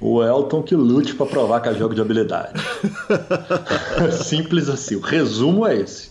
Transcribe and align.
O 0.00 0.22
Elton 0.22 0.62
que 0.62 0.74
lute 0.74 1.14
para 1.14 1.24
provar 1.24 1.60
que 1.60 1.68
é 1.68 1.74
jogo 1.74 1.94
de 1.94 2.00
habilidade. 2.00 2.52
Simples 4.24 4.68
assim. 4.68 4.96
O 4.96 5.00
resumo 5.00 5.66
é 5.66 5.80
esse. 5.80 6.10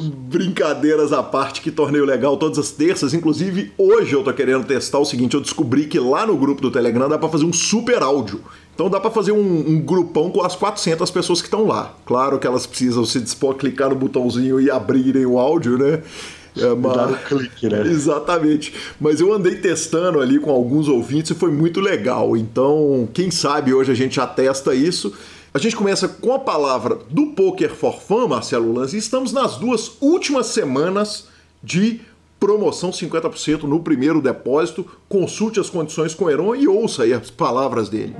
Brincadeiras 0.00 1.12
à 1.12 1.22
parte, 1.22 1.60
que 1.60 1.70
torneio 1.70 2.04
legal 2.04 2.36
todas 2.36 2.58
as 2.58 2.70
terças. 2.70 3.14
Inclusive, 3.14 3.72
hoje 3.78 4.14
eu 4.14 4.24
tô 4.24 4.32
querendo 4.32 4.64
testar 4.64 4.98
o 4.98 5.04
seguinte: 5.04 5.34
eu 5.34 5.40
descobri 5.40 5.86
que 5.86 5.98
lá 5.98 6.26
no 6.26 6.36
grupo 6.36 6.60
do 6.60 6.70
Telegram 6.70 7.08
dá 7.08 7.18
para 7.18 7.28
fazer 7.28 7.44
um 7.44 7.52
super 7.52 8.02
áudio. 8.02 8.40
Então 8.74 8.88
dá 8.88 9.00
para 9.00 9.10
fazer 9.10 9.32
um, 9.32 9.38
um, 9.38 9.80
grupão 9.80 10.30
com 10.30 10.42
as 10.42 10.54
400 10.54 11.10
pessoas 11.10 11.40
que 11.40 11.48
estão 11.48 11.66
lá. 11.66 11.94
Claro 12.06 12.38
que 12.38 12.46
elas 12.46 12.66
precisam 12.66 13.04
se 13.04 13.20
dispor 13.20 13.56
clicar 13.56 13.90
no 13.90 13.96
botãozinho 13.96 14.60
e 14.60 14.70
abrirem 14.70 15.26
o 15.26 15.38
áudio, 15.38 15.76
né? 15.76 16.02
É, 16.60 16.74
mas... 16.74 16.96
Dar 16.96 17.10
o 17.10 17.18
clique, 17.18 17.68
né? 17.68 17.82
Exatamente. 17.82 18.74
Mas 19.00 19.20
eu 19.20 19.32
andei 19.32 19.56
testando 19.56 20.20
ali 20.20 20.38
com 20.38 20.50
alguns 20.50 20.88
ouvintes 20.88 21.30
e 21.30 21.34
foi 21.34 21.50
muito 21.50 21.80
legal. 21.80 22.36
Então, 22.36 23.08
quem 23.12 23.30
sabe 23.30 23.72
hoje 23.72 23.92
a 23.92 23.94
gente 23.94 24.16
já 24.16 24.26
testa 24.26 24.74
isso. 24.74 25.12
A 25.52 25.58
gente 25.58 25.74
começa 25.74 26.06
com 26.06 26.32
a 26.32 26.38
palavra 26.38 26.98
do 27.08 27.28
Poker 27.28 27.74
for 27.74 27.98
Fun, 28.00 28.28
Marcelo 28.28 28.72
Lanz, 28.72 28.92
e 28.92 28.98
estamos 28.98 29.32
nas 29.32 29.56
duas 29.56 29.92
últimas 30.00 30.46
semanas 30.46 31.26
de 31.62 32.00
promoção 32.38 32.90
50% 32.90 33.62
no 33.62 33.80
primeiro 33.80 34.20
depósito. 34.20 34.86
Consulte 35.08 35.58
as 35.58 35.70
condições 35.70 36.14
com 36.14 36.26
o 36.26 36.30
Heron 36.30 36.54
e 36.54 36.68
ouça 36.68 37.02
aí 37.02 37.12
as 37.12 37.30
palavras 37.30 37.88
dele. 37.88 38.14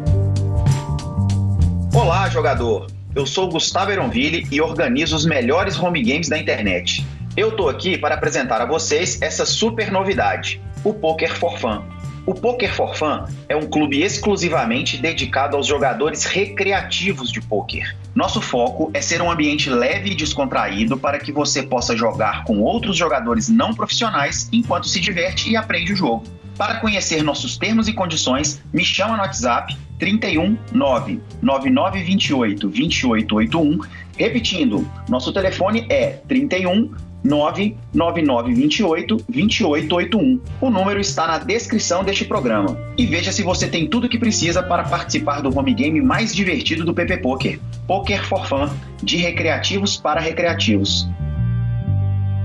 Olá, 1.95 2.29
jogador! 2.29 2.87
Eu 3.15 3.27
sou 3.27 3.49
Gustavo 3.49 3.91
Eronville 3.91 4.47
e 4.51 4.61
organizo 4.61 5.17
os 5.17 5.27
melhores 5.27 5.79
home 5.79 6.03
games 6.03 6.29
da 6.29 6.39
internet. 6.39 7.05
Eu 7.37 7.53
tô 7.53 7.69
aqui 7.69 7.97
para 7.97 8.15
apresentar 8.15 8.61
a 8.61 8.67
vocês 8.67 9.21
essa 9.23 9.47
super 9.47 9.93
novidade, 9.93 10.61
o 10.83 10.93
Poker 10.93 11.35
for 11.35 11.59
Fun. 11.59 11.83
O 12.27 12.35
Poker 12.35 12.73
for 12.75 12.95
Fun 12.95 13.25
é 13.49 13.57
um 13.57 13.67
clube 13.67 14.03
exclusivamente 14.03 14.99
dedicado 14.99 15.57
aos 15.57 15.67
jogadores 15.67 16.25
recreativos 16.25 17.31
de 17.31 17.41
poker. 17.41 17.97
Nosso 18.15 18.41
foco 18.41 18.91
é 18.93 19.01
ser 19.01 19.23
um 19.23 19.31
ambiente 19.31 19.71
leve 19.71 20.11
e 20.11 20.15
descontraído 20.15 20.99
para 20.99 21.19
que 21.19 21.33
você 21.33 21.63
possa 21.63 21.97
jogar 21.97 22.45
com 22.45 22.61
outros 22.61 22.97
jogadores 22.97 23.49
não 23.49 23.73
profissionais 23.73 24.49
enquanto 24.53 24.89
se 24.89 25.01
diverte 25.01 25.49
e 25.49 25.57
aprende 25.57 25.93
o 25.93 25.97
jogo. 25.97 26.25
Para 26.59 26.81
conhecer 26.81 27.23
nossos 27.23 27.57
termos 27.57 27.87
e 27.87 27.93
condições, 27.93 28.61
me 28.73 28.85
chama 28.85 29.17
no 29.17 29.23
WhatsApp 29.23 29.79
31 29.99 30.59
9 30.73 31.21
9928 31.41 32.69
2881. 32.69 33.79
Repetindo, 34.19 34.91
nosso 35.09 35.33
telefone 35.33 35.87
é 35.89 36.21
31 36.27 36.93
99928 37.25 39.17
2881. 39.29 40.41
O 40.61 40.71
número 40.71 41.01
está 41.01 41.27
na 41.27 41.39
descrição 41.39 42.05
deste 42.05 42.25
programa. 42.25 42.79
E 42.97 43.07
veja 43.07 43.33
se 43.33 43.43
você 43.43 43.67
tem 43.67 43.89
tudo 43.89 44.07
o 44.07 44.09
que 44.09 44.19
precisa 44.19 44.63
para 44.63 44.85
participar 44.85 45.41
do 45.41 45.57
home 45.57 45.75
game 45.75 46.01
mais 46.01 46.35
divertido 46.35 46.85
do 46.85 46.95
PP 46.95 47.19
Poker. 47.19 47.61
Poker 47.87 48.25
for 48.27 48.47
Fun, 48.47 48.69
de 49.03 49.17
recreativos 49.17 49.97
para 49.97 50.21
recreativos. 50.21 51.07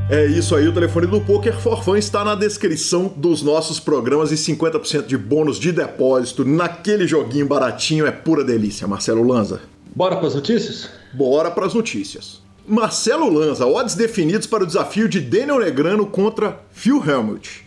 É 0.09 0.25
isso 0.25 0.53
aí, 0.55 0.67
o 0.67 0.73
telefone 0.73 1.07
do 1.07 1.21
Poker 1.21 1.57
for 1.57 1.81
Fun 1.81 1.95
está 1.95 2.25
na 2.25 2.35
descrição 2.35 3.11
dos 3.15 3.41
nossos 3.41 3.79
programas 3.79 4.31
e 4.31 4.35
50% 4.35 5.05
de 5.05 5.17
bônus 5.17 5.57
de 5.57 5.71
depósito 5.71 6.43
naquele 6.43 7.07
joguinho 7.07 7.47
baratinho 7.47 8.05
é 8.05 8.11
pura 8.11 8.43
delícia, 8.43 8.85
Marcelo 8.85 9.25
Lanza. 9.25 9.61
Bora 9.95 10.17
para 10.17 10.27
as 10.27 10.35
notícias? 10.35 10.89
Bora 11.13 11.49
para 11.49 11.65
as 11.65 11.73
notícias. 11.73 12.42
Marcelo 12.65 13.29
Lanza, 13.29 13.65
odds 13.67 13.93
definidos 13.93 14.47
para 14.47 14.63
o 14.63 14.67
desafio 14.67 15.09
de 15.09 15.19
Daniel 15.19 15.59
Negrano 15.59 16.05
contra 16.05 16.61
Phil 16.71 17.03
Helmut. 17.05 17.65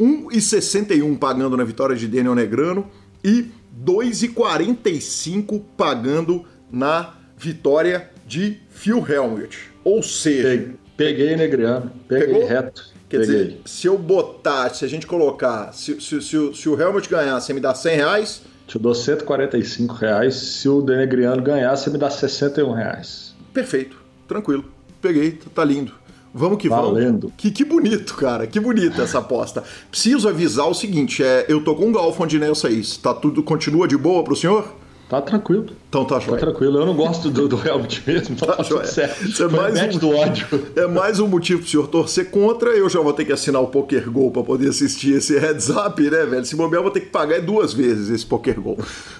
1,61 0.00 1.18
pagando 1.18 1.54
na 1.56 1.64
vitória 1.64 1.94
de 1.94 2.08
Daniel 2.08 2.34
Negrano 2.34 2.88
e 3.22 3.50
2,45 3.84 5.62
pagando 5.76 6.46
na 6.70 7.14
vitória 7.36 8.10
de 8.26 8.58
Phil 8.70 9.04
Helmut. 9.06 9.70
Ou 9.84 10.02
seja. 10.02 10.74
Peguei 10.96 11.36
Negrano, 11.36 11.92
peguei 12.08 12.26
pegou? 12.26 12.46
reto. 12.46 12.86
Quer 13.08 13.20
peguei. 13.20 13.44
dizer, 13.44 13.60
se 13.66 13.86
eu 13.86 13.98
botar, 13.98 14.74
se 14.74 14.84
a 14.84 14.88
gente 14.88 15.06
colocar, 15.06 15.72
se, 15.72 16.00
se, 16.00 16.20
se, 16.22 16.54
se 16.54 16.68
o 16.68 16.80
Helmut 16.80 17.08
ganhar, 17.08 17.38
você 17.38 17.52
me 17.52 17.60
dá 17.60 17.74
100 17.74 17.96
reais? 17.96 18.42
Te 18.66 18.78
dou 18.78 18.94
145 18.94 19.94
reais. 19.94 20.34
Se 20.34 20.68
o 20.68 20.80
Denegriano 20.80 21.42
ganhar, 21.42 21.76
você 21.76 21.90
me 21.90 21.98
dá 21.98 22.10
61 22.10 22.72
reais. 22.72 23.34
Perfeito 23.52 23.97
tranquilo. 24.28 24.64
Peguei, 25.00 25.32
tá 25.54 25.64
lindo. 25.64 25.92
Vamos 26.32 26.58
que 26.58 26.68
Valendo. 26.68 27.20
vamos. 27.28 27.34
Que, 27.36 27.50
que 27.50 27.64
bonito, 27.64 28.14
cara. 28.14 28.46
Que 28.46 28.60
bonita 28.60 29.02
essa 29.02 29.18
aposta. 29.18 29.64
Preciso 29.90 30.28
avisar 30.28 30.68
o 30.68 30.74
seguinte: 30.74 31.22
é, 31.22 31.46
eu 31.48 31.64
tô 31.64 31.74
com 31.74 31.86
um 31.86 31.92
Golfon 31.92 32.26
de 32.26 32.38
Nel 32.38 32.54
6. 32.54 32.98
Tá 32.98 33.14
tudo, 33.14 33.42
continua 33.42 33.88
de 33.88 33.96
boa 33.96 34.22
pro 34.22 34.36
senhor? 34.36 34.72
Tá 35.08 35.22
tranquilo. 35.22 35.68
Então 35.88 36.04
tá, 36.04 36.20
joia. 36.20 36.38
Tá 36.38 36.46
tranquilo. 36.46 36.78
Eu 36.78 36.84
não 36.84 36.94
gosto 36.94 37.30
do, 37.30 37.48
do 37.48 37.66
Helmut 37.66 38.02
mesmo. 38.06 38.36
Tá, 38.36 38.56
tá 38.56 38.62
tudo 38.62 38.86
certo. 38.86 39.42
É 39.42 39.48
mais 39.48 39.96
um, 39.96 39.98
do 39.98 40.10
ódio. 40.10 40.46
É 40.76 40.86
mais 40.86 41.18
um 41.18 41.26
motivo 41.26 41.60
pro 41.62 41.70
senhor 41.70 41.88
torcer 41.88 42.30
contra. 42.30 42.70
Eu 42.70 42.90
já 42.90 43.00
vou 43.00 43.14
ter 43.14 43.24
que 43.24 43.32
assinar 43.32 43.62
o 43.62 43.68
Poker 43.68 44.10
Go 44.10 44.30
pra 44.30 44.42
poder 44.42 44.68
assistir 44.68 45.14
esse 45.14 45.38
heads 45.38 45.70
up, 45.70 46.02
né, 46.02 46.26
velho? 46.26 46.44
Se 46.44 46.54
bobear, 46.54 46.80
eu 46.80 46.82
vou 46.82 46.92
ter 46.92 47.00
que 47.00 47.06
pagar 47.06 47.40
duas 47.40 47.72
vezes 47.72 48.10
esse 48.10 48.26
Poker 48.26 48.60
Go. 48.60 48.76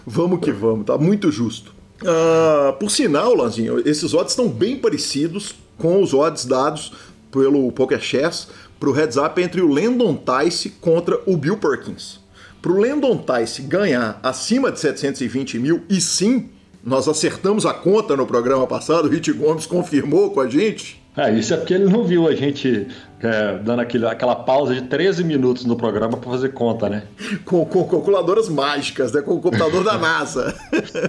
Vamos 0.07 0.41
que 0.41 0.53
vamos, 0.53 0.85
tá 0.85 0.99
muito 0.99 1.33
justo. 1.33 1.78
Uh, 2.03 2.73
por 2.79 2.91
sinal, 2.91 3.35
Lanzinho, 3.35 3.81
esses 3.89 4.15
odds 4.15 4.33
estão 4.33 4.49
bem 4.49 4.77
parecidos 4.77 5.55
com 5.77 6.01
os 6.03 6.15
odds 6.15 6.45
dados 6.45 6.93
pelo 7.31 7.71
PokerChess 7.73 8.49
para 8.79 8.89
o 8.89 8.93
heads 8.93 9.17
up 9.17 9.41
entre 9.41 9.61
o 9.61 9.69
Landon 9.69 10.17
Tice 10.17 10.71
contra 10.71 11.21
o 11.27 11.37
Bill 11.37 11.57
Perkins. 11.57 12.21
Para 12.63 12.73
o 12.73 12.81
Landon 12.81 13.19
Tice 13.19 13.63
ganhar 13.63 14.19
acima 14.23 14.71
de 14.71 14.79
720 14.79 15.59
mil, 15.59 15.83
e 15.89 16.01
sim, 16.01 16.49
nós 16.85 17.09
acertamos 17.09 17.67
a 17.67 17.75
conta 17.75 18.17
no 18.17 18.27
programa 18.27 18.67
passado, 18.67 19.07
o 19.07 19.11
Rit 19.11 19.33
Gomes 19.33 19.67
confirmou 19.67 20.31
com 20.31 20.41
a 20.41 20.49
gente. 20.49 21.03
Ah, 21.17 21.31
isso 21.31 21.53
é 21.53 21.57
porque 21.57 21.75
ele 21.75 21.87
não 21.91 22.05
viu 22.05 22.29
a 22.29 22.35
gente 22.35 22.87
É, 23.21 23.59
dando 23.59 23.81
aquele, 23.81 24.07
aquela 24.07 24.37
pausa 24.37 24.73
de 24.73 24.83
13 24.83 25.25
minutos 25.25 25.65
no 25.65 25.75
programa 25.75 26.17
para 26.17 26.31
fazer 26.31 26.51
conta, 26.51 26.89
né? 26.89 27.03
Com, 27.45 27.67
com, 27.67 27.83
calculadoras 27.83 28.49
mágicas, 28.49 29.11
né? 29.11 29.21
Com 29.21 29.35
o 29.35 29.41
computador 29.41 29.83
da 29.83 29.99
NASA. 29.99 30.55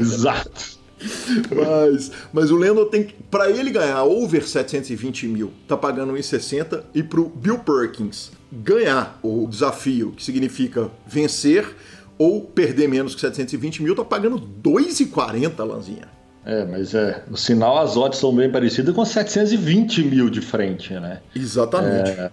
Exato. 0.02 0.79
Mas, 1.56 2.12
mas 2.34 2.52
o 2.52 2.58
Lendl 2.58 2.86
tem 2.86 3.08
para 3.30 3.50
ele 3.50 3.72
ganhar 3.72 4.04
over 4.04 4.46
720 4.46 5.28
mil, 5.28 5.52
tá 5.68 5.78
pagando 5.78 6.14
1,60 6.14 6.84
e 6.94 7.02
pro 7.02 7.30
Bill 7.30 7.60
Perkins 7.60 8.32
ganhar 8.52 9.20
o 9.22 9.48
desafio, 9.48 10.12
que 10.12 10.24
significa 10.24 10.90
vencer 11.08 11.66
ou 12.18 12.42
perder 12.42 12.90
menos 12.90 13.16
que 13.16 13.22
720 13.22 13.82
mil, 13.82 13.96
tá 13.96 14.04
pagando 14.04 14.40
2,40, 14.40 15.66
Lanzinha. 15.66 16.20
É, 16.46 16.66
mas 16.66 16.96
é, 16.96 17.22
no 17.30 17.38
sinal 17.38 17.78
as 17.78 17.96
odds 17.96 18.18
são 18.18 18.34
bem 18.34 18.50
parecidas 18.50 18.96
com 18.96 19.04
720 19.06 20.04
mil 20.04 20.30
de 20.30 20.42
frente, 20.42 20.94
né? 20.94 21.20
Exatamente. 21.36 22.10
É, 22.10 22.30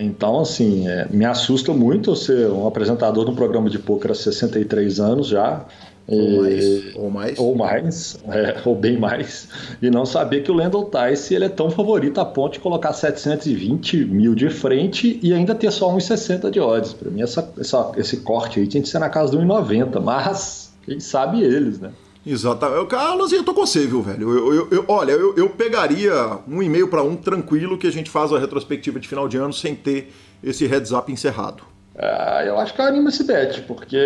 então, 0.00 0.40
assim, 0.40 0.88
é, 0.88 1.06
me 1.10 1.24
assusta 1.24 1.72
muito 1.72 2.16
ser 2.16 2.48
um 2.48 2.66
apresentador 2.66 3.24
de 3.24 3.30
um 3.30 3.34
programa 3.34 3.70
de 3.70 3.78
poker 3.78 4.10
há 4.10 4.14
63 4.14 4.98
anos 4.98 5.28
já. 5.28 5.64
Ou 6.06 6.42
mais. 6.42 6.96
Ou 6.96 7.10
mais. 7.10 7.38
Ou, 7.38 7.54
mais 7.54 8.18
é, 8.28 8.56
ou 8.64 8.74
bem 8.74 8.98
mais. 8.98 9.48
E 9.80 9.90
não 9.90 10.04
saber 10.04 10.42
que 10.42 10.50
o 10.50 10.54
Landon 10.54 10.90
Tice 10.90 11.34
ele 11.34 11.44
é 11.44 11.48
tão 11.48 11.70
favorito 11.70 12.20
a 12.20 12.24
ponto 12.24 12.54
de 12.54 12.60
colocar 12.60 12.92
720 12.92 14.04
mil 14.06 14.34
de 14.34 14.50
frente 14.50 15.18
e 15.22 15.32
ainda 15.32 15.54
ter 15.54 15.70
só 15.70 15.94
1,60 15.94 16.50
de 16.50 16.60
odds. 16.60 16.92
Para 16.92 17.10
mim, 17.10 17.22
essa, 17.22 17.52
essa, 17.58 17.92
esse 17.96 18.18
corte 18.18 18.60
aí 18.60 18.66
tinha 18.66 18.82
que 18.82 18.88
ser 18.88 18.98
na 18.98 19.08
casa 19.08 19.36
de 19.36 19.44
1,90, 19.44 20.00
mas 20.00 20.72
quem 20.84 20.98
sabe 20.98 21.42
eles, 21.42 21.78
né? 21.78 21.90
Exatamente. 22.24 22.86
Carlos, 22.86 23.32
eu 23.32 23.42
tô 23.42 23.52
com 23.52 23.66
você, 23.66 23.86
viu, 23.86 24.00
velho? 24.00 24.30
Eu, 24.30 24.54
eu, 24.54 24.68
eu 24.70 24.84
olha, 24.88 25.12
eu, 25.12 25.34
eu 25.36 25.50
pegaria 25.50 26.38
um 26.48 26.62
e-mail 26.62 26.88
para 26.88 27.02
um 27.02 27.16
tranquilo 27.16 27.76
que 27.76 27.86
a 27.86 27.92
gente 27.92 28.10
faz 28.10 28.32
a 28.32 28.38
retrospectiva 28.38 29.00
de 29.00 29.08
final 29.08 29.28
de 29.28 29.36
ano 29.36 29.52
sem 29.52 29.74
ter 29.74 30.12
esse 30.42 30.66
heads 30.66 30.92
up 30.92 31.10
encerrado. 31.10 31.64
Ah, 31.96 32.42
eu 32.44 32.58
acho 32.58 32.74
que 32.74 32.80
anima 32.80 33.10
esse 33.10 33.24
bet, 33.24 33.62
porque 33.62 33.98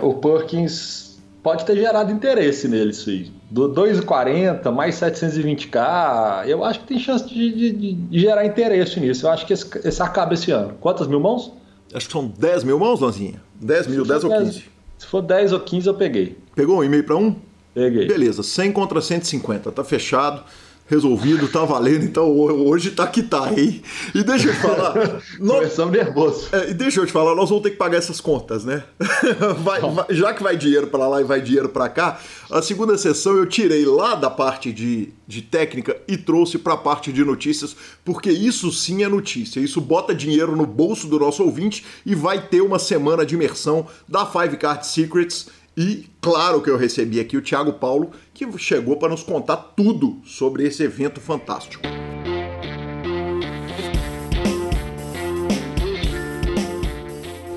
o 0.00 0.14
Perkins 0.14 1.09
pode 1.42 1.64
ter 1.64 1.76
gerado 1.76 2.12
interesse 2.12 2.68
nele, 2.68 2.90
isso 2.90 3.10
aí. 3.10 3.30
Do 3.50 3.68
2,40 3.68 4.70
mais 4.70 4.96
720k, 4.96 6.46
eu 6.46 6.64
acho 6.64 6.80
que 6.80 6.86
tem 6.86 6.98
chance 6.98 7.28
de, 7.28 7.52
de, 7.52 7.72
de, 7.72 8.20
gerar 8.20 8.44
interesse 8.44 9.00
nisso. 9.00 9.26
Eu 9.26 9.30
acho 9.30 9.46
que 9.46 9.52
esse, 9.52 9.66
esse 9.84 10.02
acaba 10.02 10.34
esse 10.34 10.50
ano. 10.50 10.74
Quantas 10.80 11.06
mil 11.06 11.20
mãos? 11.20 11.52
Acho 11.92 12.06
que 12.06 12.12
são 12.12 12.26
10 12.26 12.64
mil 12.64 12.78
mãos, 12.78 13.00
Lanzinha. 13.00 13.42
10 13.60 13.86
mil, 13.88 14.04
10 14.04 14.24
ou 14.24 14.30
15. 14.30 14.64
Se 14.98 15.06
for 15.06 15.22
10 15.22 15.52
ou 15.52 15.60
15, 15.60 15.86
eu 15.88 15.94
peguei. 15.94 16.38
Pegou 16.54 16.78
um 16.78 16.84
e-mail 16.84 17.04
para 17.04 17.16
um? 17.16 17.34
Peguei. 17.74 18.06
Beleza, 18.06 18.42
100 18.42 18.72
contra 18.72 19.00
150, 19.00 19.72
tá 19.72 19.84
fechado 19.84 20.44
resolvido, 20.90 21.46
tá 21.46 21.64
valendo, 21.64 22.04
então 22.04 22.28
hoje 22.36 22.90
tá 22.90 23.06
que 23.06 23.22
tá, 23.22 23.48
hein? 23.56 23.80
E 24.12 24.24
deixa 24.24 24.48
eu 24.48 24.52
te 24.52 24.60
falar. 24.60 24.94
nós... 25.38 25.58
Começamos 25.58 25.92
nervoso. 25.92 26.48
É, 26.50 26.70
e 26.70 26.74
deixa 26.74 27.00
eu 27.00 27.06
te 27.06 27.12
falar, 27.12 27.36
nós 27.36 27.48
vamos 27.48 27.62
ter 27.62 27.70
que 27.70 27.76
pagar 27.76 27.96
essas 27.96 28.20
contas, 28.20 28.64
né? 28.64 28.82
vai, 29.62 29.80
vai, 29.80 30.06
já 30.10 30.34
que 30.34 30.42
vai 30.42 30.56
dinheiro 30.56 30.88
para 30.88 31.06
lá 31.06 31.20
e 31.20 31.24
vai 31.24 31.40
dinheiro 31.40 31.68
para 31.68 31.88
cá, 31.88 32.20
a 32.50 32.60
segunda 32.60 32.98
sessão 32.98 33.36
eu 33.36 33.46
tirei 33.46 33.86
lá 33.86 34.16
da 34.16 34.28
parte 34.28 34.72
de, 34.72 35.10
de 35.28 35.42
técnica 35.42 35.96
e 36.08 36.16
trouxe 36.16 36.58
para 36.58 36.74
a 36.74 36.78
parte 36.78 37.12
de 37.12 37.24
notícias, 37.24 37.76
porque 38.04 38.30
isso 38.32 38.72
sim 38.72 39.04
é 39.04 39.08
notícia. 39.08 39.60
Isso 39.60 39.80
bota 39.80 40.12
dinheiro 40.12 40.56
no 40.56 40.66
bolso 40.66 41.06
do 41.06 41.20
nosso 41.20 41.44
ouvinte 41.44 41.84
e 42.04 42.16
vai 42.16 42.48
ter 42.48 42.62
uma 42.62 42.80
semana 42.80 43.24
de 43.24 43.36
imersão 43.36 43.86
da 44.08 44.26
Five 44.26 44.56
Card 44.56 44.84
Secrets 44.84 45.46
e 45.80 46.04
claro 46.20 46.60
que 46.60 46.68
eu 46.68 46.76
recebi 46.76 47.18
aqui 47.18 47.38
o 47.38 47.40
Thiago 47.40 47.72
Paulo, 47.72 48.10
que 48.34 48.46
chegou 48.58 48.98
para 48.98 49.08
nos 49.08 49.22
contar 49.22 49.56
tudo 49.56 50.20
sobre 50.26 50.66
esse 50.66 50.82
evento 50.82 51.22
fantástico. 51.22 51.82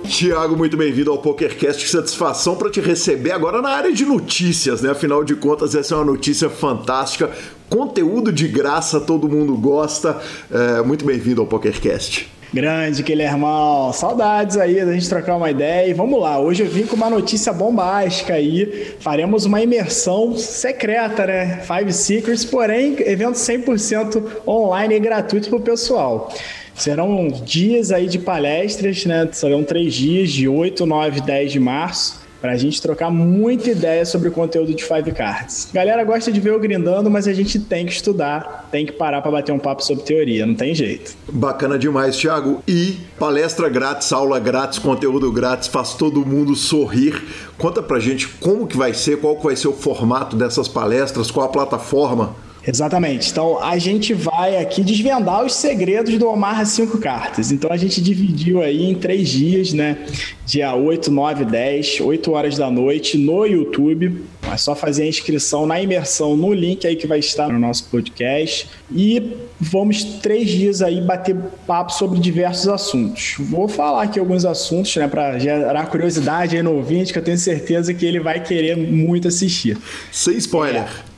Tiago, 0.07 0.55
muito 0.55 0.77
bem-vindo 0.77 1.11
ao 1.11 1.17
PokerCast. 1.17 1.85
Satisfação 1.89 2.55
para 2.55 2.69
te 2.69 2.79
receber 2.79 3.31
agora 3.31 3.61
na 3.61 3.71
área 3.71 3.91
de 3.91 4.05
notícias, 4.05 4.81
né? 4.81 4.91
Afinal 4.91 5.25
de 5.25 5.35
contas, 5.35 5.75
essa 5.75 5.93
é 5.93 5.97
uma 5.97 6.05
notícia 6.05 6.49
fantástica. 6.49 7.29
Conteúdo 7.69 8.31
de 8.31 8.47
graça, 8.47 9.01
todo 9.01 9.27
mundo 9.27 9.57
gosta. 9.57 10.21
É, 10.49 10.81
muito 10.81 11.03
bem-vindo 11.03 11.41
ao 11.41 11.47
PokerCast. 11.47 12.31
Grande, 12.53 13.01
Guilhermão. 13.01 13.91
Saudades 13.91 14.57
aí 14.57 14.85
da 14.85 14.93
gente 14.93 15.09
trocar 15.09 15.35
uma 15.35 15.49
ideia. 15.49 15.89
E 15.89 15.93
vamos 15.93 16.21
lá, 16.21 16.39
hoje 16.39 16.61
eu 16.61 16.69
vim 16.69 16.85
com 16.85 16.95
uma 16.95 17.09
notícia 17.09 17.51
bombástica 17.51 18.35
aí. 18.35 18.93
Faremos 18.99 19.45
uma 19.45 19.59
imersão 19.59 20.37
secreta, 20.37 21.25
né? 21.25 21.61
Five 21.63 21.91
Secrets, 21.91 22.45
porém, 22.45 22.95
evento 22.99 23.33
100% 23.33 24.23
online 24.47 24.93
e 24.93 24.99
gratuito 24.99 25.49
para 25.49 25.57
o 25.57 25.61
pessoal. 25.61 26.31
Serão 26.75 27.27
dias 27.27 27.91
aí 27.91 28.07
de 28.07 28.19
palestras, 28.19 29.03
né? 29.03 29.27
Serão 29.31 29.63
três 29.63 29.95
dias, 29.95 30.29
de 30.29 30.47
8, 30.47 30.85
9 30.85 31.17
e 31.17 31.21
10 31.21 31.51
de 31.53 31.59
março 31.59 32.22
para 32.43 32.51
a 32.51 32.57
gente 32.57 32.81
trocar 32.81 33.09
muita 33.09 33.69
ideia 33.69 34.05
sobre 34.05 34.27
o 34.27 34.31
conteúdo 34.33 34.73
de 34.73 34.83
Five 34.83 35.13
Cards. 35.13 35.69
Galera 35.73 36.03
gosta 36.03 36.29
de 36.29 36.41
ver 36.41 36.49
eu 36.49 36.59
grindando, 36.59 37.09
mas 37.09 37.25
a 37.25 37.31
gente 37.31 37.57
tem 37.57 37.85
que 37.85 37.93
estudar, 37.93 38.67
tem 38.69 38.85
que 38.85 38.91
parar 38.91 39.21
para 39.21 39.31
bater 39.31 39.53
um 39.53 39.57
papo 39.57 39.81
sobre 39.81 40.03
teoria, 40.03 40.45
não 40.45 40.53
tem 40.53 40.75
jeito. 40.75 41.15
Bacana 41.31 41.79
demais, 41.79 42.17
Thiago. 42.17 42.61
E 42.67 42.97
palestra 43.17 43.69
grátis, 43.69 44.11
aula 44.11 44.41
grátis, 44.41 44.77
conteúdo 44.77 45.31
grátis, 45.31 45.69
faz 45.69 45.93
todo 45.93 46.25
mundo 46.25 46.53
sorrir. 46.53 47.23
Conta 47.57 47.81
pra 47.81 47.97
gente 47.97 48.27
como 48.27 48.67
que 48.67 48.75
vai 48.75 48.93
ser, 48.93 49.21
qual 49.21 49.37
que 49.37 49.45
vai 49.45 49.55
ser 49.55 49.69
o 49.69 49.73
formato 49.73 50.35
dessas 50.35 50.67
palestras, 50.67 51.31
qual 51.31 51.45
a 51.45 51.49
plataforma. 51.49 52.35
Exatamente. 52.65 53.29
Então 53.29 53.61
a 53.61 53.77
gente 53.77 54.13
vai 54.13 54.57
aqui 54.57 54.83
desvendar 54.83 55.43
os 55.43 55.53
segredos 55.53 56.17
do 56.17 56.27
Omar 56.29 56.65
Cinco 56.65 56.97
Cartas. 56.97 57.51
Então 57.51 57.71
a 57.71 57.77
gente 57.77 58.01
dividiu 58.01 58.61
aí 58.61 58.89
em 58.89 58.95
três 58.95 59.29
dias, 59.29 59.73
né? 59.73 59.97
Dia 60.45 60.73
8, 60.73 61.11
9, 61.11 61.45
10, 61.45 62.01
8 62.01 62.31
horas 62.31 62.57
da 62.57 62.71
noite 62.71 63.17
no 63.17 63.45
YouTube. 63.45 64.23
É 64.51 64.57
só 64.57 64.75
fazer 64.75 65.03
a 65.03 65.07
inscrição 65.07 65.65
na 65.65 65.81
imersão 65.81 66.37
no 66.37 66.53
link 66.53 66.85
aí 66.85 66.95
que 66.95 67.07
vai 67.07 67.19
estar 67.19 67.49
no 67.49 67.59
nosso 67.59 67.85
podcast. 67.85 68.69
E 68.91 69.35
vamos 69.59 70.03
três 70.03 70.49
dias 70.49 70.81
aí 70.81 71.01
bater 71.01 71.35
papo 71.65 71.91
sobre 71.91 72.19
diversos 72.19 72.67
assuntos. 72.67 73.35
Vou 73.39 73.67
falar 73.67 74.03
aqui 74.03 74.19
alguns 74.19 74.45
assuntos, 74.45 74.95
né, 74.95 75.07
para 75.07 75.39
gerar 75.39 75.85
curiosidade 75.87 76.55
aí 76.55 76.63
no 76.63 76.73
ouvinte, 76.73 77.11
que 77.11 77.19
eu 77.19 77.23
tenho 77.23 77.37
certeza 77.37 77.93
que 77.93 78.05
ele 78.05 78.19
vai 78.19 78.41
querer 78.41 78.77
muito 78.77 79.27
assistir. 79.27 79.77
Sem 80.11 80.37
spoiler. 80.37 80.83
É. 80.83 81.12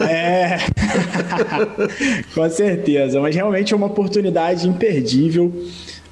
é. 0.00 0.58
Com 2.34 2.48
certeza, 2.50 3.20
mas 3.20 3.34
realmente 3.34 3.72
é 3.72 3.76
uma 3.76 3.86
oportunidade 3.86 4.68
imperdível. 4.68 5.52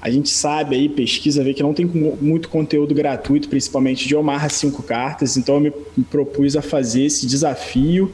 A 0.01 0.11
gente 0.11 0.31
sabe 0.31 0.77
aí, 0.77 0.89
pesquisa, 0.89 1.45
vê 1.45 1.53
que 1.53 1.63
não 1.63 1.75
tem 1.75 1.85
muito 1.85 2.49
conteúdo 2.49 2.95
gratuito, 2.95 3.49
principalmente 3.49 4.09
de 4.09 4.17
Omar 4.17 4.49
5 4.49 4.83
cartas, 4.83 5.37
então 5.37 5.57
eu 5.57 5.61
me 5.61 5.73
propus 6.11 6.57
a 6.57 6.63
fazer 6.63 7.05
esse 7.05 7.27
desafio 7.27 8.11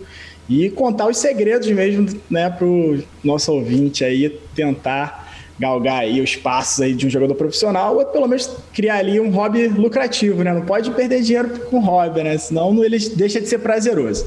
e 0.49 0.69
contar 0.71 1.09
os 1.09 1.19
segredos 1.19 1.69
mesmo, 1.71 2.09
né, 2.29 2.51
pro 2.51 2.99
nosso 3.23 3.53
ouvinte 3.53 4.05
aí 4.05 4.31
tentar 4.55 5.27
galgar 5.59 6.01
aí 6.01 6.21
os 6.21 6.37
passos 6.37 6.81
aí 6.81 6.93
de 6.93 7.07
um 7.07 7.11
jogador 7.11 7.35
profissional, 7.35 7.97
ou 7.97 8.05
pelo 8.05 8.27
menos 8.27 8.51
criar 8.75 8.97
ali 8.97 9.19
um 9.19 9.31
hobby 9.31 9.69
lucrativo, 9.69 10.43
né? 10.45 10.53
Não 10.53 10.63
pode 10.63 10.91
perder 10.91 11.23
dinheiro 11.23 11.49
com 11.71 11.79
hobby, 11.79 12.23
né? 12.23 12.37
Senão 12.37 12.85
ele 12.85 12.99
deixa 12.99 13.41
de 13.41 13.49
ser 13.49 13.59
prazeroso. 13.59 14.27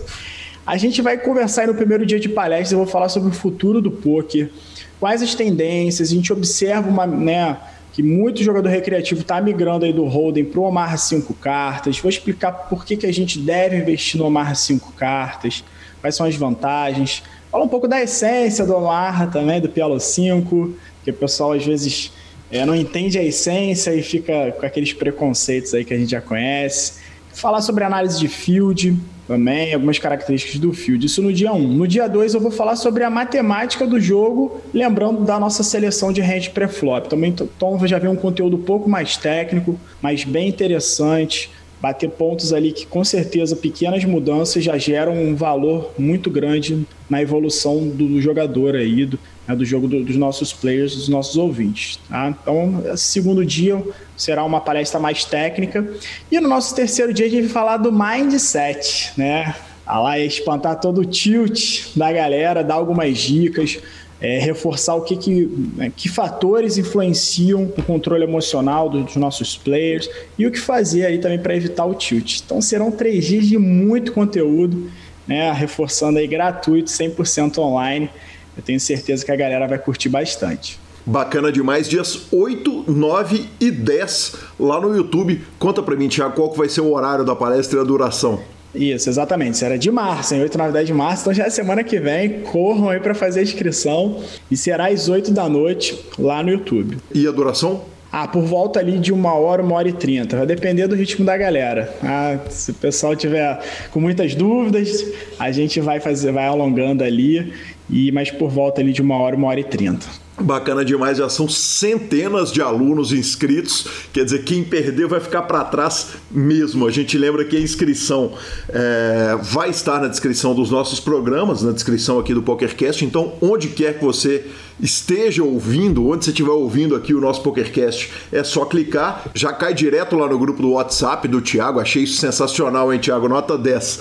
A 0.69 0.77
gente 0.77 1.01
vai 1.01 1.17
conversar 1.17 1.65
no 1.65 1.73
primeiro 1.73 2.05
dia 2.05 2.19
de 2.19 2.29
palestra, 2.29 2.75
eu 2.75 2.83
vou 2.83 2.87
falar 2.87 3.09
sobre 3.09 3.31
o 3.31 3.33
futuro 3.33 3.81
do 3.81 3.89
poker, 3.89 4.51
quais 4.99 5.19
as 5.23 5.33
tendências, 5.33 6.11
a 6.11 6.13
gente 6.13 6.31
observa 6.31 6.87
uma, 6.87 7.07
né, 7.07 7.57
que 7.91 8.03
muito 8.03 8.43
jogador 8.43 8.69
recreativo 8.69 9.21
está 9.21 9.41
migrando 9.41 9.83
aí 9.83 9.91
do 9.91 10.05
holding 10.05 10.45
para 10.45 10.59
o 10.59 10.63
Omar 10.65 10.95
5 10.95 11.33
cartas. 11.33 11.97
Vou 11.97 12.07
explicar 12.07 12.51
por 12.51 12.85
que, 12.85 12.95
que 12.97 13.07
a 13.07 13.11
gente 13.11 13.39
deve 13.39 13.77
investir 13.77 14.19
no 14.19 14.27
Omar 14.27 14.55
5 14.55 14.93
cartas, 14.93 15.63
quais 16.01 16.13
são 16.13 16.27
as 16.27 16.35
vantagens. 16.35 17.23
Fala 17.49 17.63
um 17.63 17.67
pouco 17.67 17.87
da 17.87 17.99
essência 17.99 18.63
do 18.63 18.75
Omar 18.75 19.31
também, 19.31 19.59
do 19.59 19.69
Pialo 19.69 19.99
5, 19.99 20.75
que 21.03 21.09
o 21.09 21.13
pessoal 21.15 21.53
às 21.53 21.65
vezes 21.65 22.13
é, 22.51 22.63
não 22.63 22.75
entende 22.75 23.17
a 23.17 23.23
essência 23.23 23.95
e 23.95 24.03
fica 24.03 24.51
com 24.51 24.63
aqueles 24.63 24.93
preconceitos 24.93 25.73
aí 25.73 25.83
que 25.83 25.95
a 25.95 25.97
gente 25.97 26.11
já 26.11 26.21
conhece. 26.21 26.99
Falar 27.33 27.61
sobre 27.61 27.83
análise 27.83 28.19
de 28.19 28.27
field, 28.27 28.95
também, 29.29 29.75
algumas 29.75 29.99
características 29.99 30.59
do 30.59 30.73
field. 30.73 31.05
Isso 31.05 31.21
no 31.21 31.31
dia 31.31 31.53
1. 31.53 31.59
No 31.59 31.87
dia 31.87 32.07
2 32.07 32.33
eu 32.33 32.41
vou 32.41 32.49
falar 32.49 32.75
sobre 32.75 33.03
a 33.03 33.11
matemática 33.11 33.85
do 33.85 33.99
jogo, 33.99 34.59
lembrando 34.73 35.23
da 35.23 35.39
nossa 35.39 35.61
seleção 35.61 36.11
de 36.11 36.19
range 36.19 36.49
pré-flop. 36.49 37.05
Também 37.05 37.29
então 37.29 37.87
já 37.87 37.99
vem 37.99 38.09
um 38.09 38.15
conteúdo 38.15 38.57
um 38.57 38.61
pouco 38.63 38.89
mais 38.89 39.17
técnico, 39.17 39.79
mas 40.01 40.23
bem 40.23 40.49
interessante. 40.49 41.51
Bater 41.79 42.09
pontos 42.09 42.51
ali 42.51 42.71
que 42.71 42.87
com 42.87 43.03
certeza 43.03 43.55
pequenas 43.55 44.03
mudanças 44.03 44.63
já 44.63 44.79
geram 44.79 45.13
um 45.13 45.35
valor 45.35 45.91
muito 45.97 46.31
grande 46.31 46.83
na 47.07 47.21
evolução 47.21 47.87
do 47.87 48.19
jogador 48.19 48.75
aí, 48.75 49.05
do, 49.05 49.19
né, 49.49 49.55
do 49.55 49.65
jogo 49.65 49.87
do, 49.87 50.03
dos 50.03 50.15
nossos 50.15 50.53
players, 50.53 50.95
dos 50.95 51.09
nossos 51.09 51.35
ouvintes. 51.35 51.99
Tá? 52.07 52.29
Então, 52.29 52.83
segundo 52.95 53.43
dia 53.43 53.83
será 54.15 54.43
uma 54.43 54.61
palestra 54.61 54.99
mais 54.99 55.25
técnica. 55.25 55.85
E 56.31 56.39
no 56.39 56.47
nosso 56.47 56.75
terceiro 56.75 57.11
dia 57.11 57.25
a 57.25 57.29
gente 57.29 57.43
vai 57.43 57.51
falar 57.51 57.77
do 57.77 57.91
mindset, 57.91 59.11
né? 59.17 59.55
A 59.85 59.99
lá 59.99 60.19
é 60.19 60.25
espantar 60.25 60.79
todo 60.79 61.01
o 61.01 61.05
tilt 61.05 61.95
da 61.95 62.11
galera, 62.13 62.63
dar 62.63 62.75
algumas 62.75 63.17
dicas. 63.17 63.79
é, 64.21 64.37
reforçar 64.37 64.95
o 64.95 65.01
que, 65.01 65.15
que, 65.15 65.45
né, 65.77 65.91
que 65.95 66.09
fatores 66.09 66.77
influenciam 66.77 67.63
o 67.63 67.83
controle 67.83 68.23
emocional 68.23 68.89
dos 68.89 69.15
nossos 69.15 69.55
players 69.55 70.09
e 70.37 70.45
o 70.45 70.51
que 70.51 70.59
fazer 70.59 71.05
aí 71.05 71.19
também 71.19 71.39
para 71.39 71.55
evitar 71.55 71.85
o 71.85 71.93
tilt. 71.93 72.41
Então 72.41 72.61
serão 72.61 72.91
três 72.91 73.25
dias 73.25 73.47
de 73.47 73.57
muito 73.57 74.11
conteúdo, 74.11 74.91
né, 75.25 75.51
reforçando 75.53 76.19
aí 76.19 76.27
gratuito, 76.27 76.89
100% 76.89 77.59
online. 77.59 78.09
Eu 78.59 78.63
tenho 78.63 78.79
certeza 78.79 79.23
que 79.23 79.31
a 79.31 79.37
galera 79.37 79.65
vai 79.65 79.79
curtir 79.79 80.09
bastante. 80.09 80.77
Bacana 81.05 81.49
demais, 81.49 81.87
dias 81.87 82.27
8, 82.29 82.91
9 82.91 83.45
e 83.57 83.71
10 83.71 84.35
lá 84.59 84.81
no 84.81 84.93
YouTube. 84.93 85.41
Conta 85.57 85.81
pra 85.81 85.95
mim, 85.95 86.09
Tiago, 86.09 86.35
qual 86.35 86.49
que 86.49 86.57
vai 86.57 86.67
ser 86.67 86.81
o 86.81 86.91
horário 86.91 87.23
da 87.23 87.33
palestra 87.33 87.79
e 87.79 87.81
a 87.81 87.85
duração? 87.85 88.41
Isso, 88.75 89.09
exatamente. 89.09 89.53
Isso 89.53 89.63
era 89.63 89.77
de 89.77 89.89
março, 89.89 90.35
em 90.35 90.41
8, 90.41 90.57
9, 90.57 90.73
10 90.73 90.87
de 90.87 90.93
março. 90.93 91.21
Então 91.21 91.33
já 91.33 91.45
é 91.45 91.49
semana 91.49 91.85
que 91.85 92.01
vem. 92.01 92.41
Corram 92.41 92.89
aí 92.89 92.99
para 92.99 93.15
fazer 93.15 93.39
a 93.39 93.43
inscrição. 93.43 94.21
E 94.51 94.57
será 94.57 94.89
às 94.89 95.07
8 95.07 95.31
da 95.31 95.47
noite 95.47 95.97
lá 96.19 96.43
no 96.43 96.49
YouTube. 96.49 96.97
E 97.15 97.25
a 97.25 97.31
duração? 97.31 97.85
Ah, 98.11 98.27
por 98.27 98.41
volta 98.41 98.79
ali 98.79 98.97
de 98.97 99.13
uma 99.13 99.35
hora, 99.35 99.61
uma 99.61 99.75
hora 99.75 99.87
e 99.87 99.93
trinta. 99.93 100.35
Vai 100.35 100.45
depender 100.45 100.87
do 100.87 100.95
ritmo 100.95 101.23
da 101.23 101.37
galera. 101.37 101.95
Ah, 102.03 102.39
se 102.49 102.71
o 102.71 102.73
pessoal 102.73 103.15
tiver 103.15 103.59
com 103.91 104.01
muitas 104.01 104.35
dúvidas, 104.35 105.05
a 105.39 105.49
gente 105.51 105.79
vai 105.79 105.99
fazer, 105.99 106.31
vai 106.31 106.45
alongando 106.45 107.03
ali. 107.03 107.53
E 107.89 108.11
mas 108.11 108.29
por 108.29 108.49
volta 108.49 108.81
ali 108.81 108.93
de 108.93 109.01
uma 109.01 109.17
hora, 109.17 109.35
uma 109.35 109.47
hora 109.47 109.59
e 109.59 109.63
trinta. 109.63 110.05
Bacana 110.41 110.85
demais, 110.85 111.17
já 111.17 111.27
são 111.27 111.47
centenas 111.47 112.51
de 112.51 112.61
alunos 112.61 113.11
inscritos, 113.11 113.85
quer 114.13 114.23
dizer, 114.23 114.43
quem 114.43 114.63
perder 114.63 115.07
vai 115.07 115.19
ficar 115.19 115.43
para 115.43 115.63
trás 115.63 116.09
mesmo. 116.31 116.87
A 116.87 116.91
gente 116.91 117.17
lembra 117.17 117.43
que 117.43 117.57
a 117.57 117.59
inscrição 117.59 118.33
é, 118.69 119.37
vai 119.41 119.69
estar 119.69 119.99
na 119.99 120.07
descrição 120.07 120.55
dos 120.55 120.69
nossos 120.71 120.99
programas, 120.99 121.61
na 121.61 121.71
descrição 121.71 122.19
aqui 122.19 122.33
do 122.33 122.41
PokerCast, 122.41 123.03
então 123.03 123.33
onde 123.41 123.69
quer 123.69 123.97
que 123.97 124.05
você 124.05 124.45
esteja 124.81 125.43
ouvindo, 125.43 126.07
onde 126.07 126.25
você 126.25 126.31
estiver 126.31 126.51
ouvindo 126.51 126.95
aqui 126.95 127.13
o 127.13 127.19
nosso 127.19 127.41
PokerCast, 127.41 128.11
é 128.31 128.43
só 128.43 128.65
clicar, 128.65 129.29
já 129.33 129.51
cai 129.51 129.73
direto 129.73 130.15
lá 130.15 130.27
no 130.27 130.39
grupo 130.39 130.61
do 130.61 130.71
WhatsApp 130.71 131.27
do 131.27 131.41
Thiago. 131.41 131.79
Achei 131.79 132.03
isso 132.03 132.17
sensacional, 132.17 132.93
hein, 132.93 132.99
Thiago? 132.99 133.27
Nota 133.27 133.57
10. 133.57 133.99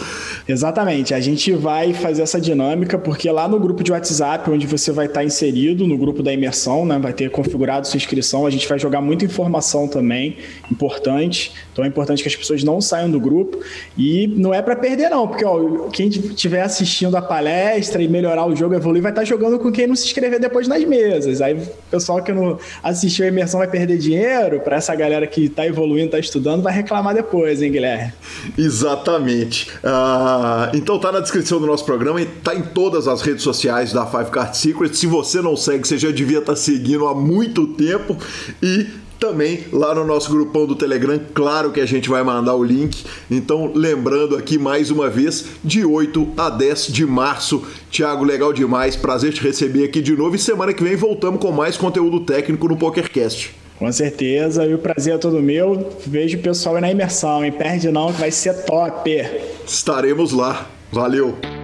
Exatamente, 0.48 1.14
a 1.14 1.20
gente 1.20 1.52
vai 1.52 1.92
fazer 1.92 2.22
essa 2.22 2.40
dinâmica, 2.40 2.98
porque 2.98 3.30
lá 3.30 3.48
no 3.48 3.58
grupo 3.58 3.82
de 3.82 3.92
WhatsApp, 3.92 4.48
onde 4.50 4.66
você 4.66 4.92
vai 4.92 5.06
estar 5.06 5.24
inserido, 5.24 5.86
no 5.86 5.98
grupo 5.98 6.22
da 6.28 6.32
imersão, 6.32 6.84
né, 6.84 6.98
vai 6.98 7.12
ter 7.12 7.30
configurado 7.30 7.86
sua 7.86 7.96
inscrição, 7.96 8.46
a 8.46 8.50
gente 8.50 8.68
vai 8.68 8.78
jogar 8.78 9.00
muita 9.00 9.24
informação 9.24 9.88
também, 9.88 10.36
importante. 10.70 11.52
Então 11.72 11.84
é 11.84 11.88
importante 11.88 12.22
que 12.22 12.28
as 12.28 12.36
pessoas 12.36 12.62
não 12.62 12.80
saiam 12.80 13.10
do 13.10 13.18
grupo. 13.18 13.58
E 13.96 14.26
não 14.26 14.52
é 14.52 14.60
para 14.60 14.76
perder, 14.76 15.08
não, 15.08 15.26
porque 15.26 15.44
ó, 15.44 15.88
quem 15.88 16.08
estiver 16.08 16.62
assistindo 16.62 17.16
a 17.16 17.22
palestra 17.22 18.02
e 18.02 18.08
melhorar 18.08 18.46
o 18.46 18.54
jogo, 18.54 18.74
evoluir, 18.74 19.02
vai 19.02 19.12
estar 19.12 19.24
jogando 19.24 19.58
com 19.58 19.72
quem 19.72 19.86
não 19.86 19.96
se 19.96 20.06
inscrever 20.06 20.38
depois 20.38 20.68
nas 20.68 20.84
mesas. 20.84 21.40
Aí 21.40 21.54
o 21.54 21.62
pessoal 21.90 22.22
que 22.22 22.32
não 22.32 22.58
assistiu 22.82 23.24
a 23.24 23.28
imersão 23.28 23.58
vai 23.58 23.68
perder 23.68 23.96
dinheiro, 23.98 24.60
para 24.60 24.76
essa 24.76 24.94
galera 24.94 25.26
que 25.26 25.46
está 25.46 25.66
evoluindo, 25.66 26.06
está 26.06 26.18
estudando, 26.18 26.62
vai 26.62 26.72
reclamar 26.72 27.14
depois, 27.14 27.62
hein, 27.62 27.72
Guilherme? 27.72 28.12
Exatamente. 28.56 29.70
Uh, 29.78 30.76
então 30.76 30.98
tá 30.98 31.10
na 31.10 31.20
descrição 31.20 31.60
do 31.60 31.66
nosso 31.66 31.84
programa 31.84 32.20
e 32.20 32.26
tá 32.26 32.54
em 32.54 32.62
todas 32.62 33.08
as 33.08 33.22
redes 33.22 33.42
sociais 33.42 33.92
da 33.92 34.04
Five 34.06 34.30
Card 34.30 34.56
Secrets. 34.56 34.98
Se 34.98 35.06
você 35.06 35.40
não 35.40 35.56
segue, 35.56 35.88
já 35.96 36.10
devia 36.18 36.38
estar 36.38 36.52
tá 36.52 36.56
seguindo 36.56 37.06
há 37.06 37.14
muito 37.14 37.66
tempo 37.68 38.16
e 38.62 38.86
também 39.18 39.64
lá 39.72 39.94
no 39.94 40.04
nosso 40.04 40.30
grupão 40.30 40.64
do 40.64 40.76
Telegram, 40.76 41.20
claro 41.34 41.72
que 41.72 41.80
a 41.80 41.86
gente 41.86 42.08
vai 42.08 42.22
mandar 42.22 42.54
o 42.54 42.62
link. 42.62 43.04
Então, 43.30 43.72
lembrando 43.74 44.36
aqui 44.36 44.56
mais 44.58 44.90
uma 44.90 45.10
vez, 45.10 45.46
de 45.64 45.84
8 45.84 46.34
a 46.36 46.48
10 46.48 46.86
de 46.86 47.04
março. 47.04 47.64
Tiago, 47.90 48.24
legal 48.24 48.52
demais, 48.52 48.94
prazer 48.94 49.32
te 49.32 49.42
receber 49.42 49.84
aqui 49.84 50.00
de 50.00 50.16
novo 50.16 50.36
e 50.36 50.38
semana 50.38 50.72
que 50.72 50.84
vem 50.84 50.94
voltamos 50.94 51.40
com 51.40 51.50
mais 51.50 51.76
conteúdo 51.76 52.20
técnico 52.20 52.68
no 52.68 52.76
PokerCast. 52.76 53.54
Com 53.78 53.90
certeza, 53.92 54.64
e 54.64 54.74
o 54.74 54.78
prazer 54.78 55.14
é 55.14 55.18
todo 55.18 55.40
meu. 55.40 55.88
Vejo 56.04 56.38
o 56.38 56.40
pessoal 56.40 56.76
aí 56.76 56.80
na 56.80 56.90
imersão, 56.90 57.44
hein? 57.44 57.52
Perde 57.52 57.90
não, 57.90 58.12
que 58.12 58.20
vai 58.20 58.30
ser 58.30 58.64
top. 58.64 59.24
Estaremos 59.64 60.32
lá. 60.32 60.68
Valeu! 60.90 61.57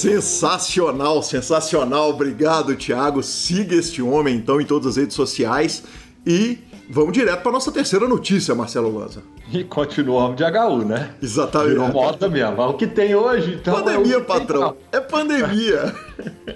Sensacional, 0.00 1.22
sensacional. 1.22 2.10
Obrigado, 2.10 2.74
Thiago. 2.74 3.22
Siga 3.22 3.74
este 3.76 4.00
homem 4.00 4.36
então 4.36 4.60
em 4.60 4.64
todas 4.64 4.88
as 4.88 4.96
redes 4.96 5.14
sociais 5.14 5.82
e 6.26 6.58
vamos 6.88 7.12
direto 7.12 7.42
para 7.42 7.52
nossa 7.52 7.70
terceira 7.70 8.08
notícia, 8.08 8.54
Marcelo 8.54 8.96
Lanza. 8.96 9.22
E 9.52 9.62
continuamos 9.62 10.36
de 10.36 10.44
HU, 10.44 10.84
né? 10.86 11.14
Exatamente. 11.20 11.72
Virou 11.72 11.88
moda 11.88 12.28
mesmo. 12.28 12.62
O 12.62 12.74
que 12.74 12.86
tem 12.86 13.14
hoje, 13.14 13.58
então. 13.60 13.74
Pandemia, 13.74 14.16
é 14.16 14.20
patrão. 14.20 14.76
Pra... 14.90 14.98
É 14.98 15.00
pandemia. 15.02 15.94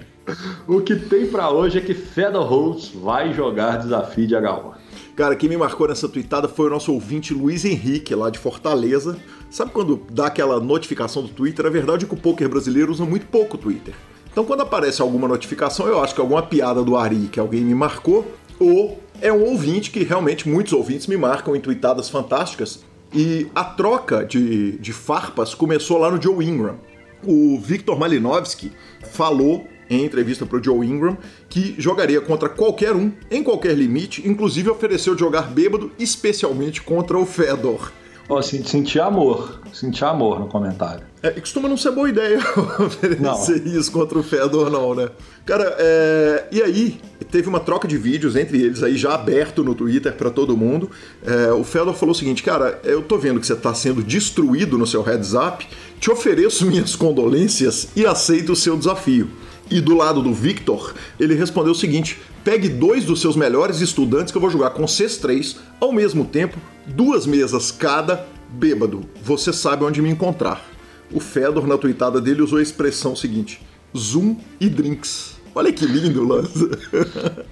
o 0.67 0.81
que 0.81 0.95
tem 0.95 1.27
para 1.27 1.51
hoje 1.51 1.77
é 1.77 1.81
que 1.81 1.93
Fedor 1.93 2.47
Holtz 2.47 2.93
vai 2.95 3.31
jogar 3.31 3.77
desafio 3.77 4.25
de 4.25 4.35
HU. 4.35 4.73
Cara, 5.15 5.35
quem 5.35 5.47
me 5.47 5.55
marcou 5.55 5.87
nessa 5.87 6.09
tweetada 6.09 6.47
foi 6.47 6.67
o 6.67 6.69
nosso 6.69 6.91
ouvinte 6.91 7.33
Luiz 7.33 7.63
Henrique, 7.63 8.15
lá 8.15 8.29
de 8.29 8.39
Fortaleza. 8.39 9.17
Sabe 9.49 9.71
quando 9.71 10.01
dá 10.11 10.27
aquela 10.27 10.59
notificação 10.59 11.23
do 11.23 11.29
Twitter? 11.29 11.65
A 11.65 11.69
verdade 11.69 12.05
é 12.05 12.07
que 12.07 12.13
o 12.13 12.17
poker 12.17 12.49
brasileiro 12.49 12.91
usa 12.91 13.05
muito 13.05 13.25
pouco 13.27 13.55
o 13.55 13.59
Twitter. 13.59 13.93
Então 14.31 14.43
quando 14.43 14.61
aparece 14.61 15.01
alguma 15.01 15.27
notificação, 15.27 15.87
eu 15.87 16.01
acho 16.01 16.13
que 16.13 16.19
é 16.19 16.23
alguma 16.23 16.43
piada 16.43 16.83
do 16.83 16.97
Ari 16.97 17.29
que 17.31 17.39
alguém 17.39 17.61
me 17.61 17.73
marcou, 17.73 18.29
ou 18.59 18.99
é 19.21 19.31
um 19.31 19.43
ouvinte 19.43 19.91
que 19.91 20.03
realmente 20.03 20.47
muitos 20.49 20.73
ouvintes 20.73 21.07
me 21.07 21.15
marcam 21.15 21.55
em 21.55 21.61
tweetadas 21.61 22.09
fantásticas. 22.09 22.83
E 23.13 23.47
a 23.55 23.63
troca 23.63 24.25
de, 24.25 24.77
de 24.77 24.91
farpas 24.91 25.53
começou 25.53 25.97
lá 25.97 26.11
no 26.11 26.21
Joe 26.21 26.45
Ingram. 26.45 26.75
O 27.25 27.57
Victor 27.57 27.97
Malinovski 27.97 28.73
falou 29.11 29.65
em 29.89 30.03
entrevista 30.03 30.45
para 30.45 30.59
o 30.59 30.63
Joe 30.63 30.85
Ingram 30.85 31.17
que 31.47 31.75
jogaria 31.77 32.19
contra 32.19 32.49
qualquer 32.49 32.93
um, 32.93 33.11
em 33.31 33.43
qualquer 33.43 33.73
limite, 33.73 34.27
inclusive 34.27 34.69
ofereceu 34.69 35.17
jogar 35.17 35.43
bêbado, 35.43 35.91
especialmente 35.97 36.81
contra 36.81 37.17
o 37.17 37.25
Fedor. 37.25 37.91
Oh, 38.27 38.41
senti 38.41 38.99
amor, 38.99 39.59
senti 39.71 40.03
amor 40.03 40.39
no 40.39 40.47
comentário. 40.47 41.05
É, 41.21 41.29
costuma 41.29 41.69
não 41.69 41.77
ser 41.77 41.91
boa 41.91 42.09
ideia 42.09 42.39
oferecer 42.79 43.21
não. 43.21 43.79
isso 43.79 43.91
contra 43.91 44.17
o 44.17 44.23
Fedor, 44.23 44.71
não, 44.71 44.95
né? 44.95 45.09
Cara, 45.45 45.75
é... 45.77 46.47
e 46.51 46.61
aí, 46.61 46.99
teve 47.29 47.47
uma 47.47 47.59
troca 47.59 47.87
de 47.87 47.97
vídeos 47.97 48.35
entre 48.35 48.59
eles 48.59 48.81
aí, 48.81 48.97
já 48.97 49.13
aberto 49.13 49.63
no 49.63 49.75
Twitter 49.75 50.13
para 50.13 50.31
todo 50.31 50.57
mundo. 50.57 50.89
É... 51.23 51.51
O 51.51 51.63
Fedor 51.63 51.93
falou 51.93 52.13
o 52.13 52.17
seguinte, 52.17 52.41
cara, 52.41 52.79
eu 52.83 53.03
tô 53.03 53.15
vendo 53.19 53.39
que 53.39 53.45
você 53.45 53.55
tá 53.55 53.75
sendo 53.75 54.01
destruído 54.01 54.75
no 54.75 54.87
seu 54.87 55.03
heads 55.03 55.33
up, 55.33 55.67
te 55.99 56.09
ofereço 56.09 56.65
minhas 56.65 56.95
condolências 56.95 57.89
e 57.95 58.07
aceito 58.07 58.53
o 58.53 58.55
seu 58.55 58.75
desafio. 58.75 59.29
E 59.69 59.81
do 59.81 59.95
lado 59.95 60.21
do 60.21 60.33
Victor, 60.33 60.93
ele 61.19 61.33
respondeu 61.33 61.71
o 61.71 61.75
seguinte: 61.75 62.19
pegue 62.43 62.69
dois 62.69 63.03
dos 63.03 63.21
seus 63.21 63.35
melhores 63.35 63.81
estudantes 63.81 64.31
que 64.31 64.37
eu 64.37 64.41
vou 64.41 64.49
jogar 64.49 64.71
com 64.71 64.87
vocês 64.87 65.17
três 65.17 65.57
ao 65.79 65.91
mesmo 65.91 66.25
tempo, 66.25 66.57
duas 66.85 67.25
mesas 67.25 67.71
cada, 67.71 68.27
bêbado. 68.49 69.01
Você 69.23 69.51
sabe 69.51 69.83
onde 69.83 70.01
me 70.01 70.09
encontrar. 70.09 70.63
O 71.11 71.19
Fedor, 71.19 71.67
na 71.67 71.77
tweetada 71.77 72.21
dele, 72.21 72.41
usou 72.41 72.59
a 72.59 72.61
expressão 72.61 73.15
seguinte: 73.15 73.61
Zoom 73.97 74.37
e 74.59 74.69
drinks. 74.69 75.35
Olha 75.53 75.71
que 75.71 75.85
lindo, 75.85 76.23
Lanza. 76.23 76.69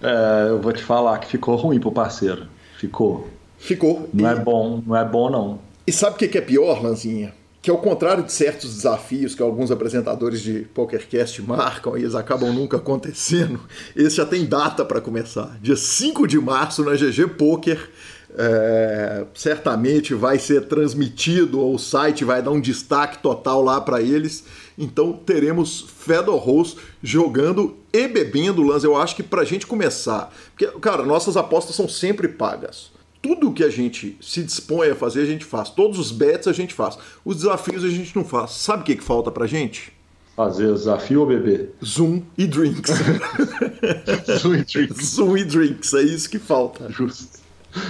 é, 0.00 0.50
eu 0.50 0.60
vou 0.60 0.72
te 0.72 0.82
falar 0.82 1.18
que 1.18 1.28
ficou 1.28 1.56
ruim 1.56 1.80
pro 1.80 1.92
parceiro. 1.92 2.46
Ficou. 2.78 3.28
Ficou. 3.58 4.08
Não 4.12 4.28
é 4.28 4.34
e... 4.34 4.36
é 4.36 4.40
bom, 4.40 4.82
não 4.86 4.96
é 4.96 5.04
bom 5.04 5.30
não. 5.30 5.58
E 5.86 5.92
sabe 5.92 6.16
o 6.16 6.18
que 6.18 6.38
é 6.38 6.40
pior, 6.40 6.82
Lanzinha? 6.82 7.34
Que 7.64 7.70
ao 7.70 7.78
contrário 7.78 8.22
de 8.22 8.30
certos 8.30 8.74
desafios 8.74 9.34
que 9.34 9.40
alguns 9.40 9.70
apresentadores 9.70 10.42
de 10.42 10.66
PokerCast 10.74 11.40
marcam 11.40 11.96
e 11.96 12.02
eles 12.02 12.14
acabam 12.14 12.52
nunca 12.52 12.76
acontecendo, 12.76 13.58
esse 13.96 14.16
já 14.16 14.26
tem 14.26 14.44
data 14.44 14.84
para 14.84 15.00
começar. 15.00 15.56
Dia 15.62 15.74
5 15.74 16.26
de 16.26 16.38
março 16.38 16.84
na 16.84 16.92
GG 16.92 17.26
Poker, 17.38 17.90
é, 18.36 19.24
certamente 19.32 20.12
vai 20.12 20.38
ser 20.38 20.66
transmitido, 20.66 21.58
ou 21.58 21.76
o 21.76 21.78
site 21.78 22.22
vai 22.22 22.42
dar 22.42 22.50
um 22.50 22.60
destaque 22.60 23.22
total 23.22 23.62
lá 23.62 23.80
para 23.80 24.02
eles. 24.02 24.44
Então 24.76 25.14
teremos 25.14 25.86
Fedor 26.00 26.36
Rose 26.36 26.76
jogando 27.02 27.78
e 27.90 28.06
bebendo, 28.06 28.62
Lance. 28.62 28.84
Eu 28.84 28.94
acho 28.94 29.16
que 29.16 29.22
para 29.22 29.40
a 29.40 29.46
gente 29.46 29.66
começar, 29.66 30.30
porque, 30.50 30.66
cara, 30.80 31.02
nossas 31.02 31.34
apostas 31.34 31.74
são 31.74 31.88
sempre 31.88 32.28
pagas 32.28 32.92
tudo 33.24 33.52
que 33.52 33.64
a 33.64 33.70
gente 33.70 34.18
se 34.20 34.42
dispõe 34.42 34.90
a 34.90 34.94
fazer, 34.94 35.22
a 35.22 35.24
gente 35.24 35.46
faz. 35.46 35.70
Todos 35.70 35.98
os 35.98 36.12
bets 36.12 36.46
a 36.46 36.52
gente 36.52 36.74
faz. 36.74 36.98
Os 37.24 37.36
desafios 37.36 37.82
a 37.82 37.88
gente 37.88 38.14
não 38.14 38.22
faz. 38.22 38.50
Sabe 38.50 38.82
o 38.82 38.84
que, 38.84 38.96
que 38.96 39.02
falta 39.02 39.30
pra 39.30 39.46
gente? 39.46 39.90
Fazer 40.36 40.70
desafio 40.70 41.20
ou 41.20 41.26
beber? 41.26 41.74
Zoom 41.82 42.20
e 42.36 42.46
drinks. 42.46 42.92
Zoom 44.38 44.56
e 44.56 44.64
drinks. 44.64 45.06
Zoom 45.08 45.36
e 45.38 45.44
drinks, 45.44 45.94
é 45.94 46.02
isso 46.02 46.28
que 46.28 46.38
falta. 46.38 46.90
Justo. 46.90 47.42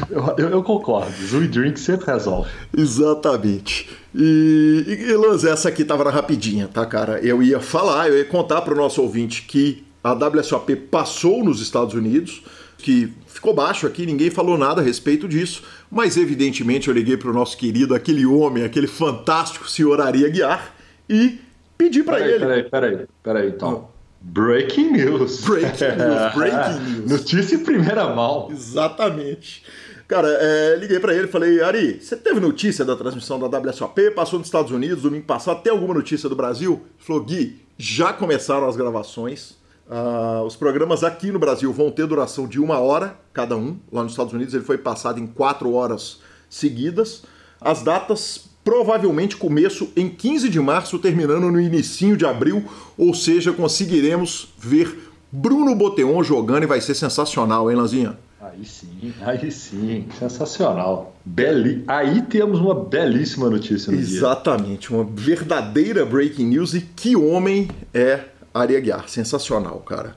Eu, 0.08 0.22
eu, 0.38 0.48
eu, 0.50 0.62
concordo. 0.62 1.10
Zoom 1.26 1.42
e 1.42 1.48
drinks 1.48 1.82
sempre 1.82 2.06
resolve. 2.06 2.48
Exatamente. 2.76 3.90
E, 4.14 4.84
e 4.86 5.16
Lanz, 5.16 5.42
essa 5.42 5.68
aqui 5.68 5.84
tava 5.84 6.04
na 6.04 6.10
rapidinha, 6.10 6.68
tá, 6.68 6.86
cara? 6.86 7.18
Eu 7.18 7.42
ia 7.42 7.58
falar, 7.58 8.08
eu 8.08 8.18
ia 8.18 8.24
contar 8.24 8.62
para 8.62 8.72
o 8.72 8.76
nosso 8.76 9.02
ouvinte 9.02 9.42
que 9.42 9.82
a 10.02 10.12
WSOP 10.12 10.76
passou 10.76 11.42
nos 11.42 11.60
Estados 11.60 11.94
Unidos 11.94 12.40
que 12.78 13.12
ficou 13.44 13.52
baixo 13.52 13.86
aqui, 13.86 14.06
ninguém 14.06 14.30
falou 14.30 14.56
nada 14.56 14.80
a 14.80 14.84
respeito 14.84 15.28
disso, 15.28 15.62
mas 15.90 16.16
evidentemente 16.16 16.88
eu 16.88 16.94
liguei 16.94 17.14
para 17.14 17.28
o 17.28 17.32
nosso 17.34 17.58
querido, 17.58 17.94
aquele 17.94 18.24
homem, 18.24 18.64
aquele 18.64 18.86
fantástico 18.86 19.68
senhor 19.68 20.00
Ari 20.00 20.24
Aguiar 20.24 20.74
e 21.10 21.38
pedi 21.76 22.02
para 22.02 22.26
ele. 22.26 22.38
Peraí, 22.38 22.62
peraí, 22.62 23.06
peraí, 23.22 23.48
então. 23.50 23.88
Breaking 24.22 24.92
news. 24.92 25.42
Breaking 25.42 25.96
news, 25.96 26.32
breaking 26.34 26.80
news. 26.90 27.10
Notícia 27.10 27.56
em 27.56 27.58
primeira 27.58 28.08
mão. 28.14 28.48
Exatamente. 28.50 29.62
Cara, 30.08 30.28
é, 30.40 30.76
liguei 30.76 30.98
para 30.98 31.12
ele 31.12 31.24
e 31.24 31.30
falei, 31.30 31.60
Ari, 31.62 32.00
você 32.00 32.16
teve 32.16 32.40
notícia 32.40 32.82
da 32.82 32.96
transmissão 32.96 33.38
da 33.38 33.58
WSOP? 33.58 34.10
Passou 34.12 34.38
nos 34.38 34.48
Estados 34.48 34.72
Unidos 34.72 35.02
domingo 35.02 35.26
passado, 35.26 35.62
tem 35.62 35.70
alguma 35.70 35.92
notícia 35.92 36.30
do 36.30 36.36
Brasil? 36.36 36.80
Ele 36.82 37.04
falou, 37.04 37.22
Gui, 37.22 37.60
já 37.76 38.10
começaram 38.10 38.66
as 38.66 38.74
gravações. 38.74 39.62
Uh, 39.88 40.42
os 40.44 40.56
programas 40.56 41.04
aqui 41.04 41.30
no 41.30 41.38
Brasil 41.38 41.72
vão 41.72 41.90
ter 41.90 42.06
duração 42.06 42.46
de 42.46 42.58
uma 42.58 42.78
hora 42.78 43.16
cada 43.32 43.56
um. 43.56 43.76
Lá 43.92 44.02
nos 44.02 44.12
Estados 44.12 44.32
Unidos 44.32 44.54
ele 44.54 44.64
foi 44.64 44.78
passado 44.78 45.20
em 45.20 45.26
quatro 45.26 45.72
horas 45.72 46.20
seguidas. 46.48 47.22
As 47.60 47.82
datas 47.82 48.48
provavelmente 48.64 49.36
começo 49.36 49.90
em 49.94 50.08
15 50.08 50.48
de 50.48 50.58
março, 50.58 50.98
terminando 50.98 51.50
no 51.50 51.60
início 51.60 52.16
de 52.16 52.24
abril, 52.24 52.64
ou 52.96 53.12
seja, 53.12 53.52
conseguiremos 53.52 54.48
ver 54.58 55.10
Bruno 55.30 55.74
Boteon 55.74 56.22
jogando 56.22 56.62
e 56.62 56.66
vai 56.66 56.80
ser 56.80 56.94
sensacional, 56.94 57.70
hein, 57.70 57.76
Lanzinha? 57.76 58.16
Aí 58.40 58.64
sim, 58.64 59.12
aí 59.22 59.50
sim, 59.50 60.06
sensacional. 60.18 61.16
Beli... 61.24 61.82
Aí 61.88 62.22
temos 62.22 62.60
uma 62.60 62.74
belíssima 62.74 63.48
notícia 63.48 63.90
no 63.90 63.98
Exatamente, 63.98 64.88
dia. 64.88 64.96
uma 64.96 65.04
verdadeira 65.04 66.04
breaking 66.04 66.46
news 66.46 66.74
e 66.74 66.82
que 66.82 67.16
homem 67.16 67.68
é 67.92 68.20
Ari 68.54 68.76
Aguiar, 68.76 69.08
sensacional, 69.08 69.80
cara. 69.80 70.16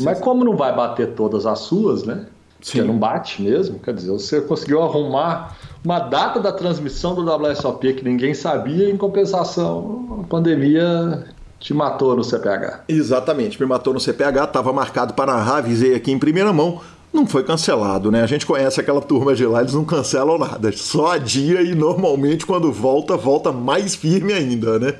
Mas 0.00 0.18
como 0.20 0.44
não 0.44 0.56
vai 0.56 0.74
bater 0.74 1.12
todas 1.14 1.46
as 1.46 1.60
suas, 1.60 2.02
né? 2.04 2.26
Sim. 2.60 2.78
Porque 2.78 2.92
não 2.92 2.98
bate 2.98 3.40
mesmo, 3.42 3.78
quer 3.78 3.94
dizer, 3.94 4.10
você 4.10 4.40
conseguiu 4.40 4.82
arrumar 4.82 5.56
uma 5.84 6.00
data 6.00 6.40
da 6.40 6.50
transmissão 6.50 7.14
do 7.14 7.22
WSOP 7.22 7.94
que 7.94 8.04
ninguém 8.04 8.34
sabia, 8.34 8.90
em 8.90 8.96
compensação, 8.96 10.20
a 10.24 10.26
pandemia 10.26 11.26
te 11.60 11.72
matou 11.72 12.16
no 12.16 12.24
CPH. 12.24 12.84
Exatamente, 12.88 13.60
me 13.60 13.66
matou 13.68 13.94
no 13.94 14.00
CPH, 14.00 14.44
estava 14.44 14.72
marcado 14.72 15.14
para 15.14 15.32
narrar, 15.32 15.58
avisei 15.58 15.94
aqui 15.94 16.10
em 16.10 16.18
primeira 16.18 16.52
mão, 16.52 16.80
não 17.12 17.26
foi 17.26 17.44
cancelado, 17.44 18.10
né? 18.10 18.22
A 18.22 18.26
gente 18.26 18.44
conhece 18.44 18.80
aquela 18.80 19.00
turma 19.00 19.34
de 19.34 19.46
lá, 19.46 19.60
eles 19.60 19.74
não 19.74 19.84
cancelam 19.84 20.38
nada, 20.38 20.72
só 20.72 21.12
adia 21.12 21.62
e 21.62 21.74
normalmente 21.74 22.44
quando 22.44 22.72
volta, 22.72 23.16
volta 23.16 23.52
mais 23.52 23.94
firme 23.94 24.32
ainda, 24.32 24.78
né? 24.78 24.94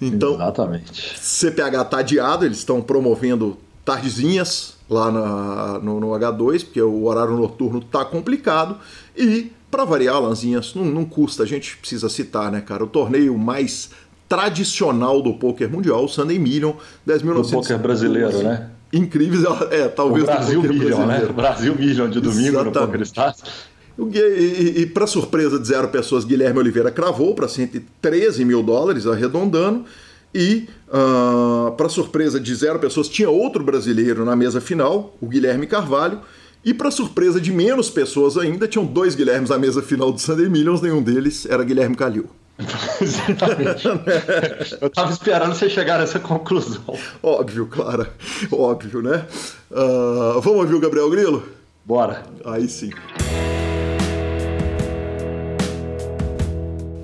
Então, 0.00 0.34
Exatamente. 0.34 1.18
CPH 1.18 1.84
tá 1.90 1.98
adiado, 1.98 2.44
eles 2.44 2.58
estão 2.58 2.80
promovendo 2.80 3.58
tardezinhas 3.84 4.76
lá 4.88 5.10
na, 5.10 5.78
no, 5.80 6.00
no, 6.00 6.08
H2, 6.08 6.64
porque 6.64 6.80
o 6.80 7.04
horário 7.04 7.36
noturno 7.36 7.80
tá 7.80 8.04
complicado. 8.04 8.78
E, 9.16 9.52
para 9.70 9.84
variar, 9.84 10.20
Lanzinhas, 10.20 10.74
não, 10.74 10.84
não 10.84 11.04
custa, 11.04 11.42
a 11.42 11.46
gente 11.46 11.76
precisa 11.76 12.08
citar, 12.08 12.50
né, 12.50 12.60
cara? 12.60 12.84
O 12.84 12.86
torneio 12.86 13.36
mais 13.36 13.90
tradicional 14.28 15.22
do 15.22 15.34
poker 15.34 15.70
mundial, 15.70 16.04
o 16.04 16.08
Sunday 16.08 16.38
Million, 16.38 16.74
10 17.06 17.22
mil 17.22 17.34
Do 17.34 17.48
poker 17.48 17.78
brasileiro, 17.78 18.42
né? 18.42 18.70
Incríveis, 18.92 19.42
é, 19.70 19.88
talvez 19.88 20.24
o 20.24 20.26
Brasil 20.26 20.62
Million, 20.62 21.06
né? 21.06 21.26
O 21.28 21.32
Brasil 21.32 21.74
Million 21.74 22.08
de 22.08 22.20
domingo 22.20 22.60
Exatamente. 22.60 22.74
no 22.74 22.86
Poker 22.86 23.02
Stars. 23.02 23.42
E, 23.98 24.18
e, 24.18 24.82
e 24.82 24.86
para 24.86 25.06
surpresa 25.06 25.58
de 25.58 25.66
zero 25.66 25.88
pessoas, 25.88 26.24
Guilherme 26.24 26.60
Oliveira 26.60 26.90
cravou 26.90 27.34
para 27.34 27.48
113 27.48 28.44
mil 28.44 28.62
dólares, 28.62 29.06
arredondando. 29.06 29.84
E, 30.34 30.68
uh, 30.88 31.68
ah, 31.68 31.74
para 31.76 31.88
surpresa 31.88 32.38
de 32.38 32.54
zero 32.54 32.78
pessoas, 32.78 33.08
tinha 33.08 33.30
outro 33.30 33.64
brasileiro 33.64 34.24
na 34.24 34.36
mesa 34.36 34.60
final, 34.60 35.16
o 35.20 35.26
Guilherme 35.26 35.66
Carvalho. 35.66 36.20
E, 36.64 36.74
para 36.74 36.90
surpresa 36.90 37.40
de 37.40 37.52
menos 37.52 37.88
pessoas 37.88 38.36
ainda, 38.36 38.68
tinham 38.68 38.84
dois 38.84 39.14
Guilhermes 39.14 39.50
na 39.50 39.58
mesa 39.58 39.80
final 39.80 40.12
do 40.12 40.20
Sunday 40.20 40.48
Millions, 40.48 40.82
nenhum 40.82 41.02
deles 41.02 41.46
era 41.46 41.64
Guilherme 41.64 41.96
Calil. 41.96 42.26
Eu 44.80 44.90
tava 44.90 45.12
esperando 45.12 45.54
você 45.54 45.70
chegar 45.70 46.00
nessa 46.00 46.18
conclusão. 46.18 46.82
Óbvio, 47.22 47.66
Clara. 47.66 48.10
Óbvio, 48.50 49.00
né? 49.00 49.24
Uh, 49.70 50.40
vamos 50.40 50.60
ouvir 50.60 50.74
o 50.74 50.80
Gabriel 50.80 51.08
Grilo? 51.08 51.44
Bora. 51.84 52.24
Aí 52.44 52.68
sim. 52.68 52.90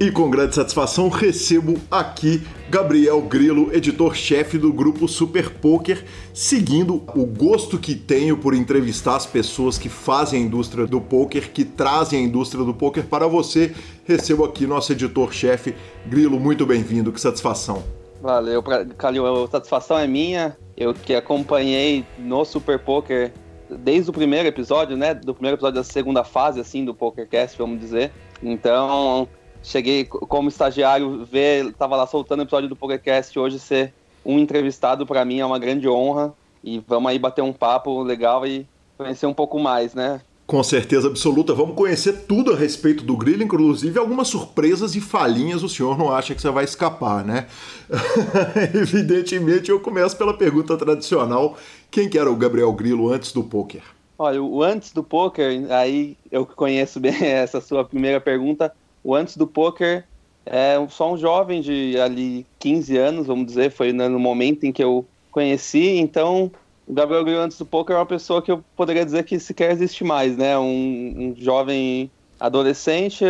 E 0.05 0.11
com 0.11 0.29
grande 0.29 0.55
satisfação 0.55 1.09
recebo 1.09 1.81
aqui 1.90 2.47
Gabriel 2.69 3.23
Grilo, 3.23 3.75
editor-chefe 3.75 4.59
do 4.59 4.71
grupo 4.71 5.09
Super 5.09 5.49
Poker, 5.49 6.05
seguindo 6.35 6.97
o 6.97 7.25
gosto 7.25 7.79
que 7.79 7.95
tenho 7.95 8.37
por 8.37 8.53
entrevistar 8.53 9.17
as 9.17 9.25
pessoas 9.25 9.79
que 9.79 9.88
fazem 9.88 10.43
a 10.43 10.45
indústria 10.45 10.87
do 10.87 11.01
poker, 11.01 11.51
que 11.51 11.64
trazem 11.64 12.19
a 12.19 12.23
indústria 12.23 12.62
do 12.62 12.75
poker 12.75 13.07
para 13.07 13.27
você. 13.27 13.75
Recebo 14.05 14.45
aqui 14.45 14.67
nosso 14.67 14.93
editor-chefe 14.93 15.75
Grilo, 16.05 16.38
muito 16.38 16.67
bem-vindo, 16.67 17.11
que 17.11 17.19
satisfação. 17.19 17.83
Valeu, 18.21 18.62
Calil, 18.99 19.45
a 19.45 19.49
satisfação 19.49 19.99
é 19.99 20.07
minha. 20.07 20.55
Eu 20.77 20.93
que 20.93 21.14
acompanhei 21.14 22.05
no 22.19 22.45
Super 22.45 22.79
Poker 22.79 23.33
desde 23.71 24.11
o 24.11 24.12
primeiro 24.12 24.47
episódio, 24.47 24.99
né? 24.99 25.14
Do 25.14 25.33
primeiro 25.33 25.57
episódio 25.57 25.77
da 25.77 25.85
segunda 25.85 26.23
fase, 26.25 26.61
assim, 26.61 26.85
do 26.85 26.93
PokerCast, 26.93 27.57
vamos 27.57 27.81
dizer. 27.81 28.12
Então, 28.43 29.27
cheguei 29.64 30.05
como 30.05 30.48
estagiário, 30.48 31.24
ver, 31.24 31.72
tava 31.72 31.96
lá 31.96 32.07
soltando 32.07 32.40
o 32.40 32.42
episódio 32.42 32.68
do 32.68 32.77
podcast 32.77 33.37
hoje 33.37 33.59
ser 33.59 33.92
um 34.24 34.38
entrevistado 34.38 35.07
para 35.07 35.24
mim 35.24 35.40
é 35.40 35.46
uma 35.46 35.59
grande 35.59 35.88
honra 35.88 36.33
e 36.62 36.83
vamos 36.87 37.11
aí 37.11 37.18
bater 37.18 37.42
um 37.42 37.53
papo 37.53 38.03
legal 38.03 38.46
e 38.46 38.66
conhecer 38.96 39.27
um 39.27 39.35
pouco 39.35 39.59
mais, 39.59 39.94
né? 39.94 40.20
Com 40.46 40.62
certeza 40.62 41.09
absoluta. 41.09 41.55
Vamos 41.55 41.74
conhecer 41.74 42.27
tudo 42.27 42.53
a 42.53 42.57
respeito 42.57 43.03
do 43.03 43.16
Grilo, 43.16 43.42
inclusive 43.42 43.98
algumas 43.98 44.29
surpresas 44.29 44.94
e 44.94 45.00
falhinhas 45.00 45.62
o 45.62 45.68
senhor 45.68 45.98
não 45.98 46.14
acha 46.14 46.35
que 46.35 46.42
você 46.42 46.50
vai 46.50 46.64
escapar, 46.64 47.24
né? 47.24 47.46
Evidentemente, 48.74 49.70
eu 49.70 49.81
começo 49.81 50.16
pela 50.16 50.37
pergunta 50.37 50.77
tradicional: 50.77 51.57
quem 51.90 52.11
que 52.11 52.18
era 52.18 52.31
o 52.31 52.37
Gabriel 52.37 52.72
Grilo 52.74 53.11
antes 53.11 53.33
do 53.33 53.42
poker? 53.42 53.83
Olha, 54.18 54.42
o 54.42 54.62
antes 54.62 54.92
do 54.92 55.03
poker, 55.03 55.66
aí 55.70 56.16
eu 56.31 56.44
conheço 56.44 57.00
bem 57.00 57.16
essa 57.24 57.61
sua 57.61 57.83
primeira 57.83 58.20
pergunta, 58.20 58.70
o 59.05 59.14
antes 59.14 59.37
do 59.37 59.47
poker 59.47 60.05
é 60.47 60.75
só 60.88 61.12
um 61.12 61.17
jovem 61.17 61.61
de 61.61 61.99
ali 62.01 62.47
15 62.59 62.97
anos, 62.97 63.27
vamos 63.27 63.47
dizer, 63.47 63.71
foi 63.71 63.93
no 63.93 64.19
momento 64.19 64.64
em 64.64 64.73
que 64.73 64.83
eu 64.83 65.07
conheci, 65.31 65.99
então 65.99 66.51
o 66.87 66.93
Gabriel 66.93 67.25
Grillo 67.25 67.40
antes 67.40 67.59
do 67.59 67.67
poker 67.67 67.97
é 67.97 67.99
uma 67.99 68.07
pessoa 68.07 68.43
que 68.43 68.51
eu 68.51 68.62
poderia 68.77 69.05
dizer 69.05 69.25
que 69.25 69.38
sequer 69.38 69.73
existe 69.73 70.05
mais, 70.05 70.37
né? 70.37 70.59
Um, 70.59 71.14
um 71.17 71.35
jovem 71.37 72.11
adolescente 72.38 73.25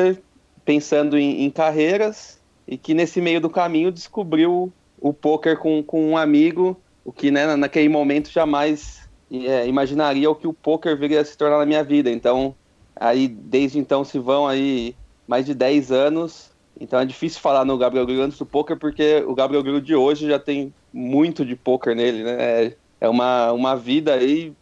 pensando 0.64 1.16
em, 1.18 1.44
em, 1.44 1.50
carreiras 1.50 2.40
e 2.66 2.76
que 2.76 2.94
nesse 2.94 3.20
meio 3.20 3.40
do 3.40 3.50
caminho 3.50 3.92
descobriu 3.92 4.72
o 5.00 5.12
poker 5.12 5.58
com, 5.58 5.82
com 5.82 6.10
um 6.10 6.16
amigo, 6.16 6.76
o 7.04 7.12
que 7.12 7.30
né, 7.30 7.54
naquele 7.54 7.88
momento 7.88 8.30
jamais 8.30 9.08
é, 9.30 9.68
imaginaria 9.68 10.30
o 10.30 10.34
que 10.34 10.46
o 10.46 10.54
poker 10.54 10.96
viria 10.96 11.20
a 11.20 11.24
se 11.24 11.36
tornar 11.36 11.58
na 11.58 11.66
minha 11.66 11.84
vida. 11.84 12.10
Então, 12.10 12.54
aí 12.96 13.28
desde 13.28 13.78
então 13.78 14.04
se 14.04 14.18
vão 14.18 14.48
aí 14.48 14.96
mais 15.26 15.46
de 15.46 15.54
10 15.54 15.92
anos. 15.92 16.50
Então 16.80 16.98
é 16.98 17.04
difícil 17.04 17.40
falar 17.40 17.64
no 17.64 17.78
Gabriel 17.78 18.06
Grillo 18.06 18.22
antes 18.22 18.38
do 18.38 18.46
poker, 18.46 18.76
porque 18.76 19.24
o 19.26 19.34
Gabriel 19.34 19.62
Grillo 19.62 19.80
de 19.80 19.94
hoje 19.94 20.26
já 20.26 20.38
tem 20.38 20.74
muito 20.92 21.44
de 21.44 21.54
poker 21.54 21.94
nele, 21.94 22.24
né? 22.24 22.36
É, 22.40 22.76
é 23.02 23.08
uma, 23.08 23.52
uma 23.52 23.76
vida 23.76 24.14
aí, 24.14 24.52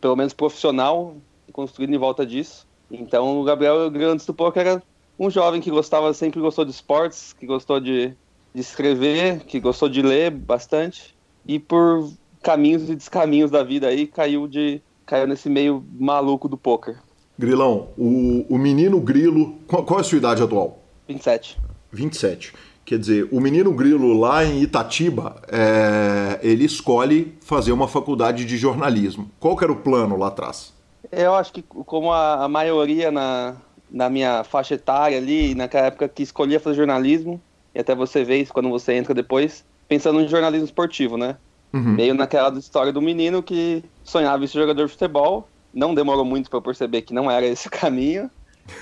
pelo 0.00 0.16
menos 0.16 0.32
profissional, 0.32 1.16
construída 1.52 1.94
em 1.94 1.98
volta 1.98 2.24
disso. 2.24 2.66
Então 2.90 3.40
o 3.40 3.44
Gabriel 3.44 3.90
Grillo 3.90 4.12
antes 4.12 4.26
do 4.26 4.34
poker 4.34 4.66
era 4.66 4.82
um 5.18 5.30
jovem 5.30 5.60
que 5.60 5.70
gostava, 5.70 6.12
sempre 6.12 6.40
gostou 6.40 6.64
de 6.64 6.70
esportes, 6.70 7.32
que 7.32 7.46
gostou 7.46 7.80
de, 7.80 8.14
de 8.54 8.60
escrever, 8.60 9.40
que 9.40 9.58
gostou 9.58 9.88
de 9.88 10.02
ler 10.02 10.30
bastante. 10.30 11.16
E 11.46 11.58
por 11.58 12.10
caminhos 12.42 12.88
e 12.88 12.94
descaminhos 12.94 13.50
da 13.50 13.62
vida 13.62 13.88
aí, 13.88 14.06
caiu 14.06 14.46
de 14.46 14.80
caiu 15.04 15.26
nesse 15.26 15.48
meio 15.48 15.84
maluco 15.98 16.48
do 16.48 16.56
poker. 16.56 16.98
Grilão, 17.38 17.88
o, 17.96 18.46
o 18.48 18.58
menino 18.58 19.00
grilo. 19.00 19.58
Qual, 19.66 19.84
qual 19.84 19.98
é 19.98 20.02
a 20.02 20.04
sua 20.04 20.18
idade 20.18 20.42
atual? 20.42 20.82
27. 21.08 21.58
27. 21.92 22.52
Quer 22.84 22.98
dizer, 22.98 23.28
o 23.32 23.40
menino 23.40 23.72
grilo 23.72 24.18
lá 24.18 24.44
em 24.44 24.62
Itatiba, 24.62 25.42
é, 25.48 26.38
ele 26.40 26.64
escolhe 26.64 27.36
fazer 27.40 27.72
uma 27.72 27.88
faculdade 27.88 28.44
de 28.44 28.56
jornalismo. 28.56 29.28
Qual 29.40 29.56
que 29.56 29.64
era 29.64 29.72
o 29.72 29.76
plano 29.76 30.16
lá 30.16 30.28
atrás? 30.28 30.72
Eu 31.10 31.34
acho 31.34 31.52
que 31.52 31.62
como 31.62 32.12
a, 32.12 32.44
a 32.44 32.48
maioria 32.48 33.10
na, 33.10 33.56
na 33.90 34.08
minha 34.08 34.44
faixa 34.44 34.74
etária 34.74 35.18
ali, 35.18 35.54
naquela 35.54 35.86
época 35.86 36.08
que 36.08 36.22
escolhia 36.22 36.60
fazer 36.60 36.76
jornalismo, 36.76 37.40
e 37.74 37.80
até 37.80 37.94
você 37.94 38.24
vê 38.24 38.38
isso 38.38 38.52
quando 38.52 38.68
você 38.68 38.92
entra 38.94 39.12
depois, 39.12 39.64
pensando 39.88 40.20
em 40.20 40.28
jornalismo 40.28 40.66
esportivo, 40.66 41.16
né? 41.16 41.36
Uhum. 41.72 41.92
Meio 41.92 42.14
naquela 42.14 42.56
história 42.58 42.92
do 42.92 43.02
menino 43.02 43.42
que 43.42 43.84
sonhava 44.04 44.44
em 44.44 44.46
ser 44.46 44.60
jogador 44.60 44.86
de 44.86 44.92
futebol, 44.92 45.48
não 45.76 45.94
demorou 45.94 46.24
muito 46.24 46.48
para 46.48 46.60
perceber 46.60 47.02
que 47.02 47.12
não 47.12 47.30
era 47.30 47.46
esse 47.46 47.68
o 47.68 47.70
caminho. 47.70 48.30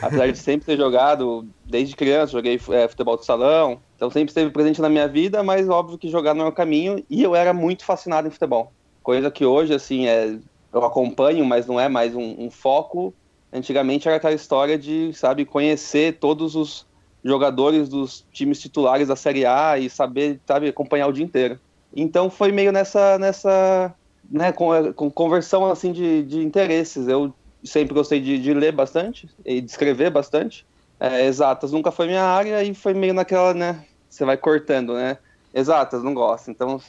Apesar 0.00 0.30
de 0.30 0.38
sempre 0.38 0.64
ter 0.64 0.78
jogado, 0.78 1.46
desde 1.66 1.94
criança, 1.94 2.32
joguei 2.32 2.58
é, 2.70 2.88
futebol 2.88 3.18
de 3.18 3.26
salão, 3.26 3.78
então 3.96 4.08
sempre 4.08 4.30
esteve 4.30 4.50
presente 4.50 4.80
na 4.80 4.88
minha 4.88 5.06
vida, 5.06 5.42
mas 5.42 5.68
óbvio 5.68 5.98
que 5.98 6.08
jogar 6.08 6.32
não 6.32 6.46
é 6.46 6.48
o 6.48 6.52
caminho, 6.52 7.04
e 7.10 7.22
eu 7.22 7.34
era 7.34 7.52
muito 7.52 7.84
fascinado 7.84 8.26
em 8.26 8.30
futebol. 8.30 8.72
Coisa 9.02 9.30
que 9.30 9.44
hoje, 9.44 9.74
assim, 9.74 10.06
é 10.06 10.38
eu 10.72 10.84
acompanho, 10.84 11.44
mas 11.44 11.66
não 11.66 11.78
é 11.78 11.88
mais 11.88 12.14
um, 12.14 12.34
um 12.38 12.50
foco. 12.50 13.12
Antigamente 13.52 14.08
era 14.08 14.16
aquela 14.16 14.34
história 14.34 14.78
de, 14.78 15.12
sabe, 15.12 15.44
conhecer 15.44 16.18
todos 16.18 16.56
os 16.56 16.86
jogadores 17.22 17.88
dos 17.88 18.26
times 18.32 18.60
titulares 18.60 19.08
da 19.08 19.16
Série 19.16 19.44
A 19.44 19.78
e 19.78 19.90
saber, 19.90 20.40
sabe, 20.46 20.68
acompanhar 20.68 21.08
o 21.08 21.12
dia 21.12 21.24
inteiro. 21.24 21.60
Então 21.94 22.30
foi 22.30 22.50
meio 22.50 22.72
nessa, 22.72 23.18
nessa 23.18 23.94
né, 24.34 24.50
com, 24.50 24.92
com 24.92 25.08
conversão 25.08 25.70
assim 25.70 25.92
de, 25.92 26.24
de 26.24 26.40
interesses. 26.40 27.06
Eu 27.06 27.32
sempre 27.62 27.94
gostei 27.94 28.20
de, 28.20 28.36
de 28.36 28.52
ler 28.52 28.72
bastante 28.72 29.30
e 29.44 29.60
de 29.60 29.70
escrever 29.70 30.10
bastante. 30.10 30.66
É, 30.98 31.24
exatas 31.24 31.70
nunca 31.70 31.92
foi 31.92 32.08
minha 32.08 32.24
área 32.24 32.62
e 32.64 32.74
foi 32.74 32.94
meio 32.94 33.14
naquela, 33.14 33.54
né, 33.54 33.84
você 34.08 34.24
vai 34.24 34.36
cortando, 34.36 34.94
né? 34.94 35.18
Exatas, 35.52 36.02
não 36.02 36.14
gosto, 36.14 36.50
então 36.50 36.80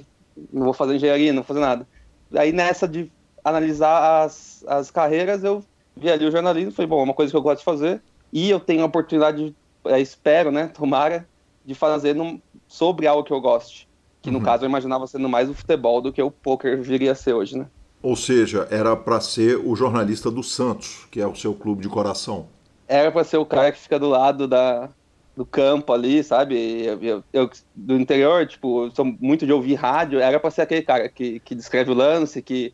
não 0.51 0.63
vou 0.63 0.73
fazer 0.73 0.95
engenharia, 0.95 1.31
não 1.31 1.43
vou 1.43 1.47
fazer 1.47 1.59
nada. 1.59 1.87
Aí 2.33 2.51
nessa 2.51 2.87
de 2.87 3.11
analisar 3.43 4.23
as, 4.23 4.63
as 4.67 4.89
carreiras, 4.89 5.43
eu 5.43 5.63
vi 5.95 6.09
ali 6.09 6.25
o 6.25 6.31
jornalismo, 6.31 6.71
foi 6.71 6.87
bom, 6.87 7.01
é 7.01 7.03
uma 7.03 7.13
coisa 7.13 7.31
que 7.31 7.37
eu 7.37 7.41
gosto 7.41 7.59
de 7.59 7.65
fazer, 7.65 8.01
e 8.33 8.49
eu 8.49 8.59
tenho 8.59 8.81
a 8.81 8.87
oportunidade, 8.87 9.55
é, 9.85 9.99
espero, 9.99 10.51
né, 10.51 10.67
tomara, 10.67 11.27
de 11.63 11.75
fazer 11.75 12.15
num, 12.15 12.41
sobre 12.67 13.05
algo 13.05 13.23
que 13.23 13.31
eu 13.31 13.41
goste. 13.41 13.84
Que 14.25 14.31
no 14.31 14.39
uhum. 14.39 14.43
caso 14.43 14.65
eu 14.65 14.69
imaginava 14.69 15.05
sendo 15.05 15.29
mais 15.29 15.47
o 15.47 15.53
futebol 15.53 16.01
do 16.01 16.11
que 16.11 16.19
o 16.19 16.31
poker 16.31 16.81
viria 16.81 17.11
a 17.11 17.15
ser 17.15 17.33
hoje, 17.33 17.55
né? 17.55 17.67
Ou 18.01 18.15
seja, 18.15 18.67
era 18.71 18.95
para 18.95 19.21
ser 19.21 19.55
o 19.63 19.75
jornalista 19.75 20.31
do 20.31 20.41
Santos, 20.41 21.07
que 21.11 21.21
é 21.21 21.27
o 21.27 21.35
seu 21.35 21.53
clube 21.53 21.83
de 21.83 21.89
coração. 21.89 22.47
Era 22.87 23.11
para 23.11 23.23
ser 23.23 23.37
o 23.37 23.45
cara 23.45 23.71
que 23.71 23.77
fica 23.77 23.99
do 23.99 24.09
lado 24.09 24.47
da, 24.47 24.89
do 25.37 25.45
campo 25.45 25.93
ali, 25.93 26.23
sabe? 26.23 26.55
Eu, 26.83 27.03
eu, 27.03 27.23
eu, 27.31 27.49
do 27.75 27.99
interior, 27.99 28.47
tipo, 28.47 28.89
sou 28.95 29.05
muito 29.05 29.45
de 29.45 29.53
ouvir 29.53 29.75
rádio, 29.75 30.19
era 30.19 30.39
para 30.39 30.49
ser 30.49 30.63
aquele 30.63 30.81
cara 30.81 31.07
que, 31.07 31.39
que 31.41 31.53
descreve 31.53 31.91
o 31.91 31.95
lance, 31.95 32.41
que 32.41 32.73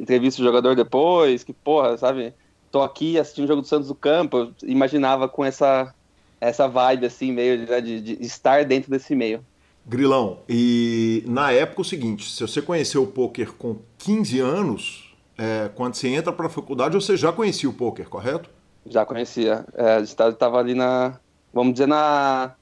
entrevista 0.00 0.42
o 0.42 0.44
jogador 0.44 0.74
depois, 0.74 1.44
que, 1.44 1.52
porra, 1.52 1.96
sabe? 1.96 2.34
Tô 2.72 2.82
aqui 2.82 3.20
assistindo 3.20 3.44
o 3.44 3.48
jogo 3.48 3.62
do 3.62 3.68
Santos 3.68 3.86
do 3.86 3.94
campo, 3.94 4.36
eu 4.36 4.52
imaginava 4.64 5.28
com 5.28 5.44
essa, 5.44 5.94
essa 6.40 6.66
vibe, 6.66 7.06
assim, 7.06 7.30
meio 7.30 7.68
né, 7.68 7.80
de, 7.80 8.00
de 8.00 8.12
estar 8.20 8.64
dentro 8.64 8.90
desse 8.90 9.14
meio. 9.14 9.44
Grilão, 9.88 10.40
e 10.48 11.24
na 11.26 11.50
época 11.50 11.80
é 11.80 11.82
o 11.82 11.84
seguinte, 11.84 12.30
se 12.30 12.42
você 12.42 12.60
conheceu 12.60 13.02
o 13.02 13.06
poker 13.06 13.54
com 13.54 13.78
15 13.98 14.38
anos, 14.38 15.16
é, 15.38 15.70
quando 15.74 15.94
você 15.94 16.08
entra 16.08 16.32
para 16.32 16.46
a 16.46 16.50
faculdade, 16.50 16.94
você 16.94 17.16
já 17.16 17.32
conhecia 17.32 17.70
o 17.70 17.72
poker, 17.72 18.08
correto? 18.08 18.50
Já 18.86 19.06
conhecia. 19.06 19.64
É, 19.74 19.94
a 19.94 19.98
gente 20.00 20.08
estava 20.08 20.58
ali 20.58 20.74
na, 20.74 21.18
vamos 21.52 21.72
dizer, 21.72 21.86
na 21.86 22.54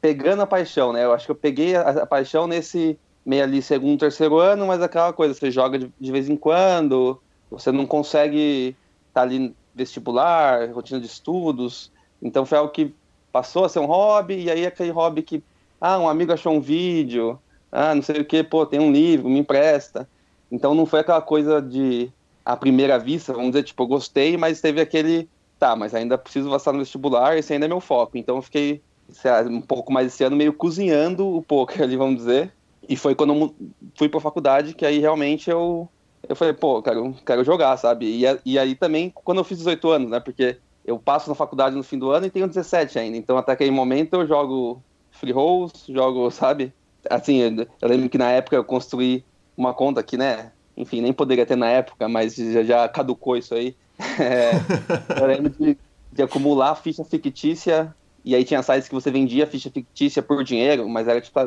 pegando 0.00 0.42
a 0.42 0.46
paixão, 0.46 0.92
né? 0.92 1.04
Eu 1.04 1.12
acho 1.12 1.26
que 1.26 1.30
eu 1.30 1.36
peguei 1.36 1.74
a, 1.74 1.82
a 1.82 2.06
paixão 2.06 2.46
nesse 2.46 2.98
meio 3.24 3.42
ali 3.42 3.62
segundo, 3.62 4.00
terceiro 4.00 4.38
ano, 4.38 4.66
mas 4.66 4.82
aquela 4.82 5.12
coisa, 5.12 5.32
você 5.32 5.50
joga 5.50 5.78
de, 5.78 5.90
de 5.98 6.12
vez 6.12 6.28
em 6.28 6.36
quando, 6.36 7.20
você 7.50 7.72
não 7.72 7.86
consegue 7.86 8.76
estar 9.08 9.20
tá 9.20 9.22
ali 9.22 9.54
vestibular, 9.74 10.70
rotina 10.70 11.00
de 11.00 11.06
estudos, 11.06 11.90
então 12.22 12.44
foi 12.44 12.58
algo 12.58 12.70
que 12.70 12.94
passou 13.32 13.64
a 13.64 13.68
ser 13.68 13.78
um 13.78 13.86
hobby, 13.86 14.44
e 14.44 14.50
aí 14.50 14.66
aquele 14.66 14.90
hobby 14.90 15.22
que, 15.22 15.42
ah, 15.86 15.98
um 15.98 16.08
amigo 16.08 16.32
achou 16.32 16.54
um 16.54 16.62
vídeo, 16.62 17.38
ah, 17.70 17.94
não 17.94 18.00
sei 18.00 18.22
o 18.22 18.24
que, 18.24 18.42
pô, 18.42 18.64
tem 18.64 18.80
um 18.80 18.90
livro, 18.90 19.28
me 19.28 19.38
empresta. 19.38 20.08
Então 20.50 20.74
não 20.74 20.86
foi 20.86 21.00
aquela 21.00 21.20
coisa 21.20 21.60
de 21.60 22.10
à 22.42 22.56
primeira 22.56 22.98
vista, 22.98 23.34
vamos 23.34 23.50
dizer, 23.50 23.64
tipo, 23.64 23.82
eu 23.82 23.86
gostei, 23.86 24.34
mas 24.38 24.62
teve 24.62 24.80
aquele, 24.80 25.28
tá, 25.58 25.76
mas 25.76 25.94
ainda 25.94 26.16
preciso 26.16 26.48
passar 26.48 26.72
no 26.72 26.78
vestibular, 26.78 27.36
esse 27.36 27.52
ainda 27.52 27.66
é 27.66 27.68
meu 27.68 27.80
foco. 27.80 28.16
Então 28.16 28.36
eu 28.36 28.40
fiquei 28.42 28.80
um 29.46 29.60
pouco 29.60 29.92
mais 29.92 30.06
esse 30.06 30.24
ano 30.24 30.34
meio 30.34 30.54
cozinhando 30.54 31.28
o 31.36 31.42
poker 31.42 31.82
ali, 31.82 31.98
vamos 31.98 32.16
dizer, 32.16 32.50
e 32.88 32.96
foi 32.96 33.14
quando 33.14 33.34
eu 33.34 33.54
fui 33.94 34.08
pra 34.08 34.20
faculdade 34.20 34.72
que 34.72 34.86
aí 34.86 34.98
realmente 35.00 35.50
eu, 35.50 35.86
eu 36.26 36.34
falei, 36.34 36.54
pô, 36.54 36.82
quero, 36.82 37.14
quero 37.26 37.44
jogar, 37.44 37.76
sabe? 37.76 38.06
E, 38.06 38.24
e 38.46 38.58
aí 38.58 38.74
também 38.74 39.12
quando 39.14 39.36
eu 39.38 39.44
fiz 39.44 39.58
18 39.58 39.90
anos, 39.90 40.10
né? 40.10 40.18
Porque 40.18 40.56
eu 40.82 40.98
passo 40.98 41.28
na 41.28 41.34
faculdade 41.34 41.76
no 41.76 41.82
fim 41.82 41.98
do 41.98 42.10
ano 42.10 42.24
e 42.24 42.30
tenho 42.30 42.48
17 42.48 42.98
ainda. 42.98 43.18
Então 43.18 43.36
até 43.36 43.52
aquele 43.52 43.70
momento 43.70 44.14
eu 44.14 44.26
jogo 44.26 44.82
free 45.14 45.32
rolls, 45.32 45.72
jogo, 45.88 46.30
sabe? 46.30 46.72
Assim, 47.08 47.40
eu, 47.40 47.88
lembro 47.88 48.08
que 48.08 48.18
na 48.18 48.30
época 48.30 48.56
eu 48.56 48.64
construí 48.64 49.24
uma 49.56 49.72
conta 49.72 50.02
que, 50.02 50.16
né? 50.16 50.52
Enfim, 50.76 51.00
nem 51.00 51.12
poderia 51.12 51.46
ter 51.46 51.56
na 51.56 51.68
época, 51.68 52.08
mas 52.08 52.34
já, 52.34 52.62
já 52.62 52.88
caducou 52.88 53.36
isso 53.36 53.54
aí. 53.54 53.74
É, 54.18 54.50
eu 55.20 55.26
lembro 55.26 55.50
de, 55.50 55.78
de 56.12 56.22
acumular 56.22 56.74
ficha 56.74 57.04
fictícia 57.04 57.94
e 58.24 58.34
aí 58.34 58.44
tinha 58.44 58.62
sites 58.62 58.88
que 58.88 58.94
você 58.94 59.10
vendia 59.10 59.46
ficha 59.46 59.70
fictícia 59.70 60.22
por 60.22 60.42
dinheiro, 60.42 60.88
mas 60.88 61.06
era 61.06 61.20
tipo 61.20 61.38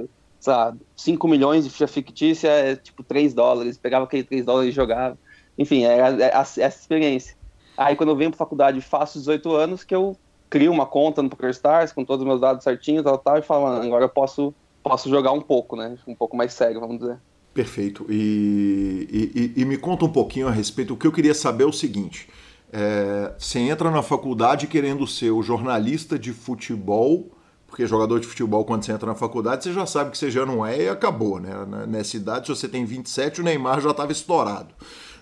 lá, 0.45 0.73
5 0.95 1.27
milhões 1.27 1.65
de 1.65 1.69
ficha 1.69 1.87
fictícia 1.87 2.47
é 2.47 2.75
tipo 2.75 3.03
3 3.03 3.33
dólares, 3.33 3.77
pegava 3.77 4.05
aquele 4.05 4.23
3 4.23 4.45
dólares 4.45 4.69
e 4.69 4.75
jogava. 4.75 5.17
Enfim, 5.57 5.83
é, 5.83 5.97
é, 5.97 6.21
é 6.23 6.31
essa 6.33 6.65
experiência. 6.65 7.35
Aí 7.75 7.95
quando 7.95 8.09
eu 8.09 8.15
venho 8.15 8.31
pra 8.31 8.37
faculdade 8.37 8.79
faço 8.79 9.19
18 9.19 9.51
anos 9.53 9.83
que 9.83 9.93
eu 9.93 10.15
crio 10.49 10.71
uma 10.71 10.85
conta 10.85 11.21
no 11.21 11.29
PokerStars 11.29 11.91
com 11.91 12.03
todos 12.03 12.21
os 12.23 12.27
meus 12.27 12.41
dados 12.41 12.63
certinhos 12.63 13.03
tal, 13.03 13.17
tal, 13.17 13.37
e 13.37 13.41
falo, 13.41 13.67
agora 13.67 14.05
eu 14.05 14.09
posso, 14.09 14.53
posso 14.83 15.09
jogar 15.09 15.31
um 15.31 15.41
pouco, 15.41 15.75
né? 15.75 15.97
Um 16.07 16.15
pouco 16.15 16.35
mais 16.35 16.53
sério, 16.53 16.79
vamos 16.79 16.99
dizer. 16.99 17.17
Perfeito. 17.53 18.05
E, 18.09 19.53
e, 19.55 19.61
e 19.61 19.65
me 19.65 19.77
conta 19.77 20.05
um 20.05 20.11
pouquinho 20.11 20.47
a 20.47 20.51
respeito. 20.51 20.93
O 20.93 20.97
que 20.97 21.07
eu 21.07 21.11
queria 21.11 21.33
saber 21.33 21.63
é 21.63 21.67
o 21.67 21.73
seguinte: 21.73 22.29
é, 22.71 23.33
você 23.37 23.59
entra 23.59 23.89
na 23.89 24.03
faculdade 24.03 24.67
querendo 24.67 25.07
ser 25.07 25.31
o 25.31 25.41
jornalista 25.41 26.19
de 26.19 26.31
futebol 26.31 27.31
porque 27.67 27.85
jogador 27.85 28.19
de 28.19 28.25
futebol, 28.25 28.63
quando 28.63 28.83
você 28.83 28.93
entra 28.93 29.07
na 29.07 29.13
faculdade, 29.13 29.65
você 29.65 29.73
já 29.73 29.85
sabe 29.85 30.11
que 30.11 30.17
você 30.17 30.31
já 30.31 30.45
não 30.45 30.65
é 30.65 30.83
e 30.83 30.89
acabou, 30.89 31.39
né? 31.39 31.51
Nessa 31.85 32.15
idade, 32.15 32.47
se 32.47 32.55
você 32.55 32.67
tem 32.67 32.85
27, 32.85 33.41
o 33.41 33.43
Neymar 33.43 33.81
já 33.81 33.91
estava 33.91 34.11
estourado. 34.11 34.73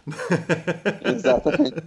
Exatamente. 1.03 1.83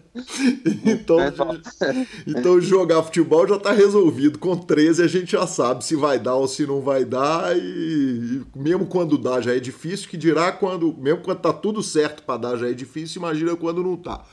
então, 0.85 1.20
é 1.20 1.31
então 2.26 2.61
jogar 2.61 3.02
futebol 3.02 3.46
já 3.46 3.57
está 3.57 3.72
resolvido. 3.72 4.38
Com 4.38 4.57
13 4.57 5.02
a 5.02 5.07
gente 5.07 5.33
já 5.33 5.46
sabe 5.46 5.85
se 5.85 5.94
vai 5.94 6.18
dar 6.18 6.35
ou 6.35 6.48
se 6.48 6.66
não 6.66 6.81
vai 6.81 7.04
dar. 7.04 7.57
E, 7.57 7.61
e 7.61 8.42
mesmo 8.59 8.87
quando 8.87 9.16
dá 9.16 9.40
já 9.40 9.54
é 9.54 9.61
difícil, 9.61 10.09
que 10.09 10.16
dirá 10.16 10.50
quando, 10.50 10.94
mesmo 10.98 11.22
quando 11.22 11.38
tá 11.38 11.52
tudo 11.52 11.83
certo 11.83 12.22
para 12.22 12.38
dar 12.38 12.57
já 12.57 12.68
é 12.68 12.72
difícil, 12.72 13.20
imagina 13.20 13.54
quando 13.57 13.83
não 13.83 13.96
tá. 13.96 14.24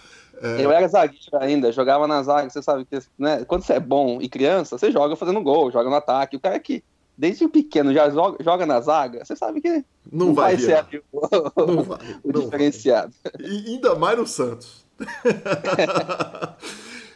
É... 0.41 0.65
Eu 0.65 0.71
era 0.71 0.87
zagueiro 0.87 1.37
ainda, 1.39 1.71
jogava 1.71 2.07
na 2.07 2.21
zaga, 2.23 2.49
você 2.49 2.61
sabe 2.61 2.85
que 2.85 2.99
né, 3.17 3.45
quando 3.45 3.63
você 3.63 3.73
é 3.73 3.79
bom 3.79 4.21
e 4.21 4.27
criança, 4.27 4.77
você 4.77 4.91
joga 4.91 5.15
fazendo 5.15 5.41
gol, 5.41 5.71
joga 5.71 5.89
no 5.89 5.95
ataque. 5.95 6.35
O 6.35 6.39
cara 6.39 6.59
que 6.59 6.83
desde 7.17 7.47
pequeno 7.47 7.93
já 7.93 8.09
joga, 8.09 8.43
joga 8.43 8.65
na 8.65 8.81
zaga, 8.81 9.23
você 9.23 9.35
sabe 9.35 9.61
que 9.61 9.69
não, 10.11 10.27
não 10.27 10.33
vai, 10.33 10.55
vai 10.55 10.65
ser 10.65 11.03
o, 11.11 11.65
não 11.65 11.83
vai, 11.83 11.99
o 12.23 12.31
não 12.31 12.41
diferenciado. 12.41 13.13
Vai. 13.23 13.49
E 13.49 13.73
ainda 13.73 13.95
mais 13.95 14.17
no 14.17 14.27
Santos. 14.27 14.85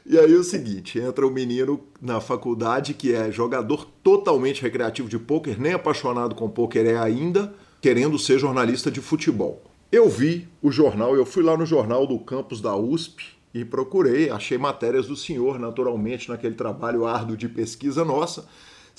e 0.05 0.17
aí 0.17 0.33
o 0.33 0.43
seguinte, 0.43 0.99
entra 0.99 1.25
o 1.25 1.29
um 1.29 1.33
menino 1.33 1.81
na 2.01 2.19
faculdade 2.19 2.93
que 2.93 3.13
é 3.13 3.31
jogador 3.31 3.85
totalmente 4.03 4.61
recreativo 4.61 5.09
de 5.09 5.19
pôquer, 5.19 5.59
nem 5.59 5.73
apaixonado 5.73 6.35
com 6.35 6.49
pôquer 6.49 6.85
é 6.85 6.97
ainda, 6.97 7.53
querendo 7.81 8.17
ser 8.17 8.39
jornalista 8.39 8.89
de 8.89 9.01
futebol. 9.01 9.61
Eu 9.91 10.07
vi 10.07 10.47
o 10.61 10.71
jornal, 10.71 11.15
eu 11.15 11.25
fui 11.25 11.41
lá 11.41 11.57
no 11.57 11.65
jornal 11.65 12.05
do 12.05 12.19
campus 12.19 12.61
da 12.61 12.75
USP 12.75 13.39
e 13.53 13.65
procurei, 13.65 14.29
achei 14.29 14.57
matérias 14.57 15.07
do 15.07 15.15
senhor, 15.15 15.57
naturalmente, 15.57 16.29
naquele 16.29 16.53
trabalho 16.53 17.07
árduo 17.07 17.35
de 17.35 17.49
pesquisa 17.49 18.05
nossa. 18.05 18.47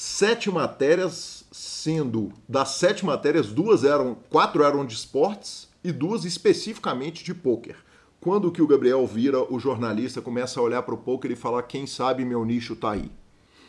Sete 0.03 0.51
matérias, 0.51 1.45
sendo 1.53 2.33
das 2.49 2.71
sete 2.71 3.05
matérias, 3.05 3.49
duas 3.49 3.85
eram, 3.85 4.17
quatro 4.31 4.65
eram 4.65 4.87
de 4.87 4.95
esportes 4.95 5.69
e 5.85 5.93
duas 5.93 6.25
especificamente 6.25 7.23
de 7.23 7.35
pôquer. 7.35 7.77
Quando 8.19 8.51
que 8.51 8.63
o 8.63 8.67
Gabriel 8.67 9.07
vira 9.07 9.43
o 9.53 9.61
jornalista, 9.61 10.23
começa 10.23 10.59
a 10.59 10.63
olhar 10.63 10.81
para 10.85 10.95
o 10.95 10.97
pôquer 10.97 11.33
e 11.33 11.37
falar, 11.37 11.65
quem 11.65 11.87
sabe 11.87 12.25
meu 12.25 12.43
nicho 12.47 12.75
tá 12.75 12.93
aí? 12.93 13.11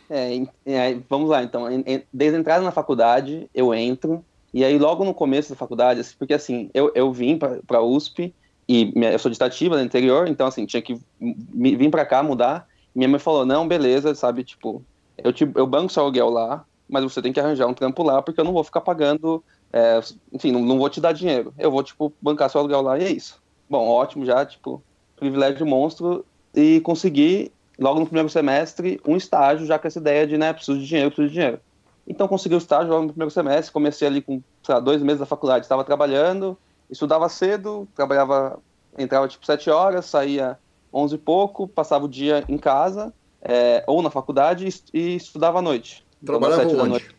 É, 0.09 0.41
é, 0.65 0.97
vamos 1.09 1.29
lá, 1.29 1.43
então. 1.43 1.65
Desde 2.13 2.37
a 2.37 2.39
entrada 2.39 2.63
na 2.63 2.71
faculdade, 2.71 3.49
eu 3.53 3.73
entro, 3.73 4.23
e 4.53 4.63
aí, 4.63 4.79
logo 4.79 5.03
no 5.03 5.13
começo 5.13 5.49
da 5.49 5.57
faculdade, 5.57 5.99
assim, 5.99 6.15
porque 6.17 6.33
assim, 6.33 6.69
eu, 6.73 6.93
eu 6.95 7.11
vim 7.11 7.37
para 7.37 7.77
a 7.77 7.83
USP 7.83 8.33
e 8.69 8.93
eu 8.95 9.19
sou 9.19 9.29
de 9.29 9.35
Itatiba, 9.35 9.83
interior, 9.83 10.29
então 10.29 10.47
assim, 10.47 10.65
tinha 10.65 10.81
que 10.81 10.97
vir 11.19 11.91
para 11.91 12.05
cá, 12.05 12.23
mudar. 12.23 12.69
Minha 12.95 13.09
mãe 13.09 13.19
falou: 13.19 13.45
não, 13.45 13.67
beleza, 13.67 14.15
sabe, 14.15 14.45
tipo, 14.45 14.81
eu, 15.23 15.33
te, 15.33 15.49
eu 15.55 15.67
banco 15.67 15.91
seu 15.91 16.03
aluguel 16.03 16.29
lá, 16.29 16.65
mas 16.89 17.03
você 17.03 17.21
tem 17.21 17.31
que 17.31 17.39
arranjar 17.39 17.67
um 17.67 17.73
trampo 17.73 18.03
lá, 18.03 18.21
porque 18.21 18.39
eu 18.39 18.45
não 18.45 18.53
vou 18.53 18.63
ficar 18.63 18.81
pagando, 18.81 19.43
é, 19.71 19.99
enfim, 20.31 20.51
não, 20.51 20.61
não 20.61 20.77
vou 20.77 20.89
te 20.89 20.99
dar 20.99 21.13
dinheiro. 21.13 21.53
Eu 21.57 21.71
vou, 21.71 21.83
tipo, 21.83 22.13
bancar 22.21 22.49
seu 22.49 22.59
aluguel 22.59 22.81
lá 22.81 22.99
e 22.99 23.03
é 23.03 23.11
isso. 23.11 23.41
Bom, 23.69 23.87
ótimo 23.87 24.25
já, 24.25 24.45
tipo, 24.45 24.83
privilégio 25.15 25.65
monstro. 25.65 26.25
E 26.53 26.81
consegui, 26.81 27.51
logo 27.79 27.99
no 27.99 28.05
primeiro 28.05 28.29
semestre, 28.29 28.99
um 29.07 29.15
estágio, 29.15 29.65
já 29.65 29.79
com 29.79 29.87
essa 29.87 29.99
ideia 29.99 30.27
de, 30.27 30.37
né, 30.37 30.51
preciso 30.51 30.79
de 30.79 30.85
dinheiro, 30.85 31.09
preciso 31.09 31.29
de 31.29 31.33
dinheiro. 31.33 31.59
Então 32.05 32.27
consegui 32.27 32.55
o 32.55 32.57
estágio 32.57 32.91
logo 32.91 33.03
no 33.03 33.09
primeiro 33.09 33.31
semestre, 33.31 33.71
comecei 33.71 34.07
ali 34.07 34.21
com, 34.21 34.41
sei 34.63 34.75
lá, 34.75 34.81
dois 34.81 35.01
meses 35.01 35.19
da 35.19 35.25
faculdade, 35.25 35.65
estava 35.65 35.83
trabalhando, 35.83 36.57
estudava 36.89 37.29
cedo, 37.29 37.87
trabalhava, 37.95 38.59
entrava 38.97 39.27
tipo 39.27 39.45
sete 39.45 39.69
horas, 39.69 40.05
saía 40.05 40.57
onze 40.93 41.15
e 41.15 41.17
pouco, 41.17 41.67
passava 41.67 42.05
o 42.05 42.09
dia 42.09 42.43
em 42.49 42.57
casa, 42.57 43.13
é, 43.41 43.83
ou 43.87 44.01
na 44.01 44.09
faculdade, 44.09 44.67
e, 44.93 45.15
estudava 45.15 45.59
à 45.59 45.61
noite. 45.61 46.05
Trabalhava 46.23 46.63
então, 46.63 46.85
onde? 46.85 47.09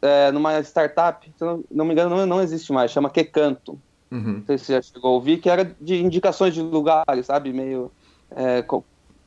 É, 0.00 0.32
numa 0.32 0.60
startup, 0.60 1.30
se 1.36 1.44
não, 1.44 1.64
não 1.70 1.84
me 1.84 1.92
engano, 1.92 2.16
não, 2.16 2.26
não 2.26 2.42
existe 2.42 2.72
mais, 2.72 2.90
chama 2.90 3.10
Quecanto. 3.10 3.78
Uhum. 4.10 4.34
Não 4.34 4.46
sei 4.46 4.58
se 4.58 4.64
você 4.64 4.72
já 4.74 4.82
chegou 4.82 5.10
a 5.10 5.14
ouvir, 5.14 5.38
que 5.38 5.48
era 5.48 5.64
de 5.80 6.02
indicações 6.02 6.54
de 6.54 6.60
lugares, 6.60 7.26
sabe? 7.26 7.52
Meio, 7.52 7.90
é, 8.30 8.64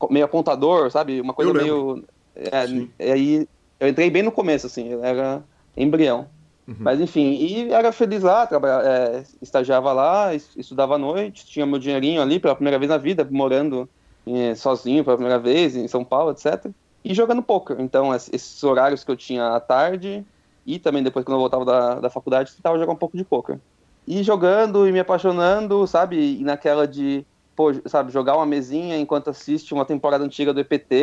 meio 0.10 0.26
apontador, 0.26 0.92
sabe? 0.92 1.20
Uma 1.20 1.34
coisa 1.34 1.54
meio. 1.54 2.04
É, 2.36 3.12
aí 3.12 3.48
eu 3.80 3.88
entrei 3.88 4.10
bem 4.10 4.24
no 4.24 4.32
começo, 4.32 4.68
assim, 4.68 5.00
era 5.02 5.44
embrião. 5.76 6.28
Uhum. 6.68 6.76
Mas 6.80 7.00
enfim, 7.00 7.34
e 7.34 7.72
era 7.72 7.92
feliz 7.92 8.24
lá, 8.24 8.48
trabalhava, 8.48 8.88
é, 8.88 9.24
estagiava 9.42 9.94
lá, 9.94 10.34
estudava 10.34 10.96
à 10.96 10.98
noite, 10.98 11.46
tinha 11.46 11.66
meu 11.66 11.78
dinheirinho 11.78 12.22
ali 12.22 12.40
pela 12.40 12.56
primeira 12.56 12.80
vez 12.80 12.90
na 12.90 12.98
vida, 12.98 13.28
morando 13.30 13.88
é, 14.26 14.56
sozinho 14.56 15.04
pela 15.04 15.18
primeira 15.18 15.40
vez 15.40 15.76
em 15.76 15.88
São 15.88 16.04
Paulo, 16.04 16.32
etc. 16.32 16.68
E 17.04 17.14
jogando 17.14 17.42
poker. 17.42 17.80
Então, 17.80 18.14
esses 18.14 18.64
horários 18.64 19.04
que 19.04 19.12
eu 19.12 19.16
tinha 19.16 19.56
à 19.56 19.60
tarde 19.60 20.26
e 20.66 20.80
também 20.80 21.04
depois 21.04 21.24
quando 21.24 21.36
eu 21.36 21.42
voltava 21.42 21.64
da, 21.64 21.96
da 22.00 22.10
faculdade, 22.10 22.54
tentava 22.54 22.80
jogar 22.80 22.94
um 22.94 22.98
pouco 22.98 23.16
de 23.16 23.24
poker. 23.24 23.60
E 24.08 24.24
jogando 24.24 24.88
e 24.88 24.92
me 24.92 25.00
apaixonando, 25.00 25.86
sabe? 25.86 26.40
E 26.40 26.44
naquela 26.44 26.88
de, 26.88 27.26
pô, 27.56 27.72
sabe, 27.86 28.12
jogar 28.12 28.36
uma 28.36 28.46
mesinha 28.46 28.98
enquanto 28.98 29.30
assiste 29.30 29.74
uma 29.74 29.86
temporada 29.86 30.24
antiga 30.24 30.54
do 30.54 30.60
EPT. 30.60 30.96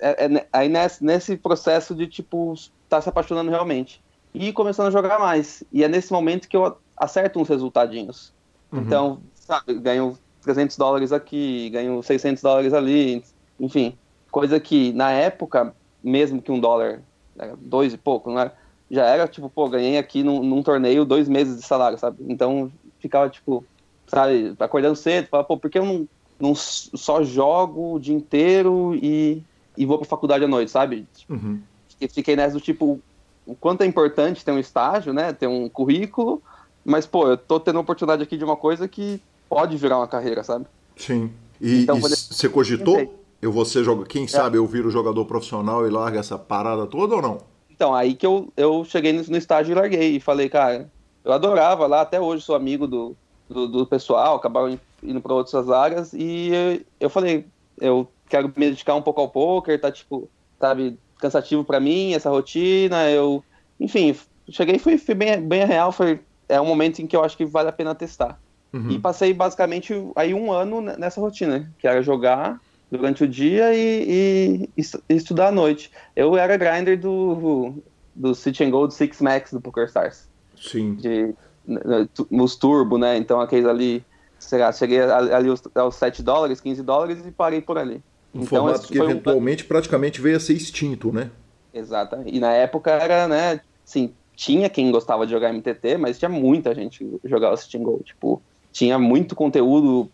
É, 0.00 0.26
é, 0.26 0.46
aí 0.52 0.68
nesse, 0.68 1.04
nesse 1.04 1.36
processo 1.36 1.94
de, 1.94 2.06
tipo, 2.06 2.54
estar 2.54 2.70
tá 2.88 3.00
se 3.00 3.08
apaixonando 3.08 3.50
realmente 3.50 4.02
e 4.34 4.52
começando 4.52 4.88
a 4.88 4.90
jogar 4.90 5.18
mais. 5.18 5.62
E 5.72 5.84
é 5.84 5.88
nesse 5.88 6.12
momento 6.12 6.48
que 6.48 6.56
eu 6.56 6.76
acerto 6.96 7.40
uns 7.40 7.48
resultadinhos. 7.48 8.32
Uhum. 8.72 8.80
Então, 8.80 9.20
sabe, 9.34 9.74
ganho 9.74 10.18
300 10.42 10.76
dólares 10.76 11.12
aqui, 11.12 11.70
ganho 11.70 12.02
600 12.02 12.42
dólares 12.42 12.72
ali, 12.72 13.22
enfim. 13.58 13.94
Coisa 14.30 14.60
que, 14.60 14.92
na 14.92 15.10
época, 15.10 15.74
mesmo 16.02 16.40
que 16.40 16.52
um 16.52 16.60
dólar, 16.60 17.00
né, 17.34 17.54
dois 17.58 17.92
e 17.92 17.98
pouco, 17.98 18.32
né, 18.32 18.50
já 18.90 19.04
era 19.04 19.28
tipo, 19.28 19.48
pô, 19.48 19.68
ganhei 19.68 19.98
aqui 19.98 20.22
num, 20.22 20.42
num, 20.42 20.62
torneio 20.62 21.04
dois 21.04 21.28
meses 21.28 21.56
de 21.56 21.66
salário, 21.66 21.98
sabe? 21.98 22.18
Então, 22.28 22.70
ficava, 23.00 23.28
tipo, 23.28 23.64
sabe, 24.06 24.54
acordando 24.58 24.96
cedo, 24.96 25.28
falava, 25.28 25.46
pô, 25.46 25.56
por 25.56 25.70
que 25.70 25.78
eu 25.78 25.84
não, 25.84 26.08
não 26.40 26.54
só 26.54 27.22
jogo 27.22 27.94
o 27.94 28.00
dia 28.00 28.14
inteiro 28.14 28.94
e, 28.94 29.42
e 29.76 29.84
vou 29.84 29.98
pra 29.98 30.06
faculdade 30.06 30.44
à 30.44 30.48
noite, 30.48 30.70
sabe? 30.70 31.06
Uhum. 31.28 31.60
Fiquei 32.10 32.36
nessa 32.36 32.54
do 32.54 32.60
tipo, 32.60 33.00
o 33.46 33.54
quanto 33.54 33.82
é 33.82 33.86
importante 33.86 34.44
ter 34.44 34.52
um 34.52 34.58
estágio, 34.58 35.12
né? 35.12 35.32
Ter 35.32 35.46
um 35.46 35.68
currículo, 35.68 36.42
mas, 36.84 37.06
pô, 37.06 37.28
eu 37.28 37.36
tô 37.36 37.60
tendo 37.60 37.78
a 37.78 37.82
oportunidade 37.82 38.22
aqui 38.22 38.36
de 38.36 38.44
uma 38.44 38.56
coisa 38.56 38.88
que 38.88 39.20
pode 39.48 39.76
virar 39.76 39.98
uma 39.98 40.08
carreira, 40.08 40.42
sabe? 40.42 40.66
Sim. 40.96 41.30
E, 41.60 41.82
então, 41.82 41.98
e 41.98 42.00
você 42.00 42.48
cogitou? 42.48 43.14
Eu 43.40 43.52
vou 43.52 43.64
ser 43.64 43.84
jogador, 43.84 44.08
quem 44.08 44.24
é. 44.24 44.28
sabe 44.28 44.58
eu 44.58 44.66
viro 44.66 44.90
jogador 44.90 45.24
profissional 45.24 45.86
e 45.86 45.90
larga 45.90 46.18
essa 46.18 46.36
parada 46.36 46.86
toda 46.86 47.16
ou 47.16 47.22
não? 47.22 47.38
Então, 47.70 47.94
aí 47.94 48.14
que 48.14 48.26
eu, 48.26 48.52
eu 48.56 48.84
cheguei 48.84 49.12
no 49.12 49.36
estágio 49.36 49.72
e 49.72 49.74
larguei. 49.74 50.16
E 50.16 50.20
falei, 50.20 50.48
cara, 50.48 50.90
eu 51.24 51.32
adorava 51.32 51.86
lá, 51.86 52.00
até 52.00 52.20
hoje 52.20 52.42
sou 52.42 52.56
amigo 52.56 52.86
do, 52.88 53.16
do, 53.48 53.68
do 53.68 53.86
pessoal, 53.86 54.34
acabaram 54.34 54.78
indo 55.02 55.20
para 55.20 55.34
outras 55.34 55.70
áreas. 55.70 56.12
E 56.12 56.50
eu, 56.52 56.80
eu 56.98 57.10
falei, 57.10 57.46
eu 57.80 58.08
quero 58.28 58.52
me 58.56 58.70
dedicar 58.70 58.96
um 58.96 59.02
pouco 59.02 59.20
ao 59.20 59.28
poker, 59.28 59.80
tá 59.80 59.92
tipo, 59.92 60.28
sabe, 60.58 60.98
cansativo 61.18 61.62
para 61.62 61.78
mim, 61.78 62.14
essa 62.14 62.30
rotina. 62.30 63.08
Eu, 63.08 63.44
enfim, 63.78 64.16
cheguei 64.48 64.74
e 64.76 64.78
fui, 64.80 64.98
fui, 64.98 65.14
bem, 65.14 65.40
bem 65.40 65.64
real. 65.64 65.92
Foi, 65.92 66.20
é 66.48 66.60
um 66.60 66.66
momento 66.66 67.00
em 67.00 67.06
que 67.06 67.14
eu 67.14 67.22
acho 67.22 67.36
que 67.36 67.46
vale 67.46 67.68
a 67.68 67.72
pena 67.72 67.94
testar. 67.94 68.40
Uhum. 68.72 68.90
E 68.90 68.98
passei 68.98 69.32
basicamente 69.32 69.94
aí 70.14 70.34
um 70.34 70.52
ano 70.52 70.80
nessa 70.80 71.20
rotina, 71.20 71.70
que 71.78 71.86
era 71.86 72.02
jogar 72.02 72.60
durante 72.90 73.24
o 73.24 73.28
dia 73.28 73.74
e, 73.74 74.68
e, 74.76 74.82
e 75.08 75.14
estudar 75.14 75.48
à 75.48 75.52
noite. 75.52 75.90
Eu 76.14 76.36
era 76.36 76.56
grinder 76.56 76.98
do, 76.98 77.74
do 78.14 78.34
City 78.34 78.64
and 78.64 78.70
Gold 78.70 78.92
Six 78.94 79.20
Max 79.20 79.52
do 79.52 79.60
PokerStars. 79.60 80.28
Sim. 80.56 80.94
De, 80.94 81.34
os 82.30 82.56
turbo, 82.56 82.98
né? 82.98 83.16
Então 83.16 83.40
aqueles 83.40 83.66
ali, 83.66 84.04
sei 84.38 84.58
lá, 84.58 84.72
cheguei 84.72 85.00
ali 85.00 85.48
aos, 85.48 85.62
aos 85.74 85.94
7 85.96 86.22
dólares, 86.22 86.60
15 86.60 86.82
dólares 86.82 87.26
e 87.26 87.30
parei 87.30 87.60
por 87.60 87.78
ali. 87.78 88.02
Um 88.34 88.42
então, 88.42 88.64
formato 88.64 88.88
que 88.88 88.98
eventualmente 88.98 89.64
um... 89.64 89.68
praticamente 89.68 90.20
veio 90.20 90.36
a 90.36 90.40
ser 90.40 90.54
extinto, 90.54 91.12
né? 91.12 91.30
Exato. 91.72 92.16
E 92.26 92.40
na 92.40 92.52
época 92.52 92.90
era, 92.90 93.28
né, 93.28 93.60
assim, 93.86 94.12
tinha 94.34 94.68
quem 94.68 94.90
gostava 94.90 95.26
de 95.26 95.32
jogar 95.32 95.52
MTT, 95.52 95.96
mas 95.98 96.18
tinha 96.18 96.28
muita 96.28 96.74
gente 96.74 97.04
que 97.04 97.28
jogava 97.28 97.56
Steam 97.56 97.82
Go. 97.82 98.00
Tipo, 98.04 98.42
tinha 98.78 98.96
muito 98.96 99.34
conteúdo, 99.34 100.08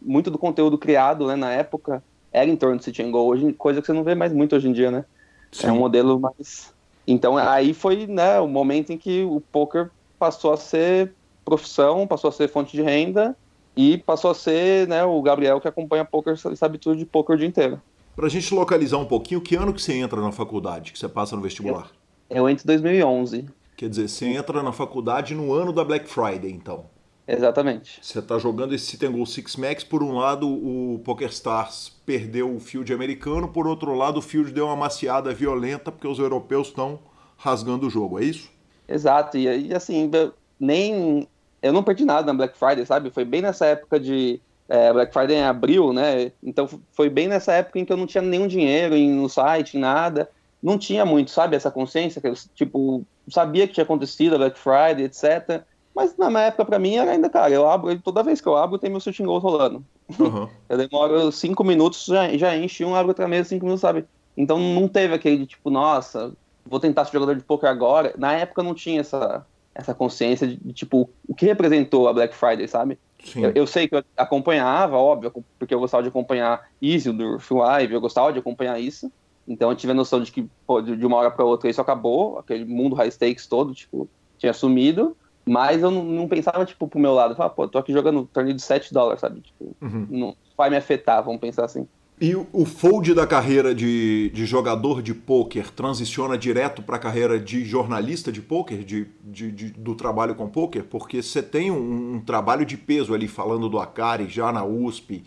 muito 0.00 0.30
do 0.30 0.38
conteúdo 0.38 0.78
criado, 0.78 1.26
né, 1.26 1.34
na 1.34 1.50
época, 1.50 2.00
era 2.32 2.48
em 2.48 2.54
torno 2.54 2.76
do 2.76 2.84
City 2.84 3.02
Go. 3.02 3.18
Hoje, 3.18 3.52
coisa 3.54 3.80
que 3.80 3.86
você 3.88 3.92
não 3.92 4.04
vê 4.04 4.14
mais 4.14 4.32
muito 4.32 4.54
hoje 4.54 4.68
em 4.68 4.72
dia, 4.72 4.88
né? 4.88 5.04
Sim. 5.50 5.66
É 5.66 5.72
um 5.72 5.78
modelo 5.78 6.20
mais... 6.20 6.72
Então, 7.08 7.36
aí 7.36 7.74
foi, 7.74 8.06
né, 8.06 8.38
o 8.38 8.46
momento 8.46 8.92
em 8.92 8.96
que 8.96 9.24
o 9.24 9.40
poker 9.40 9.90
passou 10.16 10.52
a 10.52 10.56
ser 10.56 11.12
profissão, 11.44 12.06
passou 12.06 12.28
a 12.28 12.32
ser 12.32 12.48
fonte 12.48 12.76
de 12.76 12.82
renda, 12.82 13.36
e 13.76 13.98
passou 13.98 14.30
a 14.30 14.34
ser 14.34 14.86
né, 14.86 15.04
o 15.04 15.20
Gabriel 15.20 15.60
que 15.60 15.66
acompanha 15.66 16.04
poker, 16.04 16.36
sabe 16.56 16.78
tudo 16.78 16.96
de 16.96 17.04
poker 17.04 17.34
o 17.34 17.38
dia 17.38 17.48
inteiro. 17.48 17.82
Para 18.14 18.26
a 18.26 18.30
gente 18.30 18.54
localizar 18.54 18.98
um 18.98 19.06
pouquinho, 19.06 19.40
que 19.40 19.56
ano 19.56 19.74
que 19.74 19.82
você 19.82 19.94
entra 19.94 20.20
na 20.20 20.30
faculdade, 20.30 20.92
que 20.92 20.98
você 21.00 21.08
passa 21.08 21.34
no 21.34 21.42
vestibular? 21.42 21.90
Eu, 22.30 22.36
eu 22.36 22.48
entro 22.48 22.64
em 22.64 22.68
2011. 22.68 23.48
Quer 23.76 23.88
dizer, 23.88 24.08
você 24.08 24.26
entra 24.26 24.62
na 24.62 24.70
faculdade 24.70 25.34
no 25.34 25.52
ano 25.52 25.72
da 25.72 25.82
Black 25.82 26.08
Friday, 26.08 26.52
então. 26.52 26.84
Exatamente. 27.28 28.00
Você 28.02 28.20
está 28.20 28.38
jogando 28.38 28.74
esse 28.74 28.86
Citangol 28.86 29.26
Six 29.26 29.56
Max, 29.56 29.84
por 29.84 30.02
um 30.02 30.16
lado 30.16 30.48
o 30.48 30.98
PokerStars 31.04 31.92
perdeu 32.06 32.54
o 32.54 32.58
field 32.58 32.90
americano, 32.92 33.48
por 33.48 33.66
outro 33.66 33.94
lado 33.94 34.18
o 34.18 34.22
field 34.22 34.50
deu 34.50 34.64
uma 34.64 34.76
maciada 34.76 35.32
violenta 35.34 35.92
porque 35.92 36.08
os 36.08 36.18
europeus 36.18 36.68
estão 36.68 36.98
rasgando 37.36 37.86
o 37.86 37.90
jogo, 37.90 38.18
é 38.18 38.24
isso? 38.24 38.50
Exato, 38.88 39.36
e, 39.36 39.68
e 39.68 39.74
assim, 39.74 40.10
nem 40.58 41.28
eu 41.62 41.72
não 41.72 41.82
perdi 41.82 42.04
nada 42.04 42.26
na 42.26 42.34
Black 42.34 42.56
Friday, 42.56 42.86
sabe? 42.86 43.10
Foi 43.10 43.24
bem 43.24 43.42
nessa 43.42 43.66
época 43.66 43.98
de. 43.98 44.40
É, 44.68 44.92
Black 44.92 45.12
Friday 45.14 45.36
em 45.36 45.44
abril, 45.44 45.94
né? 45.94 46.30
Então 46.42 46.68
foi 46.92 47.08
bem 47.08 47.26
nessa 47.26 47.54
época 47.54 47.78
em 47.78 47.86
que 47.86 47.92
eu 47.92 47.96
não 47.96 48.06
tinha 48.06 48.20
nenhum 48.20 48.46
dinheiro 48.46 48.94
no 48.96 49.28
site, 49.28 49.76
em 49.76 49.80
nada. 49.80 50.30
Não 50.62 50.76
tinha 50.76 51.06
muito, 51.06 51.30
sabe? 51.30 51.56
Essa 51.56 51.70
consciência, 51.70 52.20
que 52.20 52.28
eu, 52.28 52.34
tipo, 52.54 53.02
sabia 53.30 53.66
que 53.66 53.72
tinha 53.72 53.84
acontecido 53.84 54.34
a 54.34 54.38
Black 54.38 54.58
Friday, 54.58 55.04
etc. 55.04 55.62
Mas 55.98 56.16
na 56.16 56.42
época, 56.42 56.64
para 56.64 56.78
mim, 56.78 56.94
era 56.94 57.10
ainda, 57.10 57.28
cara, 57.28 57.52
eu 57.52 57.68
abro, 57.68 58.00
toda 58.00 58.22
vez 58.22 58.40
que 58.40 58.46
eu 58.46 58.56
abro, 58.56 58.78
tem 58.78 58.88
meu 58.88 59.00
shooting 59.00 59.24
goal 59.24 59.40
rolando. 59.40 59.84
Uhum. 60.16 60.48
eu 60.70 60.78
demoro 60.78 61.32
cinco 61.32 61.64
minutos, 61.64 62.04
já, 62.04 62.28
já 62.36 62.56
enche 62.56 62.84
um, 62.84 62.94
abro 62.94 63.08
outra 63.08 63.26
mesa, 63.26 63.48
cinco 63.48 63.64
minutos, 63.64 63.80
sabe? 63.80 64.04
Então 64.36 64.60
não 64.60 64.86
teve 64.86 65.12
aquele 65.12 65.38
de 65.38 65.46
tipo, 65.46 65.70
nossa, 65.70 66.32
vou 66.64 66.78
tentar 66.78 67.04
ser 67.04 67.14
jogador 67.14 67.34
de 67.34 67.42
poker 67.42 67.68
agora. 67.68 68.14
Na 68.16 68.32
época 68.32 68.62
não 68.62 68.74
tinha 68.74 69.00
essa, 69.00 69.44
essa 69.74 69.92
consciência 69.92 70.46
de, 70.46 70.54
de, 70.54 70.72
tipo, 70.72 71.10
o 71.26 71.34
que 71.34 71.46
representou 71.46 72.06
a 72.06 72.12
Black 72.12 72.32
Friday, 72.32 72.68
sabe? 72.68 72.96
Eu, 73.34 73.50
eu, 73.56 73.66
sei 73.66 73.88
que 73.88 73.96
eu 73.96 74.04
acompanhava, 74.16 74.96
óbvio, 74.96 75.32
porque 75.58 75.74
eu 75.74 75.80
gostava 75.80 76.04
de 76.04 76.10
acompanhar 76.10 76.64
Isildur, 76.80 77.42
Live, 77.50 77.92
eu 77.92 78.00
gostava 78.00 78.32
de 78.32 78.38
acompanhar 78.38 78.78
isso. 78.78 79.10
Então 79.48 79.68
eu 79.68 79.76
tive 79.76 79.90
a 79.90 79.96
noção 79.96 80.22
de 80.22 80.30
que 80.30 80.48
pô, 80.64 80.80
de 80.80 81.04
uma 81.04 81.16
hora 81.16 81.30
para 81.32 81.44
outra 81.44 81.68
isso 81.68 81.80
acabou, 81.80 82.38
aquele 82.38 82.64
mundo 82.64 82.94
high 82.94 83.10
stakes 83.10 83.48
todo, 83.48 83.74
tipo, 83.74 84.08
tinha 84.38 84.52
sumido. 84.52 85.16
Mas 85.48 85.82
eu 85.82 85.90
não, 85.90 86.04
não 86.04 86.28
pensava, 86.28 86.64
tipo, 86.64 86.86
pro 86.86 87.00
meu 87.00 87.14
lado. 87.14 87.32
Eu 87.32 87.36
falava, 87.36 87.54
pô, 87.54 87.66
tô 87.66 87.78
aqui 87.78 87.92
jogando 87.92 88.28
torneio 88.32 88.54
de 88.54 88.62
7 88.62 88.92
dólares, 88.92 89.20
sabe? 89.20 89.40
Tipo, 89.40 89.74
uhum. 89.80 90.06
não 90.10 90.36
vai 90.56 90.70
me 90.70 90.76
afetar, 90.76 91.22
vamos 91.22 91.40
pensar 91.40 91.64
assim. 91.64 91.86
E 92.20 92.34
o 92.34 92.64
fold 92.64 93.14
da 93.14 93.24
carreira 93.28 93.72
de, 93.72 94.28
de 94.30 94.44
jogador 94.44 95.00
de 95.00 95.14
pôquer 95.14 95.70
transiciona 95.70 96.36
direto 96.36 96.82
para 96.82 96.96
a 96.96 96.98
carreira 96.98 97.38
de 97.38 97.64
jornalista 97.64 98.32
de 98.32 98.42
pôquer, 98.42 98.82
de, 98.82 99.06
de, 99.22 99.52
de, 99.52 99.70
do 99.70 99.94
trabalho 99.94 100.34
com 100.34 100.48
pôquer? 100.48 100.82
Porque 100.82 101.22
você 101.22 101.40
tem 101.40 101.70
um, 101.70 102.16
um, 102.16 102.20
trabalho 102.20 102.66
de 102.66 102.76
peso 102.76 103.14
ali 103.14 103.28
falando 103.28 103.68
do 103.68 103.78
Acari 103.78 104.28
já 104.28 104.50
na 104.50 104.64
USP, 104.64 105.22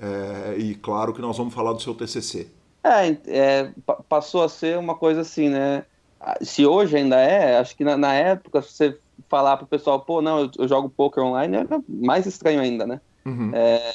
é, 0.00 0.56
e 0.56 0.76
claro 0.76 1.12
que 1.12 1.20
nós 1.20 1.36
vamos 1.36 1.52
falar 1.52 1.72
do 1.72 1.82
seu 1.82 1.94
TCC. 1.94 2.46
É, 2.84 3.16
é, 3.26 3.70
passou 4.08 4.44
a 4.44 4.48
ser 4.48 4.78
uma 4.78 4.94
coisa 4.94 5.22
assim, 5.22 5.48
né? 5.48 5.84
Se 6.42 6.64
hoje 6.64 6.96
ainda 6.96 7.16
é, 7.16 7.58
acho 7.58 7.76
que 7.76 7.82
na, 7.82 7.96
na 7.96 8.14
época, 8.14 8.62
se 8.62 8.72
você 8.72 8.98
falar 9.28 9.56
pro 9.56 9.66
pessoal, 9.66 10.00
pô, 10.00 10.22
não, 10.22 10.40
eu, 10.40 10.50
eu 10.58 10.68
jogo 10.68 10.88
poker 10.88 11.24
online, 11.24 11.56
é 11.56 11.66
mais 11.88 12.26
estranho 12.26 12.60
ainda, 12.60 12.86
né? 12.86 13.00
Uhum. 13.24 13.50
É, 13.54 13.92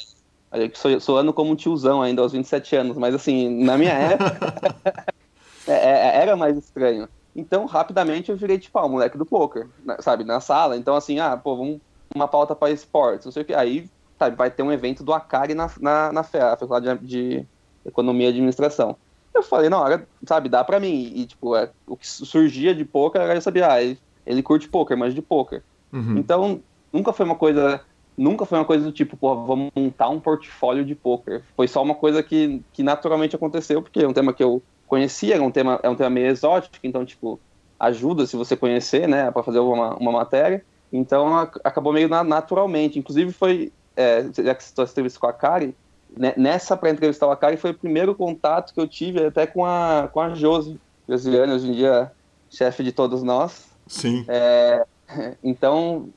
Sou, 0.74 1.00
soando 1.00 1.32
como 1.32 1.50
um 1.50 1.56
tiozão 1.56 2.02
ainda 2.02 2.20
aos 2.20 2.32
27 2.32 2.76
anos, 2.76 2.96
mas 2.98 3.14
assim, 3.14 3.64
na 3.64 3.78
minha 3.78 3.92
época 3.92 5.06
é, 5.66 5.72
é, 5.72 6.22
era 6.22 6.36
mais 6.36 6.56
estranho. 6.58 7.08
Então, 7.34 7.64
rapidamente 7.64 8.30
eu 8.30 8.36
virei 8.36 8.58
tipo, 8.58 8.78
ah, 8.78 8.84
o 8.84 8.90
moleque 8.90 9.16
do 9.16 9.24
poker, 9.24 9.66
sabe, 10.00 10.24
na 10.24 10.40
sala. 10.40 10.76
Então, 10.76 10.94
assim, 10.94 11.18
ah, 11.18 11.36
pô, 11.36 11.56
vamos 11.56 11.80
uma 12.14 12.28
pauta 12.28 12.54
para 12.54 12.70
esportes, 12.70 13.24
não 13.24 13.32
sei 13.32 13.42
o 13.42 13.46
que. 13.46 13.54
Aí, 13.54 13.88
sabe, 14.18 14.36
vai 14.36 14.50
ter 14.50 14.62
um 14.62 14.70
evento 14.70 15.02
do 15.02 15.14
Acari 15.14 15.54
na, 15.54 15.70
na, 15.80 16.12
na 16.12 16.22
FEA, 16.22 16.52
a 16.52 16.56
Faculdade 16.58 16.98
de, 16.98 17.06
de 17.06 17.46
Economia 17.86 18.26
e 18.26 18.30
Administração. 18.30 18.94
Eu 19.34 19.42
falei, 19.42 19.70
não, 19.70 19.78
hora, 19.78 20.06
sabe, 20.28 20.50
dá 20.50 20.62
pra 20.62 20.78
mim. 20.78 21.10
E, 21.14 21.24
tipo, 21.24 21.56
é, 21.56 21.70
o 21.86 21.96
que 21.96 22.06
surgia 22.06 22.74
de 22.74 22.84
poker, 22.84 23.22
eu 23.22 23.40
sabia, 23.40 23.72
ah, 23.72 23.78
ele, 24.26 24.42
curte 24.42 24.68
poker, 24.68 24.96
mas 24.96 25.14
de 25.14 25.22
poker. 25.22 25.62
Uhum. 25.92 26.16
Então, 26.16 26.60
nunca 26.92 27.12
foi 27.12 27.26
uma 27.26 27.36
coisa 27.36 27.80
nunca 28.16 28.44
foi 28.44 28.58
uma 28.58 28.64
coisa 28.64 28.84
do 28.84 28.92
tipo, 28.92 29.16
pô, 29.16 29.34
vamos 29.46 29.70
montar 29.74 30.10
um 30.10 30.20
portfólio 30.20 30.84
de 30.84 30.94
poker. 30.94 31.42
Foi 31.56 31.66
só 31.66 31.82
uma 31.82 31.94
coisa 31.94 32.22
que, 32.22 32.62
que 32.72 32.82
naturalmente 32.82 33.34
aconteceu, 33.34 33.80
porque 33.80 34.00
é 34.00 34.08
um 34.08 34.12
tema 34.12 34.34
que 34.34 34.44
eu 34.44 34.62
conhecia, 34.86 35.36
é 35.36 35.40
um 35.40 35.50
tema, 35.50 35.80
é 35.82 35.88
um 35.88 35.96
tema 35.96 36.10
meio 36.10 36.26
exótico, 36.26 36.76
então, 36.84 37.04
tipo, 37.06 37.40
ajuda 37.82 38.26
se 38.26 38.36
você 38.36 38.56
conhecer, 38.56 39.08
né, 39.08 39.30
para 39.30 39.42
fazer 39.42 39.58
uma, 39.58 39.96
uma 39.96 40.12
matéria. 40.12 40.64
Então 40.92 41.36
acabou 41.64 41.92
meio 41.92 42.08
naturalmente. 42.08 42.98
Inclusive 42.98 43.32
foi, 43.32 43.72
é, 43.96 44.24
já 44.38 44.54
que 44.54 44.62
você 44.62 44.82
entrevista 44.82 45.18
com 45.18 45.26
a 45.26 45.32
Kari, 45.32 45.74
né, 46.16 46.32
nessa 46.36 46.76
para 46.76 46.90
entrevistar 46.90 47.30
a 47.32 47.36
Kari 47.36 47.56
foi 47.56 47.70
o 47.70 47.74
primeiro 47.74 48.14
contato 48.14 48.72
que 48.72 48.80
eu 48.80 48.86
tive 48.86 49.24
até 49.26 49.46
com 49.46 49.64
a, 49.64 50.08
com 50.12 50.20
a 50.20 50.34
Josi, 50.34 50.78
Josiane, 51.08 51.52
hoje 51.52 51.70
em 51.70 51.72
dia 51.72 52.12
chefe 52.50 52.84
de 52.84 52.92
todos 52.92 53.22
nós. 53.22 53.71
Sim. 53.86 54.24
É, 54.28 54.84
então, 55.42 56.08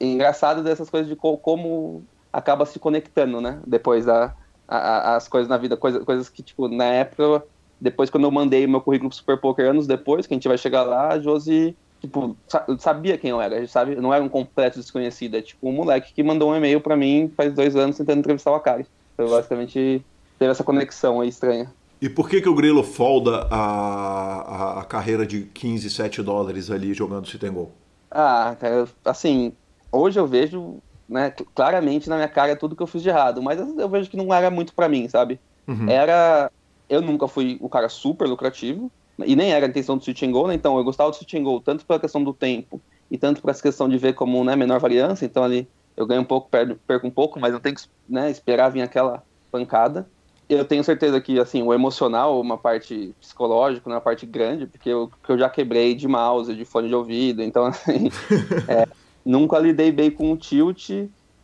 engraçado 0.00 0.62
dessas 0.62 0.88
coisas 0.90 1.08
de 1.08 1.16
co 1.16 1.36
como 1.36 2.04
acaba 2.32 2.66
se 2.66 2.78
conectando, 2.78 3.40
né? 3.40 3.60
Depois 3.66 4.04
da, 4.04 4.34
a, 4.66 5.16
as 5.16 5.28
coisas 5.28 5.48
na 5.48 5.56
vida, 5.56 5.76
coisa, 5.76 6.00
coisas 6.00 6.28
que, 6.28 6.42
tipo, 6.42 6.68
na 6.68 6.86
época, 6.86 7.44
depois 7.80 8.10
quando 8.10 8.24
eu 8.24 8.30
mandei 8.30 8.66
meu 8.66 8.80
currículo 8.80 9.10
pro 9.10 9.16
Super 9.16 9.38
Poker 9.38 9.70
anos 9.70 9.86
depois, 9.86 10.26
que 10.26 10.34
a 10.34 10.36
gente 10.36 10.48
vai 10.48 10.58
chegar 10.58 10.82
lá, 10.82 11.12
a 11.12 11.20
Josi 11.20 11.76
tipo, 12.06 12.36
sabia 12.78 13.16
quem 13.16 13.30
eu 13.30 13.40
era, 13.40 13.66
sabe? 13.66 13.96
não 13.96 14.12
era 14.12 14.22
um 14.22 14.28
completo 14.28 14.78
desconhecido, 14.78 15.36
é 15.36 15.42
tipo 15.42 15.68
um 15.68 15.72
moleque 15.72 16.12
que 16.12 16.22
mandou 16.22 16.50
um 16.50 16.56
e-mail 16.56 16.80
para 16.80 16.96
mim 16.96 17.32
faz 17.34 17.52
dois 17.54 17.74
anos 17.76 17.96
tentando 17.96 18.18
entrevistar 18.18 18.50
o 18.50 18.54
Akari. 18.54 18.86
Então, 19.14 19.28
basicamente, 19.28 20.04
teve 20.38 20.50
essa 20.50 20.64
conexão 20.64 21.20
aí 21.20 21.28
estranha. 21.28 21.72
E 22.04 22.08
por 22.10 22.28
que 22.28 22.42
que 22.42 22.48
o 22.50 22.54
Grilo 22.54 22.82
folda 22.82 23.48
a, 23.50 23.56
a, 23.56 24.80
a 24.80 24.84
carreira 24.84 25.26
de 25.26 25.44
15, 25.54 25.88
7 25.88 26.22
dólares 26.22 26.70
ali 26.70 26.92
jogando 26.92 27.26
Sit 27.26 27.42
Go? 27.48 27.72
Ah, 28.10 28.54
cara, 28.60 28.86
assim, 29.02 29.54
hoje 29.90 30.20
eu 30.20 30.26
vejo, 30.26 30.82
né, 31.08 31.32
claramente 31.54 32.06
na 32.10 32.16
minha 32.16 32.28
cara 32.28 32.54
tudo 32.56 32.76
que 32.76 32.82
eu 32.82 32.86
fiz 32.86 33.02
de 33.02 33.08
errado, 33.08 33.40
mas 33.42 33.58
eu 33.58 33.88
vejo 33.88 34.10
que 34.10 34.18
não 34.18 34.34
era 34.34 34.50
muito 34.50 34.74
para 34.74 34.86
mim, 34.86 35.08
sabe? 35.08 35.40
Uhum. 35.66 35.88
Era... 35.88 36.52
Eu 36.90 37.00
nunca 37.00 37.26
fui 37.26 37.56
o 37.58 37.70
cara 37.70 37.88
super 37.88 38.28
lucrativo, 38.28 38.92
e 39.24 39.34
nem 39.34 39.54
era 39.54 39.64
a 39.64 39.68
intenção 39.70 39.96
do 39.96 40.04
Switch 40.04 40.24
and 40.24 40.32
Go, 40.32 40.46
né? 40.46 40.52
Então 40.52 40.76
eu 40.76 40.84
gostava 40.84 41.08
do 41.08 41.16
Switch 41.16 41.32
and 41.32 41.42
Go 41.42 41.58
tanto 41.58 41.86
pela 41.86 41.98
questão 41.98 42.22
do 42.22 42.34
tempo 42.34 42.82
e 43.10 43.16
tanto 43.16 43.40
para 43.40 43.50
essa 43.50 43.62
questão 43.62 43.88
de 43.88 43.96
ver 43.96 44.12
como 44.12 44.44
né, 44.44 44.54
menor 44.54 44.78
variância. 44.78 45.24
Então 45.24 45.42
ali 45.42 45.66
eu 45.96 46.06
ganho 46.06 46.20
um 46.20 46.26
pouco, 46.26 46.50
perco, 46.50 46.78
perco 46.86 47.06
um 47.06 47.10
pouco, 47.10 47.40
mas 47.40 47.54
não 47.54 47.60
tenho 47.60 47.76
que 47.76 47.84
né, 48.06 48.30
esperar 48.30 48.68
vir 48.68 48.82
aquela 48.82 49.22
pancada. 49.50 50.06
Eu 50.48 50.64
tenho 50.64 50.84
certeza 50.84 51.20
que 51.20 51.38
assim 51.38 51.62
o 51.62 51.72
emocional, 51.72 52.40
uma 52.40 52.58
parte 52.58 53.14
psicológica, 53.20 53.88
uma 53.88 54.00
parte 54.00 54.26
grande, 54.26 54.66
porque 54.66 54.90
eu, 54.90 55.08
que 55.08 55.32
eu 55.32 55.38
já 55.38 55.48
quebrei 55.48 55.94
de 55.94 56.06
mouse, 56.06 56.54
de 56.54 56.64
fone 56.64 56.88
de 56.88 56.94
ouvido, 56.94 57.42
então 57.42 57.64
assim, 57.66 58.10
é, 58.68 58.86
nunca 59.24 59.58
lidei 59.58 59.90
bem 59.90 60.10
com 60.10 60.32
o 60.32 60.36
tilt, 60.36 60.90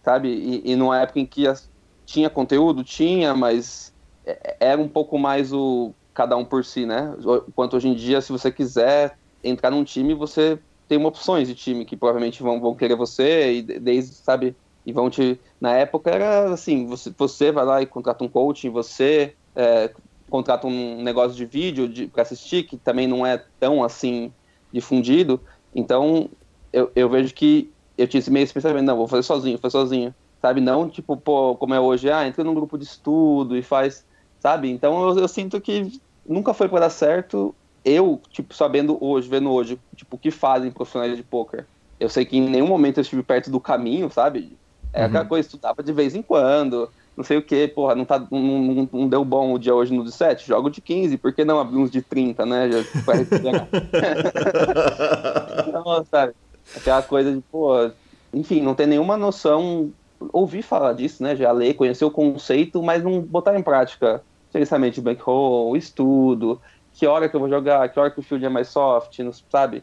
sabe? 0.04 0.28
E, 0.28 0.72
e 0.72 0.76
numa 0.76 1.00
época 1.00 1.20
em 1.20 1.26
que 1.26 1.46
as, 1.46 1.70
tinha 2.04 2.28
conteúdo, 2.28 2.84
tinha, 2.84 3.34
mas 3.34 3.92
é, 4.24 4.56
era 4.60 4.80
um 4.80 4.88
pouco 4.88 5.18
mais 5.18 5.52
o 5.52 5.94
cada 6.12 6.36
um 6.36 6.44
por 6.44 6.64
si, 6.64 6.84
né? 6.84 7.14
Enquanto 7.48 7.76
hoje 7.76 7.88
em 7.88 7.94
dia, 7.94 8.20
se 8.20 8.32
você 8.32 8.50
quiser 8.50 9.16
entrar 9.42 9.70
num 9.70 9.84
time, 9.84 10.12
você 10.12 10.58
tem 10.86 11.02
opções 11.04 11.48
de 11.48 11.54
time 11.54 11.84
que 11.84 11.96
provavelmente 11.96 12.42
vão, 12.42 12.60
vão 12.60 12.74
querer 12.74 12.96
você 12.96 13.54
e 13.54 13.62
desde, 13.62 14.16
sabe, 14.16 14.56
e 14.90 14.92
vão 14.92 15.08
te... 15.08 15.40
Na 15.60 15.74
época 15.74 16.10
era 16.10 16.52
assim, 16.52 16.86
você, 16.86 17.12
você 17.16 17.50
vai 17.52 17.64
lá 17.64 17.82
e 17.82 17.86
contrata 17.86 18.24
um 18.24 18.28
coaching, 18.28 18.70
você 18.70 19.34
é, 19.56 19.92
contrata 20.28 20.66
um 20.66 21.02
negócio 21.02 21.36
de 21.36 21.44
vídeo 21.46 21.88
de, 21.88 22.06
para 22.08 22.22
assistir, 22.22 22.64
que 22.64 22.76
também 22.78 23.06
não 23.06 23.26
é 23.26 23.42
tão 23.58 23.82
assim 23.82 24.32
difundido, 24.72 25.42
então 25.74 26.30
eu, 26.72 26.90
eu 26.94 27.08
vejo 27.08 27.34
que 27.34 27.72
eu 27.98 28.06
tinha 28.06 28.20
esse 28.20 28.30
meio 28.30 28.44
esse 28.44 28.54
pensamento, 28.54 28.84
não, 28.84 28.96
vou 28.96 29.08
fazer 29.08 29.22
sozinho, 29.22 29.56
vou 29.56 29.62
fazer 29.62 29.72
sozinho, 29.72 30.14
sabe, 30.40 30.60
não 30.60 30.88
tipo, 30.88 31.16
pô, 31.16 31.56
como 31.56 31.74
é 31.74 31.80
hoje, 31.80 32.10
ah, 32.10 32.26
entra 32.26 32.44
num 32.44 32.54
grupo 32.54 32.78
de 32.78 32.84
estudo 32.84 33.56
e 33.56 33.62
faz, 33.62 34.06
sabe, 34.40 34.70
então 34.70 35.08
eu, 35.08 35.18
eu 35.18 35.28
sinto 35.28 35.60
que 35.60 35.90
nunca 36.24 36.54
foi 36.54 36.68
para 36.68 36.80
dar 36.80 36.90
certo. 36.90 37.54
Eu, 37.84 38.20
tipo, 38.30 38.54
sabendo 38.54 39.02
hoje, 39.02 39.28
vendo 39.28 39.50
hoje, 39.50 39.80
tipo, 39.96 40.16
o 40.16 40.18
que 40.18 40.30
fazem 40.30 40.70
profissionais 40.70 41.16
de 41.16 41.24
poker. 41.24 41.66
Eu 41.98 42.08
sei 42.08 42.24
que 42.24 42.36
em 42.36 42.48
nenhum 42.48 42.66
momento 42.66 42.98
eu 42.98 43.02
estive 43.02 43.22
perto 43.22 43.50
do 43.50 43.60
caminho, 43.60 44.10
sabe? 44.10 44.58
É 44.92 45.00
uhum. 45.00 45.06
aquela 45.06 45.24
coisa, 45.24 45.46
estudava 45.46 45.82
de 45.82 45.92
vez 45.92 46.14
em 46.14 46.22
quando, 46.22 46.88
não 47.16 47.24
sei 47.24 47.36
o 47.36 47.42
que, 47.42 47.68
porra, 47.68 47.94
não, 47.94 48.04
tá, 48.04 48.18
não, 48.30 48.40
não, 48.40 48.88
não, 48.92 49.08
deu 49.08 49.24
bom 49.24 49.52
o 49.52 49.58
dia 49.58 49.74
hoje 49.74 49.92
no 49.92 50.04
de 50.04 50.12
7, 50.12 50.46
jogo 50.46 50.70
de 50.70 50.80
15, 50.80 51.16
por 51.18 51.32
que 51.32 51.44
não 51.44 51.60
abrir 51.60 51.76
uns 51.76 51.90
de 51.90 52.02
30, 52.02 52.46
né? 52.46 52.70
Já, 52.70 52.78
então, 55.68 56.04
sabe? 56.10 56.32
Aquela 56.76 57.02
coisa 57.02 57.32
de, 57.32 57.42
pô, 57.50 57.90
enfim, 58.32 58.62
não 58.62 58.74
tem 58.74 58.86
nenhuma 58.86 59.16
noção, 59.16 59.92
ouvir 60.32 60.62
falar 60.62 60.92
disso, 60.92 61.22
né? 61.22 61.36
Já 61.36 61.52
ler, 61.52 61.74
conhecer 61.74 62.04
o 62.04 62.10
conceito, 62.10 62.82
mas 62.82 63.02
não 63.02 63.20
botar 63.20 63.58
em 63.58 63.62
prática 63.62 64.22
gerenciamento 64.52 64.96
de 64.96 65.00
bankroll, 65.00 65.76
estudo, 65.76 66.60
que 66.92 67.06
hora 67.06 67.28
que 67.28 67.36
eu 67.36 67.40
vou 67.40 67.48
jogar, 67.48 67.88
que 67.88 67.98
hora 67.98 68.10
que 68.10 68.18
o 68.18 68.22
field 68.22 68.44
é 68.44 68.48
mais 68.48 68.68
soft, 68.68 69.18
sabe? 69.50 69.82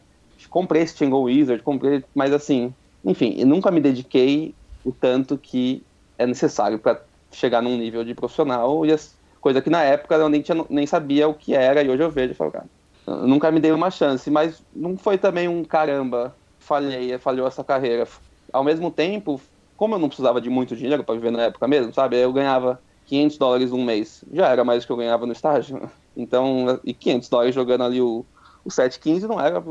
Comprei 0.50 0.82
esse 0.82 0.94
Tingle 0.94 1.22
Wizard, 1.22 1.62
comprei, 1.62 2.04
mas 2.14 2.32
assim, 2.32 2.72
enfim, 3.04 3.44
nunca 3.44 3.70
me 3.70 3.80
dediquei 3.80 4.54
o 4.88 4.92
tanto 4.92 5.36
que 5.36 5.82
é 6.16 6.26
necessário 6.26 6.78
para 6.78 7.00
chegar 7.30 7.62
num 7.62 7.76
nível 7.76 8.02
de 8.02 8.14
profissional, 8.14 8.86
e 8.86 8.92
as, 8.92 9.14
coisa 9.40 9.60
que 9.60 9.68
na 9.68 9.82
época 9.82 10.14
eu 10.14 10.28
nem, 10.28 10.40
tinha, 10.40 10.64
nem 10.70 10.86
sabia 10.86 11.28
o 11.28 11.34
que 11.34 11.54
era, 11.54 11.82
e 11.82 11.90
hoje 11.90 12.02
eu 12.02 12.10
vejo 12.10 12.32
e 12.32 12.34
falo, 12.34 12.50
cara, 12.50 12.66
nunca 13.06 13.50
me 13.50 13.60
dei 13.60 13.70
uma 13.70 13.90
chance, 13.90 14.30
mas 14.30 14.62
não 14.74 14.96
foi 14.96 15.18
também 15.18 15.46
um 15.46 15.62
caramba, 15.62 16.34
falhei, 16.58 17.18
falhou 17.18 17.46
essa 17.46 17.62
carreira. 17.62 18.06
Ao 18.50 18.64
mesmo 18.64 18.90
tempo, 18.90 19.38
como 19.76 19.94
eu 19.94 19.98
não 19.98 20.08
precisava 20.08 20.40
de 20.40 20.48
muito 20.48 20.74
dinheiro 20.74 21.04
para 21.04 21.14
viver 21.14 21.30
na 21.30 21.42
época 21.42 21.68
mesmo, 21.68 21.92
sabe? 21.92 22.16
Eu 22.16 22.32
ganhava 22.32 22.80
500 23.06 23.38
dólares 23.38 23.72
um 23.72 23.84
mês. 23.84 24.24
Já 24.32 24.48
era 24.48 24.64
mais 24.64 24.82
do 24.82 24.86
que 24.86 24.92
eu 24.92 24.96
ganhava 24.96 25.26
no 25.26 25.32
estágio. 25.32 25.88
Então, 26.20 26.80
e 26.84 26.92
500 26.92 27.28
dólares 27.28 27.54
jogando 27.54 27.84
ali 27.84 28.00
o, 28.02 28.26
o 28.64 28.70
715 28.72 29.28
não 29.28 29.40
era 29.40 29.62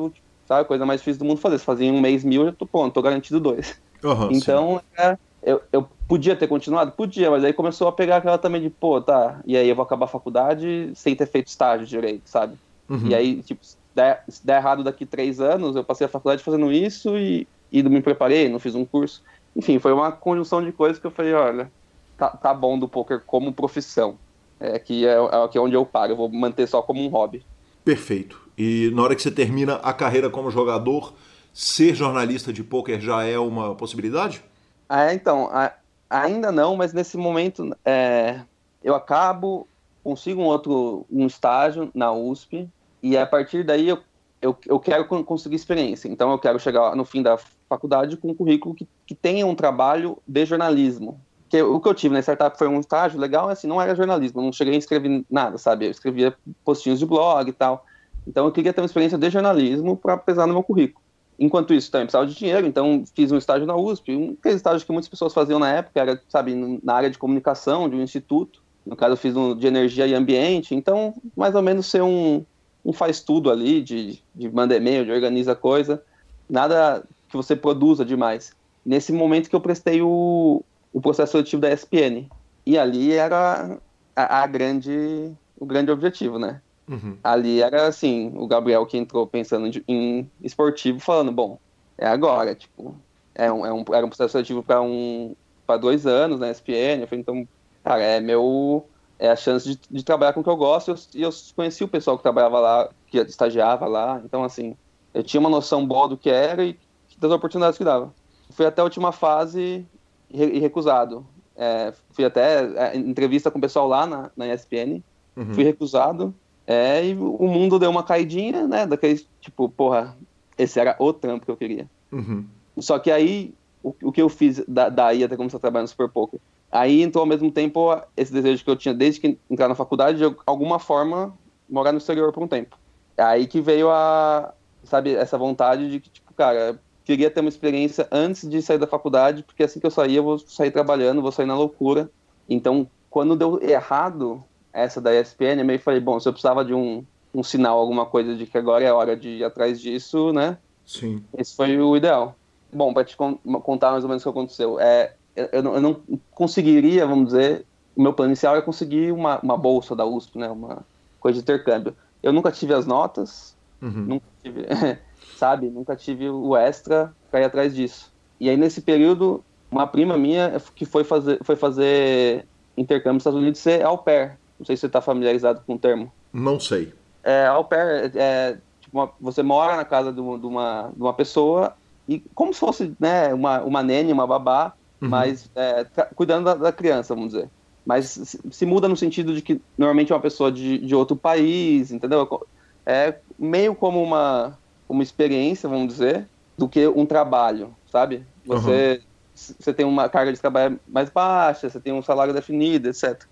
sabe, 0.48 0.62
a 0.62 0.64
coisa 0.64 0.86
mais 0.86 1.02
difícil 1.02 1.20
do 1.20 1.26
mundo 1.26 1.42
fazer. 1.42 1.60
Se 1.60 1.66
fazia 1.66 1.92
um 1.92 2.00
mês 2.00 2.24
mil, 2.24 2.46
eu 2.46 2.54
tô, 2.54 2.66
pronto, 2.66 2.94
tô 2.94 3.02
garantido 3.02 3.38
dois. 3.38 3.78
Uhum, 4.04 4.30
então, 4.32 4.82
é, 4.98 5.18
eu, 5.42 5.62
eu 5.72 5.88
podia 6.08 6.36
ter 6.36 6.48
continuado? 6.48 6.92
Podia, 6.92 7.32
mas 7.32 7.44
aí 7.44 7.54
começou 7.54 7.88
a 7.88 7.92
pegar 7.92 8.18
aquela 8.18 8.38
também 8.38 8.62
de, 8.62 8.70
pô, 8.70 9.02
tá, 9.02 9.40
e 9.46 9.58
aí 9.58 9.68
eu 9.68 9.76
vou 9.76 9.84
acabar 9.84 10.06
a 10.06 10.10
faculdade 10.10 10.92
sem 10.96 11.16
ter 11.16 11.26
feito 11.26 11.48
estágio 11.48 11.86
direito, 11.86 12.24
sabe? 12.26 12.58
Uhum. 12.90 13.08
E 13.08 13.16
aí, 13.16 13.42
tipo, 13.42 13.66
se 13.66 13.78
der, 13.94 14.24
se 14.28 14.46
der, 14.46 14.58
errado 14.58 14.84
daqui 14.84 15.06
três 15.06 15.40
anos, 15.40 15.76
eu 15.76 15.84
passei 15.84 16.06
a 16.06 16.10
faculdade 16.10 16.44
fazendo 16.44 16.72
isso 16.72 17.18
e, 17.18 17.48
e 17.72 17.84
não 17.84 17.92
me 17.92 18.02
preparei, 18.02 18.50
não 18.50 18.60
fiz 18.60 18.76
um 18.76 18.86
curso. 18.86 19.22
Enfim, 19.56 19.80
foi 19.80 19.92
uma 19.92 20.12
conjunção 20.12 20.64
de 20.64 20.72
coisas 20.72 21.00
que 21.00 21.08
eu 21.08 21.12
falei, 21.12 21.34
olha, 21.34 21.72
tá, 22.18 22.30
tá 22.30 22.54
bom 22.54 22.78
do 22.78 22.88
poker 22.88 23.22
como 23.26 23.54
profissão. 23.54 24.18
É 24.60 24.80
que 24.80 25.06
é, 25.06 25.14
é 25.14 25.44
aqui 25.44 25.60
onde 25.60 25.76
eu 25.76 25.86
paro, 25.86 26.14
eu 26.14 26.18
vou 26.18 26.30
manter 26.30 26.68
só 26.68 26.82
como 26.82 27.04
um 27.04 27.10
hobby. 27.10 27.44
Perfeito. 27.84 28.42
E 28.58 28.92
na 28.94 29.04
hora 29.04 29.16
que 29.16 29.22
você 29.22 29.32
termina 29.32 29.76
a 29.76 29.94
carreira 29.94 30.30
como 30.30 30.50
jogador, 30.50 31.14
ser 31.58 31.96
jornalista 31.96 32.54
de 32.54 32.64
poker 32.64 33.02
já 33.02 33.24
é 33.24 33.40
uma 33.40 33.74
possibilidade? 33.74 34.44
Ah, 34.88 35.12
então, 35.12 35.50
a, 35.52 35.74
ainda 36.08 36.52
não, 36.52 36.76
mas 36.76 36.94
nesse 36.94 37.18
momento 37.18 37.76
é, 37.84 38.42
eu 38.84 38.94
acabo, 38.94 39.68
consigo 40.04 40.40
um 40.40 40.46
outro 40.46 41.04
um 41.12 41.26
estágio 41.26 41.90
na 41.96 42.14
USP 42.14 42.70
e 43.02 43.18
a 43.18 43.26
partir 43.26 43.64
daí 43.64 43.90
eu, 43.90 43.98
eu, 44.40 44.56
eu 44.68 44.80
quero 44.80 45.06
conseguir 45.24 45.56
experiência. 45.56 46.08
Então 46.08 46.30
eu 46.30 46.38
quero 46.38 46.60
chegar 46.60 46.96
no 46.96 47.04
fim 47.04 47.24
da 47.24 47.40
faculdade 47.68 48.18
com 48.18 48.30
um 48.30 48.36
currículo 48.36 48.76
que, 48.76 48.88
que 49.08 49.16
tenha 49.16 49.48
um 49.48 49.56
trabalho 49.56 50.20
de 50.28 50.46
jornalismo, 50.46 51.20
que 51.50 51.60
o 51.60 51.80
que 51.80 51.90
eu 51.90 51.96
tive 51.96 52.14
na 52.14 52.22
startup 52.22 52.56
foi 52.56 52.68
um 52.68 52.80
estágio 52.80 53.20
legal, 53.20 53.50
assim, 53.50 53.66
não 53.66 53.82
era 53.82 53.96
jornalismo, 53.96 54.44
não 54.44 54.54
cheguei 54.54 54.76
a 54.76 54.78
escrever 54.78 55.26
nada, 55.28 55.58
sabe? 55.58 55.88
Eu 55.88 55.92
escrevia 55.92 56.36
postinhos 56.64 57.00
de 57.00 57.06
blog 57.08 57.50
e 57.50 57.54
tal. 57.54 57.84
Então 58.28 58.46
eu 58.46 58.52
queria 58.52 58.72
ter 58.72 58.82
uma 58.82 58.86
experiência 58.86 59.18
de 59.18 59.28
jornalismo 59.32 59.98
para 59.98 60.16
pesar 60.18 60.46
no 60.46 60.54
meu 60.54 60.62
currículo. 60.62 61.07
Enquanto 61.40 61.74
isso, 61.74 61.92
também 61.92 62.08
precisava 62.08 62.26
de 62.26 62.36
dinheiro, 62.36 62.66
então 62.66 63.04
fiz 63.14 63.32
um 63.32 63.38
estágio 63.38 63.68
na 63.68 63.76
USP, 63.76 64.16
um 64.16 64.38
estágio 64.46 64.86
que 64.86 64.92
muitas 64.92 65.10
pessoas 65.10 65.34
faziam 65.34 65.60
na 65.60 65.72
época, 65.72 66.00
era, 66.00 66.22
sabe, 66.28 66.56
na 66.84 66.94
área 66.94 67.10
de 67.10 67.18
comunicação 67.18 67.88
de 67.88 67.96
um 67.96 68.02
instituto. 68.02 68.64
No 68.86 68.96
caso, 68.96 69.14
eu 69.14 69.18
fiz 69.18 69.36
um 69.36 69.56
de 69.56 69.68
energia 69.68 70.08
e 70.08 70.16
ambiente, 70.16 70.74
então, 70.74 71.14
mais 71.36 71.54
ou 71.54 71.62
menos 71.62 71.86
ser 71.86 72.02
um, 72.02 72.44
um 72.84 72.92
faz 72.92 73.20
tudo 73.20 73.52
ali, 73.52 73.84
de, 73.84 74.20
de 74.34 74.50
manda 74.50 74.76
e-mail, 74.76 75.06
de 75.06 75.12
organiza 75.12 75.54
coisa, 75.54 76.02
nada 76.50 77.04
que 77.30 77.36
você 77.36 77.56
produza 77.56 78.04
demais. 78.04 78.56
Nesse 78.86 79.12
momento 79.12 79.50
que 79.50 79.56
eu 79.56 79.62
prestei 79.62 80.02
o, 80.02 80.64
o 80.94 81.02
processo 81.02 81.34
seletivo 81.34 81.62
da 81.62 81.72
ESPN. 81.72 82.28
E 82.66 82.78
ali 82.78 83.14
era 83.14 83.78
a, 84.16 84.44
a 84.44 84.48
grande, 84.48 85.32
o 85.60 85.66
grande 85.66 85.92
objetivo, 85.92 86.40
né? 86.40 86.62
Uhum. 86.88 87.18
Ali 87.24 87.62
era 87.62 87.88
assim, 87.88 88.32
o 88.36 88.48
Gabriel 88.48 88.86
que 88.86 88.98
entrou 88.98 89.28
pensando 89.28 89.70
em 89.88 90.30
esportivo, 90.42 91.00
falando, 91.00 91.32
bom, 91.32 91.60
é 91.98 92.08
agora, 92.08 92.56
tipo, 92.56 92.96
é 93.36 93.52
um, 93.52 93.66
é 93.66 93.74
um, 93.74 93.84
era 93.92 94.06
um 94.06 94.10
processo 94.10 94.32
seletivo 94.32 94.64
para 94.64 94.82
um, 94.82 95.36
para 95.66 95.78
dois 95.78 96.08
anos 96.08 96.40
na 96.40 96.50
ESPN. 96.50 97.02
Eu 97.02 97.08
falei, 97.08 97.22
então, 97.22 97.48
cara, 97.84 98.02
é 98.02 98.20
meu, 98.20 98.86
é 99.20 99.30
a 99.30 99.36
chance 99.36 99.68
de, 99.68 99.80
de 99.90 100.04
trabalhar 100.04 100.34
com 100.34 100.40
o 100.40 100.44
que 100.44 100.50
eu 100.50 100.56
gosto. 100.56 100.96
E 101.14 101.22
eu, 101.22 101.30
eu, 101.30 101.36
conheci 101.56 101.84
o 101.84 101.88
pessoal 101.88 102.18
que 102.18 102.24
trabalhava 102.24 102.60
lá, 102.60 102.90
que 103.08 103.18
estagiava 103.20 103.86
lá. 103.86 104.22
Então, 104.24 104.44
assim, 104.44 104.76
eu 105.14 105.24
tinha 105.24 105.40
uma 105.40 105.50
noção 105.50 105.86
boa 105.86 106.08
do 106.08 106.18
que 106.18 106.30
era 106.30 106.64
e 106.64 106.78
das 107.18 107.32
oportunidades 107.32 107.78
que 107.78 107.84
dava. 107.84 108.14
Fui 108.52 108.66
até 108.66 108.82
a 108.82 108.84
última 108.84 109.12
fase 109.12 109.86
e 110.30 110.60
recusado. 110.60 111.26
É, 111.56 111.92
fui 112.12 112.24
até 112.24 112.66
é, 112.76 112.96
entrevista 112.96 113.50
com 113.50 113.58
o 113.58 113.62
pessoal 113.62 113.88
lá 113.88 114.06
na, 114.06 114.32
na 114.38 114.54
ESPN, 114.54 115.02
uhum. 115.36 115.54
fui 115.56 115.64
recusado, 115.64 116.34
é, 116.68 117.06
e 117.06 117.16
o 117.16 117.48
mundo 117.48 117.80
deu 117.80 117.90
uma 117.90 118.04
caidinha, 118.04 118.68
né, 118.68 118.86
daquele, 118.86 119.26
tipo, 119.40 119.70
porra, 119.70 120.18
esse 120.58 120.78
era 120.78 120.98
o 121.00 121.14
trampo 121.14 121.46
que 121.46 121.52
eu 121.52 121.56
queria. 121.56 121.90
Uhum. 122.12 122.46
Só 122.78 123.00
que 123.00 123.10
aí, 123.10 123.54
o, 123.82 123.96
o 124.04 124.12
que 124.12 124.22
eu 124.22 124.28
fiz 124.28 124.62
da, 124.68 124.90
daí 124.90 125.24
até 125.24 125.38
começar 125.38 125.58
a 125.58 125.62
trabalhar 125.62 125.84
no 125.84 125.88
Super 125.88 126.10
Poker? 126.10 126.42
Aí 126.70 127.02
entrou 127.02 127.22
ao 127.22 127.26
mesmo 127.26 127.50
tempo 127.50 127.90
esse 128.18 128.34
desejo 128.34 128.66
que 128.66 128.70
eu 128.70 128.76
tinha 128.76 128.94
desde 128.94 129.22
que 129.22 129.38
entrar 129.50 129.70
na 129.70 129.76
faculdade, 129.76 130.18
de 130.18 130.36
alguma 130.46 130.78
forma 130.78 131.34
morar 131.70 131.94
no 131.94 132.00
exterior 132.00 132.34
por 132.34 132.44
um 132.44 132.48
tempo. 132.48 132.78
Aí 133.18 133.48
que 133.48 133.62
veio 133.62 133.90
a, 133.90 134.54
sabe, 134.84 135.16
essa 135.16 135.38
vontade 135.38 135.90
de 135.90 136.02
que, 136.02 136.10
tipo, 136.10 136.34
cara, 136.34 136.78
queria 137.06 137.32
ter 137.32 137.40
uma 137.40 137.50
experiência 137.50 138.06
antes 138.12 138.48
de 138.48 138.62
sair 138.62 138.78
da 138.78 138.86
faculdade, 138.86 139.44
porque 139.44 139.64
assim 139.64 139.80
que 139.80 139.86
eu 139.86 139.92
sair, 139.92 140.16
eu 140.16 140.24
vou 140.24 140.38
sair 140.38 140.72
trabalhando, 140.72 141.22
vou 141.22 141.32
sair 141.32 141.46
na 141.46 141.56
loucura. 141.56 142.12
Então, 142.50 142.88
quando 143.10 143.38
deu 143.38 143.62
errado 143.64 144.44
essa 144.78 145.02
da 145.02 145.14
ESPN, 145.14 145.64
meio 145.64 145.80
falei, 145.80 146.00
bom, 146.00 146.20
se 146.20 146.28
eu 146.28 146.34
precisava 146.34 146.64
de 146.64 146.74
um, 146.74 147.04
um 147.34 147.44
sinal, 147.44 147.80
alguma 147.80 148.06
coisa 148.06 148.36
de 148.36 148.46
que 148.46 148.58
agora 148.58 148.84
é 148.84 148.92
hora 148.92 149.16
de 149.16 149.30
ir 149.30 149.44
atrás 149.44 149.82
disso, 149.82 150.32
né? 150.32 150.58
Sim. 150.86 151.24
Esse 151.38 151.56
foi 151.56 151.80
o 151.80 151.98
ideal. 151.98 152.36
Bom, 152.72 152.94
para 152.94 153.04
te 153.04 153.18
contar 153.18 153.92
mais 153.92 154.04
ou 154.04 154.10
menos 154.10 154.24
o 154.24 154.32
que 154.32 154.38
aconteceu, 154.38 154.80
é, 154.80 155.14
eu, 155.36 155.64
não, 155.64 155.76
eu 155.76 155.82
não 155.82 156.02
conseguiria, 156.32 157.06
vamos 157.06 157.28
dizer, 157.28 157.66
o 157.96 158.02
meu 158.02 158.14
plano 158.14 158.30
inicial 158.30 158.56
é 158.56 158.62
conseguir 158.62 159.12
uma, 159.12 159.40
uma 159.40 159.58
bolsa 159.58 159.96
da 159.96 160.06
USP, 160.06 160.38
né? 160.38 160.50
Uma 160.50 160.86
coisa 161.20 161.38
de 161.38 161.44
intercâmbio. 161.44 161.96
Eu 162.22 162.32
nunca 162.32 162.52
tive 162.52 162.74
as 162.74 162.86
notas, 162.86 163.56
uhum. 163.82 164.06
nunca 164.06 164.26
tive, 164.44 164.66
sabe? 165.38 165.70
Nunca 165.70 165.96
tive 165.96 166.30
o 166.30 166.56
extra 166.56 167.14
para 167.32 167.42
ir 167.42 167.46
atrás 167.46 167.76
disso. 167.76 168.12
E 168.40 168.50
aí 168.50 168.58
nesse 168.58 168.82
período, 168.82 169.44
uma 169.72 169.88
prima 169.88 170.18
minha 170.18 170.62
que 170.76 170.86
foi 170.86 171.04
fazer, 171.04 171.40
foi 171.44 171.56
fazer 171.56 172.46
intercâmbio 172.78 173.16
nos 173.16 173.22
Estados 173.22 173.40
Unidos 173.40 173.60
ser 173.60 173.84
au 173.84 173.98
pair. 173.98 174.38
Não 174.60 174.66
sei 174.66 174.76
se 174.76 174.82
você 174.82 174.88
está 174.88 175.02
familiarizado 175.02 175.62
com 175.66 175.76
o 175.76 175.80
termo. 175.80 176.12
Não 176.34 176.60
sei. 176.60 176.94
É, 177.24 177.48
au 177.48 177.66
pair 177.66 178.12
é, 178.16 178.58
tipo 178.80 178.98
uma, 178.98 179.12
você 179.20 179.44
mora 179.44 179.76
na 179.76 179.86
casa 179.86 180.12
de 180.12 180.20
uma, 180.20 180.40
de 180.40 180.46
uma, 180.46 180.92
de 180.96 181.02
uma 181.02 181.14
pessoa 181.14 181.76
e 182.08 182.20
como 182.34 182.54
se 182.54 182.60
fosse 182.60 182.94
né, 183.00 183.34
uma, 183.34 183.62
uma 183.62 183.84
nene, 183.84 184.14
uma 184.14 184.26
babá, 184.26 184.74
uhum. 185.02 185.10
mas 185.10 185.50
é, 185.56 185.86
cuidando 186.16 186.46
da, 186.46 186.56
da, 186.56 186.72
criança, 186.72 187.14
vamos 187.14 187.34
dizer. 187.34 187.50
Mas 187.86 188.06
se, 188.06 188.40
se, 188.50 188.66
muda 188.66 188.88
no 188.88 188.96
sentido 188.96 189.34
de 189.34 189.42
que 189.42 189.62
normalmente 189.78 190.12
é 190.12 190.16
uma 190.16 190.22
pessoa 190.22 190.52
de, 190.52 190.78
de 190.78 190.96
outro 190.96 191.16
país, 191.16 191.92
entendeu? 191.92 192.48
É 192.86 193.16
meio 193.38 193.76
como 193.76 194.02
uma, 194.02 194.58
uma 194.88 195.04
experiência, 195.04 195.68
vamos 195.68 195.88
dizer, 195.88 196.28
do 196.58 196.68
que 196.68 196.88
um 196.88 197.06
trabalho, 197.06 197.76
sabe? 197.92 198.24
Você, 198.46 199.02
uhum. 199.02 199.56
você 199.60 199.74
tem 199.74 199.86
uma 199.86 200.08
carga 200.08 200.32
de 200.32 200.40
trabalho 200.40 200.80
mais 200.88 201.10
baixa, 201.10 201.70
você 201.70 201.80
tem 201.80 201.94
um 201.94 202.02
salário 202.02 202.34
definido, 202.34 202.88
etc. 202.88 203.24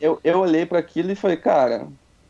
Eu, 0.00 0.18
eu 0.22 0.40
olhei 0.40 0.66
para 0.66 0.78
aquilo 0.78 1.10
e 1.10 1.14
falei, 1.14 1.36
cara, 1.36 1.86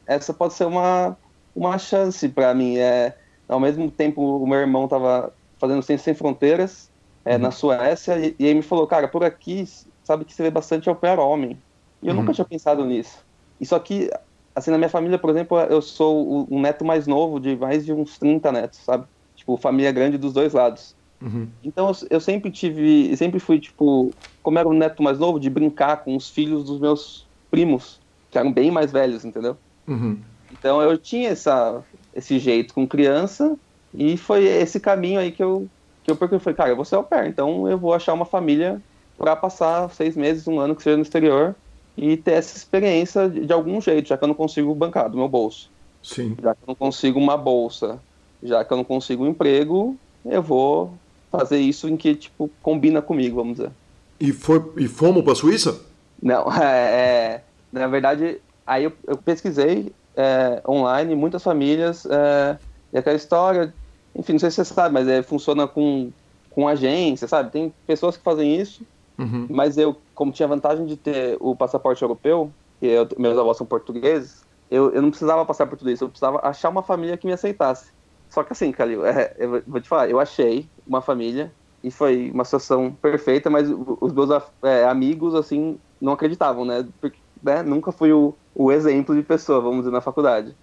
essa 0.07 0.33
pode 0.33 0.55
ser 0.55 0.67
uma, 0.67 1.17
uma 1.55 1.79
chance 1.79 2.29
para 2.29 2.55
mim. 2.55 2.77
É, 2.79 3.17
ao 3.49 3.61
mesmo 3.61 3.91
tempo, 3.91 4.21
o 4.39 4.47
meu 4.47 4.59
irmão 4.59 4.85
estava 4.85 5.33
fazendo 5.59 5.83
Ciência 5.83 6.05
Sem 6.05 6.15
Fronteiras 6.15 6.91
é, 7.25 7.35
uhum. 7.35 7.43
na 7.43 7.51
Suécia 7.51 8.19
e, 8.19 8.35
e 8.39 8.47
aí 8.47 8.55
me 8.55 8.63
falou, 8.63 8.87
cara, 8.87 9.09
por 9.09 9.25
aqui, 9.25 9.65
sabe 10.03 10.25
que 10.25 10.33
você 10.33 10.43
vê 10.43 10.51
bastante 10.51 10.89
ao 10.89 10.95
pé 10.95 11.13
homem. 11.15 11.59
E 12.03 12.09
eu 12.09 12.15
uhum. 12.15 12.21
nunca 12.21 12.33
tinha 12.33 12.45
pensado 12.45 12.85
nisso. 12.85 13.25
Isso 13.61 13.75
aqui, 13.75 14.11
assim, 14.55 14.71
na 14.71 14.79
minha 14.79 14.91
família, 14.91 15.19
por 15.19 15.31
exemplo, 15.31 15.59
eu 15.59 15.81
sou 15.81 16.27
o, 16.27 16.47
o, 16.51 16.61
neto 16.61 16.85
mais 16.85 17.07
novo 17.07 17.41
de 17.41 17.57
mais 17.57 17.85
de 17.85 17.93
uns 17.93 18.19
30 18.19 18.53
netos, 18.53 18.81
sabe? 18.81 19.07
Tipo, 19.35 19.57
família 19.57 19.91
grande 19.91 20.19
dos 20.19 20.33
dois 20.33 20.53
lados. 20.53 20.95
Uhum. 21.23 21.49
Então 21.63 21.89
eu, 21.89 22.09
eu, 22.11 22.21
sempre 22.21 22.51
tive, 22.51 23.17
sempre 23.17 23.41
fui, 23.41 23.59
tipo, 23.59 24.11
como 24.43 24.59
era 24.59 24.69
o 24.69 24.75
neto 24.75 25.03
mais 25.03 25.19
novo, 25.19 25.41
de 25.41 25.49
brincar 25.49 26.05
com 26.05 26.15
os 26.15 26.29
filhos 26.29 26.65
dos 26.65 26.79
meus 26.79 27.24
primos, 27.55 28.01
que 28.31 28.39
eram 28.39 28.53
bem 28.53 28.71
mais 28.71 28.91
velhos, 28.91 29.25
entendeu? 29.25 29.57
Uhum. 29.87 30.19
Então 30.53 30.83
eu 30.83 30.99
tinha 30.99 31.31
essa, 31.31 31.83
esse 32.15 32.39
jeito 32.39 32.75
com 32.75 32.87
criança 32.87 33.57
e 33.93 34.17
foi 34.17 34.45
esse 34.45 34.81
caminho 34.81 35.21
aí 35.21 35.31
que 35.31 35.43
eu, 35.43 35.69
que 36.03 36.11
eu 36.11 36.17
porque 36.17 36.35
eu 36.35 36.41
falei, 36.41 36.57
cara, 36.57 36.71
eu 36.71 36.77
vou 36.77 36.85
ser 36.85 36.97
au 36.97 37.05
pair, 37.05 37.29
então 37.29 37.69
eu 37.69 37.79
vou 37.79 37.95
achar 37.95 38.13
uma 38.13 38.25
família 38.25 38.83
para 39.17 39.37
passar 39.37 39.89
seis 39.91 40.17
meses, 40.17 40.49
um 40.49 40.59
ano 40.59 40.75
que 40.75 40.83
seja 40.83 40.97
no 40.97 41.03
exterior 41.03 41.55
e 41.97 42.17
ter 42.17 42.33
essa 42.33 42.57
experiência 42.57 43.29
de, 43.29 43.47
de, 43.47 43.53
algum 43.53 43.81
jeito, 43.81 44.09
já 44.09 44.17
que 44.17 44.25
eu 44.25 44.29
não 44.29 44.35
consigo 44.35 44.75
bancar 44.75 45.09
do 45.09 45.17
meu 45.17 45.29
bolso. 45.29 45.71
Sim. 46.03 46.37
Já 46.43 46.55
que 46.55 46.63
eu 46.63 46.67
não 46.69 46.75
consigo 46.75 47.21
uma 47.21 47.37
bolsa, 47.37 48.01
já 48.43 48.65
que 48.65 48.73
eu 48.73 48.77
não 48.77 48.85
consigo 48.85 49.25
um 49.25 49.29
emprego, 49.29 49.97
eu 50.25 50.43
vou 50.43 50.93
fazer 51.31 51.59
isso 51.59 51.89
em 51.89 51.97
que, 51.97 52.15
tipo, 52.15 52.51
combina 52.63 53.01
comigo, 53.01 53.37
vamos 53.37 53.59
dizer. 53.59 53.71
E, 54.19 54.33
foi, 54.33 54.63
e 54.77 54.89
fomos 54.89 55.23
para 55.23 55.35
Suíça? 55.35 55.81
Não, 56.21 56.51
é, 56.53 56.65
é, 56.65 57.44
na 57.81 57.89
verdade, 57.89 58.43
aí 58.67 58.85
eu, 58.85 58.93
eu 59.07 59.17
pesquisei 59.23 59.95
é, 60.17 60.63
online, 60.69 61.15
muitas 61.15 61.43
famílias, 61.43 62.07
é, 62.07 62.59
e 62.93 62.99
aquela 62.99 63.17
história, 63.17 63.77
enfim, 64.15 64.33
não 64.33 64.39
sei 64.39 64.51
se 64.51 64.57
você 64.57 64.75
sabe, 64.75 64.95
mas 64.95 65.09
é, 65.09 65.23
funciona 65.23 65.67
com, 65.69 66.13
com 66.51 66.69
agência, 66.69 67.27
sabe? 67.29 67.51
Tem 67.51 67.75
pessoas 67.87 68.17
que 68.17 68.23
fazem 68.23 68.57
isso, 68.61 68.87
Uhum. 69.19 69.47
Mas 69.51 69.79
eu, 69.79 70.03
como 70.15 70.33
tinha 70.33 70.47
a 70.47 70.49
vantagem 70.49 70.87
de 70.87 70.97
ter 70.97 71.37
o 71.41 71.57
passaporte 71.57 72.03
europeu, 72.03 72.55
que 72.81 72.87
eu, 72.87 73.09
meus 73.19 73.39
avós 73.39 73.57
são 73.57 73.67
portugueses, 73.67 74.41
eu, 74.71 74.93
eu 74.93 75.03
não 75.03 75.11
precisava 75.11 75.45
passar 75.47 75.67
por 75.67 75.79
tudo 75.79 75.91
isso, 75.91 76.05
eu 76.05 76.09
precisava 76.09 76.41
achar 76.43 76.69
uma 76.69 76.83
família 76.83 77.17
que 77.17 77.27
me 77.27 77.33
aceitasse. 77.33 77.93
Só 78.33 78.43
que 78.43 78.53
assim, 78.53 78.73
Calil, 78.73 79.05
é, 79.07 79.35
eu 79.39 79.63
vou 79.67 79.81
te 79.81 79.89
falar, 79.89 80.11
eu 80.11 80.19
achei 80.19 80.71
uma 80.87 81.01
família 81.01 81.55
e 81.83 81.91
foi 81.91 82.31
uma 82.31 82.45
situação 82.45 82.95
perfeita, 82.95 83.49
mas 83.51 83.69
os 83.71 84.13
meus 84.13 84.31
é, 84.65 84.85
amigos, 84.85 85.35
assim, 85.35 85.79
não 86.01 86.13
acreditavam, 86.13 86.65
né? 86.65 86.89
Porque 87.01 87.19
né, 87.45 87.63
nunca 87.63 87.93
fui 87.93 88.11
o, 88.11 88.35
o 88.55 88.73
exemplo 88.73 89.15
de 89.15 89.23
pessoa, 89.23 89.61
vamos 89.61 89.81
dizer, 89.81 89.91
na 89.91 90.01
faculdade. 90.01 90.57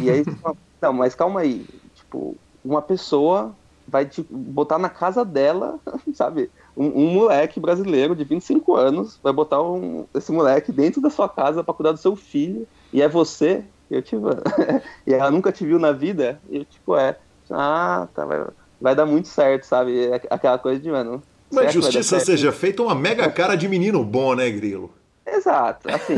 E 0.00 0.08
aí, 0.08 0.24
não, 0.80 0.92
mas 0.92 1.14
calma 1.14 1.40
aí, 1.40 1.66
tipo, 1.94 2.36
uma 2.64 2.80
pessoa 2.80 3.54
vai 3.86 4.06
te 4.06 4.24
botar 4.30 4.78
na 4.78 4.88
casa 4.88 5.24
dela, 5.24 5.80
sabe? 6.14 6.50
Um, 6.76 6.86
um, 6.86 7.10
moleque 7.10 7.58
brasileiro 7.58 8.14
de 8.14 8.22
25 8.22 8.76
anos 8.76 9.18
vai 9.22 9.32
botar 9.32 9.60
um, 9.60 10.06
esse 10.14 10.30
moleque 10.30 10.70
dentro 10.70 11.00
da 11.00 11.10
sua 11.10 11.28
casa 11.28 11.64
para 11.64 11.74
cuidar 11.74 11.92
do 11.92 11.98
seu 11.98 12.14
filho 12.14 12.68
e 12.92 13.02
é 13.02 13.08
você. 13.08 13.64
Eu 13.90 14.02
tipo, 14.02 14.28
e 15.06 15.14
ela 15.14 15.30
nunca 15.30 15.50
te 15.50 15.66
viu 15.66 15.78
na 15.78 15.90
vida. 15.90 16.40
E 16.48 16.58
eu 16.58 16.64
tipo, 16.64 16.94
é, 16.96 17.16
ah, 17.50 18.06
tá, 18.14 18.24
vai, 18.26 18.46
vai 18.80 18.94
dar 18.94 19.06
muito 19.06 19.26
certo, 19.26 19.64
sabe? 19.64 20.06
É 20.06 20.20
aquela 20.30 20.58
coisa 20.58 20.78
de 20.78 20.90
mano. 20.90 21.22
Mas 21.50 21.72
justiça 21.72 22.20
seja 22.20 22.52
feita, 22.52 22.82
uma 22.82 22.94
mega 22.94 23.28
cara 23.30 23.56
de 23.56 23.66
menino 23.66 24.04
bom, 24.04 24.34
né, 24.34 24.50
Grilo? 24.50 24.92
Exato, 25.34 25.88
assim. 25.90 26.14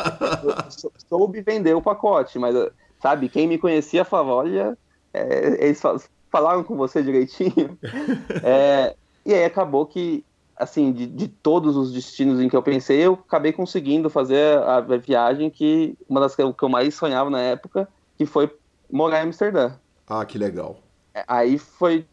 soube 1.08 1.40
vender 1.40 1.74
o 1.74 1.82
pacote, 1.82 2.38
mas 2.38 2.54
sabe, 3.00 3.28
quem 3.28 3.46
me 3.46 3.58
conhecia 3.58 4.04
falava, 4.04 4.32
olha, 4.32 4.78
é, 5.12 5.66
eles 5.66 5.82
falaram 6.30 6.64
com 6.64 6.76
você 6.76 7.02
direitinho. 7.02 7.78
é, 8.42 8.94
e 9.24 9.32
aí 9.32 9.44
acabou 9.44 9.86
que, 9.86 10.24
assim, 10.56 10.92
de, 10.92 11.06
de, 11.06 11.28
todos 11.28 11.76
os 11.76 11.92
destinos 11.92 12.40
em 12.40 12.48
que 12.48 12.56
eu 12.56 12.62
pensei, 12.62 12.98
eu 13.00 13.14
acabei 13.14 13.52
conseguindo 13.52 14.10
fazer 14.10 14.58
a, 14.58 14.76
a 14.76 14.96
viagem 14.96 15.50
que, 15.50 15.96
uma 16.08 16.20
das 16.20 16.34
que 16.34 16.42
eu, 16.42 16.52
que 16.52 16.62
eu 16.62 16.68
mais 16.68 16.94
sonhava 16.94 17.30
na 17.30 17.40
época, 17.40 17.88
que 18.16 18.26
foi 18.26 18.50
morar 18.90 19.20
em 19.20 19.26
Amsterdã. 19.26 19.72
Ah, 20.08 20.24
que 20.24 20.38
legal. 20.38 20.78
É, 21.14 21.24
aí 21.28 21.58
foi 21.58 22.06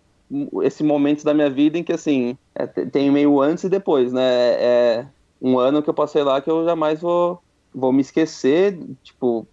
esse 0.61 0.83
momento 0.83 1.23
da 1.23 1.33
minha 1.33 1.49
vida 1.49 1.77
em 1.77 1.83
que, 1.83 1.91
assim, 1.91 2.37
é, 2.53 2.65
tem 2.67 3.09
meio 3.11 3.41
antes 3.41 3.63
e 3.63 3.69
depois, 3.69 4.13
né? 4.13 4.23
É 4.23 5.05
um 5.41 5.57
ano 5.57 5.81
que 5.81 5.89
eu 5.89 5.93
passei 5.93 6.23
lá 6.23 6.39
que 6.39 6.49
eu 6.49 6.63
jamais 6.65 7.01
vou, 7.01 7.41
vou 7.73 7.91
me 7.91 8.01
esquecer, 8.01 8.77
tipo, 9.03 9.47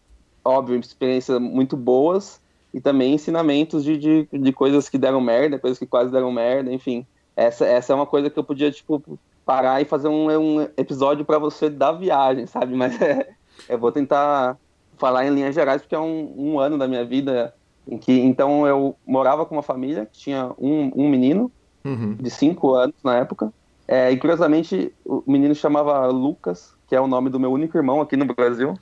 óbvio, 0.45 0.79
experiências 0.79 1.41
muito 1.41 1.77
boas, 1.77 2.41
e 2.73 2.81
também 2.81 3.15
ensinamentos 3.15 3.83
de, 3.83 3.97
de, 3.97 4.29
de, 4.31 4.53
coisas 4.53 4.89
que 4.89 4.99
deram 4.99 5.21
merda, 5.21 5.59
coisas 5.59 5.79
que 5.79 5.87
quase 5.87 6.13
deram 6.13 6.31
merda, 6.31 6.73
enfim. 6.73 7.07
Essa, 7.35 7.65
essa 7.65 7.93
é 7.93 7.97
uma 7.97 8.07
coisa 8.07 8.29
que 8.29 8.39
eu 8.39 8.45
podia, 8.45 8.71
tipo, 8.71 9.03
parar 9.45 9.81
e 9.81 9.87
fazer 9.87 10.09
um, 10.09 10.29
um 10.29 10.63
episódio 10.77 11.25
para 11.25 11.39
você 11.39 11.71
da 11.71 11.91
viagem, 11.93 12.47
sabe? 12.47 12.75
Mas 12.75 13.01
é, 13.01 13.31
eu 13.69 13.79
vou 13.79 13.91
tentar 13.91 14.59
falar 14.99 15.27
em 15.27 15.31
linhas 15.31 15.55
gerais, 15.55 15.81
porque 15.81 15.95
é 15.95 15.99
um, 15.99 16.35
um 16.37 16.61
ano 16.61 16.77
da 16.77 16.87
minha 16.87 17.05
vida 17.05 17.55
em 17.87 17.97
que, 17.97 18.13
então, 18.13 18.67
eu 18.67 18.95
morava 19.07 19.47
com 19.47 19.55
uma 19.55 19.63
família 19.63 20.05
que 20.05 20.19
tinha 20.19 20.53
um, 20.59 20.93
um 20.95 21.09
menino 21.09 21.51
uhum. 21.83 22.17
de 22.17 22.29
cinco 22.29 22.75
anos 22.75 22.97
na 23.03 23.17
época, 23.17 23.51
é, 23.89 24.13
e 24.13 24.19
curiosamente 24.19 24.93
o 25.03 25.23
menino 25.27 25.55
chamava 25.55 26.07
Lucas, 26.09 26.75
que 26.87 26.95
é 26.95 27.01
o 27.01 27.07
nome 27.07 27.31
do 27.31 27.41
meu 27.41 27.51
único 27.51 27.79
irmão 27.79 28.03
aqui 28.03 28.19
no 28.19 28.27
Brasil, 28.27 28.75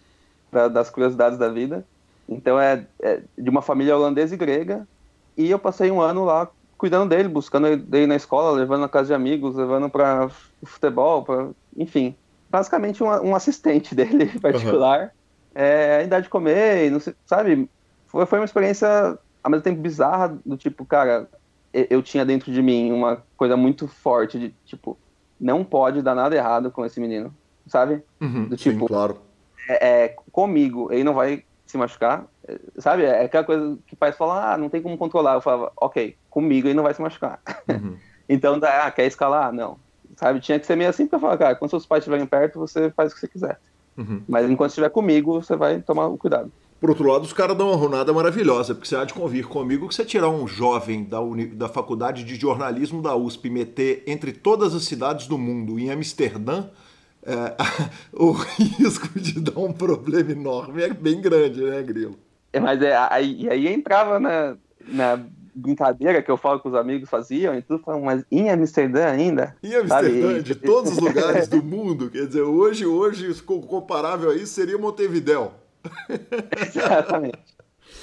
da, 0.50 0.66
das 0.66 0.90
curiosidades 0.90 1.38
da 1.38 1.48
vida. 1.48 1.86
Então 2.28 2.58
é, 2.58 2.84
é, 3.00 3.22
de 3.38 3.48
uma 3.48 3.62
família 3.62 3.96
holandesa 3.96 4.34
e 4.34 4.38
grega. 4.38 4.86
E 5.36 5.48
eu 5.48 5.60
passei 5.60 5.92
um 5.92 6.00
ano 6.00 6.24
lá 6.24 6.50
cuidando 6.76 7.08
dele, 7.08 7.28
buscando 7.28 7.68
ele 7.68 8.06
na 8.06 8.16
escola, 8.16 8.50
levando 8.58 8.80
na 8.80 8.88
casa 8.88 9.06
de 9.06 9.14
amigos, 9.14 9.54
levando 9.54 9.88
para 9.88 10.28
futebol, 10.64 11.22
pra, 11.22 11.50
enfim. 11.76 12.16
Basicamente 12.50 13.02
um, 13.02 13.06
um 13.06 13.36
assistente 13.36 13.94
dele 13.96 14.26
particular. 14.40 15.02
Uhum. 15.02 15.08
É, 15.54 15.98
a 15.98 16.02
idade 16.02 16.24
de 16.24 16.30
comer, 16.30 16.90
não 16.90 16.98
sei, 16.98 17.14
sabe? 17.24 17.70
Foi, 18.08 18.26
foi 18.26 18.40
uma 18.40 18.44
experiência 18.44 19.16
ao 19.42 19.50
mesmo 19.50 19.62
tempo 19.62 19.80
bizarra, 19.80 20.36
do 20.44 20.56
tipo, 20.56 20.84
cara, 20.84 21.28
eu 21.90 22.02
tinha 22.02 22.24
dentro 22.24 22.52
de 22.52 22.62
mim 22.62 22.92
uma 22.92 23.22
coisa 23.36 23.56
muito 23.56 23.86
forte 23.88 24.38
de 24.38 24.54
tipo, 24.64 24.96
não 25.40 25.64
pode 25.64 26.02
dar 26.02 26.14
nada 26.14 26.34
errado 26.34 26.70
com 26.70 26.84
esse 26.84 27.00
menino, 27.00 27.34
sabe? 27.66 28.02
Uhum, 28.20 28.48
do 28.48 28.56
tipo, 28.56 28.80
sim, 28.80 28.86
claro. 28.86 29.18
É, 29.68 30.04
é, 30.04 30.16
comigo, 30.30 30.92
ele 30.92 31.04
não 31.04 31.14
vai 31.14 31.44
se 31.66 31.76
machucar, 31.76 32.24
sabe? 32.78 33.04
É 33.04 33.24
aquela 33.24 33.44
coisa 33.44 33.78
que 33.86 33.96
pais 33.96 34.16
falam, 34.16 34.36
ah, 34.36 34.56
não 34.56 34.68
tem 34.68 34.80
como 34.80 34.96
controlar. 34.96 35.34
Eu 35.34 35.40
falava, 35.40 35.72
ok, 35.76 36.16
comigo 36.30 36.68
ele 36.68 36.74
não 36.74 36.84
vai 36.84 36.94
se 36.94 37.02
machucar. 37.02 37.40
Uhum. 37.68 37.96
Então, 38.28 38.58
ah, 38.60 38.90
quer 38.90 39.06
escalar? 39.06 39.52
Não. 39.52 39.78
Sabe, 40.16 40.40
tinha 40.40 40.58
que 40.58 40.66
ser 40.66 40.74
meio 40.74 40.90
assim 40.90 41.06
pra 41.06 41.16
falar, 41.16 41.38
cara, 41.38 41.54
quando 41.54 41.70
seus 41.70 41.86
pais 41.86 42.00
estiverem 42.00 42.26
perto, 42.26 42.58
você 42.58 42.90
faz 42.90 43.12
o 43.12 43.14
que 43.14 43.20
você 43.20 43.28
quiser. 43.28 43.60
Uhum. 43.96 44.20
Mas 44.26 44.50
enquanto 44.50 44.70
estiver 44.70 44.90
comigo, 44.90 45.40
você 45.40 45.54
vai 45.54 45.80
tomar 45.80 46.08
o 46.08 46.18
cuidado. 46.18 46.50
Por 46.78 46.90
outro 46.90 47.10
lado, 47.10 47.22
os 47.22 47.32
caras 47.32 47.56
dão 47.56 47.68
uma 47.68 47.76
runada 47.76 48.12
maravilhosa, 48.12 48.74
porque 48.74 48.86
você 48.86 48.96
há 48.96 49.04
de 49.04 49.14
convir 49.14 49.46
comigo 49.46 49.88
que 49.88 49.94
você 49.94 50.04
tirar 50.04 50.28
um 50.28 50.46
jovem 50.46 51.04
da, 51.04 51.20
uni, 51.20 51.46
da 51.46 51.68
faculdade 51.68 52.22
de 52.22 52.34
jornalismo 52.34 53.00
da 53.00 53.16
USP 53.16 53.46
e 53.46 53.50
meter 53.50 54.02
entre 54.06 54.32
todas 54.32 54.74
as 54.74 54.84
cidades 54.84 55.26
do 55.26 55.38
mundo 55.38 55.78
em 55.78 55.90
Amsterdã, 55.90 56.66
é, 57.22 57.56
o 58.12 58.30
risco 58.32 59.18
de 59.18 59.40
dar 59.40 59.58
um 59.58 59.72
problema 59.72 60.32
enorme 60.32 60.82
é 60.82 60.92
bem 60.92 61.20
grande, 61.20 61.62
né, 61.62 61.82
Grilo? 61.82 62.16
É, 62.52 62.60
mas 62.60 62.80
é, 62.82 62.96
aí, 63.10 63.48
aí 63.48 63.68
entrava 63.68 64.20
na, 64.20 64.56
na 64.86 65.18
brincadeira 65.54 66.22
que 66.22 66.30
eu 66.30 66.36
falo 66.36 66.60
que 66.60 66.68
os 66.68 66.74
amigos 66.74 67.08
faziam 67.08 67.54
e 67.56 67.62
tudo, 67.62 67.82
falam, 67.82 68.02
mas 68.02 68.22
em 68.30 68.50
Amsterdã 68.50 69.06
ainda? 69.06 69.56
Em 69.62 69.74
Amsterdã, 69.74 70.28
sabe? 70.28 70.42
de 70.42 70.54
todos 70.54 70.92
os 70.92 70.98
lugares 71.02 71.48
do 71.48 71.62
mundo, 71.62 72.10
quer 72.10 72.26
dizer, 72.26 72.42
hoje, 72.42 72.84
hoje 72.84 73.34
comparável 73.42 74.30
a 74.30 74.34
isso 74.34 74.52
seria 74.52 74.76
Montevidéu. 74.76 75.52
Exatamente. 76.66 77.56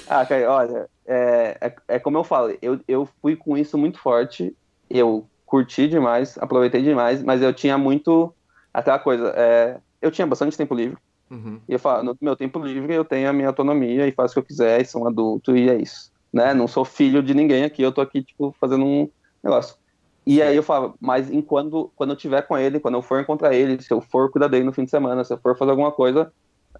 Ah, 0.07 0.25
cara, 0.25 0.51
olha, 0.51 0.89
é, 1.05 1.57
é, 1.61 1.75
é, 1.87 1.99
como 1.99 2.17
eu 2.17 2.23
falo, 2.23 2.57
eu, 2.61 2.79
eu 2.87 3.07
fui 3.21 3.35
com 3.35 3.57
isso 3.57 3.77
muito 3.77 3.99
forte, 3.99 4.55
eu 4.89 5.27
curti 5.45 5.87
demais, 5.87 6.37
aproveitei 6.37 6.81
demais, 6.81 7.21
mas 7.21 7.41
eu 7.41 7.53
tinha 7.53 7.77
muito 7.77 8.33
aquela 8.73 8.99
coisa, 8.99 9.33
é, 9.35 9.77
eu 10.01 10.11
tinha 10.11 10.27
bastante 10.27 10.57
tempo 10.57 10.73
livre, 10.73 10.97
uhum. 11.29 11.59
e 11.67 11.73
eu 11.73 11.79
falo, 11.79 12.03
no 12.03 12.17
meu 12.21 12.35
tempo 12.35 12.59
livre 12.59 12.93
eu 12.93 13.05
tenho 13.05 13.29
a 13.29 13.33
minha 13.33 13.47
autonomia 13.47 14.07
e 14.07 14.11
faço 14.11 14.31
o 14.31 14.33
que 14.35 14.39
eu 14.39 14.45
quiser, 14.45 14.81
e 14.81 14.85
sou 14.85 15.03
um 15.03 15.07
adulto, 15.07 15.55
e 15.55 15.69
é 15.69 15.75
isso, 15.75 16.11
né, 16.31 16.53
não 16.53 16.67
sou 16.67 16.83
filho 16.83 17.21
de 17.21 17.33
ninguém 17.33 17.63
aqui, 17.63 17.81
eu 17.81 17.91
tô 17.91 18.01
aqui, 18.01 18.23
tipo, 18.23 18.55
fazendo 18.59 18.85
um 18.85 19.09
negócio. 19.43 19.75
E 20.25 20.41
aí 20.41 20.55
eu 20.55 20.63
falo, 20.63 20.95
mas 21.01 21.29
enquanto, 21.29 21.91
quando 21.97 22.11
eu 22.11 22.15
tiver 22.15 22.41
com 22.43 22.57
ele, 22.57 22.79
quando 22.79 22.95
eu 22.95 23.01
for 23.01 23.19
encontrar 23.19 23.53
ele, 23.53 23.81
se 23.81 23.93
eu 23.93 23.99
for 23.99 24.31
cuidar 24.31 24.47
dele 24.47 24.63
no 24.63 24.71
fim 24.71 24.85
de 24.85 24.89
semana, 24.89 25.23
se 25.23 25.33
eu 25.33 25.37
for 25.37 25.57
fazer 25.57 25.71
alguma 25.71 25.91
coisa, 25.91 26.31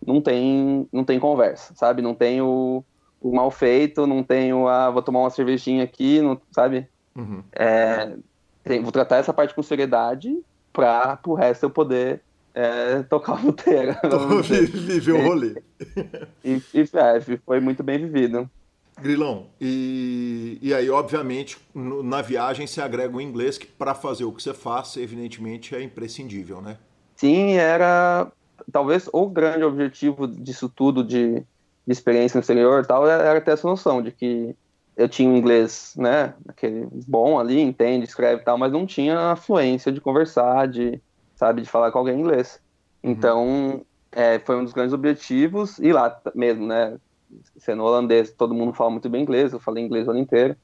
não 0.06 0.22
tem, 0.22 0.88
não 0.92 1.04
tem 1.04 1.20
conversa, 1.20 1.74
sabe? 1.76 2.02
Não 2.02 2.14
tem 2.14 2.42
o, 2.42 2.84
o 3.22 3.34
mal 3.34 3.50
feito, 3.50 4.06
não 4.08 4.24
tem 4.24 4.54
o, 4.54 4.68
ah, 4.68 4.90
vou 4.90 5.02
tomar 5.02 5.22
uma 5.22 5.30
cervejinha 5.30 5.84
aqui, 5.84 6.22
não, 6.22 6.40
sabe? 6.52 6.88
Uhum. 7.16 7.44
É, 7.54 8.14
tem, 8.64 8.82
vou 8.82 8.92
tratar 8.92 9.18
essa 9.18 9.34
parte 9.34 9.54
com 9.54 9.62
seriedade 9.62 10.38
para 10.72 11.20
o 11.26 11.34
resto 11.34 11.64
eu 11.64 11.70
poder 11.70 12.22
é, 12.54 13.04
tocar 13.04 13.34
o 13.34 13.54
puteiro. 13.54 13.96
Viver 14.72 15.14
o 15.14 15.22
rolê. 15.22 15.62
E, 16.44 16.62
e 16.74 16.82
é, 16.82 17.38
foi 17.46 17.60
muito 17.60 17.84
bem 17.84 17.98
vivido. 17.98 18.50
Grilão, 19.02 19.48
e, 19.60 20.60
e 20.62 20.72
aí, 20.72 20.88
obviamente, 20.90 21.58
no, 21.74 22.04
na 22.04 22.22
viagem 22.22 22.68
se 22.68 22.80
agrega 22.80 23.16
o 23.18 23.22
inglês, 23.22 23.58
que 23.58 23.66
para 23.66 23.96
fazer 23.96 24.24
o 24.24 24.32
que 24.32 24.44
você 24.44 24.54
faz, 24.54 24.96
evidentemente, 24.98 25.76
é 25.76 25.82
imprescindível, 25.82 26.62
né? 26.62 26.78
Sim, 27.16 27.54
era 27.54 28.32
talvez 28.72 29.10
o 29.12 29.28
grande 29.28 29.64
objetivo 29.64 30.28
disso 30.28 30.70
tudo 30.70 31.04
de, 31.04 31.40
de 31.40 31.46
experiência 31.88 32.38
no 32.38 32.42
exterior 32.42 32.86
tal 32.86 33.08
era 33.08 33.40
ter 33.42 33.52
essa 33.52 33.68
noção 33.68 34.02
de 34.02 34.12
que 34.12 34.56
eu 34.96 35.10
tinha 35.10 35.30
um 35.30 35.36
inglês, 35.36 35.94
né, 35.98 36.34
aquele 36.48 36.88
bom 37.08 37.40
ali, 37.40 37.60
entende, 37.60 38.06
escreve 38.06 38.42
e 38.42 38.46
tal, 38.46 38.58
mas 38.58 38.72
não 38.72 38.86
tinha 38.86 39.32
a 39.32 39.36
fluência 39.36 39.92
de 39.92 40.00
conversar, 40.00 40.68
de, 40.68 41.02
sabe, 41.36 41.62
de 41.62 41.70
falar 41.70 41.92
com 41.92 42.00
alguém 42.00 42.20
inglês. 42.20 42.62
Uhum. 43.04 43.12
Então, 43.12 43.86
é, 44.12 44.38
foi 44.40 44.56
um 44.56 44.64
dos 44.64 44.74
grandes 44.74 44.94
objetivos, 44.94 45.80
e 45.80 45.92
lá 45.92 46.22
mesmo, 46.36 46.68
né, 46.68 46.96
sendo 47.58 47.84
holandês, 47.84 48.32
todo 48.32 48.54
mundo 48.54 48.74
fala 48.74 48.92
muito 48.92 49.10
bem 49.10 49.24
inglês, 49.24 49.52
eu 49.52 49.60
falei 49.60 49.84
inglês 49.84 50.08
o 50.08 50.12
ano 50.12 50.20
inteiro. 50.20 50.56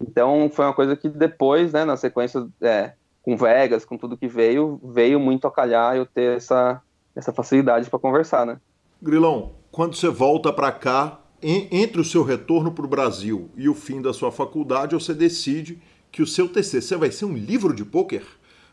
Então, 0.00 0.50
foi 0.50 0.64
uma 0.64 0.74
coisa 0.74 0.96
que 0.96 1.08
depois, 1.08 1.72
né, 1.72 1.84
na 1.84 1.96
sequência, 1.96 2.46
é, 2.62 2.92
com 3.22 3.36
Vegas, 3.36 3.84
com 3.84 3.98
tudo 3.98 4.16
que 4.16 4.26
veio, 4.26 4.80
veio 4.82 5.20
muito 5.20 5.46
a 5.46 5.52
calhar 5.52 5.94
eu 5.94 6.06
ter 6.06 6.38
essa, 6.38 6.80
essa 7.14 7.32
facilidade 7.32 7.88
para 7.88 7.98
conversar, 7.98 8.44
né? 8.44 8.58
Grilão, 9.02 9.52
quando 9.70 9.94
você 9.94 10.08
volta 10.08 10.52
para 10.52 10.72
cá, 10.72 11.20
entre 11.42 12.00
o 12.00 12.04
seu 12.04 12.22
retorno 12.22 12.72
para 12.72 12.84
o 12.84 12.88
Brasil 12.88 13.50
e 13.56 13.68
o 13.68 13.74
fim 13.74 14.00
da 14.00 14.12
sua 14.12 14.32
faculdade, 14.32 14.94
você 14.94 15.12
decide 15.12 15.80
que 16.10 16.22
o 16.22 16.26
seu 16.26 16.48
TCC 16.48 16.96
vai 16.96 17.10
ser 17.10 17.26
um 17.26 17.34
livro 17.34 17.74
de 17.74 17.84
pôquer. 17.84 18.22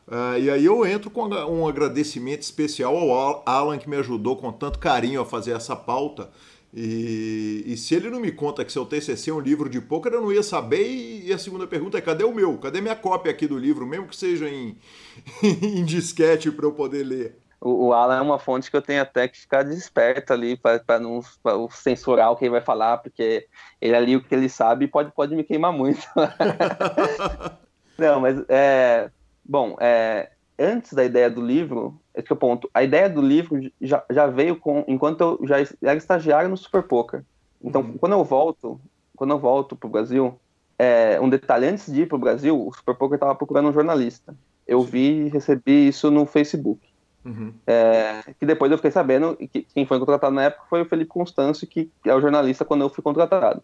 Uh, 0.08 0.40
e 0.40 0.50
aí 0.50 0.66
eu 0.66 0.86
entro 0.86 1.10
com 1.10 1.28
um 1.28 1.68
agradecimento 1.68 2.42
especial 2.42 2.96
ao 2.98 3.44
Alan 3.46 3.78
que 3.78 3.90
me 3.90 3.98
ajudou 3.98 4.36
com 4.38 4.52
tanto 4.52 4.80
carinho 4.80 5.22
a 5.22 5.26
fazer 5.26 5.52
essa 5.52 5.76
pauta. 5.76 6.30
E, 6.74 7.64
e, 7.66 7.76
se 7.76 7.96
ele 7.96 8.10
não 8.10 8.22
me 8.22 8.32
conta 8.32 8.64
que 8.64 8.72
seu 8.72 8.86
TCC 8.86 9.30
é 9.30 9.34
um 9.34 9.42
livro 9.42 9.70
de 9.70 9.82
pôquer, 9.82 10.14
eu 10.14 10.22
não 10.22 10.32
ia 10.32 10.42
saber. 10.42 11.26
E 11.26 11.34
a 11.34 11.38
segunda 11.38 11.68
pergunta 11.68 11.98
é: 11.98 12.02
cadê 12.02 12.24
o 12.24 12.34
meu? 12.34 12.58
Cadê 12.58 12.80
minha 12.80 12.96
cópia 12.96 13.32
aqui 13.32 13.46
do 13.46 13.58
livro, 13.58 13.86
mesmo 13.86 14.08
que 14.08 14.16
seja 14.16 14.50
em, 14.50 14.78
em 15.44 15.84
disquete 15.84 16.50
para 16.50 16.66
eu 16.66 16.72
poder 16.72 17.04
ler? 17.04 17.41
O, 17.62 17.88
o 17.88 17.94
Alan 17.94 18.18
é 18.18 18.22
uma 18.22 18.40
fonte 18.40 18.72
que 18.72 18.76
eu 18.76 18.82
tenho 18.82 19.04
até 19.04 19.28
que 19.28 19.38
ficar 19.38 19.64
desperto 19.64 20.34
ali 20.34 20.58
para 20.58 21.00
não 21.00 21.22
pra 21.44 21.54
censurar 21.70 22.32
o 22.32 22.36
que 22.36 22.46
ele 22.46 22.52
vai 22.52 22.62
falar, 22.62 22.98
porque 22.98 23.48
ele 23.80 23.96
ali 23.96 24.16
o 24.16 24.24
que 24.24 24.34
ele 24.34 24.50
sabe 24.50 24.88
pode, 24.88 25.12
pode 25.12 25.36
me 25.36 25.44
queimar 25.44 25.72
muito. 25.72 26.02
não, 27.98 28.20
mas 28.20 28.44
é. 28.50 29.12
Bom, 29.46 29.76
é, 29.80 30.32
antes 30.58 30.94
da 30.94 31.04
ideia 31.04 31.30
do 31.30 31.42
livro, 31.42 32.00
esse 32.16 32.32
é 32.32 32.34
o 32.34 32.38
ponto. 32.38 32.70
A 32.74 32.84
ideia 32.84 33.08
do 33.08 33.22
livro 33.22 33.60
já, 33.80 34.04
já 34.10 34.26
veio 34.26 34.56
com 34.56 34.84
enquanto 34.88 35.22
eu 35.22 35.48
já 35.48 35.58
era 35.84 35.98
estagiário 35.98 36.50
no 36.50 36.58
Super 36.58 36.84
Poker. 36.84 37.24
Então, 37.64 37.82
uhum. 37.82 37.98
quando 37.98 38.14
eu 38.14 38.24
volto, 38.24 38.82
quando 39.16 39.32
eu 39.32 39.40
volto 39.40 39.76
pro 39.76 39.90
Brasil, 39.90 40.40
é, 40.80 41.20
um 41.22 41.30
detalhe 41.30 41.68
antes 41.68 41.92
de 41.92 42.02
ir 42.02 42.08
pro 42.08 42.18
Brasil, 42.18 42.60
o 42.60 42.74
Super 42.74 42.96
Poker 42.96 43.16
estava 43.16 43.36
procurando 43.36 43.70
um 43.70 43.74
jornalista. 43.74 44.36
Eu 44.66 44.82
vi 44.82 45.26
e 45.26 45.30
recebi 45.30 45.88
isso 45.88 46.10
no 46.10 46.26
Facebook. 46.26 46.91
Uhum. 47.24 47.54
É, 47.68 48.24
que 48.40 48.46
depois 48.46 48.72
eu 48.72 48.78
fiquei 48.78 48.92
sabendo 48.92 49.36
que 49.36 49.62
quem 49.62 49.86
foi 49.86 50.00
contratado 50.00 50.34
na 50.34 50.44
época 50.44 50.64
foi 50.70 50.82
o 50.82 50.86
Felipe 50.86 51.10
Constâncio, 51.10 51.68
que 51.68 51.90
é 52.06 52.14
o 52.14 52.22
jornalista 52.22 52.66
quando 52.66 52.82
eu 52.82 52.90
fui 52.90 53.04
contratado. 53.04 53.62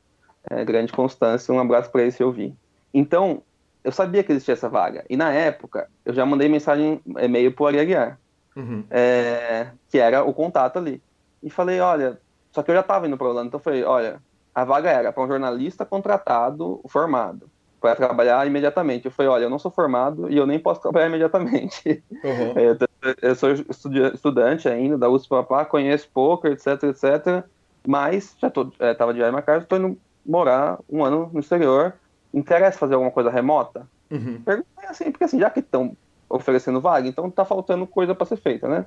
É, 0.50 0.64
grande 0.64 0.94
Constâncio, 0.94 1.54
um 1.54 1.60
abraço 1.60 1.92
para 1.92 2.04
ele 2.04 2.12
se 2.12 2.22
eu 2.22 2.32
vi. 2.32 2.54
Então, 2.94 3.42
eu 3.84 3.92
sabia 3.92 4.24
que 4.24 4.32
existia 4.32 4.54
essa 4.54 4.70
vaga. 4.70 5.04
E 5.10 5.18
na 5.18 5.32
época, 5.32 5.90
eu 6.06 6.14
já 6.14 6.26
mandei 6.26 6.48
mensagem, 6.48 7.02
e-mail 7.20 7.52
pro 7.52 7.68
Ari 7.68 7.80
Aguiar, 7.80 8.20
uhum. 8.56 8.84
é, 8.90 9.68
que 9.90 9.98
era 9.98 10.24
o 10.24 10.34
contato 10.34 10.78
ali. 10.78 11.02
E 11.42 11.50
falei, 11.50 11.80
olha, 11.80 12.20
só 12.52 12.64
que 12.64 12.72
eu 12.72 12.76
já 12.76 12.82
estava 12.82 13.08
indo 13.08 13.18
para 13.18 13.28
Holanda, 13.28 13.48
então 13.48 13.60
eu 13.60 13.64
falei, 13.64 13.84
olha, 13.84 14.22
a 14.54 14.64
vaga 14.64 14.90
era 14.90 15.12
para 15.12 15.24
um 15.24 15.28
jornalista 15.28 15.86
contratado, 15.86 16.82
formado 16.88 17.50
para 17.80 17.96
trabalhar 17.96 18.46
imediatamente. 18.48 19.06
Eu 19.06 19.12
falei, 19.12 19.32
olha, 19.32 19.44
eu 19.44 19.50
não 19.50 19.60
sou 19.60 19.72
formado 19.72 20.32
e 20.32 20.38
eu 20.38 20.48
nem 20.48 20.60
posso 20.60 20.82
trabalhar 20.82 21.08
imediatamente. 21.08 22.04
Uhum. 22.12 22.54
Eu, 23.22 23.36
sou 23.36 23.52
estudante 23.52 24.68
ainda 24.68 24.98
da 24.98 25.10
USP 25.10 25.30
Papá, 25.30 25.66
conheço 25.66 26.10
poker, 26.14 26.52
etc, 26.52 26.84
etc. 26.84 27.44
Mas 27.86 28.36
já 28.40 28.50
tô, 28.50 28.72
é, 28.80 28.94
tava 28.94 29.14
de 29.14 29.20
minha 29.20 29.42
casa, 29.42 29.64
estou 29.64 29.78
indo 29.78 29.98
morar 30.26 30.80
um 30.90 31.04
ano 31.04 31.30
no 31.32 31.40
exterior. 31.40 31.94
Interessa 32.34 32.78
fazer 32.78 32.96
alguma 32.96 33.12
coisa 33.12 33.30
remota? 33.30 33.88
Uhum. 34.12 34.42
Perguntei 34.44 34.86
assim, 34.88 35.12
porque 35.12 35.24
assim, 35.24 35.40
já 35.40 35.50
que 35.50 35.60
estão 35.60 35.96
oferecendo 36.30 36.82
vaga, 36.82 37.08
então 37.08 37.30
tá 37.30 37.46
faltando 37.46 37.88
coisa 37.88 38.14
para 38.14 38.26
ser 38.26 38.38
feita, 38.38 38.68
né? 38.68 38.86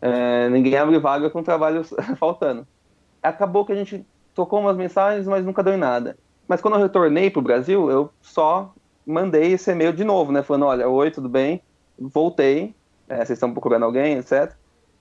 É, 0.00 0.48
ninguém 0.48 0.76
abre 0.76 0.98
vaga 0.98 1.30
com 1.30 1.42
trabalho 1.42 1.84
faltando. 2.18 2.66
Acabou 3.22 3.64
que 3.64 3.72
a 3.72 3.76
gente 3.76 4.04
tocou 4.34 4.60
umas 4.60 4.76
mensagens, 4.76 5.26
mas 5.26 5.44
nunca 5.44 5.62
deu 5.62 5.74
em 5.74 5.78
nada. 5.78 6.16
Mas 6.48 6.60
quando 6.60 6.74
eu 6.74 6.80
retornei 6.80 7.30
para 7.30 7.38
o 7.38 7.42
Brasil, 7.42 7.90
eu 7.90 8.10
só 8.20 8.74
mandei 9.06 9.52
esse 9.52 9.70
e-mail 9.70 9.92
de 9.92 10.04
novo, 10.04 10.32
né? 10.32 10.42
Falando, 10.42 10.66
olha, 10.66 10.88
oi, 10.88 11.10
tudo 11.10 11.28
bem? 11.28 11.62
Voltei, 11.98 12.74
é, 13.08 13.16
vocês 13.16 13.30
estão 13.30 13.52
procurando 13.52 13.84
alguém, 13.84 14.18
etc. 14.18 14.52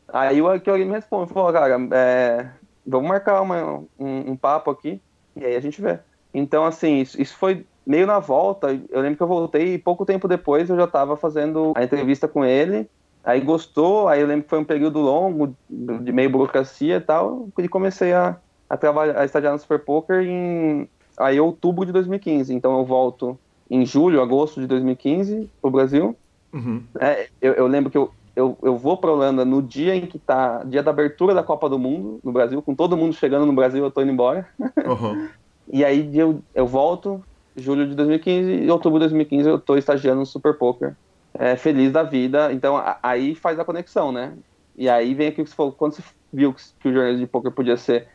Aí 0.08 0.42
o 0.42 0.48
alguém 0.48 0.86
me 0.86 0.92
responde, 0.92 1.34
falou, 1.34 1.54
cara, 1.54 1.78
é, 1.94 2.50
vamos 2.86 3.08
marcar 3.08 3.42
uma, 3.42 3.84
um, 3.98 4.32
um, 4.32 4.36
papo 4.36 4.70
aqui, 4.70 5.02
e 5.36 5.46
aí 5.46 5.56
a 5.56 5.60
gente 5.60 5.82
vê. 5.82 6.00
Então, 6.34 6.66
assim, 6.66 7.00
isso, 7.00 7.22
isso, 7.22 7.36
foi 7.38 7.66
meio 7.86 8.06
na 8.06 8.20
volta, 8.20 8.68
eu 8.90 9.02
lembro 9.02 9.18
que 9.18 9.24
eu 9.24 9.28
voltei 9.28 9.74
e 9.74 9.78
pouco 9.78 10.06
tempo 10.06 10.28
depois 10.28 10.70
eu 10.70 10.76
já 10.76 10.84
estava 10.84 11.16
fazendo 11.16 11.74
a 11.76 11.84
entrevista 11.84 12.28
com 12.28 12.44
ele, 12.44 12.90
aí 13.24 13.40
gostou, 13.40 14.08
aí 14.08 14.22
eu 14.22 14.28
lembro 14.28 14.44
que 14.44 14.50
foi 14.50 14.60
um 14.60 14.66
período 14.66 15.00
longo, 15.00 15.56
de 15.70 16.12
meio 16.12 16.30
burocracia 16.30 16.98
e 16.98 17.02
tal, 17.02 17.48
e 17.58 17.68
comecei 17.68 18.14
a, 18.14 18.38
a 18.70 18.78
trabalhar, 18.78 19.20
a 19.20 19.26
estagiar 19.26 19.54
no 19.54 19.60
Super 19.60 19.80
Poker 19.80 20.22
em 20.22 20.90
aí 21.18 21.40
outubro 21.40 21.86
de 21.86 21.92
2015. 21.92 22.54
Então 22.54 22.78
eu 22.78 22.86
volto 22.86 23.38
em 23.70 23.86
julho, 23.86 24.22
agosto 24.22 24.60
de 24.60 24.68
2015 24.68 25.50
pro 25.62 25.72
Brasil. 25.72 26.16
Uhum. 26.54 26.84
É, 27.00 27.30
eu, 27.42 27.54
eu, 27.54 27.68
lembro 27.68 27.90
que 27.90 27.98
eu, 27.98 28.12
eu, 28.36 28.58
eu 28.62 28.78
vou 28.78 28.98
para 28.98 29.12
Holanda 29.12 29.46
no 29.46 29.62
dia 29.62 29.96
em 29.96 30.06
que 30.06 30.20
tá 30.20 30.64
dia 30.64 30.84
da 30.84 30.92
abertura 30.92 31.34
da 31.34 31.44
Copa 31.44 31.70
do 31.70 31.80
Mundo 31.80 32.20
no 32.24 32.32
Brasil, 32.32 32.62
com 32.62 32.76
todo 32.76 32.98
mundo 32.98 33.14
chegando 33.14 33.46
no 33.46 33.54
Brasil, 33.54 33.84
eu 33.84 33.92
tô 33.92 34.02
indo 34.02 34.12
embora. 34.12 34.48
Uhum. 34.60 35.30
e 35.72 35.86
aí 35.86 36.18
eu, 36.18 36.42
eu 36.54 36.68
volto, 36.68 37.24
julho 37.56 37.88
de 37.88 37.96
2015 37.96 38.52
e 38.52 38.70
outubro 38.70 39.00
de 39.00 39.06
2015 39.06 39.50
eu 39.50 39.60
tô 39.60 39.78
estagiando 39.78 40.20
no 40.20 40.26
Super 40.26 40.58
Poker. 40.58 40.96
É, 41.34 41.56
feliz 41.56 41.94
da 41.94 42.04
vida. 42.04 42.52
Então 42.52 42.76
a, 42.76 43.00
aí 43.02 43.36
faz 43.36 43.58
a 43.58 43.66
conexão, 43.66 44.12
né? 44.12 44.34
E 44.76 44.90
aí 44.90 45.14
vem 45.14 45.28
aquilo 45.28 45.46
que 45.46 45.52
você 45.52 45.56
falou, 45.56 45.72
quando 45.72 45.94
você 45.94 46.04
viu 46.32 46.54
que, 46.54 46.62
que 46.80 46.90
o 46.90 46.94
jornalismo 46.94 47.26
de 47.26 47.32
poker 47.32 47.52
podia 47.52 47.78
ser, 47.78 48.08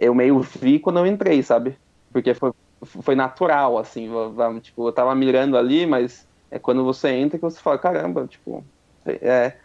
eu 0.00 0.14
meio 0.14 0.40
vi 0.40 0.78
quando 0.78 0.98
eu 0.98 1.06
entrei, 1.06 1.42
sabe? 1.42 1.76
porque 2.12 2.34
foi, 2.34 2.52
foi 2.82 3.14
natural, 3.14 3.78
assim, 3.78 4.08
tipo, 4.60 4.86
eu 4.86 4.92
tava 4.92 5.14
mirando 5.14 5.56
ali, 5.56 5.86
mas 5.86 6.28
É 6.52 6.58
quando 6.58 6.84
você 6.84 7.08
entra 7.08 7.38
que 7.38 7.42
você 7.42 7.58
fala, 7.58 7.78
caramba, 7.78 8.26
tipo, 8.26 8.62
é, 9.06 9.56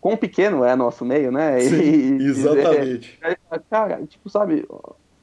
quão 0.00 0.16
pequeno 0.16 0.64
é 0.64 0.74
nosso 0.74 1.04
meio, 1.04 1.30
né? 1.30 1.60
Sim, 1.60 2.18
e, 2.18 2.22
exatamente. 2.28 3.12
É, 3.24 3.36
cara, 3.70 4.04
tipo, 4.04 4.28
sabe, 4.28 4.66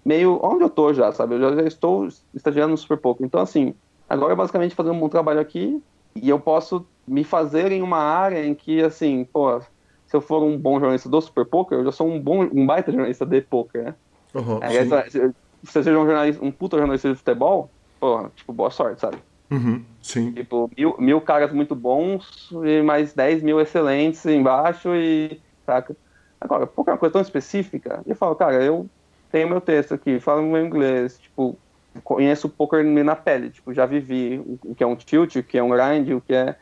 meio 0.06 0.40
onde 0.42 0.64
eu 0.64 0.70
tô 0.70 0.94
já, 0.94 1.12
sabe? 1.12 1.36
Eu 1.36 1.42
já, 1.42 1.56
já 1.58 1.64
estou 1.64 2.08
estagiando 2.34 2.78
super 2.78 2.98
pouco. 2.98 3.26
Então, 3.26 3.42
assim, 3.42 3.74
agora 4.08 4.38
basicamente 4.38 4.74
fazer 4.74 4.90
um 4.90 5.00
bom 5.00 5.10
trabalho 5.10 5.42
aqui 5.42 5.84
e 6.16 6.30
eu 6.30 6.40
posso 6.40 6.88
me 7.06 7.26
fazer 7.26 7.74
em 7.74 7.82
uma 7.82 7.98
área 7.98 8.46
em 8.46 8.56
que, 8.56 8.82
assim, 8.82 9.26
pô, 9.26 9.60
se 9.60 10.16
eu 10.16 10.22
for 10.22 10.42
um 10.44 10.58
bom 10.58 10.80
jornalista 10.80 11.10
do 11.10 11.20
Super 11.20 11.46
Poker, 11.46 11.80
eu 11.80 11.84
já 11.84 11.92
sou 11.92 12.08
um 12.08 12.22
bom, 12.22 12.44
um 12.44 12.66
baita 12.66 12.90
jornalista 12.90 13.26
de 13.26 13.42
poker, 13.42 13.84
né? 13.84 13.96
Uhum, 14.34 14.60
é, 14.62 15.10
se 15.10 15.20
você 15.62 15.84
seja 15.84 16.00
um 16.00 16.06
jornalista, 16.06 16.46
um 16.46 16.52
puta 16.52 16.78
jornalista 16.78 17.10
de 17.10 17.16
futebol, 17.16 17.70
pô, 18.00 18.30
tipo, 18.30 18.54
boa 18.54 18.72
sorte, 18.72 19.02
sabe? 19.02 19.18
Uhum, 19.52 19.84
sim. 20.02 20.32
Tipo, 20.32 20.70
mil, 20.78 20.96
mil 21.00 21.22
caras 21.22 21.52
muito 21.52 21.76
bons 21.76 22.50
e 22.64 22.82
mais 22.82 23.14
10 23.14 23.42
mil 23.42 23.60
excelentes 23.60 24.26
embaixo 24.26 24.94
e. 24.96 25.40
Saca? 25.66 25.96
Agora, 26.40 26.64
é 26.64 26.82
uma 26.82 26.98
coisa 26.98 27.14
tão 27.14 27.22
específica, 27.22 28.02
eu 28.06 28.16
falo, 28.16 28.34
cara, 28.36 28.64
eu 28.64 28.90
tenho 29.32 29.50
meu 29.50 29.60
texto 29.60 29.94
aqui, 29.94 30.20
falo 30.20 30.42
meu 30.42 30.66
inglês, 30.66 31.20
tipo, 31.20 31.58
conheço 32.04 32.48
o 32.48 32.50
poker 32.50 32.84
na 32.86 33.16
pele, 33.16 33.50
tipo, 33.50 33.74
já 33.74 33.86
vivi 33.86 34.42
o 34.64 34.74
que 34.74 34.84
é 34.84 34.88
um 34.88 34.96
tilt, 34.96 35.36
o 35.36 35.44
que 35.44 35.58
é 35.58 35.64
um 35.64 35.70
grind, 35.70 36.10
o 36.12 36.22
que 36.22 36.34
é. 36.34 36.56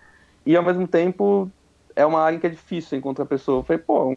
E 0.45 0.55
ao 0.55 0.63
mesmo 0.63 0.87
tempo 0.87 1.51
é 1.95 2.05
uma 2.05 2.21
área 2.21 2.39
que 2.39 2.47
é 2.47 2.49
difícil 2.49 2.97
encontrar 2.97 3.25
pessoa. 3.25 3.59
Eu 3.59 3.63
falei, 3.63 3.81
pô, 3.85 4.15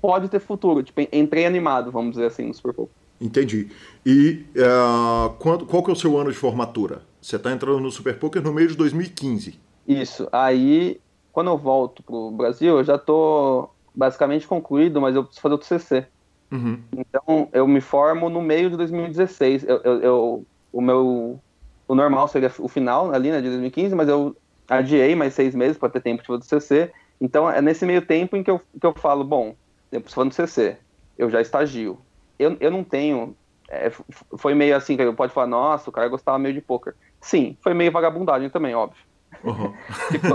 pode 0.00 0.28
ter 0.28 0.40
futuro. 0.40 0.82
Tipo, 0.82 1.00
entrei 1.12 1.46
animado, 1.46 1.90
vamos 1.90 2.12
dizer 2.12 2.26
assim, 2.26 2.46
no 2.46 2.54
Super 2.54 2.72
Bowl. 2.72 2.90
Entendi. 3.20 3.70
E 4.04 4.44
uh, 4.56 5.30
qual, 5.38 5.60
qual 5.60 5.82
que 5.82 5.90
é 5.90 5.92
o 5.92 5.96
seu 5.96 6.18
ano 6.18 6.30
de 6.30 6.36
formatura? 6.36 7.02
Você 7.22 7.36
está 7.36 7.52
entrando 7.52 7.78
no 7.78 7.90
Super 7.90 8.18
Poker 8.18 8.42
no 8.42 8.52
meio 8.52 8.66
de 8.66 8.76
2015. 8.76 9.58
Isso. 9.86 10.28
Aí, 10.32 11.00
quando 11.30 11.50
eu 11.50 11.56
volto 11.56 12.02
pro 12.02 12.32
Brasil, 12.32 12.78
eu 12.78 12.84
já 12.84 12.98
tô 12.98 13.70
basicamente 13.94 14.46
concluído, 14.46 15.00
mas 15.00 15.14
eu 15.14 15.22
preciso 15.22 15.40
fazer 15.40 15.54
o 15.54 15.58
TCC. 15.58 16.06
Uhum. 16.50 16.82
Então, 16.96 17.48
eu 17.52 17.66
me 17.68 17.80
formo 17.80 18.28
no 18.28 18.42
meio 18.42 18.68
de 18.68 18.76
2016. 18.76 19.64
Eu, 19.64 19.76
eu, 19.84 20.00
eu, 20.02 20.46
o 20.72 20.80
meu... 20.80 21.40
O 21.86 21.94
normal 21.94 22.26
seria 22.26 22.50
o 22.58 22.68
final 22.68 23.12
ali, 23.12 23.30
né, 23.30 23.40
de 23.40 23.48
2015, 23.48 23.94
mas 23.94 24.08
eu 24.08 24.36
adiei 24.68 25.14
mais 25.14 25.34
seis 25.34 25.54
meses 25.54 25.78
para 25.78 25.90
ter 25.90 26.00
tempo 26.00 26.22
de 26.22 26.26
fazer 26.26 26.38
o 26.38 26.40
TCC. 26.40 26.92
Então, 27.20 27.48
é 27.48 27.62
nesse 27.62 27.86
meio 27.86 28.02
tempo 28.02 28.36
em 28.36 28.42
que 28.42 28.50
eu, 28.50 28.60
que 28.80 28.86
eu 28.86 28.94
falo, 28.94 29.22
bom, 29.22 29.54
eu 29.92 30.00
preciso 30.00 30.28
fazer 30.28 30.42
o 30.42 30.46
TCC, 30.46 30.76
eu 31.16 31.30
já 31.30 31.40
estagio. 31.40 31.98
Eu, 32.38 32.56
eu 32.58 32.70
não 32.70 32.82
tenho 32.82 33.36
é, 33.72 33.90
foi 34.36 34.54
meio 34.54 34.76
assim, 34.76 34.98
que 34.98 35.12
pode 35.12 35.32
falar, 35.32 35.46
nossa, 35.46 35.88
o 35.88 35.92
cara 35.92 36.06
gostava 36.06 36.38
meio 36.38 36.54
de 36.54 36.60
poker. 36.60 36.94
Sim, 37.22 37.56
foi 37.62 37.72
meio 37.72 37.92
vagabundagem 37.92 38.50
também, 38.50 38.74
óbvio. 38.74 39.00
Uhum. 39.44 39.72
tipo, 40.10 40.26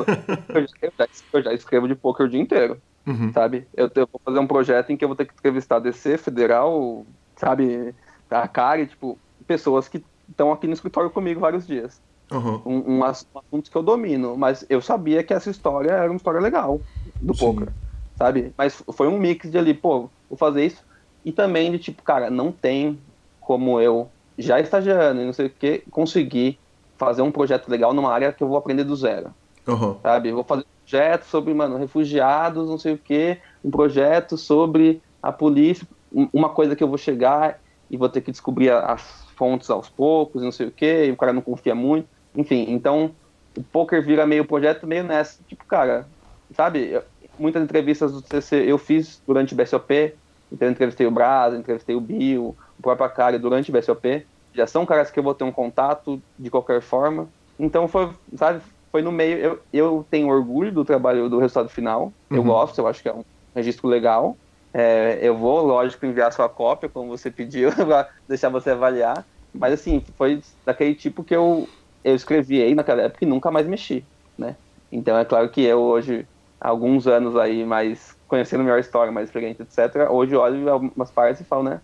eu, 0.50 0.62
já, 0.98 1.08
eu, 1.34 1.44
já, 1.44 1.54
escrevo 1.54 1.88
de 1.88 1.94
poker 1.94 2.26
o 2.26 2.30
dia 2.30 2.42
inteiro, 2.42 2.82
uhum. 3.06 3.32
sabe? 3.32 3.68
Eu, 3.76 3.92
eu, 3.94 4.10
vou 4.12 4.20
fazer 4.24 4.40
um 4.40 4.48
projeto 4.48 4.90
em 4.90 4.98
que 4.98 5.04
eu 5.04 5.10
vou 5.10 5.16
ter 5.16 5.26
que 5.26 5.34
entrevistar 5.34 5.80
DC, 5.80 6.18
Federal, 6.18 7.06
sabe? 7.36 7.94
A 8.32 8.48
CARI, 8.48 8.88
tipo, 8.88 9.20
pessoas 9.46 9.88
que 9.88 10.04
estão 10.30 10.52
aqui 10.52 10.66
no 10.66 10.74
escritório 10.74 11.10
comigo 11.10 11.42
vários 11.42 11.68
dias. 11.68 12.02
Uhum. 12.32 12.62
Um, 12.66 12.98
um, 12.98 13.04
assunto 13.04 13.72
que 13.72 13.76
eu 13.76 13.84
domino, 13.84 14.36
mas 14.38 14.66
eu 14.70 14.82
sabia 14.82 15.24
que 15.24 15.34
essa 15.34 15.50
história 15.50 15.92
era 15.92 16.10
uma 16.10 16.18
história 16.18 16.42
legal 16.42 16.82
do 17.22 17.34
Sim. 17.34 17.40
poker, 17.40 17.70
sabe? 18.18 18.54
Mas 18.58 18.84
foi 18.94 19.08
um 19.08 19.18
mix 19.18 19.50
de 19.50 19.58
ali, 19.58 19.74
pô, 19.74 20.10
vou 20.30 20.38
fazer 20.38 20.66
isso. 20.66 20.84
E 21.24 21.32
também 21.32 21.72
de 21.72 21.80
tipo, 21.80 22.04
cara, 22.04 22.30
não 22.30 22.52
tem 22.52 23.00
como 23.40 23.80
eu, 23.80 24.10
já 24.38 24.60
estagiando 24.60 25.22
e 25.22 25.26
não 25.26 25.32
sei 25.32 25.48
o 25.48 25.50
que, 25.50 25.84
conseguir 25.90 26.60
fazer 26.98 27.22
um 27.22 27.32
projeto 27.32 27.70
legal 27.70 27.94
numa 27.94 28.12
área 28.12 28.32
que 28.32 28.44
eu 28.44 28.48
vou 28.48 28.58
aprender 28.58 28.84
do 28.84 28.96
zero. 28.96 29.34
Uhum. 29.68 29.98
Sabe? 30.02 30.30
Eu 30.30 30.36
vou 30.36 30.44
fazer 30.44 30.62
um 30.62 30.82
projeto 30.82 31.24
sobre, 31.26 31.54
mano, 31.54 31.78
refugiados, 31.78 32.68
não 32.68 32.78
sei 32.78 32.94
o 32.94 32.98
que, 32.98 33.38
um 33.64 33.70
projeto 33.70 34.38
sobre 34.38 35.02
a 35.22 35.32
polícia, 35.32 35.88
uma 36.34 36.50
coisa 36.50 36.76
que 36.76 36.84
eu 36.84 36.88
vou 36.88 36.98
chegar 36.98 37.60
e 37.90 37.98
vou 37.98 38.10
ter 38.10 38.22
que 38.22 38.32
descobrir 38.32 38.72
as 38.72 39.26
fontes 39.36 39.70
aos 39.70 39.90
poucos, 39.90 40.42
não 40.42 40.52
sei 40.52 40.68
o 40.68 40.72
que, 40.72 41.06
e 41.06 41.12
o 41.12 41.18
cara 41.18 41.34
não 41.34 41.42
confia 41.42 41.76
muito. 41.76 42.08
Enfim, 42.36 42.66
então 42.70 43.12
o 43.56 43.64
poker 43.64 44.04
vira 44.04 44.26
meio 44.26 44.46
projeto, 44.46 44.88
meio 44.88 45.04
nessa. 45.04 45.40
Tipo, 45.48 45.66
cara, 45.66 46.08
sabe? 46.56 46.92
Eu, 46.92 47.04
muitas 47.38 47.64
entrevistas 47.64 48.12
do 48.12 48.22
CC 48.22 48.64
eu 48.66 48.78
fiz 48.78 49.22
durante 49.26 49.54
o 49.54 49.58
BSOP, 49.58 50.14
então 50.52 50.68
eu 50.68 50.72
entrevistei 50.72 51.06
o 51.06 51.12
Brasa, 51.12 51.58
entrevistei 51.58 51.96
o 51.96 52.02
Bill, 52.02 52.56
o 52.78 52.82
próprio 52.82 53.06
Akari 53.06 53.38
durante 53.38 53.70
o 53.70 53.74
BSOP. 53.74 54.26
Já 54.58 54.66
são 54.66 54.88
caras 54.88 55.12
que 55.12 55.20
eu 55.20 55.24
vou 55.24 55.36
ter 55.36 55.44
um 55.44 55.52
contato 55.52 56.20
de 56.38 56.50
qualquer 56.50 56.82
forma. 56.82 57.30
Então 57.60 57.88
foi, 57.88 58.12
sabe, 58.36 58.62
foi 58.92 59.04
no 59.04 59.12
meio. 59.12 59.38
Eu, 59.38 59.62
eu 59.72 60.08
tenho 60.10 60.30
orgulho 60.30 60.72
do 60.72 60.84
trabalho, 60.84 61.30
do 61.30 61.38
resultado 61.38 61.70
final. 61.70 62.12
Uhum. 62.32 62.38
Eu 62.38 62.44
gosto, 62.44 62.80
eu 62.80 62.88
acho 62.88 63.04
que 63.04 63.08
é 63.08 63.14
um 63.14 63.22
registro 63.56 63.88
legal. 63.88 64.36
É, 64.74 65.20
eu 65.22 65.38
vou, 65.38 65.62
lógico, 65.62 66.08
enviar 66.08 66.34
sua 66.34 66.50
cópia, 66.50 66.90
como 66.90 67.16
você 67.16 67.30
pediu, 67.30 67.70
para 67.86 68.10
deixar 68.28 68.50
você 68.50 68.72
avaliar. 68.72 69.28
Mas 69.54 69.74
assim, 69.74 70.04
foi 70.18 70.42
daquele 70.66 70.96
tipo 70.96 71.24
que 71.24 71.36
eu, 71.36 71.68
eu 72.04 72.16
escrevi 72.16 72.62
aí 72.62 72.74
naquela 72.74 73.04
época 73.04 73.24
e 73.24 73.28
nunca 73.28 73.52
mais 73.52 73.68
mexi, 73.68 74.08
né? 74.38 74.58
Então 74.92 75.16
é 75.18 75.24
claro 75.24 75.52
que 75.52 75.62
eu 75.62 75.80
hoje, 75.80 76.28
alguns 76.60 77.06
anos 77.08 77.36
aí, 77.36 77.64
mais 77.64 78.16
conhecendo 78.28 78.64
melhor 78.64 78.78
a 78.78 78.82
história, 78.82 79.12
mais 79.12 79.30
experiente, 79.30 79.62
etc., 79.62 80.10
hoje 80.12 80.36
olho 80.36 80.70
algumas 80.70 81.12
partes 81.12 81.42
e 81.42 81.46
falo, 81.46 81.64
né? 81.64 81.82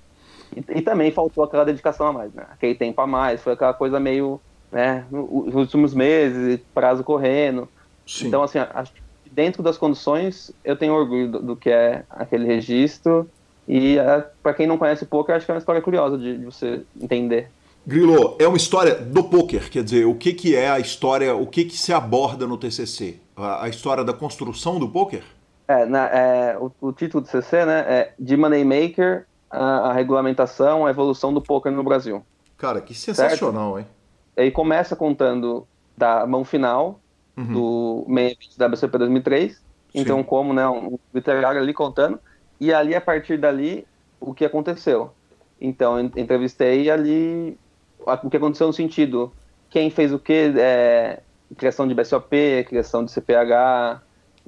E, 0.56 0.80
e, 0.80 0.82
também 0.82 1.12
faltou 1.12 1.44
aquela 1.44 1.66
dedicação 1.66 2.08
a 2.08 2.14
mais, 2.14 2.34
né? 2.34 2.46
Aquele 2.52 2.76
tempo 2.76 3.00
a 3.02 3.08
mais, 3.08 3.42
foi 3.42 3.54
aquela 3.54 3.74
coisa 3.74 4.00
meio, 4.00 4.40
né, 4.72 5.06
os 5.12 5.54
últimos 5.56 5.94
meses, 5.94 6.60
prazo 6.74 7.04
correndo. 7.04 7.68
Sim. 8.06 8.28
Então, 8.28 8.44
assim, 8.44 8.60
acho 8.60 8.94
que 8.94 9.02
dentro 9.34 9.64
das 9.64 9.78
condições, 9.78 10.52
eu 10.64 10.76
tenho 10.76 10.94
orgulho 10.94 11.32
do, 11.32 11.40
do 11.40 11.56
que 11.56 11.70
é 11.70 12.04
aquele 12.10 12.46
registro. 12.46 13.30
E 13.68 13.98
é, 13.98 14.26
para 14.42 14.54
quem 14.54 14.68
não 14.68 14.78
conhece 14.78 15.04
o 15.04 15.08
poker, 15.08 15.36
acho 15.36 15.46
que 15.46 15.52
é 15.52 15.56
uma 15.56 15.60
história 15.60 15.82
curiosa 15.82 16.18
de, 16.18 16.38
de, 16.38 16.46
você 16.46 16.82
entender. 17.02 17.50
Grilo, 17.86 18.36
é 18.40 18.48
uma 18.48 18.58
história 18.58 18.96
do 18.96 19.24
poker, 19.24 19.70
quer 19.70 19.84
dizer, 19.84 20.06
o 20.06 20.16
que, 20.16 20.34
que 20.34 20.56
é 20.56 20.70
a 20.70 20.80
história, 20.80 21.36
o 21.36 21.48
que, 21.48 21.66
que 21.66 21.78
se 21.78 21.92
aborda 21.92 22.48
no 22.48 22.58
TCC? 22.58 23.20
A, 23.36 23.66
a 23.66 23.70
história 23.70 24.04
da 24.04 24.14
construção 24.14 24.80
do 24.80 24.88
poker? 24.88 25.24
É, 25.68 25.86
na, 25.86 26.08
é 26.08 26.58
o, 26.58 26.72
o, 26.80 26.94
título 26.94 27.24
do 27.24 27.28
TCC 27.28 27.66
né, 27.66 27.86
é 27.88 28.14
De 28.20 28.36
Moneymaker 28.38 29.26
a, 29.54 29.90
a 29.90 29.94
regulamentação, 29.94 30.86
a 30.86 30.90
evolução 30.90 31.34
do 31.34 31.42
poker 31.42 31.72
no 31.72 31.84
Brasil. 31.84 32.24
Cara, 32.58 32.82
que 32.82 32.94
sensacional, 32.94 33.76
certo? 33.76 33.88
hein? 33.88 33.96
Ele 34.36 34.52
começa 34.52 34.96
contando 34.96 35.68
da 35.96 36.26
mão 36.26 36.44
final 36.44 37.00
uhum. 37.38 37.54
do 37.54 38.06
meio 38.08 38.36
da 38.58 38.68
WCP 38.68 38.98
2003. 38.98 39.54
Sim. 39.54 39.62
Então, 39.94 40.24
como 40.24 40.54
né, 40.54 40.68
um 40.68 40.98
literário 41.14 41.62
ali 41.62 41.74
contando. 41.74 42.20
E 42.60 42.74
ali, 42.74 42.96
a 42.96 43.02
partir 43.02 43.38
dali, 43.38 43.86
o 44.20 44.34
que 44.34 44.46
aconteceu. 44.46 45.12
Então, 45.60 46.00
entrevistei 46.00 46.90
ali 46.90 47.58
o 48.00 48.30
que 48.30 48.38
aconteceu 48.38 48.68
no 48.68 48.74
sentido 48.74 49.32
quem 49.74 49.90
fez 49.90 50.14
o 50.14 50.20
que, 50.20 50.54
é, 50.56 51.20
criação 51.58 51.88
de 51.88 51.96
BSOP, 51.96 52.64
criação 52.68 53.04
de 53.04 53.12
CPH, 53.12 54.04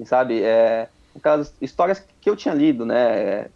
sabe? 0.05 0.43
É, 0.43 0.87
aquelas 1.15 1.51
histórias 1.59 2.05
que 2.21 2.29
eu 2.29 2.35
tinha 2.35 2.53
lido, 2.53 2.85
né? 2.85 3.47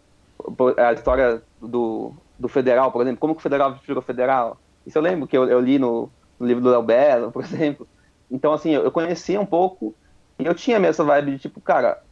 A 0.76 0.92
história 0.92 1.42
do, 1.60 2.12
do 2.38 2.48
federal, 2.48 2.90
por 2.90 3.02
exemplo, 3.02 3.20
como 3.20 3.34
que 3.34 3.40
o 3.40 3.42
federal 3.42 3.78
virou 3.86 4.02
federal. 4.02 4.58
Isso 4.86 4.96
eu 4.96 5.02
lembro 5.02 5.26
que 5.26 5.36
eu, 5.36 5.48
eu 5.48 5.60
li 5.60 5.78
no, 5.78 6.10
no, 6.38 6.46
livro 6.46 6.62
do 6.62 6.70
Léo 6.70 6.82
Belo, 6.82 7.32
por 7.32 7.42
exemplo. 7.44 7.86
Então, 8.30 8.52
assim, 8.52 8.70
eu, 8.70 8.84
eu 8.84 8.90
conhecia 8.90 9.40
um 9.40 9.46
pouco 9.46 9.94
e 10.38 10.46
eu 10.46 10.54
tinha 10.54 10.78
mesmo 10.78 10.90
essa 10.90 11.04
vibe 11.04 11.32
de 11.32 11.38
tipo, 11.38 11.60
cara, 11.60 12.02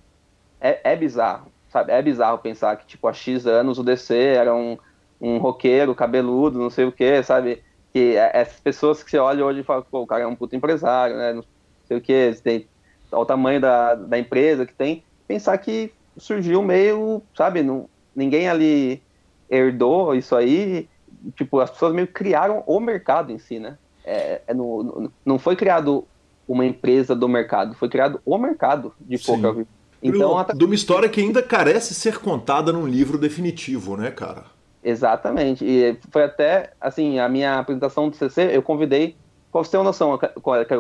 é, 0.61 0.93
é 0.93 0.97
bizarro, 0.97 1.51
sabe? 1.71 1.93
É 1.93 2.03
bizarro 2.03 2.39
pensar 2.39 2.77
que, 2.77 2.87
tipo, 2.87 3.07
há 3.09 3.13
X 3.13 3.47
anos 3.47 3.79
o 3.79 3.85
DC 3.85 4.15
era 4.15 4.55
um, 4.55 4.77
um 5.21 5.39
roqueiro, 5.39 5.95
cabeludo, 5.95 6.59
não 6.59 6.71
sei 6.71 6.85
o 6.85 6.93
que, 6.93 7.23
sabe? 7.23 7.63
Que 7.93 8.17
é, 8.17 8.31
essas 8.35 8.61
pessoas 8.61 9.03
que 9.03 9.11
você 9.11 9.19
olha 9.19 9.45
hoje 9.45 9.61
e 9.61 9.65
fala, 9.65 9.83
pô, 9.83 10.03
o 10.03 10.07
cara 10.07 10.25
é 10.25 10.27
um 10.27 10.37
puto 10.37 10.55
empresário, 10.55 11.17
né? 11.17 11.33
Não 11.33 11.45
sei 11.87 11.97
o 11.97 12.01
que, 12.01 12.33
tem 12.43 12.69
o 13.11 13.25
tamanho 13.25 13.61
da, 13.61 13.95
da 13.95 14.19
empresa 14.19 14.67
que 14.67 14.75
tem. 14.75 15.03
Pensar 15.27 15.57
que 15.59 15.93
surgiu 16.17 16.63
meio, 16.63 17.23
sabe, 17.35 17.63
não, 17.63 17.89
ninguém 18.19 18.49
ali 18.49 19.03
herdou 19.49 20.15
isso 20.15 20.35
aí. 20.35 20.89
Tipo, 21.37 21.61
as 21.61 21.71
pessoas 21.71 21.95
meio 21.95 22.07
criaram 22.09 22.63
o 22.67 22.81
mercado 22.81 23.33
em 23.33 23.39
si, 23.39 23.59
né? 23.59 23.79
É, 24.05 24.43
é 24.47 24.55
no, 24.55 24.83
no, 24.83 25.13
não 25.25 25.39
foi 25.39 25.57
criado 25.57 26.07
uma 26.47 26.65
empresa 26.65 27.15
do 27.15 27.29
mercado, 27.29 27.75
foi 27.75 27.89
criado 27.89 28.21
o 28.25 28.39
mercado 28.39 28.93
de 29.01 29.19
poker. 29.19 29.67
Então, 30.03 30.39
até... 30.39 30.55
De 30.55 30.65
uma 30.65 30.75
história 30.75 31.09
que 31.09 31.21
ainda 31.21 31.43
carece 31.43 31.95
ser 31.95 32.19
contada 32.19 32.73
num 32.73 32.87
livro 32.87 33.19
definitivo, 33.19 33.97
né, 33.97 34.11
cara? 34.11 34.45
Exatamente. 34.83 35.65
E 35.65 35.99
foi 36.11 36.23
até, 36.23 36.71
assim, 36.81 37.19
a 37.19 37.29
minha 37.29 37.59
apresentação 37.59 38.09
do 38.09 38.17
CC, 38.17 38.57
eu 38.57 38.63
convidei, 38.63 39.17
pra 39.51 39.63
você 39.63 39.73
ter 39.73 39.77
uma 39.77 39.85
noção, 39.85 40.19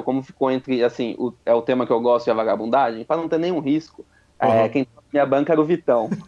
como 0.04 0.22
ficou 0.22 0.50
entre, 0.50 0.82
assim, 0.84 1.16
o, 1.18 1.32
é 1.44 1.52
o 1.52 1.62
tema 1.62 1.84
que 1.84 1.92
eu 1.92 2.00
gosto 2.00 2.28
e 2.28 2.30
a 2.30 2.34
vagabundagem, 2.34 3.04
para 3.04 3.20
não 3.20 3.28
ter 3.28 3.38
nenhum 3.38 3.58
risco. 3.58 4.06
Uhum. 4.40 4.48
É, 4.48 4.68
quem 4.68 4.86
minha 5.12 5.26
banca 5.26 5.52
era 5.52 5.60
o 5.60 5.64
Vitão. 5.64 6.10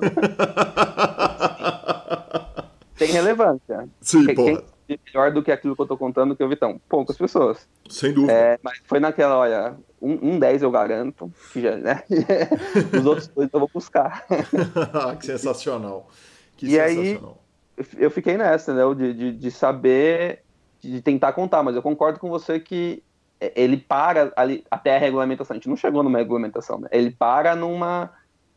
tem 2.96 3.10
relevância. 3.10 3.88
Sim, 4.00 4.26
quem, 4.26 4.34
porra. 4.34 4.64
Quem 4.86 4.98
melhor 5.06 5.32
do 5.32 5.42
que 5.42 5.52
aquilo 5.52 5.76
que 5.76 5.82
eu 5.82 5.86
tô 5.86 5.96
contando 5.96 6.34
que 6.34 6.42
o 6.42 6.48
Vitão? 6.48 6.80
Poucas 6.88 7.16
pessoas. 7.16 7.68
Sem 7.88 8.12
dúvida. 8.12 8.32
É, 8.32 8.58
mas 8.62 8.80
foi 8.86 8.98
naquela, 8.98 9.38
olha, 9.38 9.76
um, 10.00 10.32
um 10.32 10.38
10 10.38 10.62
eu 10.62 10.70
garanto, 10.70 11.32
que 11.52 11.60
já, 11.60 11.76
né? 11.76 12.02
Os 12.98 13.06
outros 13.06 13.28
dois 13.28 13.48
eu 13.52 13.60
vou 13.60 13.70
buscar. 13.72 14.26
que 15.20 15.26
sensacional. 15.26 16.08
Que 16.56 16.66
e 16.66 16.70
sensacional. 16.70 17.38
aí, 17.76 17.84
eu 17.98 18.10
fiquei 18.10 18.36
nessa, 18.36 18.74
né? 18.74 18.82
De, 18.94 19.14
de, 19.14 19.32
de 19.32 19.50
saber, 19.50 20.42
de 20.80 21.00
tentar 21.00 21.32
contar, 21.32 21.62
mas 21.62 21.76
eu 21.76 21.82
concordo 21.82 22.18
com 22.18 22.28
você 22.28 22.58
que 22.58 23.02
ele 23.40 23.76
para 23.76 24.32
ali 24.36 24.64
até 24.70 24.96
a 24.96 24.98
regulamentação. 24.98 25.54
A 25.54 25.58
gente 25.58 25.68
não 25.68 25.76
chegou 25.76 26.02
numa 26.02 26.18
regulamentação, 26.18 26.78
né? 26.78 26.88
Ele 26.92 27.10
para 27.10 27.56
numa, 27.56 28.10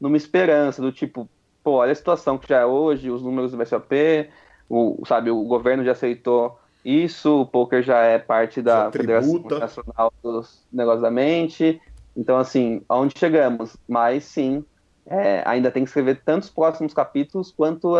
numa 0.03 0.17
esperança 0.17 0.81
do 0.81 0.91
tipo, 0.91 1.29
pô, 1.63 1.75
olha 1.75 1.93
a 1.93 1.95
situação 1.95 2.37
que 2.37 2.49
já 2.49 2.59
é 2.59 2.65
hoje, 2.65 3.09
os 3.09 3.23
números 3.23 3.53
do 3.53 3.57
VSOP, 3.57 4.29
o, 4.69 5.01
sabe, 5.07 5.31
o 5.31 5.43
governo 5.43 5.85
já 5.85 5.93
aceitou 5.93 6.59
isso, 6.83 7.41
o 7.41 7.45
poker 7.45 7.81
já 7.81 7.99
é 7.99 8.19
parte 8.19 8.61
da 8.61 8.91
Federação 8.91 9.41
Nacional 9.43 10.13
dos 10.21 10.61
Negócios 10.73 11.01
da 11.01 11.09
Mente. 11.09 11.81
Então, 12.17 12.37
assim, 12.37 12.81
aonde 12.89 13.17
chegamos? 13.17 13.77
Mas 13.87 14.25
sim, 14.25 14.65
é, 15.05 15.41
ainda 15.45 15.71
tem 15.71 15.85
que 15.85 15.89
escrever 15.89 16.21
tantos 16.25 16.49
próximos 16.49 16.93
capítulos 16.93 17.49
quanto 17.49 17.95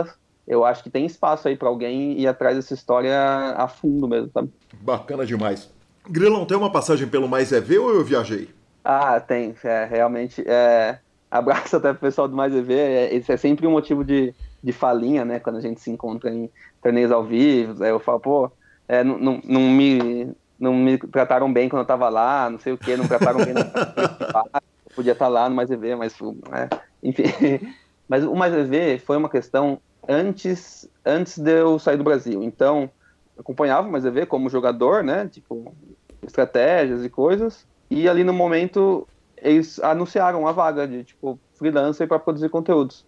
eu 0.45 0.65
acho 0.65 0.83
que 0.83 0.89
tem 0.89 1.05
espaço 1.05 1.47
aí 1.47 1.55
para 1.55 1.69
alguém 1.69 2.19
ir 2.19 2.27
atrás 2.27 2.57
dessa 2.57 2.73
história 2.73 3.17
a 3.55 3.65
fundo 3.69 4.09
mesmo, 4.09 4.29
sabe? 4.33 4.51
Bacana 4.81 5.25
demais. 5.25 5.71
Grilão, 6.05 6.45
tem 6.45 6.57
uma 6.57 6.69
passagem 6.69 7.07
pelo 7.07 7.29
Mais 7.29 7.53
EV 7.53 7.79
ou 7.79 7.93
eu 7.95 8.03
viajei? 8.03 8.49
Ah, 8.83 9.21
tem. 9.21 9.55
É, 9.63 9.85
realmente. 9.85 10.43
É... 10.45 10.99
Abraço 11.33 11.77
até 11.77 11.91
pro 11.91 12.01
pessoal 12.01 12.27
do 12.27 12.35
Mais 12.35 12.53
EV. 12.53 12.73
É, 12.75 13.15
esse 13.15 13.31
é 13.31 13.37
sempre 13.37 13.65
um 13.65 13.71
motivo 13.71 14.03
de, 14.03 14.35
de 14.63 14.71
falinha, 14.71 15.25
né? 15.25 15.39
Quando 15.39 15.55
a 15.55 15.61
gente 15.61 15.81
se 15.81 15.89
encontra 15.89 16.29
em 16.29 16.47
torneios 16.79 17.11
ao 17.11 17.23
vivo. 17.23 17.83
Aí 17.83 17.89
eu 17.89 17.99
falo, 17.99 18.19
pô, 18.19 18.51
é, 18.87 19.03
não, 19.03 19.17
não, 19.17 19.41
não, 19.43 19.61
me, 19.61 20.31
não 20.59 20.75
me 20.75 20.95
trataram 20.99 21.51
bem 21.51 21.67
quando 21.67 21.79
eu 21.79 21.87
tava 21.87 22.07
lá, 22.07 22.51
não 22.51 22.59
sei 22.59 22.73
o 22.73 22.77
que, 22.77 22.95
não 22.95 23.07
trataram 23.07 23.39
bem. 23.43 23.55
eu 23.57 24.95
podia 24.95 25.13
estar 25.13 25.27
lá 25.27 25.49
no 25.49 25.55
Mais 25.55 25.71
EV, 25.71 25.95
mas. 25.95 26.15
É, 26.51 26.69
enfim. 27.01 27.23
Mas 28.05 28.25
o 28.25 28.35
Mais 28.35 28.53
EV 28.53 28.99
foi 28.99 29.15
uma 29.15 29.29
questão 29.29 29.79
antes, 30.07 30.87
antes 31.05 31.39
de 31.39 31.61
eu 31.61 31.79
sair 31.79 31.97
do 31.97 32.03
Brasil. 32.03 32.43
Então 32.43 32.91
acompanhava 33.39 33.87
o 33.87 33.91
Mais 33.91 34.05
EV 34.05 34.27
como 34.27 34.49
jogador, 34.49 35.03
né? 35.03 35.27
Tipo, 35.29 35.73
estratégias 36.21 37.03
e 37.03 37.09
coisas. 37.09 37.65
E 37.89 38.07
ali 38.07 38.23
no 38.23 38.33
momento 38.33 39.07
eles 39.43 39.79
anunciaram 39.79 40.47
a 40.47 40.51
vaga 40.51 40.87
de 40.87 41.03
tipo 41.03 41.39
freelancer 41.57 42.07
para 42.07 42.19
produzir 42.19 42.49
conteúdos. 42.49 43.05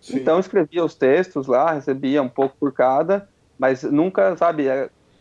Sim. 0.00 0.16
Então 0.16 0.34
eu 0.34 0.40
escrevia 0.40 0.84
os 0.84 0.94
textos 0.94 1.46
lá, 1.46 1.72
recebia 1.72 2.22
um 2.22 2.28
pouco 2.28 2.56
por 2.58 2.72
cada, 2.72 3.28
mas 3.58 3.82
nunca, 3.82 4.36
sabe, 4.36 4.64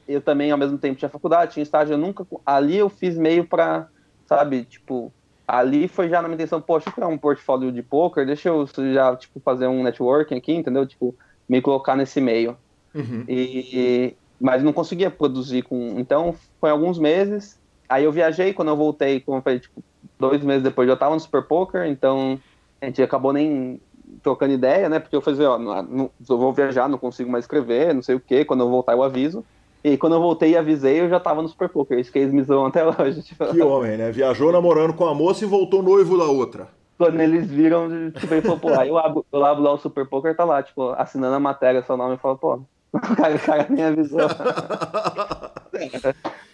eu 0.07 0.21
também 0.21 0.51
ao 0.51 0.57
mesmo 0.57 0.77
tempo 0.77 0.97
tinha 0.97 1.09
faculdade, 1.09 1.53
tinha 1.53 1.63
estágio, 1.63 1.93
eu 1.93 1.97
nunca 1.97 2.25
ali 2.45 2.77
eu 2.77 2.89
fiz 2.89 3.17
meio 3.17 3.45
para, 3.45 3.87
sabe, 4.25 4.65
tipo, 4.65 5.13
ali 5.47 5.87
foi 5.87 6.09
já 6.09 6.21
na 6.21 6.27
minha 6.27 6.35
intenção, 6.35 6.61
poxa, 6.61 6.89
eu 6.89 6.93
criar 6.93 7.07
um 7.07 7.17
portfólio 7.17 7.71
de 7.71 7.83
poker, 7.83 8.25
deixa 8.25 8.49
eu 8.49 8.65
já 8.93 9.15
tipo 9.15 9.39
fazer 9.39 9.67
um 9.67 9.83
networking 9.83 10.35
aqui, 10.35 10.53
entendeu? 10.53 10.87
Tipo, 10.87 11.15
me 11.47 11.61
colocar 11.61 11.95
nesse 11.95 12.21
meio. 12.21 12.57
Uhum. 12.95 13.25
E, 13.27 14.15
mas 14.39 14.63
não 14.63 14.73
conseguia 14.73 15.11
produzir 15.11 15.61
com. 15.61 15.99
Então, 15.99 16.35
foi 16.59 16.69
alguns 16.69 16.97
meses. 16.97 17.59
Aí 17.87 18.05
eu 18.05 18.11
viajei, 18.11 18.53
quando 18.53 18.69
eu 18.69 18.77
voltei, 18.77 19.19
como 19.19 19.37
eu 19.37 19.41
falei, 19.41 19.59
tipo, 19.59 19.83
dois 20.21 20.43
meses 20.43 20.63
depois 20.63 20.87
eu 20.87 20.95
tava 20.95 21.15
no 21.15 21.19
Super 21.19 21.43
Poker, 21.43 21.85
então 21.85 22.39
a 22.79 22.85
gente 22.85 23.01
acabou 23.01 23.33
nem 23.33 23.81
trocando 24.21 24.53
ideia, 24.53 24.87
né? 24.87 24.99
Porque 24.99 25.15
eu 25.15 25.21
falei, 25.21 25.45
ó, 25.45 25.57
não, 25.57 25.83
não, 25.83 26.11
eu 26.29 26.37
vou 26.37 26.53
viajar, 26.53 26.87
não 26.87 26.97
consigo 26.97 27.31
mais 27.31 27.43
escrever, 27.43 27.93
não 27.93 28.01
sei 28.01 28.15
o 28.15 28.19
quê, 28.19 28.45
quando 28.45 28.61
eu 28.61 28.69
voltar 28.69 28.93
eu 28.93 29.03
aviso. 29.03 29.43
E 29.83 29.97
quando 29.97 30.13
eu 30.13 30.21
voltei 30.21 30.51
e 30.51 30.57
avisei, 30.57 31.01
eu 31.01 31.09
já 31.09 31.19
tava 31.19 31.41
no 31.41 31.47
Super 31.47 31.67
Poker, 31.67 31.97
isso 31.97 32.11
que 32.11 32.19
eles 32.19 32.31
me 32.31 32.43
zoam 32.43 32.67
até 32.67 32.85
hoje. 33.01 33.23
Tipo... 33.23 33.47
Que 33.47 33.61
homem, 33.61 33.97
né? 33.97 34.11
Viajou 34.11 34.51
namorando 34.51 34.93
com 34.93 35.05
a 35.05 35.13
moça 35.13 35.43
e 35.43 35.47
voltou 35.47 35.81
noivo 35.81 36.17
da 36.17 36.25
outra. 36.25 36.67
Quando 36.97 37.19
eles 37.19 37.49
viram, 37.49 38.11
tipo, 38.11 38.31
ele 38.31 38.43
falou, 38.43 38.59
pô, 38.59 38.69
aí 38.69 38.89
eu 38.89 38.97
abro, 38.97 39.25
eu 39.33 39.43
abro 39.43 39.63
lá 39.63 39.73
o 39.73 39.77
Super 39.77 40.07
Poker, 40.07 40.35
tá 40.35 40.43
lá, 40.43 40.61
tipo, 40.61 40.89
assinando 40.91 41.33
a 41.33 41.39
matéria, 41.39 41.81
seu 41.81 41.97
nome, 41.97 42.13
e 42.13 42.19
fala, 42.19 42.37
pô, 42.37 42.61
o 42.93 42.99
cara, 43.15 43.35
o 43.35 43.39
cara 43.39 43.65
me 43.69 43.81
avisou. 43.81 44.21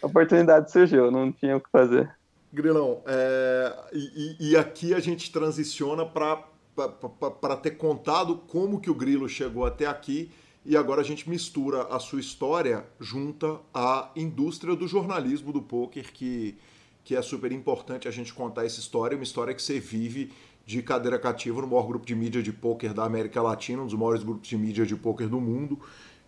a 0.01 0.05
oportunidade 0.05 0.72
surgiu, 0.72 1.11
não 1.11 1.34
tinha 1.34 1.57
o 1.57 1.59
que 1.59 1.70
fazer. 1.70 2.09
Grilão, 2.52 3.02
é, 3.06 3.76
e, 3.93 4.52
e, 4.52 4.58
aqui 4.58 4.93
a 4.93 5.00
gente 5.00 5.32
transiciona 5.32 6.06
para 6.06 7.56
ter 7.58 7.72
contado 7.72 8.38
como 8.48 8.80
que 8.80 8.89
o 8.89 8.95
Grilo 8.95 9.28
chegou 9.28 9.66
até 9.66 9.86
aqui 9.86 10.32
e 10.66 10.76
agora 10.76 11.02
a 11.02 11.04
gente 11.04 11.30
mistura 11.30 11.84
a 11.84 12.00
sua 12.00 12.20
história 12.20 12.86
junta 13.00 13.60
à 13.74 14.12
indústria 14.16 14.76
do 14.76 14.88
jornalismo 14.88 15.52
do 15.52 15.62
poker, 15.62 16.12
que, 16.12 16.58
que 17.04 17.16
é 17.16 17.22
super 17.22 17.52
importante 17.52 18.08
a 18.08 18.12
gente 18.12 18.34
contar 18.34 18.66
essa 18.66 18.80
história, 18.80 19.18
uma 19.18 19.24
história 19.24 19.54
que 19.54 19.62
você 19.62 19.80
vive 19.80 20.32
de 20.66 20.82
cadeira 20.82 21.18
cativa 21.18 21.62
no 21.62 21.68
maior 21.68 21.88
grupo 21.88 22.06
de 22.06 22.14
mídia 22.14 22.43
de 22.43 22.52
poker 22.52 22.93
da 22.93 23.06
América 23.06 23.41
Latina, 23.41 23.82
um 23.82 23.86
dos 23.86 23.93
maiores 23.93 24.24
grupos 24.24 24.48
de 24.48 24.58
mídia 24.58 24.86
de 24.86 24.95
poker 24.95 25.30
do 25.30 25.39
mundo. 25.39 25.80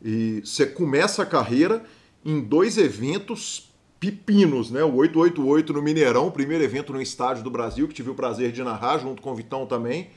E 0.01 0.41
você 0.43 0.65
começa 0.65 1.23
a 1.23 1.25
carreira 1.25 1.83
em 2.23 2.39
dois 2.39 2.77
eventos 2.77 3.68
pepinos, 3.99 4.71
né? 4.71 4.83
O 4.83 4.95
888 4.95 5.73
no 5.73 5.81
Mineirão, 5.81 6.27
o 6.27 6.31
primeiro 6.31 6.63
evento 6.63 6.93
no 6.93 7.01
estádio 7.01 7.43
do 7.43 7.51
Brasil, 7.51 7.87
que 7.87 7.93
tive 7.93 8.09
o 8.09 8.15
prazer 8.15 8.51
de 8.51 8.63
narrar, 8.63 8.97
junto 8.99 9.21
com 9.21 9.31
o 9.31 9.35
Vitão 9.35 9.65
também, 9.65 10.09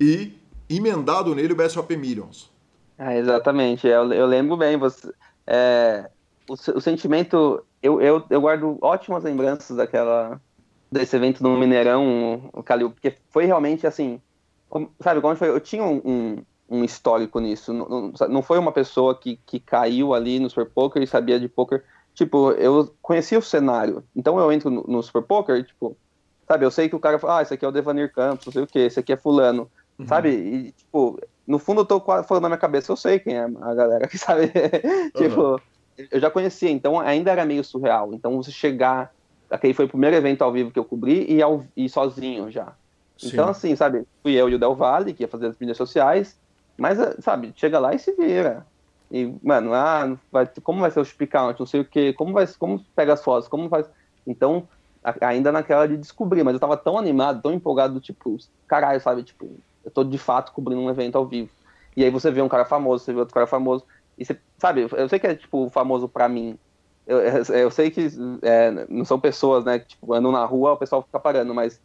e 0.00 0.32
emendado 0.68 1.34
nele 1.34 1.52
o 1.52 1.56
BSOP 1.56 1.96
Millions. 1.96 2.50
Ah, 2.96 3.16
exatamente, 3.16 3.88
eu, 3.88 4.12
eu 4.12 4.26
lembro 4.26 4.56
bem, 4.56 4.76
você, 4.76 5.12
é, 5.46 6.08
o, 6.48 6.52
o, 6.52 6.80
sentimento, 6.80 7.64
eu, 7.82 8.00
eu, 8.00 8.22
eu 8.30 8.40
guardo 8.40 8.78
ótimas 8.80 9.24
lembranças 9.24 9.76
daquela, 9.76 10.40
desse 10.90 11.16
evento 11.16 11.42
no 11.42 11.58
Mineirão, 11.58 12.50
o 12.52 12.62
Calil, 12.62 12.90
porque 12.90 13.16
foi 13.30 13.46
realmente 13.46 13.84
assim, 13.84 14.20
sabe, 15.00 15.20
como 15.20 15.34
foi, 15.34 15.48
eu 15.48 15.58
tinha 15.58 15.84
um, 15.84 16.38
um 16.68 16.84
histórico 16.84 17.40
nisso. 17.40 17.72
Não, 17.72 18.12
não 18.28 18.42
foi 18.42 18.58
uma 18.58 18.72
pessoa 18.72 19.14
que, 19.14 19.38
que 19.46 19.60
caiu 19.60 20.14
ali 20.14 20.38
no 20.38 20.48
Super 20.48 20.66
Poker 20.66 21.02
e 21.02 21.06
sabia 21.06 21.38
de 21.38 21.48
poker. 21.48 21.84
Tipo, 22.14 22.52
eu 22.52 22.94
conhecia 23.02 23.38
o 23.38 23.42
cenário. 23.42 24.04
Então 24.14 24.38
eu 24.38 24.52
entro 24.52 24.70
no, 24.70 24.84
no 24.84 25.02
Super 25.02 25.22
Poker, 25.22 25.64
tipo, 25.64 25.96
sabe, 26.46 26.64
eu 26.64 26.70
sei 26.70 26.88
que 26.88 26.94
o 26.94 27.00
cara 27.00 27.18
fala, 27.18 27.38
ah, 27.38 27.42
esse 27.42 27.52
aqui 27.52 27.64
é 27.64 27.68
o 27.68 27.72
Devanir 27.72 28.12
Campos, 28.12 28.46
não 28.46 28.52
sei 28.52 28.62
o 28.62 28.66
que, 28.66 28.78
esse 28.78 29.00
aqui 29.00 29.12
é 29.12 29.16
fulano, 29.16 29.68
uhum. 29.98 30.06
sabe? 30.06 30.28
E, 30.30 30.72
tipo, 30.72 31.20
no 31.46 31.58
fundo 31.58 31.80
eu 31.80 31.84
tô 31.84 32.00
falando 32.00 32.42
na 32.42 32.48
minha 32.48 32.58
cabeça, 32.58 32.92
eu 32.92 32.96
sei 32.96 33.18
quem 33.18 33.36
é 33.36 33.44
a 33.44 33.74
galera 33.74 34.06
que 34.06 34.16
sabe. 34.16 34.52
tipo, 35.16 35.40
uhum. 35.40 35.58
eu 36.10 36.20
já 36.20 36.30
conhecia, 36.30 36.70
então 36.70 37.00
ainda 37.00 37.32
era 37.32 37.44
meio 37.44 37.64
surreal. 37.64 38.14
Então 38.14 38.36
você 38.36 38.52
chegar, 38.52 39.12
aquele 39.50 39.74
foi 39.74 39.86
o 39.86 39.88
primeiro 39.88 40.14
evento 40.14 40.42
ao 40.42 40.52
vivo 40.52 40.70
que 40.70 40.78
eu 40.78 40.84
cobri 40.84 41.26
e, 41.28 41.42
ao, 41.42 41.64
e 41.76 41.88
sozinho 41.88 42.50
já. 42.50 42.72
Sim. 43.18 43.28
Então, 43.32 43.48
assim, 43.48 43.74
sabe, 43.74 44.04
fui 44.22 44.32
eu 44.32 44.48
e 44.48 44.54
o 44.54 44.58
Del 44.58 44.74
Valle, 44.74 45.12
que 45.12 45.22
ia 45.22 45.28
fazer 45.28 45.46
as 45.46 45.58
mídias 45.58 45.76
sociais, 45.76 46.36
mas, 46.76 46.98
eh, 46.98 47.16
sabe, 47.20 47.52
chega 47.56 47.78
lá 47.78 47.94
e 47.94 47.98
se 47.98 48.12
vira. 48.12 48.66
E, 49.14 49.32
mano, 49.44 49.72
ah, 49.72 50.18
vai, 50.32 50.44
como 50.60 50.80
vai 50.80 50.90
ser 50.90 50.98
o 50.98 51.04
speak 51.04 51.30
count, 51.30 51.60
não 51.60 51.66
sei 51.66 51.82
o 51.82 51.84
que, 51.84 52.12
como 52.14 52.32
vai, 52.32 52.48
como 52.58 52.84
pega 52.96 53.12
as 53.12 53.22
fotos, 53.22 53.48
como 53.48 53.68
faz. 53.68 53.88
Então, 54.26 54.68
a, 55.04 55.28
ainda 55.28 55.52
naquela 55.52 55.86
de 55.86 55.96
descobrir, 55.96 56.42
mas 56.42 56.54
eu 56.54 56.58
tava 56.58 56.76
tão 56.76 56.98
animado, 56.98 57.40
tão 57.40 57.52
empolgado, 57.52 58.00
tipo, 58.00 58.36
caralho, 58.66 59.00
sabe, 59.00 59.22
tipo, 59.22 59.48
eu 59.84 59.90
tô 59.92 60.02
de 60.02 60.18
fato 60.18 60.50
cobrindo 60.52 60.80
um 60.80 60.90
evento 60.90 61.16
ao 61.16 61.28
vivo. 61.28 61.48
E 61.96 62.02
aí 62.02 62.10
você 62.10 62.28
vê 62.28 62.42
um 62.42 62.48
cara 62.48 62.64
famoso, 62.64 63.04
você 63.04 63.12
vê 63.12 63.20
outro 63.20 63.34
cara 63.34 63.46
famoso, 63.46 63.86
e 64.18 64.24
você, 64.24 64.36
sabe, 64.58 64.88
eu 64.90 65.08
sei 65.08 65.20
que 65.20 65.28
é, 65.28 65.36
tipo, 65.36 65.70
famoso 65.70 66.08
pra 66.08 66.28
mim. 66.28 66.58
Eu, 67.06 67.20
eu 67.20 67.70
sei 67.70 67.92
que 67.92 68.08
é, 68.42 68.72
não 68.88 69.04
são 69.04 69.20
pessoas, 69.20 69.64
né, 69.64 69.78
que, 69.78 69.86
tipo, 69.90 70.12
andam 70.12 70.32
na 70.32 70.44
rua, 70.44 70.72
o 70.72 70.76
pessoal 70.76 71.02
fica 71.04 71.20
parando, 71.20 71.54
mas 71.54 71.80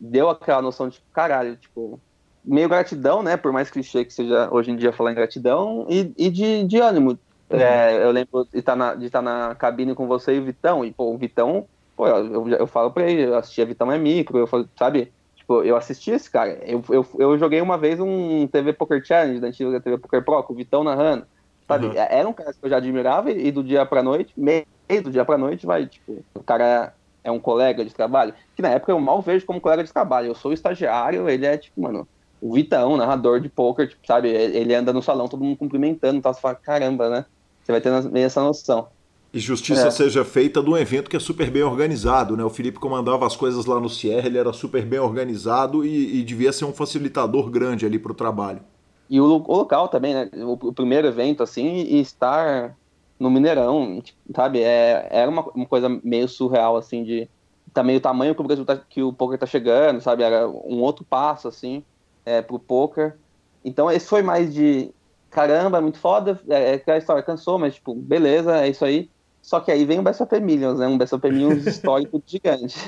deu 0.00 0.28
aquela 0.28 0.60
noção 0.60 0.88
de, 0.88 0.96
tipo, 0.96 1.06
caralho, 1.12 1.56
tipo, 1.56 2.00
meio 2.44 2.68
gratidão, 2.68 3.22
né? 3.22 3.36
Por 3.36 3.52
mais 3.52 3.70
clichê 3.70 4.04
que 4.04 4.12
seja 4.12 4.48
hoje 4.50 4.70
em 4.70 4.76
dia 4.76 4.92
falar 4.92 5.12
em 5.12 5.14
gratidão, 5.14 5.86
e, 5.88 6.12
e 6.16 6.30
de, 6.30 6.64
de 6.64 6.78
ânimo. 6.78 7.18
Uhum. 7.50 7.58
É, 7.58 8.02
eu 8.02 8.10
lembro 8.10 8.46
de 8.50 8.58
estar, 8.58 8.72
tá 8.72 8.76
na, 8.76 8.94
de 8.94 9.06
estar 9.06 9.22
tá 9.22 9.48
na 9.48 9.54
cabine 9.54 9.94
com 9.94 10.06
você 10.06 10.34
e 10.34 10.38
o 10.38 10.44
Vitão, 10.44 10.84
e 10.84 10.90
pô, 10.90 11.12
o 11.12 11.18
Vitão, 11.18 11.66
pô, 11.96 12.06
eu, 12.06 12.48
eu 12.48 12.66
falo 12.66 12.90
pra 12.90 13.08
ele, 13.08 13.22
eu 13.22 13.36
assistia 13.36 13.66
Vitão 13.66 13.92
é 13.92 13.98
micro, 13.98 14.38
eu 14.38 14.46
falo, 14.46 14.68
sabe? 14.78 15.12
Tipo, 15.36 15.62
eu 15.62 15.76
assisti 15.76 16.10
esse 16.12 16.30
cara. 16.30 16.58
Eu, 16.64 16.82
eu, 16.88 17.06
eu 17.18 17.38
joguei 17.38 17.60
uma 17.60 17.76
vez 17.76 18.00
um 18.00 18.46
TV 18.46 18.72
Poker 18.72 19.04
Challenge 19.04 19.40
da 19.40 19.48
antiga 19.48 19.80
TV 19.80 19.98
Poker 19.98 20.24
Pro 20.24 20.42
com 20.42 20.52
o 20.52 20.56
Vitão 20.56 20.84
narrando. 20.84 21.26
Sabe? 21.66 21.86
Uhum. 21.86 21.92
Era 21.94 22.28
um 22.28 22.32
cara 22.32 22.52
que 22.52 22.58
eu 22.62 22.70
já 22.70 22.76
admirava 22.76 23.30
e, 23.30 23.48
e 23.48 23.52
do 23.52 23.62
dia 23.62 23.84
pra 23.84 24.02
noite, 24.02 24.32
meio 24.36 24.64
do 25.02 25.10
dia 25.10 25.24
pra 25.24 25.38
noite, 25.38 25.66
vai, 25.66 25.86
tipo, 25.86 26.24
o 26.34 26.42
cara 26.42 26.94
é 27.24 27.30
um 27.30 27.38
colega 27.38 27.84
de 27.84 27.94
trabalho, 27.94 28.34
que 28.54 28.62
na 28.62 28.70
época 28.70 28.92
eu 28.92 29.00
mal 29.00 29.22
vejo 29.22 29.46
como 29.46 29.60
colega 29.60 29.84
de 29.84 29.92
trabalho. 29.92 30.28
Eu 30.28 30.34
sou 30.34 30.52
estagiário, 30.52 31.28
ele 31.28 31.46
é 31.46 31.56
tipo, 31.56 31.80
mano, 31.80 32.06
o 32.42 32.52
Vitão, 32.52 32.96
narrador 32.96 33.40
de 33.40 33.48
poker, 33.48 33.88
tipo, 33.88 34.04
sabe? 34.04 34.28
Ele 34.28 34.74
anda 34.74 34.92
no 34.92 35.00
salão, 35.00 35.28
todo 35.28 35.44
mundo 35.44 35.56
cumprimentando, 35.56 36.20
tá? 36.20 36.32
Você 36.32 36.40
fala, 36.40 36.56
caramba, 36.56 37.08
né? 37.08 37.24
Você 37.62 37.70
vai 37.70 37.80
ter 37.80 38.02
meio 38.10 38.26
essa 38.26 38.42
noção. 38.42 38.88
E 39.32 39.38
justiça 39.38 39.86
é. 39.86 39.90
seja 39.92 40.24
feita 40.24 40.60
de 40.60 40.68
um 40.68 40.76
evento 40.76 41.08
que 41.08 41.16
é 41.16 41.20
super 41.20 41.48
bem 41.52 41.62
organizado, 41.62 42.36
né? 42.36 42.42
O 42.42 42.50
Felipe 42.50 42.80
comandava 42.80 43.24
as 43.24 43.36
coisas 43.36 43.64
lá 43.64 43.78
no 43.78 43.88
Sierra, 43.88 44.26
ele 44.26 44.38
era 44.38 44.52
super 44.52 44.84
bem 44.84 44.98
organizado 44.98 45.86
e, 45.86 46.18
e 46.18 46.22
devia 46.24 46.52
ser 46.52 46.64
um 46.64 46.72
facilitador 46.72 47.48
grande 47.48 47.86
ali 47.86 47.98
para 47.98 48.10
o 48.10 48.14
trabalho. 48.14 48.60
e 49.08 49.20
o, 49.20 49.24
o, 49.24 49.56
local 49.56 49.86
também, 49.86 50.12
né? 50.12 50.28
O, 50.34 50.52
o, 50.52 50.72
primeiro 50.72 51.06
evento, 51.06 51.44
assim, 51.44 51.76
e 51.76 52.00
estar 52.00 52.76
no 53.20 53.30
Mineirão, 53.30 54.02
sabe? 54.34 54.60
É, 54.60 55.06
era 55.10 55.30
uma, 55.30 55.42
uma 55.54 55.66
coisa 55.66 55.88
meio 56.02 56.26
surreal, 56.28 56.76
assim, 56.76 57.04
de 57.04 57.28
também 57.72 57.96
o 57.96 58.00
tamanho 58.00 58.34
que 58.34 58.40
o 58.40 58.44
Brasil 58.44 58.64
tá, 58.64 58.76
que 58.76 59.00
o 59.00 59.12
poker 59.12 59.38
tá 59.38 59.46
chegando, 59.46 60.00
sabe? 60.00 60.24
Era 60.24 60.48
um 60.48 60.80
outro 60.80 61.04
passo, 61.04 61.46
assim, 61.46 61.84
é, 62.24 62.42
pro 62.42 62.58
poker. 62.58 63.16
Então, 63.64 63.90
esse 63.90 64.06
foi 64.06 64.22
mais 64.22 64.52
de 64.52 64.90
caramba, 65.30 65.78
é 65.78 65.80
muito 65.80 65.98
foda, 65.98 66.38
é, 66.48 66.82
é, 66.86 66.92
a 66.92 66.98
história 66.98 67.22
cansou, 67.22 67.58
mas, 67.58 67.74
tipo, 67.74 67.94
beleza, 67.94 68.60
é 68.60 68.68
isso 68.68 68.84
aí. 68.84 69.10
Só 69.40 69.58
que 69.58 69.72
aí 69.72 69.84
vem 69.84 69.98
o 69.98 70.02
BSOP 70.02 70.38
Millions, 70.38 70.78
né? 70.78 70.86
Um 70.86 70.96
BSOP 70.96 71.28
Millions 71.28 71.66
histórico 71.66 72.22
gigante. 72.24 72.78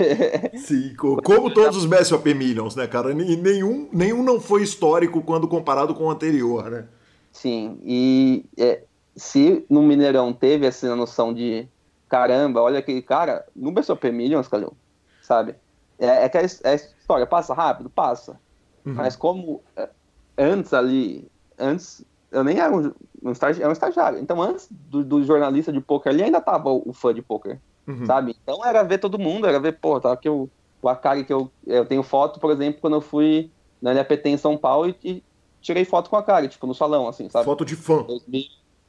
Sim, 0.57 0.95
como 0.97 1.53
todos 1.53 1.77
os 1.77 1.85
BSOP 1.85 2.33
Millions, 2.33 2.77
né, 2.77 2.87
cara? 2.87 3.11
E 3.11 3.37
nenhum, 3.37 3.89
nenhum 3.93 4.23
não 4.23 4.41
foi 4.41 4.63
histórico 4.63 5.21
quando 5.21 5.49
comparado 5.49 5.95
com 5.95 6.05
o 6.05 6.11
anterior, 6.11 6.71
né? 6.71 6.87
Sim, 7.33 7.81
e 7.83 8.45
é, 8.57 8.85
se 9.17 9.67
no 9.69 9.83
Mineirão 9.83 10.33
teve 10.33 10.67
essa 10.67 10.95
noção 10.95 11.35
de 11.35 11.67
caramba, 12.09 12.63
olha 12.63 12.79
aquele 12.79 13.03
cara, 13.03 13.45
no 13.57 13.73
BSOP 13.73 14.13
Millions, 14.13 14.47
Calil, 14.47 14.73
sabe? 15.21 15.57
É, 15.99 16.25
é 16.25 16.29
que 16.29 16.39
a, 16.39 16.41
a, 16.43 16.75
história 16.75 17.27
passa 17.27 17.53
rápido? 17.53 17.91
Passa. 17.91 18.39
Uhum. 18.85 18.95
Mas 18.95 19.17
como 19.17 19.63
é, 19.77 19.89
antes 20.37 20.75
ali, 20.75 21.27
antes 21.59 22.05
eu 22.31 22.43
nem 22.43 22.59
era 22.59 22.75
um, 22.75 22.93
um, 23.23 23.31
estagi, 23.31 23.61
era 23.61 23.71
um 23.71 23.73
estagiário. 23.73 24.19
Então, 24.19 24.43
antes 24.43 24.69
do, 24.71 25.05
do, 25.05 25.23
jornalista 25.23 25.73
de 25.73 25.81
poker 25.81 26.13
ali, 26.13 26.23
ainda 26.23 26.41
tava 26.41 26.71
o, 26.71 26.83
o 26.87 26.93
fã 26.93 27.15
de 27.15 27.23
poker, 27.23 27.61
uhum. 27.87 28.05
sabe? 28.05 28.37
Então, 28.43 28.65
era 28.65 28.83
ver 28.83 28.99
todo 28.99 29.19
mundo, 29.19 29.47
era 29.47 29.61
ver, 29.61 29.79
pô, 29.79 30.01
tá 30.01 30.13
aqui 30.13 30.29
o, 30.29 30.49
o 30.83 30.89
Akari 30.89 31.25
que 31.25 31.33
eu, 31.33 31.51
eu 31.67 31.87
tenho 31.87 32.03
foto, 32.03 32.41
por 32.41 32.51
exemplo, 32.51 32.81
quando 32.81 32.95
eu 32.95 33.01
fui 33.01 33.51
na 33.81 33.93
LAPT 33.93 34.29
em 34.29 34.37
São 34.37 34.57
Paulo 34.57 34.89
e, 34.89 34.97
e 35.05 35.25
tirei 35.61 35.85
foto 35.85 36.11
com 36.11 36.17
a 36.17 36.19
Akari, 36.19 36.49
tipo, 36.49 36.67
no 36.67 36.75
salão, 36.75 37.07
assim, 37.07 37.29
sabe? 37.29 37.45
Foto 37.45 37.65
de 37.65 37.77
fã. 37.77 38.03
2000, 38.03 38.43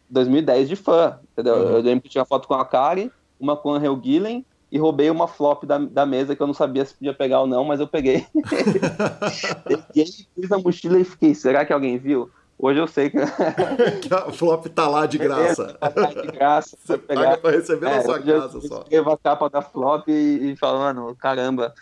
2010 0.10 0.70
de 0.70 0.76
fã, 0.76 1.20
entendeu? 1.32 1.56
Uhum. 1.56 1.70
Eu 1.70 1.82
lembro 1.82 2.02
que 2.02 2.10
tinha 2.10 2.26
foto 2.26 2.48
com 2.48 2.56
a 2.56 2.62
Akari, 2.62 3.12
uma 3.40 3.56
com 3.56 3.74
a 3.74 3.78
Angel 3.78 4.00
Gillen 4.04 4.46
e 4.72 4.78
roubei 4.78 5.10
uma 5.10 5.28
flop 5.28 5.64
da, 5.64 5.78
da 5.78 6.06
mesa 6.06 6.36
que 6.36 6.42
eu 6.42 6.48
não 6.48 6.54
sabia 6.54 6.86
se 6.86 6.94
podia 6.94 7.14
pegar 7.14 7.42
ou 7.42 7.48
não, 7.48 7.64
mas 7.64 7.80
eu 7.80 7.88
peguei. 7.88 8.26
aí 9.66 10.06
fiz 10.36 10.52
a 10.52 10.58
mochila 10.58 11.00
e 11.00 11.04
fiquei, 11.04 11.36
será 11.36 11.66
que 11.66 11.74
alguém 11.74 11.98
viu? 11.98 12.30
Hoje 12.58 12.80
eu 12.80 12.88
sei 12.88 13.10
que. 13.10 13.18
que 14.02 14.14
a 14.14 14.32
flop 14.32 14.66
tá 14.68 14.88
lá 14.88 15.06
de 15.06 15.18
graça. 15.18 15.78
É, 15.82 15.90
tá 15.90 16.06
de 16.06 16.28
graça. 16.28 16.78
Você 16.82 16.98
pegar... 16.98 17.24
paga 17.24 17.38
pra 17.38 17.52
receber 17.52 17.88
é, 17.88 17.96
na 17.98 18.02
sua 18.02 18.20
casa 18.20 18.58
eu 18.58 18.62
só. 18.62 18.86
Eu 18.90 19.10
a 19.10 19.18
capa 19.18 19.50
da 19.50 19.62
flop 19.62 20.08
e, 20.08 20.52
e 20.52 20.56
falando, 20.56 21.14
caramba. 21.16 21.74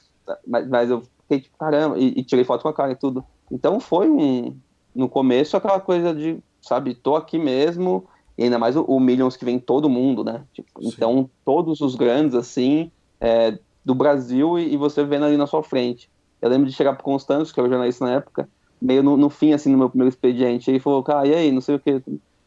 Mas, 0.48 0.68
mas 0.68 0.90
eu 0.90 1.04
fiquei 1.22 1.42
tipo, 1.42 1.58
caramba, 1.58 1.98
e, 2.00 2.14
e, 2.18 2.24
tirei 2.24 2.44
foto 2.44 2.64
com 2.64 2.70
a 2.70 2.74
cara 2.74 2.92
e 2.92 2.96
tudo. 2.96 3.24
Então 3.52 3.80
foi 3.80 4.10
um. 4.10 4.58
No 4.96 5.08
começo, 5.08 5.58
aquela 5.58 5.80
coisa 5.80 6.14
de, 6.14 6.38
sabe, 6.62 6.94
tô 6.94 7.16
aqui 7.16 7.40
mesmo, 7.40 8.08
e 8.38 8.44
ainda 8.44 8.58
mais 8.58 8.76
o, 8.76 8.84
o 8.84 9.00
Millions 9.00 9.36
que 9.36 9.46
vem 9.46 9.60
todo 9.60 9.90
mundo, 9.90 10.24
né? 10.24 10.44
Tipo, 10.54 10.68
então, 10.82 11.30
todos 11.46 11.82
os 11.82 11.96
grandes, 11.96 12.36
assim, 12.36 12.92
é, 13.20 13.58
do 13.86 13.94
Brasil, 13.94 14.58
e, 14.58 14.74
e, 14.74 14.78
você 14.78 15.04
vendo 15.04 15.26
ali 15.26 15.38
na 15.38 15.48
sua 15.48 15.64
frente. 15.64 16.10
Eu 16.42 16.50
lembro 16.50 16.68
de 16.68 16.74
chegar 16.74 16.94
pro 16.94 17.04
Constâncio, 17.04 17.54
que 17.54 17.60
era 17.60 17.70
jornalista 17.70 18.06
na 18.06 18.14
época, 18.14 18.50
meio 18.82 19.04
no, 19.04 19.16
no, 19.16 19.30
fim, 19.30 19.54
assim, 19.54 19.72
no 19.72 19.78
meu 19.78 19.90
primeiro 19.90 20.10
expediente. 20.10 20.70
Ele 20.70 20.80
falou, 20.80 21.04
cara, 21.04 21.28
e 21.28 21.34
aí, 21.34 21.52
não 21.52 21.62
sei 21.62 21.76
o 21.76 21.80
que. 21.80 22.02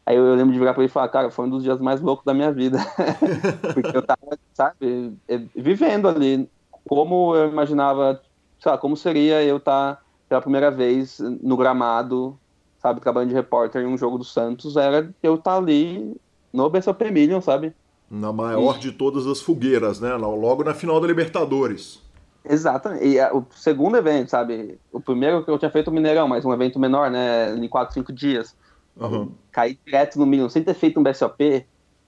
Aí 0.05 0.15
eu, 0.15 0.25
eu, 0.25 0.35
lembro 0.35 0.53
de 0.53 0.59
virar 0.59 0.73
pra 0.73 0.83
ele 0.83 0.89
e 0.89 0.93
falar, 0.93 1.09
cara, 1.09 1.31
foi 1.31 1.45
um 1.45 1.49
dos 1.49 1.63
dias 1.63 1.79
mais 1.79 1.99
loucos 2.01 2.25
da 2.25 2.33
minha 2.33 2.51
vida. 2.51 2.77
Porque 3.73 3.97
eu 3.97 4.01
tava, 4.01 4.37
sabe, 4.53 5.13
é, 5.27 5.37
vivendo 5.55 6.07
ali 6.07 6.49
como 6.87 7.35
eu 7.35 7.49
imaginava, 7.49 8.21
sei 8.59 8.71
lá, 8.71 8.77
como 8.77 8.95
seria 8.95 9.43
eu 9.43 9.57
estar 9.57 9.95
tá 9.95 10.01
pela 10.29 10.41
primeira 10.41 10.71
vez 10.71 11.19
no 11.19 11.57
gramado, 11.57 12.39
sabe, 12.87 13.01
trabalhando 13.01 13.29
de 13.29 13.35
repórter 13.35 13.81
em 13.81 13.85
um 13.85 13.97
jogo 13.97 14.17
do 14.17 14.23
Santos, 14.23 14.77
era 14.77 15.13
eu 15.21 15.35
estar 15.35 15.51
tá 15.51 15.57
ali 15.57 16.15
no 16.53 16.69
BSOP 16.69 17.11
Million, 17.11 17.41
sabe? 17.41 17.73
Na 18.09 18.31
maior 18.31 18.77
e... 18.77 18.79
de 18.79 18.91
todas 18.91 19.27
as 19.27 19.41
fogueiras, 19.41 19.99
né? 19.99 20.13
Logo 20.15 20.63
na 20.63 20.73
final 20.73 20.99
da 21.01 21.07
Libertadores. 21.07 22.01
Exatamente. 22.45 23.05
E 23.05 23.21
o 23.31 23.45
segundo 23.51 23.97
evento, 23.97 24.29
sabe? 24.29 24.79
O 24.91 25.01
primeiro 25.01 25.43
que 25.43 25.51
eu 25.51 25.59
tinha 25.59 25.69
feito 25.69 25.89
o 25.89 25.93
Mineirão, 25.93 26.27
mas 26.27 26.45
um 26.45 26.53
evento 26.53 26.79
menor, 26.79 27.11
né? 27.11 27.53
Em 27.53 27.67
4, 27.67 27.93
5 27.93 28.13
dias. 28.13 28.55
Uhum. 28.95 29.31
Caí 29.51 29.77
direto 29.85 30.17
no 30.17 30.25
Million, 30.25 30.47
sem 30.47 30.63
ter 30.63 30.73
feito 30.73 30.99
um 30.99 31.03
BSOP, 31.03 31.65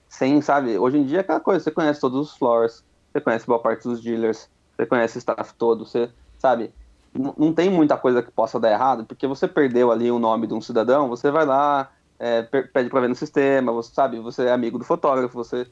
sem, 0.08 0.40
sabe? 0.40 0.78
Hoje 0.78 0.96
em 0.96 1.04
dia 1.04 1.18
é 1.18 1.20
aquela 1.20 1.40
coisa, 1.40 1.62
você 1.62 1.70
conhece 1.70 2.00
todos 2.00 2.30
os 2.30 2.36
floors, 2.36 2.82
você 3.12 3.20
conhece 3.20 3.46
boa 3.46 3.60
parte 3.60 3.86
dos 3.86 4.00
dealers, 4.00 4.48
você 4.74 4.86
conhece 4.86 5.18
o 5.18 5.20
staff 5.20 5.54
todo, 5.56 5.84
você, 5.84 6.10
sabe? 6.38 6.72
Não, 7.12 7.52
tem 7.52 7.68
muita 7.70 7.96
coisa 7.96 8.22
que 8.22 8.30
possa 8.30 8.60
dar 8.60 8.70
errado, 8.70 9.04
porque 9.04 9.26
você 9.26 9.48
perdeu 9.48 9.90
ali 9.90 10.10
o 10.10 10.18
nome 10.18 10.46
de 10.46 10.54
um 10.54 10.60
cidadão, 10.60 11.08
você 11.08 11.30
vai 11.30 11.44
lá, 11.44 11.90
é, 12.18 12.42
pede 12.42 12.88
pra 12.88 13.00
ver 13.00 13.08
no 13.08 13.16
sistema, 13.16 13.72
você 13.72 13.92
sabe, 13.92 14.20
você 14.20 14.44
é 14.44 14.52
amigo 14.52 14.78
do 14.78 14.84
fotógrafo, 14.84 15.34
você, 15.34 15.66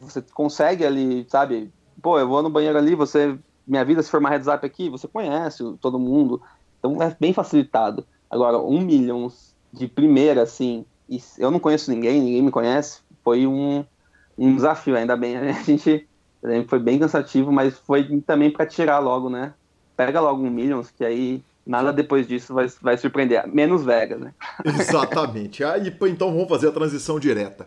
você 0.00 0.22
consegue 0.32 0.86
ali, 0.86 1.26
sabe? 1.28 1.70
Pô, 2.02 2.18
eu 2.18 2.26
vou 2.26 2.42
no 2.42 2.48
banheiro 2.48 2.78
ali, 2.78 2.94
você 2.94 3.38
minha 3.68 3.84
vida 3.84 4.02
se 4.02 4.10
formar 4.10 4.40
up 4.40 4.64
aqui, 4.64 4.88
você 4.88 5.06
conhece 5.06 5.62
todo 5.80 5.98
mundo. 5.98 6.40
Então 6.78 7.02
é 7.02 7.14
bem 7.20 7.34
facilitado. 7.34 8.06
Agora, 8.30 8.58
um 8.58 8.80
milhão 8.80 9.28
de 9.72 9.86
primeira, 9.86 10.42
assim, 10.42 10.86
eu 11.38 11.50
não 11.50 11.60
conheço 11.60 11.90
ninguém, 11.90 12.20
ninguém 12.20 12.42
me 12.42 12.50
conhece, 12.50 13.02
foi 13.22 13.46
um, 13.46 13.84
um 14.38 14.54
desafio. 14.54 14.96
Ainda 14.96 15.16
bem, 15.16 15.36
a 15.36 15.52
gente 15.62 16.08
foi 16.66 16.78
bem 16.78 16.98
cansativo, 16.98 17.52
mas 17.52 17.78
foi 17.78 18.20
também 18.22 18.50
para 18.50 18.64
tirar 18.66 19.00
logo, 19.00 19.28
né? 19.28 19.54
Pega 19.98 20.20
logo 20.20 20.44
um 20.44 20.48
Millions, 20.48 20.92
que 20.92 21.04
aí 21.04 21.42
nada 21.66 21.92
depois 21.92 22.28
disso 22.28 22.54
vai, 22.54 22.68
vai 22.80 22.96
surpreender. 22.96 23.44
Menos 23.48 23.84
Vegas, 23.84 24.20
né? 24.20 24.32
Exatamente. 24.64 25.64
Aí, 25.64 25.92
então 26.08 26.32
vamos 26.32 26.48
fazer 26.48 26.68
a 26.68 26.72
transição 26.72 27.18
direta. 27.18 27.66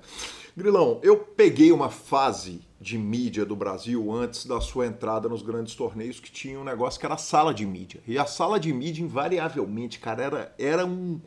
Grilão, 0.56 1.02
eu 1.04 1.18
peguei 1.18 1.74
uma 1.74 1.90
fase 1.90 2.62
de 2.80 2.98
mídia 2.98 3.46
do 3.46 3.54
Brasil 3.54 4.10
antes 4.14 4.46
da 4.46 4.62
sua 4.62 4.88
entrada 4.88 5.28
nos 5.28 5.42
grandes 5.42 5.76
torneios 5.76 6.22
que 6.22 6.32
tinha 6.32 6.58
um 6.58 6.64
negócio 6.64 6.98
que 6.98 7.06
era 7.06 7.16
a 7.16 7.18
sala 7.18 7.54
de 7.54 7.66
mídia. 7.66 8.00
E 8.08 8.18
a 8.18 8.26
sala 8.26 8.58
de 8.58 8.72
mídia, 8.72 9.04
invariavelmente, 9.04 10.00
cara, 10.00 10.24
era, 10.24 10.56
era 10.58 10.86
um. 10.86 11.20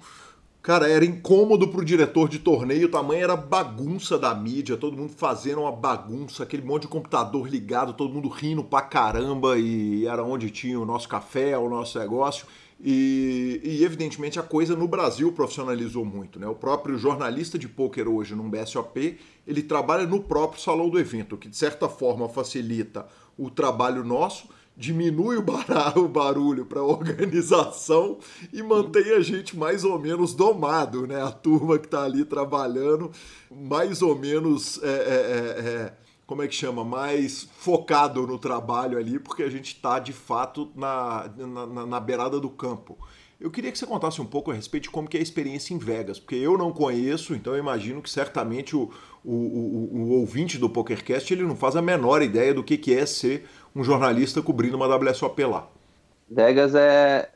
Cara, 0.64 0.88
era 0.88 1.04
incômodo 1.04 1.68
pro 1.68 1.84
diretor 1.84 2.26
de 2.26 2.38
torneio, 2.38 2.86
o 2.86 2.90
tamanho 2.90 3.22
era 3.22 3.36
bagunça 3.36 4.18
da 4.18 4.34
mídia, 4.34 4.78
todo 4.78 4.96
mundo 4.96 5.12
fazendo 5.14 5.60
uma 5.60 5.70
bagunça, 5.70 6.42
aquele 6.42 6.62
monte 6.62 6.82
de 6.82 6.88
computador 6.88 7.46
ligado, 7.46 7.92
todo 7.92 8.14
mundo 8.14 8.30
rindo 8.30 8.64
pra 8.64 8.80
caramba, 8.80 9.58
e 9.58 10.06
era 10.06 10.24
onde 10.24 10.48
tinha 10.48 10.80
o 10.80 10.86
nosso 10.86 11.06
café, 11.06 11.58
o 11.58 11.68
nosso 11.68 11.98
negócio. 11.98 12.46
E, 12.82 13.60
e, 13.62 13.84
evidentemente 13.84 14.40
a 14.40 14.42
coisa 14.42 14.74
no 14.74 14.88
Brasil 14.88 15.30
profissionalizou 15.32 16.02
muito. 16.02 16.40
Né? 16.40 16.46
O 16.46 16.54
próprio 16.54 16.96
jornalista 16.96 17.58
de 17.58 17.68
pôquer 17.68 18.08
hoje 18.08 18.34
num 18.34 18.48
BSOP, 18.48 19.18
ele 19.46 19.62
trabalha 19.62 20.06
no 20.06 20.22
próprio 20.22 20.62
salão 20.62 20.88
do 20.88 20.98
evento, 20.98 21.36
que 21.36 21.46
de 21.46 21.58
certa 21.58 21.90
forma 21.90 22.26
facilita 22.26 23.06
o 23.36 23.50
trabalho 23.50 24.02
nosso, 24.02 24.48
diminui 24.76 25.36
o 25.36 25.42
barulho 26.08 26.66
para 26.66 26.80
a 26.80 26.84
organização 26.84 28.18
e 28.52 28.62
mantém 28.62 29.12
a 29.12 29.20
gente 29.20 29.56
mais 29.56 29.84
ou 29.84 29.98
menos 29.98 30.34
domado, 30.34 31.06
né? 31.06 31.22
A 31.22 31.30
turma 31.30 31.78
que 31.78 31.86
está 31.86 32.04
ali 32.04 32.24
trabalhando 32.24 33.10
mais 33.50 34.02
ou 34.02 34.18
menos 34.18 34.82
é, 34.82 34.88
é, 34.88 34.90
é, 34.90 35.70
é 35.70 36.04
como 36.26 36.42
é 36.42 36.48
que 36.48 36.54
chama, 36.54 36.84
mais 36.84 37.48
focado 37.58 38.26
no 38.26 38.38
trabalho 38.38 38.98
ali, 38.98 39.18
porque 39.18 39.42
a 39.42 39.50
gente 39.50 39.74
está 39.74 39.98
de 39.98 40.12
fato 40.12 40.70
na, 40.74 41.30
na, 41.36 41.86
na, 41.86 42.00
beirada 42.00 42.40
do 42.40 42.48
campo. 42.48 42.96
Eu 43.38 43.50
queria 43.50 43.70
que 43.70 43.78
você 43.78 43.84
contasse 43.84 44.22
um 44.22 44.26
pouco 44.26 44.50
a 44.50 44.54
respeito 44.54 44.84
de 44.84 44.90
como 44.90 45.06
que 45.06 45.18
é 45.18 45.20
a 45.20 45.22
experiência 45.22 45.74
em 45.74 45.78
Vegas, 45.78 46.18
porque 46.18 46.36
eu 46.36 46.56
não 46.56 46.72
conheço, 46.72 47.34
então 47.34 47.52
eu 47.52 47.58
imagino 47.58 48.00
que 48.00 48.08
certamente 48.08 48.74
o, 48.74 48.90
o, 49.22 49.32
o, 49.32 49.96
o 49.96 50.10
ouvinte 50.12 50.56
do 50.56 50.70
PokerCast 50.70 51.32
ele 51.32 51.42
não 51.42 51.56
faz 51.56 51.76
a 51.76 51.82
menor 51.82 52.22
ideia 52.22 52.54
do 52.54 52.64
que, 52.64 52.78
que 52.78 52.94
é 52.94 53.04
ser 53.04 53.46
um 53.74 53.82
jornalista 53.82 54.40
cobrindo 54.40 54.76
uma 54.76 54.86
WSOP 54.86 55.44
lá. 55.44 55.66
Vegas 56.30 56.74
é, 56.74 57.30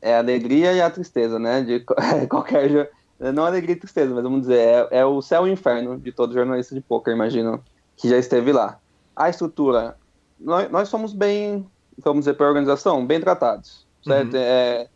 é 0.00 0.14
a 0.14 0.18
alegria 0.18 0.72
e 0.72 0.80
a 0.80 0.90
tristeza, 0.90 1.38
né? 1.38 1.62
De 1.62 1.80
qualquer 2.28 2.90
não 3.32 3.44
alegria 3.44 3.76
e 3.76 3.78
tristeza, 3.78 4.12
mas 4.12 4.24
vamos 4.24 4.40
dizer, 4.42 4.58
é, 4.58 4.88
é 4.98 5.06
o 5.06 5.22
céu 5.22 5.46
e 5.46 5.50
o 5.50 5.52
inferno 5.52 5.98
de 5.98 6.10
todo 6.10 6.32
jornalista 6.32 6.74
de 6.74 6.80
poker, 6.80 7.14
imagino 7.14 7.62
que 7.96 8.08
já 8.08 8.18
esteve 8.18 8.52
lá. 8.52 8.80
A 9.14 9.28
estrutura, 9.28 9.96
nós, 10.40 10.68
nós 10.70 10.88
somos 10.88 11.12
bem, 11.12 11.64
vamos 11.98 12.20
dizer, 12.20 12.34
para 12.34 12.46
a 12.46 12.48
organização, 12.48 13.06
bem 13.06 13.20
tratados, 13.20 13.86
certo? 14.04 14.34
Uhum. 14.34 14.40
É, 14.42 14.88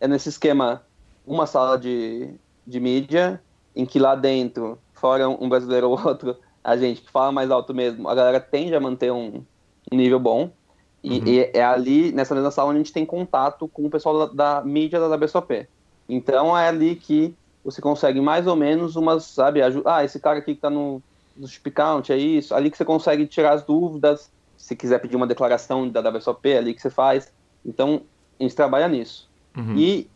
é 0.00 0.08
nesse 0.08 0.30
esquema, 0.30 0.82
uma 1.26 1.46
sala 1.46 1.76
de, 1.76 2.30
de 2.66 2.80
mídia, 2.80 3.42
em 3.76 3.84
que 3.84 3.98
lá 3.98 4.14
dentro, 4.14 4.78
fora 4.94 5.28
um 5.28 5.48
brasileiro 5.48 5.90
ou 5.90 6.00
outro, 6.06 6.36
a 6.62 6.76
gente 6.78 7.02
que 7.02 7.10
fala 7.10 7.32
mais 7.32 7.50
alto 7.50 7.74
mesmo, 7.74 8.08
a 8.08 8.14
galera 8.14 8.40
tende 8.40 8.74
a 8.74 8.80
manter 8.80 9.12
um, 9.12 9.44
um 9.92 9.96
nível 9.96 10.18
bom. 10.18 10.50
E, 11.02 11.18
uhum. 11.18 11.26
e, 11.26 11.50
é 11.52 11.62
ali, 11.62 12.12
nessa 12.12 12.34
mesma 12.34 12.50
sala, 12.50 12.70
onde 12.70 12.78
a 12.78 12.82
gente 12.82 12.92
tem 12.92 13.04
contato 13.04 13.68
com 13.68 13.84
o 13.84 13.90
pessoal 13.90 14.26
da, 14.28 14.60
da 14.60 14.64
mídia 14.64 14.98
da 14.98 15.14
WSOP. 15.14 15.68
Então 16.08 16.56
é 16.56 16.68
ali 16.68 16.96
que 16.96 17.34
você 17.64 17.80
consegue 17.80 18.20
mais 18.20 18.46
ou 18.46 18.56
menos 18.56 18.96
umas, 18.96 19.24
sabe, 19.24 19.60
ah, 19.84 20.04
esse 20.04 20.20
cara 20.20 20.38
aqui 20.38 20.54
que 20.54 20.60
tá 20.60 20.70
no 20.70 21.02
do 21.36 21.48
chip 21.48 21.70
count, 21.70 22.12
é 22.12 22.16
isso. 22.16 22.54
Ali 22.54 22.70
que 22.70 22.76
você 22.76 22.84
consegue 22.84 23.26
tirar 23.26 23.54
as 23.54 23.64
dúvidas. 23.64 24.30
Se 24.56 24.76
quiser 24.76 25.00
pedir 25.00 25.16
uma 25.16 25.26
declaração 25.26 25.88
da 25.88 26.00
WSOP, 26.00 26.48
é 26.48 26.58
ali 26.58 26.74
que 26.74 26.80
você 26.80 26.90
faz. 26.90 27.32
Então, 27.64 28.02
a 28.38 28.42
gente 28.42 28.54
trabalha 28.54 28.88
nisso. 28.88 29.28
Uhum. 29.56 29.76
E 29.76 30.08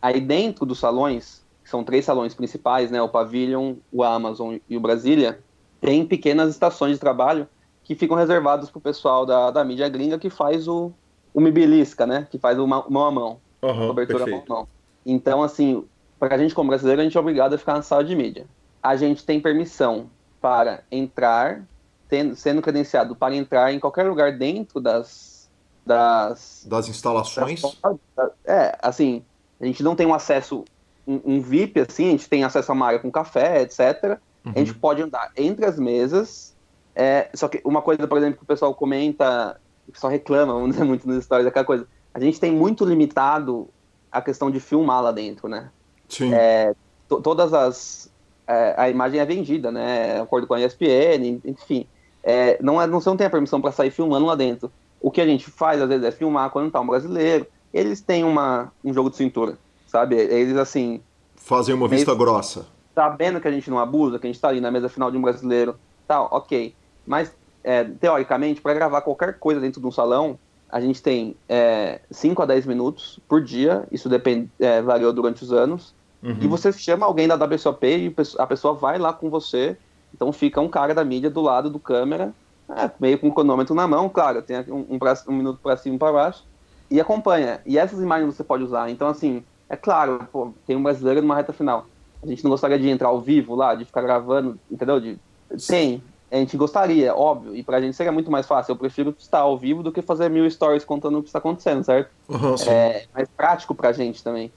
aí 0.00 0.20
dentro 0.20 0.66
dos 0.66 0.78
salões, 0.78 1.44
que 1.64 1.70
são 1.70 1.82
três 1.82 2.04
salões 2.04 2.34
principais, 2.34 2.90
né, 2.90 3.00
o 3.00 3.08
Pavilion, 3.08 3.74
o 3.90 4.02
Amazon 4.04 4.56
e 4.68 4.76
o 4.76 4.80
Brasília, 4.80 5.40
tem 5.80 6.06
pequenas 6.06 6.50
estações 6.50 6.92
de 6.92 7.00
trabalho 7.00 7.48
que 7.86 7.94
ficam 7.94 8.16
reservadas 8.16 8.68
para 8.68 8.78
o 8.78 8.82
pessoal 8.82 9.24
da, 9.24 9.52
da 9.52 9.64
mídia 9.64 9.88
gringa 9.88 10.18
que 10.18 10.28
faz 10.28 10.66
o, 10.66 10.92
o 11.32 11.40
Mibilisca, 11.40 12.04
né, 12.04 12.26
que 12.28 12.36
faz 12.36 12.58
o 12.58 12.66
mão 12.66 12.82
a 12.82 13.10
mão, 13.12 13.40
uhum, 13.62 13.86
cobertura 13.86 14.26
mão 14.26 14.42
a 14.44 14.52
mão. 14.52 14.68
Então, 15.06 15.40
assim, 15.40 15.84
para 16.18 16.34
a 16.34 16.38
gente 16.38 16.52
como 16.52 16.68
brasileiro, 16.68 17.00
a 17.00 17.04
gente 17.04 17.16
é 17.16 17.20
obrigado 17.20 17.54
a 17.54 17.58
ficar 17.58 17.74
na 17.74 17.82
sala 17.82 18.02
de 18.02 18.16
mídia. 18.16 18.44
A 18.82 18.96
gente 18.96 19.24
tem 19.24 19.40
permissão 19.40 20.10
para 20.40 20.82
entrar, 20.90 21.62
tendo, 22.08 22.34
sendo 22.34 22.60
credenciado 22.60 23.14
para 23.14 23.36
entrar 23.36 23.72
em 23.72 23.78
qualquer 23.78 24.08
lugar 24.08 24.36
dentro 24.36 24.80
das... 24.80 25.48
Das, 25.86 26.66
das 26.68 26.88
instalações? 26.88 27.62
Das, 27.62 28.30
é, 28.44 28.76
assim, 28.82 29.24
a 29.60 29.66
gente 29.66 29.84
não 29.84 29.94
tem 29.94 30.04
um 30.04 30.12
acesso, 30.12 30.64
um, 31.06 31.20
um, 31.24 31.40
VIP, 31.40 31.78
assim, 31.78 32.08
a 32.08 32.10
gente 32.10 32.28
tem 32.28 32.42
acesso 32.42 32.72
a 32.72 32.74
uma 32.74 32.88
área 32.88 32.98
com 32.98 33.12
café, 33.12 33.62
etc. 33.62 34.18
Uhum. 34.44 34.52
A 34.56 34.58
gente 34.58 34.74
pode 34.74 35.00
andar 35.00 35.30
entre 35.36 35.64
as 35.64 35.78
mesas, 35.78 36.55
é, 36.96 37.28
só 37.34 37.46
que 37.46 37.60
uma 37.62 37.82
coisa, 37.82 38.08
por 38.08 38.16
exemplo, 38.16 38.38
que 38.38 38.42
o 38.42 38.46
pessoal 38.46 38.74
comenta, 38.74 39.60
o 39.86 39.92
pessoal 39.92 40.10
reclama, 40.10 40.54
vamos 40.54 40.70
dizer 40.70 40.84
muito 40.88 41.06
nas 41.06 41.18
histórias, 41.18 41.46
aquela 41.46 41.64
coisa, 41.64 41.86
a 42.14 42.18
gente 42.18 42.40
tem 42.40 42.50
muito 42.50 42.86
limitado 42.86 43.68
a 44.10 44.22
questão 44.22 44.50
de 44.50 44.58
filmar 44.58 45.02
lá 45.02 45.12
dentro, 45.12 45.46
né? 45.46 45.70
Sim. 46.08 46.32
É, 46.32 46.74
todas 47.06 47.52
as. 47.52 48.10
É, 48.46 48.74
a 48.78 48.88
imagem 48.88 49.20
é 49.20 49.24
vendida, 49.26 49.70
né? 49.70 50.20
Acordo 50.20 50.46
com 50.46 50.54
a 50.54 50.60
ESPN, 50.60 51.40
enfim. 51.44 51.86
É, 52.22 52.56
não, 52.62 52.80
é, 52.80 52.86
não, 52.86 53.00
você 53.00 53.10
não 53.10 53.16
tem 53.16 53.26
a 53.26 53.30
permissão 53.30 53.60
para 53.60 53.72
sair 53.72 53.90
filmando 53.90 54.24
lá 54.24 54.34
dentro. 54.34 54.72
O 55.00 55.10
que 55.10 55.20
a 55.20 55.26
gente 55.26 55.50
faz, 55.50 55.82
às 55.82 55.88
vezes, 55.88 56.04
é 56.04 56.10
filmar 56.10 56.48
quando 56.50 56.70
tá 56.70 56.80
um 56.80 56.86
brasileiro. 56.86 57.46
Eles 57.74 58.00
têm 58.00 58.24
uma, 58.24 58.72
um 58.82 58.94
jogo 58.94 59.10
de 59.10 59.16
cintura, 59.16 59.58
sabe? 59.86 60.16
Eles, 60.16 60.56
assim. 60.56 61.02
Fazem 61.34 61.74
uma 61.74 61.88
vista 61.88 62.14
grossa. 62.14 62.66
Sabendo 62.94 63.40
que 63.40 63.48
a 63.48 63.52
gente 63.52 63.68
não 63.68 63.78
abusa, 63.78 64.18
que 64.18 64.26
a 64.26 64.30
gente 64.30 64.40
tá 64.40 64.48
ali 64.48 64.60
na 64.60 64.70
mesa 64.70 64.88
final 64.88 65.10
de 65.10 65.18
um 65.18 65.22
brasileiro, 65.22 65.76
tal, 66.08 66.28
ok. 66.32 66.74
Mas, 67.06 67.34
é, 67.62 67.84
teoricamente, 67.84 68.60
para 68.60 68.74
gravar 68.74 69.00
qualquer 69.02 69.38
coisa 69.38 69.60
dentro 69.60 69.80
de 69.80 69.86
um 69.86 69.92
salão, 69.92 70.38
a 70.68 70.80
gente 70.80 71.02
tem 71.02 71.36
é, 71.48 72.00
5 72.10 72.42
a 72.42 72.46
10 72.46 72.66
minutos 72.66 73.20
por 73.28 73.42
dia, 73.42 73.86
isso 73.90 74.08
depende, 74.08 74.50
é, 74.58 74.82
variou 74.82 75.12
durante 75.12 75.42
os 75.42 75.52
anos, 75.52 75.94
uhum. 76.22 76.36
e 76.40 76.46
você 76.46 76.72
chama 76.72 77.06
alguém 77.06 77.28
da 77.28 77.36
WSOP 77.36 77.86
e 77.86 78.14
a 78.38 78.46
pessoa 78.46 78.74
vai 78.74 78.98
lá 78.98 79.12
com 79.12 79.30
você, 79.30 79.76
então 80.12 80.32
fica 80.32 80.60
um 80.60 80.68
cara 80.68 80.94
da 80.94 81.04
mídia 81.04 81.30
do 81.30 81.40
lado 81.40 81.70
do 81.70 81.78
câmera, 81.78 82.34
é, 82.68 82.90
meio 82.98 83.18
com 83.18 83.28
o 83.28 83.32
cronômetro 83.32 83.74
na 83.74 83.86
mão, 83.86 84.08
claro, 84.08 84.42
tem 84.42 84.58
um, 84.68 84.86
um, 84.90 84.98
pra, 84.98 85.14
um 85.28 85.32
minuto 85.32 85.60
para 85.62 85.76
cima 85.76 85.94
e 85.94 85.98
para 85.98 86.12
baixo, 86.12 86.44
e 86.90 87.00
acompanha. 87.00 87.60
E 87.66 87.78
essas 87.78 88.00
imagens 88.00 88.34
você 88.34 88.44
pode 88.44 88.62
usar. 88.62 88.90
Então, 88.90 89.08
assim, 89.08 89.42
é 89.68 89.76
claro, 89.76 90.26
pô, 90.32 90.52
tem 90.66 90.76
um 90.76 90.82
brasileiro 90.82 91.22
numa 91.22 91.34
reta 91.34 91.52
final. 91.52 91.86
A 92.22 92.26
gente 92.26 92.42
não 92.42 92.50
gostaria 92.50 92.78
de 92.78 92.88
entrar 92.88 93.08
ao 93.08 93.20
vivo 93.20 93.54
lá, 93.54 93.74
de 93.74 93.84
ficar 93.84 94.02
gravando, 94.02 94.58
entendeu? 94.70 95.00
De... 95.00 95.18
Tem, 95.66 96.02
a 96.30 96.36
gente 96.36 96.56
gostaria, 96.56 97.14
óbvio, 97.14 97.54
e 97.54 97.62
pra 97.62 97.80
gente 97.80 97.96
seria 97.96 98.12
muito 98.12 98.30
mais 98.30 98.46
fácil. 98.46 98.72
Eu 98.72 98.76
prefiro 98.76 99.14
estar 99.18 99.40
ao 99.40 99.56
vivo 99.56 99.82
do 99.82 99.92
que 99.92 100.02
fazer 100.02 100.28
mil 100.28 100.48
stories 100.50 100.84
contando 100.84 101.18
o 101.18 101.22
que 101.22 101.28
está 101.28 101.38
acontecendo, 101.38 101.84
certo? 101.84 102.10
Uhum, 102.28 102.54
é 102.66 103.06
mais 103.14 103.28
prático 103.28 103.74
pra 103.74 103.92
gente 103.92 104.22
também. 104.24 104.50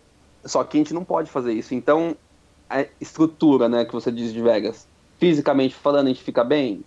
Só 0.43 0.63
que 0.63 0.78
a 0.78 0.80
gente 0.80 0.93
não 0.93 1.03
pode 1.03 1.30
fazer 1.30 1.53
isso. 1.53 1.76
Então, 1.76 2.15
a 2.70 2.86
estrutura, 2.99 3.70
né, 3.70 3.86
que 3.86 3.93
você 3.93 4.11
diz 4.11 4.34
de 4.34 4.41
Vegas, 4.41 4.88
fisicamente 5.20 5.76
falando, 5.76 6.07
a 6.07 6.09
gente 6.09 6.24
fica 6.24 6.43
bem? 6.43 6.84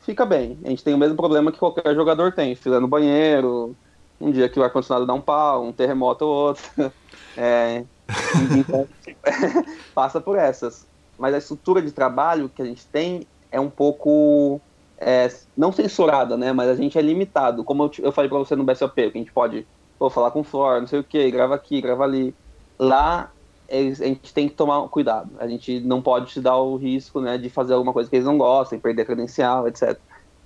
Fica 0.00 0.26
bem. 0.26 0.58
A 0.64 0.68
gente 0.68 0.82
tem 0.82 0.94
o 0.94 0.98
mesmo 0.98 1.16
problema 1.16 1.52
que 1.52 1.58
qualquer 1.58 1.94
jogador 1.94 2.32
tem, 2.32 2.54
fila 2.54 2.80
no 2.80 2.88
banheiro, 2.88 3.76
um 4.20 4.30
dia 4.30 4.48
que 4.48 4.58
o 4.58 4.64
ar-condicionado 4.64 5.06
dá 5.06 5.14
um 5.14 5.20
pau, 5.20 5.64
um 5.64 5.72
terremoto 5.72 6.24
ou 6.24 6.48
outro. 6.48 6.64
É, 7.36 7.84
então, 8.56 8.88
passa 9.92 10.20
por 10.20 10.38
essas. 10.38 10.86
Mas 11.18 11.34
a 11.34 11.38
estrutura 11.38 11.82
de 11.82 11.90
trabalho 11.90 12.48
que 12.48 12.62
a 12.62 12.64
gente 12.64 12.86
tem 12.86 13.26
é 13.54 13.60
um 13.60 13.70
pouco 13.70 14.60
é, 14.98 15.28
não 15.56 15.70
censurada, 15.70 16.36
né? 16.36 16.52
Mas 16.52 16.68
a 16.68 16.74
gente 16.74 16.98
é 16.98 17.02
limitado. 17.02 17.62
Como 17.62 17.84
eu, 17.84 17.90
eu 18.00 18.12
falei 18.12 18.28
para 18.28 18.38
você 18.38 18.56
no 18.56 18.64
BSOP, 18.64 18.94
que 18.94 19.18
a 19.18 19.20
gente 19.20 19.32
pode 19.32 19.64
pô, 19.96 20.10
falar 20.10 20.32
com 20.32 20.40
o 20.40 20.44
Flor, 20.44 20.80
não 20.80 20.88
sei 20.88 20.98
o 20.98 21.04
que, 21.04 21.30
grava 21.30 21.54
aqui, 21.54 21.80
grava 21.80 22.02
ali. 22.02 22.34
Lá 22.76 23.30
a 23.70 23.74
gente 23.74 24.34
tem 24.34 24.48
que 24.48 24.54
tomar 24.54 24.88
cuidado. 24.88 25.30
A 25.38 25.46
gente 25.46 25.78
não 25.80 26.02
pode 26.02 26.26
te 26.26 26.40
dar 26.40 26.56
o 26.56 26.76
risco, 26.76 27.20
né, 27.20 27.38
de 27.38 27.48
fazer 27.48 27.74
alguma 27.74 27.92
coisa 27.92 28.10
que 28.10 28.16
eles 28.16 28.26
não 28.26 28.36
gostem, 28.36 28.78
perder 28.78 29.06
credencial, 29.06 29.68
etc. 29.68 29.98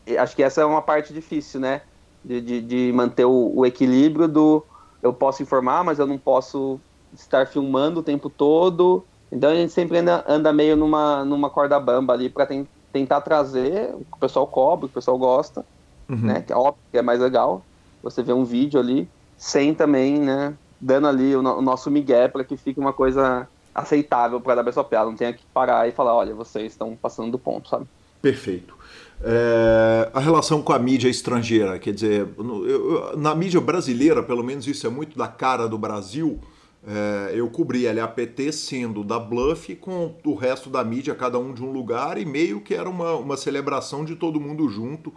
E 0.06 0.16
acho 0.16 0.36
que 0.36 0.42
essa 0.42 0.60
é 0.60 0.64
uma 0.64 0.82
parte 0.82 1.12
difícil, 1.12 1.60
né? 1.60 1.80
De, 2.22 2.40
de, 2.40 2.60
de 2.60 2.92
manter 2.94 3.24
o, 3.24 3.52
o, 3.54 3.64
equilíbrio 3.64 4.28
do 4.28 4.64
eu 5.02 5.12
posso 5.14 5.42
informar, 5.42 5.82
mas 5.82 5.98
eu 5.98 6.06
não 6.06 6.18
posso 6.18 6.78
estar 7.14 7.46
filmando 7.46 8.00
o 8.00 8.02
tempo 8.02 8.28
todo. 8.28 9.04
Então 9.32 9.50
a 9.50 9.54
gente 9.54 9.72
sempre 9.72 9.98
anda, 9.98 10.24
anda 10.28 10.52
meio 10.52 10.76
numa, 10.76 11.24
numa 11.24 11.48
corda 11.48 11.78
bamba 11.80 12.12
ali 12.12 12.28
para 12.28 12.44
tentar 12.44 12.77
tentar 12.92 13.20
trazer 13.20 13.90
o 13.94 14.04
que 14.04 14.16
o 14.16 14.18
pessoal 14.18 14.46
cobra, 14.46 14.86
o 14.86 14.88
que 14.88 14.92
o 14.92 14.94
pessoal 14.94 15.18
gosta, 15.18 15.64
uhum. 16.08 16.16
né? 16.16 16.42
Que 16.46 16.52
é 16.52 16.56
óbvio 16.56 16.82
que 16.90 16.98
é 16.98 17.02
mais 17.02 17.20
legal. 17.20 17.64
Você 18.02 18.22
vê 18.22 18.32
um 18.32 18.44
vídeo 18.44 18.78
ali, 18.78 19.08
sem 19.36 19.74
também, 19.74 20.18
né? 20.18 20.54
Dando 20.80 21.06
ali 21.08 21.34
o, 21.34 21.40
o 21.40 21.62
nosso 21.62 21.90
migué 21.90 22.28
para 22.28 22.44
que 22.44 22.56
fique 22.56 22.78
uma 22.78 22.92
coisa 22.92 23.48
aceitável 23.74 24.40
para 24.40 24.60
a 24.60 24.64
WSOP. 24.64 24.94
Ela 24.94 25.06
não 25.06 25.16
tenha 25.16 25.32
que 25.32 25.44
parar 25.52 25.88
e 25.88 25.92
falar, 25.92 26.14
olha, 26.14 26.34
vocês 26.34 26.72
estão 26.72 26.96
passando 26.96 27.32
do 27.32 27.38
ponto, 27.38 27.68
sabe? 27.68 27.86
Perfeito. 28.20 28.76
É, 29.22 30.10
a 30.14 30.20
relação 30.20 30.62
com 30.62 30.72
a 30.72 30.78
mídia 30.78 31.08
estrangeira, 31.08 31.78
quer 31.78 31.92
dizer, 31.92 32.28
eu, 32.38 33.16
na 33.16 33.34
mídia 33.34 33.60
brasileira, 33.60 34.22
pelo 34.22 34.44
menos 34.44 34.66
isso 34.66 34.86
é 34.86 34.90
muito 34.90 35.18
da 35.18 35.26
cara 35.26 35.68
do 35.68 35.76
Brasil, 35.76 36.38
é, 36.86 37.32
eu 37.34 37.50
cobri 37.50 37.88
a 37.88 37.92
LAPT 37.92 38.52
sendo 38.52 39.02
da 39.02 39.18
Bluff 39.18 39.74
com 39.76 40.14
o 40.24 40.34
resto 40.34 40.70
da 40.70 40.84
mídia, 40.84 41.14
cada 41.14 41.38
um 41.38 41.52
de 41.52 41.62
um 41.62 41.72
lugar, 41.72 42.18
e 42.18 42.24
meio 42.24 42.60
que 42.60 42.74
era 42.74 42.88
uma, 42.88 43.14
uma 43.14 43.36
celebração 43.36 44.04
de 44.04 44.14
todo 44.14 44.40
mundo 44.40 44.68
junto, 44.68 45.12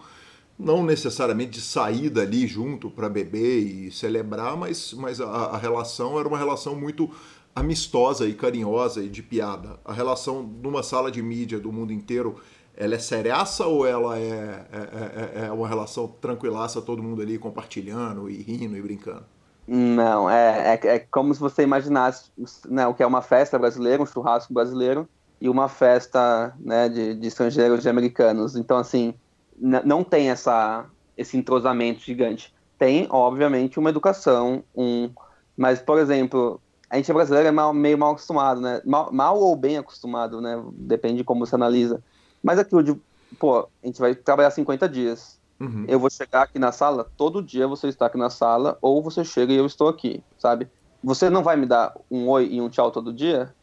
não 0.57 0.83
necessariamente 0.83 1.51
de 1.51 1.61
sair 1.61 2.09
dali 2.09 2.47
junto 2.47 2.89
para 2.89 3.09
beber 3.09 3.59
e 3.59 3.91
celebrar, 3.91 4.57
mas, 4.57 4.93
mas 4.93 5.21
a, 5.21 5.25
a, 5.25 5.57
relação 5.57 6.19
era 6.19 6.27
uma 6.27 6.37
relação 6.37 6.75
muito 6.75 7.09
amistosa 7.55 8.27
e 8.27 8.33
carinhosa 8.33 9.03
e 9.03 9.09
de 9.09 9.21
piada. 9.21 9.79
A 9.85 9.93
relação 9.93 10.43
numa 10.43 10.83
sala 10.83 11.11
de 11.11 11.21
mídia 11.21 11.59
do 11.59 11.71
mundo 11.71 11.93
inteiro, 11.93 12.35
ela 12.75 12.95
é 12.95 12.99
seriaça 12.99 13.65
ou 13.65 13.85
ela 13.85 14.17
é, 14.17 14.65
é, 14.71 15.41
é, 15.43 15.45
é 15.45 15.51
uma 15.51 15.67
relação 15.67 16.07
tranquilaça, 16.07 16.81
todo 16.81 17.03
mundo 17.03 17.21
ali 17.21 17.37
compartilhando 17.37 18.29
e 18.29 18.41
rindo 18.41 18.77
e 18.77 18.81
brincando? 18.81 19.25
Não, 19.73 20.29
é, 20.29 20.73
é, 20.73 20.95
é, 20.95 20.99
como 20.99 21.33
se 21.33 21.39
você 21.39 21.63
imaginasse 21.63 22.29
né, 22.67 22.85
o 22.87 22.93
que 22.93 23.01
é 23.01 23.07
uma 23.07 23.21
festa 23.21 23.57
brasileira, 23.57 24.03
um 24.03 24.05
churrasco 24.05 24.53
brasileiro, 24.53 25.07
e 25.39 25.47
uma 25.47 25.69
festa 25.69 26.53
né, 26.59 26.89
de, 26.89 27.15
de 27.15 27.27
estrangeiros, 27.29 27.81
de 27.81 27.87
americanos. 27.87 28.57
Então, 28.57 28.77
assim, 28.77 29.13
não 29.57 30.03
tem 30.03 30.29
essa, 30.29 30.85
esse 31.17 31.37
entrosamento 31.37 32.01
gigante. 32.01 32.53
Tem, 32.77 33.07
obviamente, 33.09 33.79
uma 33.79 33.89
educação, 33.89 34.61
um... 34.75 35.09
Mas, 35.55 35.81
por 35.81 35.99
exemplo, 35.99 36.59
a 36.89 36.97
gente 36.97 37.09
é 37.09 37.13
brasileiro 37.13 37.47
é 37.47 37.51
mal, 37.51 37.73
meio 37.73 37.97
mal 37.97 38.11
acostumado, 38.11 38.59
né? 38.59 38.81
Mal, 38.85 39.09
mal, 39.13 39.39
ou 39.39 39.55
bem 39.55 39.77
acostumado, 39.77 40.41
né? 40.41 40.61
Depende 40.73 41.19
de 41.19 41.23
como 41.23 41.45
você 41.45 41.55
analisa. 41.55 42.03
Mas 42.43 42.59
aquilo 42.59 42.83
de, 42.83 42.93
pô, 43.39 43.69
a 43.81 43.87
gente 43.87 44.01
vai 44.01 44.15
trabalhar 44.15 44.51
50 44.51 44.89
dias. 44.89 45.39
Uhum. 45.61 45.85
Eu 45.87 45.99
vou 45.99 46.09
chegar 46.09 46.41
aqui 46.41 46.57
na 46.57 46.71
sala, 46.71 47.07
todo 47.15 47.39
dia 47.39 47.67
você 47.67 47.87
está 47.87 48.07
aqui 48.07 48.17
na 48.17 48.31
sala, 48.31 48.79
ou 48.81 49.03
você 49.03 49.23
chega 49.23 49.53
e 49.53 49.57
eu 49.57 49.65
estou 49.67 49.87
aqui, 49.87 50.23
sabe? 50.39 50.67
Você 51.03 51.29
não 51.29 51.43
vai 51.43 51.55
me 51.55 51.67
dar 51.67 51.93
um 52.09 52.27
oi 52.29 52.47
e 52.47 52.59
um 52.59 52.67
tchau 52.67 52.89
todo 52.89 53.13
dia? 53.13 53.53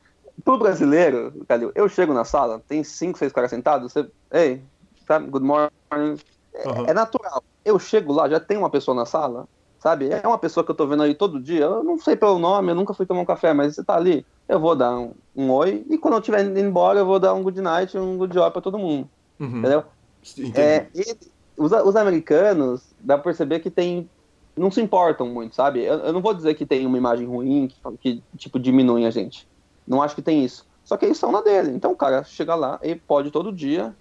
Pro 0.45 0.57
brasileiro, 0.57 1.45
Calil, 1.49 1.73
eu 1.75 1.89
chego 1.89 2.15
na 2.15 2.25
sala, 2.25 2.63
tem 2.69 2.85
cinco, 2.85 3.19
seis 3.19 3.33
caras 3.33 3.51
sentados, 3.51 3.93
você, 3.93 4.09
ei, 4.33 4.63
tá, 5.09 5.19
good 5.19 5.45
morning. 5.45 5.71
Uhum. 5.93 6.87
É, 6.87 6.91
é, 6.91 6.95
natural. 6.95 7.43
Eu 7.65 7.81
chego 7.81 8.13
lá, 8.13 8.29
já 8.29 8.39
tem 8.39 8.57
uma 8.57 8.71
pessoa 8.71 8.95
na 8.95 9.05
sala, 9.05 9.49
sabe? 9.81 10.09
É 10.09 10.25
uma 10.25 10.39
pessoa 10.39 10.63
que 10.63 10.71
eu 10.71 10.77
tô 10.77 10.87
vendo 10.87 11.03
aí 11.03 11.17
todo 11.17 11.43
dia, 11.43 11.65
eu 11.65 11.83
não 11.83 11.99
sei 11.99 12.15
pelo 12.15 12.39
nome, 12.39 12.71
eu 12.71 12.77
nunca 12.77 12.95
fui 12.95 13.07
tomar 13.07 13.23
um 13.23 13.27
café, 13.27 13.53
mas 13.53 13.75
você 13.75 13.83
tá 13.83 13.97
ali, 13.97 14.25
eu 14.49 14.61
vou 14.61 14.77
dar 14.77 14.97
um, 14.97 15.15
um 15.35 15.51
oi, 15.51 15.85
e 15.91 15.99
quando 15.99 16.15
eu 16.15 16.21
estiver 16.21 16.45
indo 16.45 16.61
embora, 16.61 17.01
eu 17.01 17.07
vou 17.07 17.19
dar 17.19 17.35
um 17.35 17.43
good 17.43 17.61
night, 17.61 17.99
um 17.99 18.17
good 18.17 18.33
job 18.33 18.53
pra 18.53 18.63
todo 18.63 18.79
mundo, 18.79 19.11
uhum. 19.41 19.59
entendeu? 19.59 19.85
Entendi. 20.37 20.61
É, 20.61 20.89
ele, 20.95 21.38
os, 21.59 21.73
os 21.73 21.97
americanos, 21.97 22.83
dá 23.01 23.17
pra 23.17 23.25
perceber 23.25 23.61
que 23.61 23.71
tem. 23.71 24.09
Não 24.57 24.71
se 24.71 24.81
importam 24.81 25.29
muito, 25.29 25.55
sabe? 25.55 25.85
Eu, 25.85 25.99
eu 25.99 26.13
não 26.13 26.21
vou 26.21 26.35
dizer 26.35 26.55
que 26.55 26.67
tem 26.67 26.87
uma 26.87 26.99
imagem 26.99 27.27
ruim, 27.27 27.69
que, 27.69 27.99
que, 27.99 28.23
tipo, 28.37 28.59
diminui 28.59 29.05
a 29.05 29.11
gente. 29.11 29.47
Não 29.87 30.03
acho 30.03 30.15
que 30.15 30.23
tem 30.23 30.45
isso. 30.45 30.67
Só 30.85 30.97
que 30.97 31.05
eles 31.05 31.17
estão 31.17 31.31
na 31.31 31.43
dele. 31.43 31.71
Então 31.71 31.93
o 31.93 31.97
cara 31.97 32.25
chega 32.25 32.55
lá 32.55 32.81
e 32.83 32.95
pode 32.95 33.31
todo 33.31 33.53
dia 33.53 33.95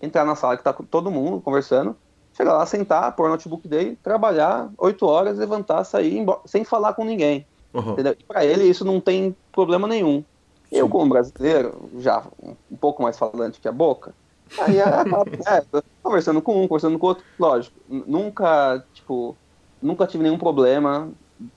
entrar 0.00 0.24
na 0.24 0.36
sala 0.36 0.56
que 0.56 0.62
tá 0.62 0.72
com 0.72 0.84
todo 0.84 1.10
mundo 1.10 1.40
conversando, 1.40 1.96
chegar 2.34 2.52
lá, 2.52 2.66
sentar, 2.66 3.14
pôr 3.16 3.26
o 3.26 3.30
notebook 3.30 3.66
dele, 3.66 3.98
trabalhar 4.02 4.70
oito 4.78 5.06
horas, 5.06 5.38
levantar, 5.38 5.84
sair, 5.84 6.18
embora, 6.18 6.40
sem 6.44 6.64
falar 6.64 6.92
com 6.92 7.04
ninguém. 7.04 7.46
Uhum. 7.72 7.92
Entendeu? 7.92 8.14
E 8.18 8.24
pra 8.24 8.44
ele 8.44 8.64
isso 8.64 8.84
não 8.84 9.00
tem 9.00 9.34
problema 9.52 9.88
nenhum. 9.88 10.22
Sim. 10.68 10.76
Eu, 10.76 10.88
como 10.88 11.08
brasileiro, 11.08 11.88
já 11.98 12.22
um 12.42 12.76
pouco 12.76 13.02
mais 13.02 13.18
falante 13.18 13.60
que 13.60 13.68
a 13.68 13.72
boca, 13.72 14.14
Aí 14.58 14.80
acaba, 14.80 15.24
é, 15.46 15.64
conversando 16.02 16.40
com 16.40 16.62
um, 16.62 16.68
conversando 16.68 16.98
com 16.98 17.06
o 17.06 17.08
outro, 17.10 17.24
lógico, 17.38 17.74
nunca, 17.88 18.84
tipo, 18.92 19.36
nunca 19.82 20.06
tive 20.06 20.22
nenhum 20.22 20.38
problema, 20.38 21.10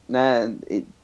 né, 0.08 0.56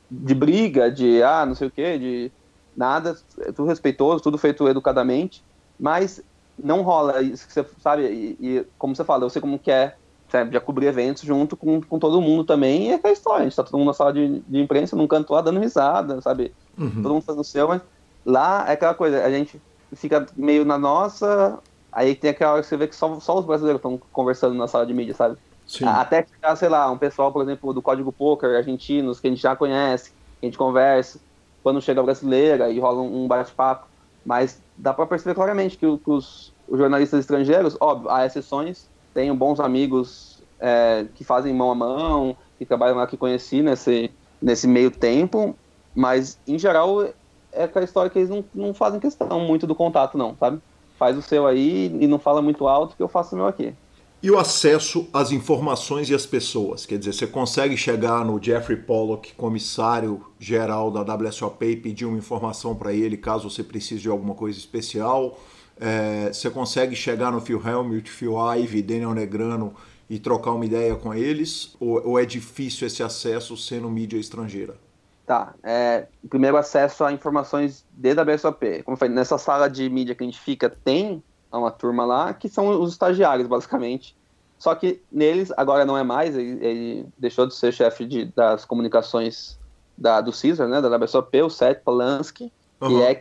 de 0.09 0.33
briga, 0.33 0.91
de, 0.91 1.21
ah, 1.21 1.45
não 1.45 1.55
sei 1.55 1.67
o 1.67 1.71
que, 1.71 1.97
de, 1.97 2.31
nada, 2.75 3.15
é 3.39 3.51
tudo 3.51 3.67
respeitoso, 3.67 4.23
tudo 4.23 4.37
feito 4.37 4.67
educadamente, 4.67 5.43
mas 5.79 6.21
não 6.57 6.81
rola 6.81 7.21
isso 7.21 7.47
que 7.47 7.53
você 7.53 7.65
sabe, 7.79 8.03
e, 8.03 8.37
e 8.39 8.67
como 8.77 8.95
você 8.95 9.03
fala, 9.03 9.23
eu 9.23 9.29
sei 9.29 9.41
como 9.41 9.59
que 9.59 9.71
é, 9.71 9.95
sabe, 10.29 10.53
já 10.53 10.59
cobrir 10.59 10.87
eventos 10.87 11.23
junto 11.23 11.55
com, 11.55 11.81
com 11.81 11.99
todo 11.99 12.21
mundo 12.21 12.43
também, 12.43 12.87
e 12.87 12.89
é 12.89 12.95
aquela 12.95 13.13
história, 13.13 13.41
a 13.41 13.43
gente 13.43 13.55
tá 13.55 13.63
todo 13.63 13.77
mundo 13.77 13.87
na 13.87 13.93
sala 13.93 14.13
de, 14.13 14.39
de 14.39 14.59
imprensa, 14.59 14.95
num 14.95 15.07
canto 15.07 15.33
lá 15.33 15.41
dando 15.41 15.59
risada, 15.59 16.21
sabe, 16.21 16.53
uhum. 16.77 17.03
todo 17.03 17.13
mundo 17.13 17.23
fazendo 17.23 17.41
o 17.41 17.45
seu, 17.45 17.67
mas 17.67 17.81
lá 18.25 18.65
é 18.67 18.73
aquela 18.73 18.93
coisa, 18.93 19.23
a 19.23 19.29
gente 19.29 19.61
fica 19.95 20.25
meio 20.35 20.65
na 20.65 20.77
nossa, 20.77 21.59
aí 21.93 22.15
tem 22.15 22.31
aquela 22.31 22.53
hora 22.53 22.61
que 22.61 22.67
você 22.67 22.77
vê 22.77 22.87
que 22.87 22.95
só, 22.95 23.19
só 23.19 23.39
os 23.39 23.45
brasileiros 23.45 23.79
estão 23.79 23.99
conversando 24.11 24.55
na 24.55 24.67
sala 24.67 24.85
de 24.85 24.93
mídia, 24.93 25.13
sabe? 25.13 25.37
Sim. 25.65 25.85
Até 25.85 26.25
chegar, 26.25 26.55
sei 26.55 26.69
lá, 26.69 26.91
um 26.91 26.97
pessoal, 26.97 27.31
por 27.31 27.41
exemplo, 27.41 27.73
do 27.73 27.81
Código 27.81 28.11
Poker, 28.11 28.57
argentinos, 28.57 29.19
que 29.19 29.27
a 29.27 29.29
gente 29.29 29.41
já 29.41 29.55
conhece, 29.55 30.11
que 30.11 30.45
a 30.45 30.45
gente 30.45 30.57
conversa, 30.57 31.19
quando 31.61 31.81
chega 31.81 32.01
a 32.01 32.03
brasileira 32.03 32.69
e 32.69 32.79
rola 32.79 33.01
um 33.01 33.27
bate-papo. 33.27 33.87
Mas 34.25 34.61
dá 34.77 34.93
para 34.93 35.05
perceber 35.05 35.35
claramente 35.35 35.77
que, 35.77 35.85
os, 35.85 35.99
os, 36.05 36.77
jornalistas 36.77 37.21
estrangeiros, 37.21 37.77
óbvio, 37.79 38.09
há 38.09 38.25
exceções, 38.25 38.87
tenho 39.13 39.33
bons 39.35 39.59
amigos 39.59 40.41
é, 40.59 41.05
que 41.15 41.23
fazem 41.23 41.53
mão 41.53 41.71
a 41.71 41.75
mão, 41.75 42.37
que 42.57 42.65
trabalham 42.65 42.97
lá 42.97 43.07
que 43.07 43.17
conheci 43.17 43.61
nesse, 43.61 44.11
nesse 44.41 44.67
meio 44.67 44.91
tempo, 44.91 45.55
mas 45.95 46.37
em 46.47 46.57
geral 46.57 47.03
é 47.51 47.63
aquela 47.63 47.85
história 47.85 48.09
que 48.09 48.17
eles 48.17 48.29
não, 48.29 48.43
não 48.53 48.73
fazem 48.73 48.99
questão 48.99 49.39
muito 49.41 49.67
do 49.67 49.75
contato, 49.75 50.17
não, 50.17 50.35
sabe? 50.39 50.61
Faz 51.03 51.17
o 51.17 51.21
seu 51.21 51.45
aí 51.45 51.93
e 51.99 52.07
não 52.07 52.17
fala 52.17 52.41
muito 52.41 52.65
alto 52.65 52.95
que 52.95 53.03
eu 53.03 53.09
faço 53.09 53.35
o 53.35 53.37
meu 53.37 53.45
aqui. 53.45 53.73
E 54.21 54.31
o 54.31 54.39
acesso 54.39 55.05
às 55.11 55.33
informações 55.33 56.09
e 56.09 56.15
às 56.15 56.25
pessoas. 56.25 56.85
Quer 56.85 56.97
dizer, 56.97 57.13
você 57.13 57.27
consegue 57.27 57.75
chegar 57.75 58.23
no 58.23 58.41
Jeffrey 58.41 58.77
Pollock, 58.77 59.33
comissário 59.33 60.25
geral 60.39 60.89
da 60.89 61.01
WSOP, 61.01 61.65
e 61.65 61.75
pedir 61.75 62.05
uma 62.05 62.17
informação 62.17 62.73
para 62.73 62.93
ele 62.93 63.17
caso 63.17 63.49
você 63.49 63.61
precise 63.61 64.01
de 64.01 64.07
alguma 64.07 64.33
coisa 64.33 64.57
especial. 64.57 65.37
É, 65.77 66.31
você 66.31 66.49
consegue 66.49 66.95
chegar 66.95 67.33
no 67.33 67.41
Phil 67.41 67.61
Helmut, 67.61 68.09
Phil 68.09 68.35
Ivey, 68.55 68.81
Daniel 68.81 69.13
Negrano 69.13 69.73
e 70.09 70.17
trocar 70.19 70.53
uma 70.53 70.65
ideia 70.65 70.95
com 70.95 71.13
eles? 71.13 71.75
Ou, 71.81 72.11
ou 72.11 72.17
é 72.17 72.23
difícil 72.23 72.87
esse 72.87 73.03
acesso 73.03 73.57
sendo 73.57 73.89
mídia 73.89 74.17
estrangeira? 74.17 74.82
Tá. 75.25 75.53
É, 75.63 76.07
primeiro 76.29 76.57
acesso 76.57 77.03
a 77.03 77.11
informações 77.11 77.85
de 77.91 78.13
WSOP. 78.13 78.83
Como 78.83 78.95
eu 78.95 78.99
falei, 78.99 79.15
nessa 79.15 79.37
sala 79.37 79.69
de 79.69 79.89
mídia 79.89 80.13
que 80.13 80.23
a 80.23 80.25
gente 80.25 80.39
fica, 80.39 80.69
tem 80.69 81.23
uma 81.51 81.71
turma 81.71 82.05
lá 82.05 82.33
que 82.33 82.49
são 82.49 82.81
os 82.81 82.91
estagiários, 82.91 83.47
basicamente. 83.47 84.15
Só 84.57 84.73
que 84.75 85.01
neles, 85.11 85.51
agora 85.57 85.85
não 85.85 85.97
é 85.97 86.03
mais, 86.03 86.35
ele, 86.37 86.65
ele 86.65 87.05
deixou 87.17 87.45
de 87.45 87.55
ser 87.55 87.73
chefe 87.73 88.05
de, 88.05 88.25
das 88.25 88.65
comunicações 88.65 89.59
da, 89.97 90.21
do 90.21 90.31
Caesar, 90.31 90.67
né, 90.67 90.81
da 90.81 90.97
WSOP, 90.97 91.41
o 91.41 91.49
Seth 91.49 91.83
Polanski, 91.83 92.51
uhum. 92.81 92.87
que 92.87 93.01
é 93.03 93.19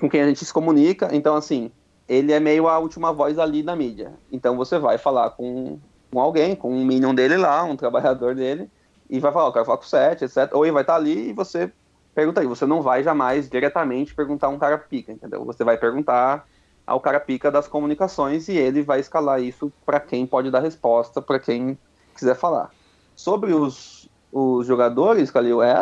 com 0.00 0.08
quem 0.08 0.22
a 0.22 0.26
gente 0.26 0.44
se 0.44 0.52
comunica. 0.52 1.08
Então, 1.12 1.34
assim, 1.34 1.70
ele 2.08 2.32
é 2.32 2.40
meio 2.40 2.68
a 2.68 2.78
última 2.78 3.12
voz 3.12 3.38
ali 3.38 3.62
na 3.62 3.74
mídia. 3.76 4.12
Então, 4.30 4.56
você 4.56 4.78
vai 4.78 4.98
falar 4.98 5.30
com, 5.30 5.78
com 6.12 6.20
alguém, 6.20 6.54
com 6.54 6.72
um 6.72 6.84
minion 6.84 7.14
dele 7.14 7.36
lá, 7.36 7.62
um 7.64 7.76
trabalhador 7.76 8.34
dele, 8.34 8.68
e 9.10 9.18
vai 9.18 9.32
falar, 9.32 9.48
eu 9.48 9.52
quero 9.52 9.64
falar 9.64 9.78
com 9.78 9.84
o 9.84 9.88
Seth, 9.88 10.22
etc. 10.22 10.54
Ou 10.54 10.64
ele 10.64 10.72
vai 10.72 10.82
estar 10.82 10.94
ali 10.94 11.30
e 11.30 11.32
você 11.32 11.72
pergunta 12.14 12.40
aí. 12.40 12.46
Você 12.46 12.64
não 12.64 12.80
vai 12.80 13.02
jamais 13.02 13.50
diretamente 13.50 14.14
perguntar 14.14 14.48
um 14.48 14.58
cara 14.58 14.78
pica, 14.78 15.10
entendeu? 15.10 15.44
Você 15.44 15.64
vai 15.64 15.76
perguntar 15.76 16.46
ao 16.86 17.00
cara 17.00 17.18
pica 17.18 17.50
das 17.50 17.66
comunicações 17.66 18.48
e 18.48 18.56
ele 18.56 18.82
vai 18.82 19.00
escalar 19.00 19.42
isso 19.42 19.72
para 19.84 19.98
quem 19.98 20.26
pode 20.26 20.50
dar 20.50 20.60
resposta, 20.60 21.20
para 21.20 21.40
quem 21.40 21.76
quiser 22.14 22.36
falar. 22.36 22.70
Sobre 23.16 23.52
os, 23.52 24.08
os 24.32 24.66
jogadores, 24.66 25.30
Calil, 25.30 25.62
é, 25.62 25.74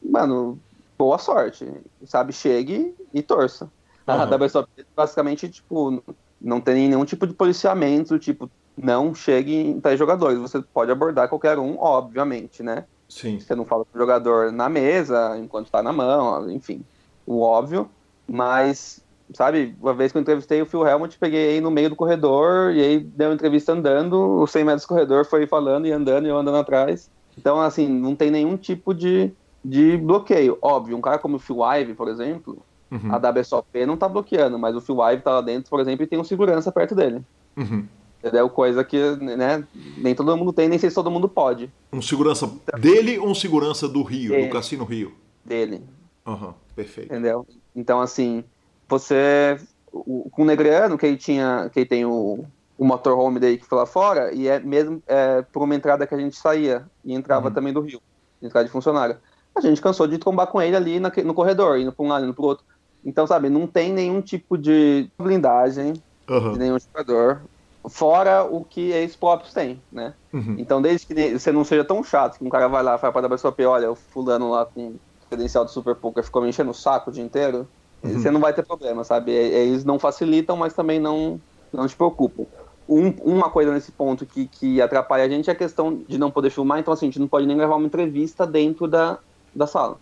mano, 0.00 0.58
boa 0.96 1.18
sorte, 1.18 1.68
sabe? 2.04 2.32
Chegue 2.32 2.94
e 3.12 3.22
torça. 3.22 3.64
Uhum. 4.06 4.14
A 4.22 4.36
WSOP 4.36 4.68
basicamente, 4.96 5.48
tipo, 5.48 6.02
não 6.40 6.60
tem 6.60 6.88
nenhum 6.88 7.04
tipo 7.04 7.26
de 7.26 7.34
policiamento, 7.34 8.18
tipo, 8.18 8.48
não 8.76 9.14
chegue 9.14 9.54
em 9.54 9.80
três 9.80 9.98
jogadores. 9.98 10.38
Você 10.38 10.60
pode 10.60 10.90
abordar 10.90 11.28
qualquer 11.28 11.58
um, 11.58 11.78
obviamente, 11.78 12.62
né? 12.62 12.84
Sim. 13.08 13.38
Você 13.38 13.54
não 13.54 13.64
fala 13.64 13.84
com 13.84 13.96
o 13.96 14.00
jogador 14.00 14.50
na 14.50 14.68
mesa, 14.68 15.38
enquanto 15.38 15.66
está 15.66 15.82
na 15.82 15.92
mão, 15.92 16.50
enfim, 16.50 16.82
o 17.26 17.40
óbvio. 17.40 17.88
Mas 18.26 19.02
sabe? 19.34 19.74
Uma 19.80 19.94
vez 19.94 20.12
que 20.12 20.18
eu 20.18 20.22
entrevistei 20.22 20.60
o 20.62 20.66
Phil 20.66 20.86
Helmut, 20.86 21.18
peguei 21.18 21.60
no 21.60 21.70
meio 21.70 21.90
do 21.90 21.96
corredor 21.96 22.72
e 22.72 22.80
aí 22.80 23.00
deu 23.00 23.28
uma 23.28 23.34
entrevista 23.34 23.72
andando, 23.72 24.40
os 24.40 24.50
100 24.50 24.64
metros 24.64 24.84
do 24.84 24.88
corredor 24.88 25.24
foi 25.24 25.46
falando 25.46 25.86
e 25.86 25.92
andando 25.92 26.26
e 26.26 26.28
eu 26.28 26.36
andando 26.36 26.58
atrás. 26.58 27.10
Então, 27.36 27.60
assim, 27.60 27.88
não 27.88 28.14
tem 28.14 28.30
nenhum 28.30 28.56
tipo 28.56 28.92
de, 28.92 29.32
de 29.64 29.96
bloqueio. 29.96 30.58
Óbvio, 30.60 30.96
um 30.96 31.00
cara 31.00 31.18
como 31.18 31.36
o 31.36 31.38
Phil 31.38 31.58
Ive, 31.64 31.94
por 31.94 32.08
exemplo, 32.08 32.58
uhum. 32.90 33.10
a 33.10 33.40
WSOP 33.40 33.86
não 33.86 33.96
tá 33.96 34.08
bloqueando, 34.08 34.58
mas 34.58 34.76
o 34.76 34.80
Phil 34.80 35.02
Ive 35.02 35.22
tá 35.22 35.32
lá 35.32 35.40
dentro, 35.40 35.70
por 35.70 35.80
exemplo, 35.80 36.04
e 36.04 36.06
tem 36.06 36.18
um 36.18 36.24
segurança 36.24 36.70
perto 36.70 36.94
dele. 36.94 37.22
Uhum. 37.56 37.86
Entendeu? 38.22 38.48
Coisa 38.48 38.84
que, 38.84 39.16
né, 39.16 39.66
nem 39.96 40.14
todo 40.14 40.36
mundo 40.36 40.52
tem, 40.52 40.68
nem 40.68 40.78
sei 40.78 40.88
se 40.88 40.94
todo 40.94 41.10
mundo 41.10 41.28
pode. 41.28 41.68
Um 41.92 42.00
segurança 42.00 42.48
dele 42.78 43.18
ou 43.18 43.28
um 43.28 43.34
segurança 43.34 43.88
do 43.88 44.02
Rio, 44.04 44.40
do 44.44 44.48
Cassino 44.48 44.84
Rio? 44.84 45.12
Dele. 45.44 45.82
Aham, 46.24 46.48
uhum, 46.48 46.54
perfeito. 46.76 47.12
Entendeu? 47.12 47.44
Então, 47.74 48.00
assim, 48.00 48.44
você 48.88 49.58
o, 49.92 50.28
com 50.30 50.42
o 50.42 50.44
Negreano, 50.44 50.96
que 50.96 51.04
ele 51.04 51.16
tinha, 51.16 51.68
que 51.72 51.80
ele 51.80 51.86
tem 51.86 52.04
o, 52.04 52.44
o 52.78 52.84
motorhome 52.84 53.38
daí 53.38 53.58
que 53.58 53.66
foi 53.66 53.78
lá 53.78 53.86
fora, 53.86 54.32
e 54.32 54.48
é 54.48 54.58
mesmo 54.60 55.02
é, 55.06 55.42
por 55.42 55.62
uma 55.62 55.74
entrada 55.74 56.06
que 56.06 56.14
a 56.14 56.18
gente 56.18 56.36
saía 56.36 56.84
e 57.04 57.12
entrava 57.12 57.48
uhum. 57.48 57.54
também 57.54 57.72
do 57.72 57.80
Rio, 57.80 58.00
entrada 58.40 58.66
de 58.66 58.72
funcionário. 58.72 59.16
A 59.54 59.60
gente 59.60 59.82
cansou 59.82 60.06
de 60.06 60.16
trombar 60.16 60.46
com 60.46 60.62
ele 60.62 60.74
ali 60.74 60.98
na, 60.98 61.12
no 61.24 61.34
corredor, 61.34 61.78
indo 61.78 61.92
para 61.92 62.04
um 62.04 62.08
lado, 62.08 62.24
indo 62.24 62.34
para 62.34 62.44
o 62.44 62.48
outro. 62.48 62.64
Então, 63.04 63.26
sabe, 63.26 63.50
não 63.50 63.66
tem 63.66 63.92
nenhum 63.92 64.22
tipo 64.22 64.56
de 64.56 65.10
blindagem 65.18 65.94
uhum. 66.28 66.52
de 66.52 66.58
nenhum 66.58 66.78
jogador, 66.78 67.42
fora 67.88 68.44
o 68.44 68.64
que 68.64 68.90
eles 68.90 69.16
próprios 69.16 69.52
têm, 69.52 69.80
né? 69.90 70.14
Uhum. 70.32 70.56
Então, 70.58 70.80
desde 70.80 71.06
que 71.06 71.38
você 71.38 71.50
não 71.50 71.64
seja 71.64 71.84
tão 71.84 72.02
chato 72.02 72.38
que 72.38 72.44
um 72.44 72.48
cara 72.48 72.68
vai 72.68 72.82
lá 72.82 72.96
e 72.96 72.98
fala 72.98 73.12
para 73.12 73.26
a 73.26 73.34
WSOP, 73.34 73.64
olha, 73.64 73.90
o 73.90 73.94
fulano 73.94 74.50
lá 74.50 74.64
com 74.66 74.94
credencial 75.28 75.64
de 75.64 75.72
Super 75.72 75.94
Poker 75.94 76.22
ficou 76.22 76.42
me 76.42 76.48
enchendo 76.48 76.70
o 76.70 76.74
saco 76.74 77.10
o 77.10 77.12
dia 77.12 77.24
inteiro, 77.24 77.66
Uhum. 78.02 78.18
Você 78.18 78.30
não 78.30 78.40
vai 78.40 78.52
ter 78.52 78.64
problema, 78.64 79.04
sabe? 79.04 79.30
Eles 79.30 79.84
não 79.84 79.98
facilitam, 79.98 80.56
mas 80.56 80.74
também 80.74 80.98
não, 80.98 81.40
não 81.72 81.86
te 81.86 81.94
preocupam. 81.94 82.44
Um, 82.88 83.10
uma 83.22 83.48
coisa 83.48 83.72
nesse 83.72 83.92
ponto 83.92 84.26
que, 84.26 84.46
que 84.46 84.82
atrapalha 84.82 85.24
a 85.24 85.28
gente 85.28 85.48
é 85.48 85.52
a 85.52 85.56
questão 85.56 86.02
de 86.08 86.18
não 86.18 86.30
poder 86.30 86.50
filmar, 86.50 86.80
então 86.80 86.92
assim, 86.92 87.06
a 87.06 87.08
gente 87.08 87.20
não 87.20 87.28
pode 87.28 87.46
nem 87.46 87.56
levar 87.56 87.76
uma 87.76 87.86
entrevista 87.86 88.44
dentro 88.44 88.88
da, 88.88 89.18
da 89.54 89.66
sala. 89.66 89.98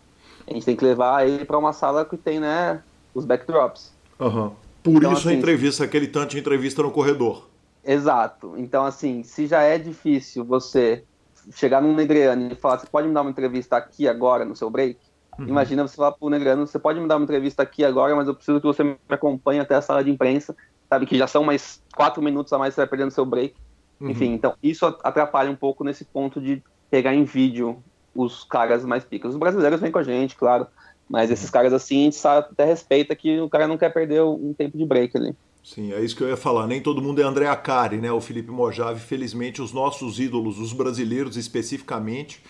A 0.48 0.52
gente 0.52 0.64
tem 0.64 0.74
que 0.74 0.84
levar 0.84 1.28
ele 1.28 1.44
para 1.44 1.58
uma 1.58 1.74
sala 1.74 2.04
que 2.04 2.16
tem, 2.16 2.40
né, 2.40 2.82
os 3.14 3.26
backdrops. 3.26 3.92
Uhum. 4.18 4.50
Por 4.82 4.96
então, 4.96 5.12
isso 5.12 5.28
assim, 5.28 5.36
a 5.36 5.38
entrevista, 5.38 5.84
aquele 5.84 6.06
tanto 6.06 6.30
de 6.30 6.38
entrevista 6.38 6.82
no 6.82 6.90
corredor. 6.90 7.49
Exato. 7.84 8.54
Então, 8.56 8.84
assim, 8.84 9.22
se 9.22 9.46
já 9.46 9.62
é 9.62 9.78
difícil 9.78 10.44
você 10.44 11.04
chegar 11.52 11.80
num 11.80 11.94
Negreano 11.94 12.52
e 12.52 12.54
falar, 12.54 12.78
você 12.78 12.86
pode 12.86 13.08
me 13.08 13.14
dar 13.14 13.22
uma 13.22 13.30
entrevista 13.30 13.76
aqui 13.76 14.06
agora 14.06 14.44
no 14.44 14.54
seu 14.54 14.68
break? 14.70 14.98
Uhum. 15.38 15.48
Imagina 15.48 15.86
você 15.86 15.96
falar 15.96 16.12
pro 16.12 16.28
Negrano, 16.28 16.66
você 16.66 16.78
pode 16.78 17.00
me 17.00 17.08
dar 17.08 17.16
uma 17.16 17.24
entrevista 17.24 17.62
aqui 17.62 17.84
agora, 17.84 18.14
mas 18.14 18.28
eu 18.28 18.34
preciso 18.34 18.60
que 18.60 18.66
você 18.66 18.84
me 18.84 18.96
acompanhe 19.08 19.60
até 19.60 19.74
a 19.74 19.82
sala 19.82 20.04
de 20.04 20.10
imprensa, 20.10 20.54
sabe? 20.88 21.06
Que 21.06 21.16
já 21.16 21.26
são 21.26 21.42
mais 21.42 21.82
quatro 21.94 22.22
minutos 22.22 22.52
a 22.52 22.58
mais 22.58 22.74
você 22.74 22.82
vai 22.82 22.88
perdendo 22.88 23.10
seu 23.10 23.24
break. 23.24 23.54
Uhum. 24.00 24.10
Enfim, 24.10 24.32
então 24.32 24.54
isso 24.62 24.84
atrapalha 25.02 25.50
um 25.50 25.56
pouco 25.56 25.82
nesse 25.84 26.04
ponto 26.04 26.40
de 26.40 26.62
pegar 26.90 27.14
em 27.14 27.24
vídeo 27.24 27.82
os 28.14 28.44
caras 28.44 28.84
mais 28.84 29.04
picas. 29.04 29.32
Os 29.32 29.38
brasileiros 29.38 29.80
vêm 29.80 29.92
com 29.92 29.98
a 29.98 30.02
gente, 30.02 30.36
claro, 30.36 30.66
mas 31.08 31.30
esses 31.30 31.48
caras 31.48 31.72
assim, 31.72 32.00
a 32.00 32.04
gente 32.04 32.16
sabe, 32.16 32.48
até 32.52 32.64
respeita 32.64 33.14
que 33.14 33.40
o 33.40 33.48
cara 33.48 33.66
não 33.66 33.78
quer 33.78 33.92
perder 33.92 34.22
um 34.22 34.52
tempo 34.52 34.76
de 34.76 34.84
break 34.84 35.16
ali. 35.16 35.34
Sim, 35.62 35.92
é 35.92 36.00
isso 36.00 36.16
que 36.16 36.22
eu 36.22 36.28
ia 36.28 36.36
falar. 36.36 36.66
Nem 36.66 36.80
todo 36.80 37.02
mundo 37.02 37.20
é 37.20 37.24
André 37.24 37.46
Acari, 37.46 37.98
né? 37.98 38.10
O 38.10 38.20
Felipe 38.20 38.50
Mojave, 38.50 39.00
felizmente, 39.00 39.60
os 39.60 39.72
nossos 39.72 40.18
ídolos, 40.18 40.58
os 40.58 40.72
brasileiros 40.72 41.36
especificamente, 41.36 42.42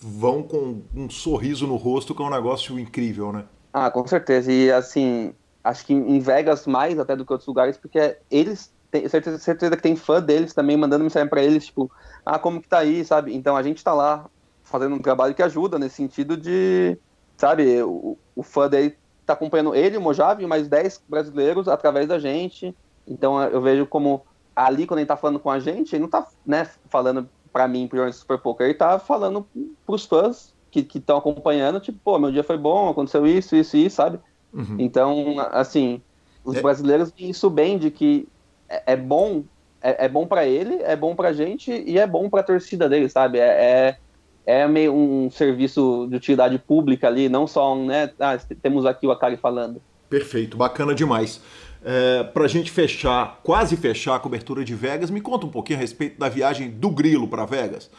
vão 0.00 0.42
com 0.42 0.82
um 0.94 1.08
sorriso 1.10 1.66
no 1.66 1.76
rosto, 1.76 2.14
que 2.14 2.22
é 2.22 2.24
um 2.24 2.30
negócio 2.30 2.78
incrível, 2.78 3.32
né? 3.32 3.44
Ah, 3.72 3.90
com 3.90 4.06
certeza. 4.06 4.50
E 4.50 4.70
assim, 4.72 5.34
acho 5.62 5.84
que 5.84 5.92
em 5.92 6.18
Vegas 6.18 6.66
mais 6.66 6.98
até 6.98 7.14
do 7.14 7.24
que 7.24 7.32
outros 7.32 7.46
lugares, 7.46 7.76
porque 7.76 8.16
eles 8.30 8.72
têm 8.90 9.08
certeza, 9.08 9.38
certeza 9.38 9.76
que 9.76 9.82
tem 9.82 9.96
fã 9.96 10.20
deles 10.20 10.54
também 10.54 10.76
mandando 10.76 11.04
mensagem 11.04 11.28
para 11.28 11.42
eles, 11.42 11.66
tipo, 11.66 11.90
ah, 12.24 12.38
como 12.38 12.60
que 12.60 12.68
tá 12.68 12.78
aí, 12.78 13.04
sabe? 13.04 13.34
Então 13.34 13.56
a 13.56 13.62
gente 13.62 13.84
tá 13.84 13.92
lá 13.92 14.30
fazendo 14.62 14.94
um 14.94 14.98
trabalho 14.98 15.34
que 15.34 15.42
ajuda 15.42 15.78
nesse 15.78 15.96
sentido 15.96 16.36
de, 16.36 16.98
sabe, 17.36 17.82
o, 17.82 18.16
o 18.34 18.42
fã 18.42 18.68
dele 18.68 18.96
tá 19.26 19.32
acompanhando 19.32 19.74
ele, 19.74 19.96
o 19.96 20.00
Mojave, 20.00 20.44
e 20.44 20.46
mais 20.46 20.68
10 20.68 21.02
brasileiros 21.08 21.68
através 21.68 22.06
da 22.06 22.18
gente. 22.18 22.74
Então 23.06 23.42
eu 23.42 23.60
vejo 23.60 23.86
como 23.86 24.22
ali, 24.54 24.86
quando 24.86 25.00
ele 25.00 25.06
tá 25.06 25.16
falando 25.16 25.38
com 25.38 25.50
a 25.50 25.58
gente, 25.58 25.94
ele 25.94 26.02
não 26.02 26.08
tá, 26.08 26.26
né, 26.44 26.68
falando 26.88 27.28
para 27.52 27.68
mim, 27.68 27.86
pro 27.86 28.10
Super 28.12 28.38
Poker, 28.38 28.66
ele 28.66 28.74
tá 28.74 28.98
falando 28.98 29.46
pros 29.84 30.06
fãs 30.06 30.54
que 30.70 30.98
estão 30.98 31.16
acompanhando, 31.16 31.80
tipo, 31.80 31.98
pô, 32.04 32.18
meu 32.18 32.30
dia 32.30 32.44
foi 32.44 32.58
bom, 32.58 32.90
aconteceu 32.90 33.26
isso, 33.26 33.56
isso 33.56 33.76
e 33.76 33.86
isso, 33.86 33.96
sabe? 33.96 34.18
Uhum. 34.52 34.76
Então, 34.78 35.36
assim, 35.52 36.02
os 36.44 36.56
é. 36.56 36.62
brasileiros 36.62 37.10
têm 37.10 37.30
isso 37.30 37.48
bem 37.48 37.78
de 37.78 37.90
que 37.90 38.28
é, 38.68 38.92
é 38.92 38.96
bom, 38.96 39.44
é, 39.80 40.04
é 40.04 40.08
bom 40.08 40.26
para 40.26 40.46
ele, 40.46 40.82
é 40.82 40.94
bom 40.94 41.14
pra 41.14 41.32
gente 41.32 41.70
e 41.70 41.98
é 41.98 42.06
bom 42.06 42.28
pra 42.28 42.42
torcida 42.42 42.88
dele, 42.88 43.08
sabe? 43.08 43.38
É, 43.38 43.46
é, 43.46 43.98
é 44.46 44.66
meio 44.68 44.94
um 44.94 45.28
serviço 45.28 46.06
de 46.08 46.16
utilidade 46.16 46.58
pública 46.58 47.08
ali, 47.08 47.28
não 47.28 47.46
só 47.46 47.74
um, 47.74 47.86
né? 47.86 48.10
Ah, 48.20 48.38
temos 48.62 48.86
aqui 48.86 49.06
o 49.06 49.10
Akari 49.10 49.36
falando. 49.36 49.82
Perfeito, 50.08 50.56
bacana 50.56 50.94
demais. 50.94 51.40
É, 51.84 52.22
para 52.22 52.44
a 52.44 52.48
gente 52.48 52.70
fechar, 52.70 53.40
quase 53.42 53.76
fechar 53.76 54.14
a 54.14 54.18
cobertura 54.18 54.64
de 54.64 54.74
Vegas, 54.74 55.10
me 55.10 55.20
conta 55.20 55.46
um 55.46 55.50
pouquinho 55.50 55.78
a 55.78 55.82
respeito 55.82 56.18
da 56.18 56.28
viagem 56.28 56.70
do 56.70 56.90
Grilo 56.90 57.26
para 57.26 57.44
Vegas. 57.44 57.90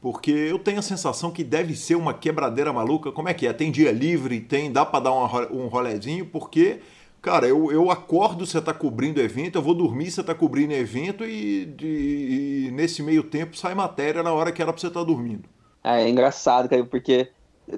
Porque 0.00 0.30
eu 0.30 0.58
tenho 0.58 0.78
a 0.78 0.82
sensação 0.82 1.30
que 1.30 1.42
deve 1.42 1.74
ser 1.74 1.94
uma 1.94 2.12
quebradeira 2.12 2.70
maluca. 2.70 3.10
Como 3.10 3.26
é 3.26 3.32
que 3.32 3.46
é? 3.46 3.52
Tem 3.54 3.70
dia 3.70 3.90
livre? 3.90 4.38
Tem? 4.38 4.70
Dá 4.70 4.84
para 4.84 5.04
dar 5.04 5.12
um 5.12 5.66
rolezinho? 5.66 6.26
Porque, 6.26 6.80
cara, 7.22 7.46
eu, 7.46 7.72
eu 7.72 7.90
acordo, 7.90 8.44
você 8.44 8.58
está 8.58 8.74
cobrindo 8.74 9.18
evento, 9.18 9.56
eu 9.56 9.62
vou 9.62 9.74
dormir, 9.74 10.10
você 10.10 10.20
está 10.20 10.34
cobrindo 10.34 10.74
evento 10.74 11.24
e, 11.24 11.64
de, 11.64 11.86
e, 12.66 12.70
nesse 12.72 13.02
meio 13.02 13.22
tempo 13.22 13.56
sai 13.56 13.74
matéria 13.74 14.22
na 14.22 14.30
hora 14.30 14.52
que 14.52 14.60
era 14.60 14.70
para 14.70 14.78
você 14.78 14.88
estar 14.88 15.00
tá 15.00 15.06
dormindo. 15.06 15.48
É, 15.84 16.02
é 16.02 16.08
engraçado, 16.08 16.68
cara, 16.68 16.82
porque 16.84 17.30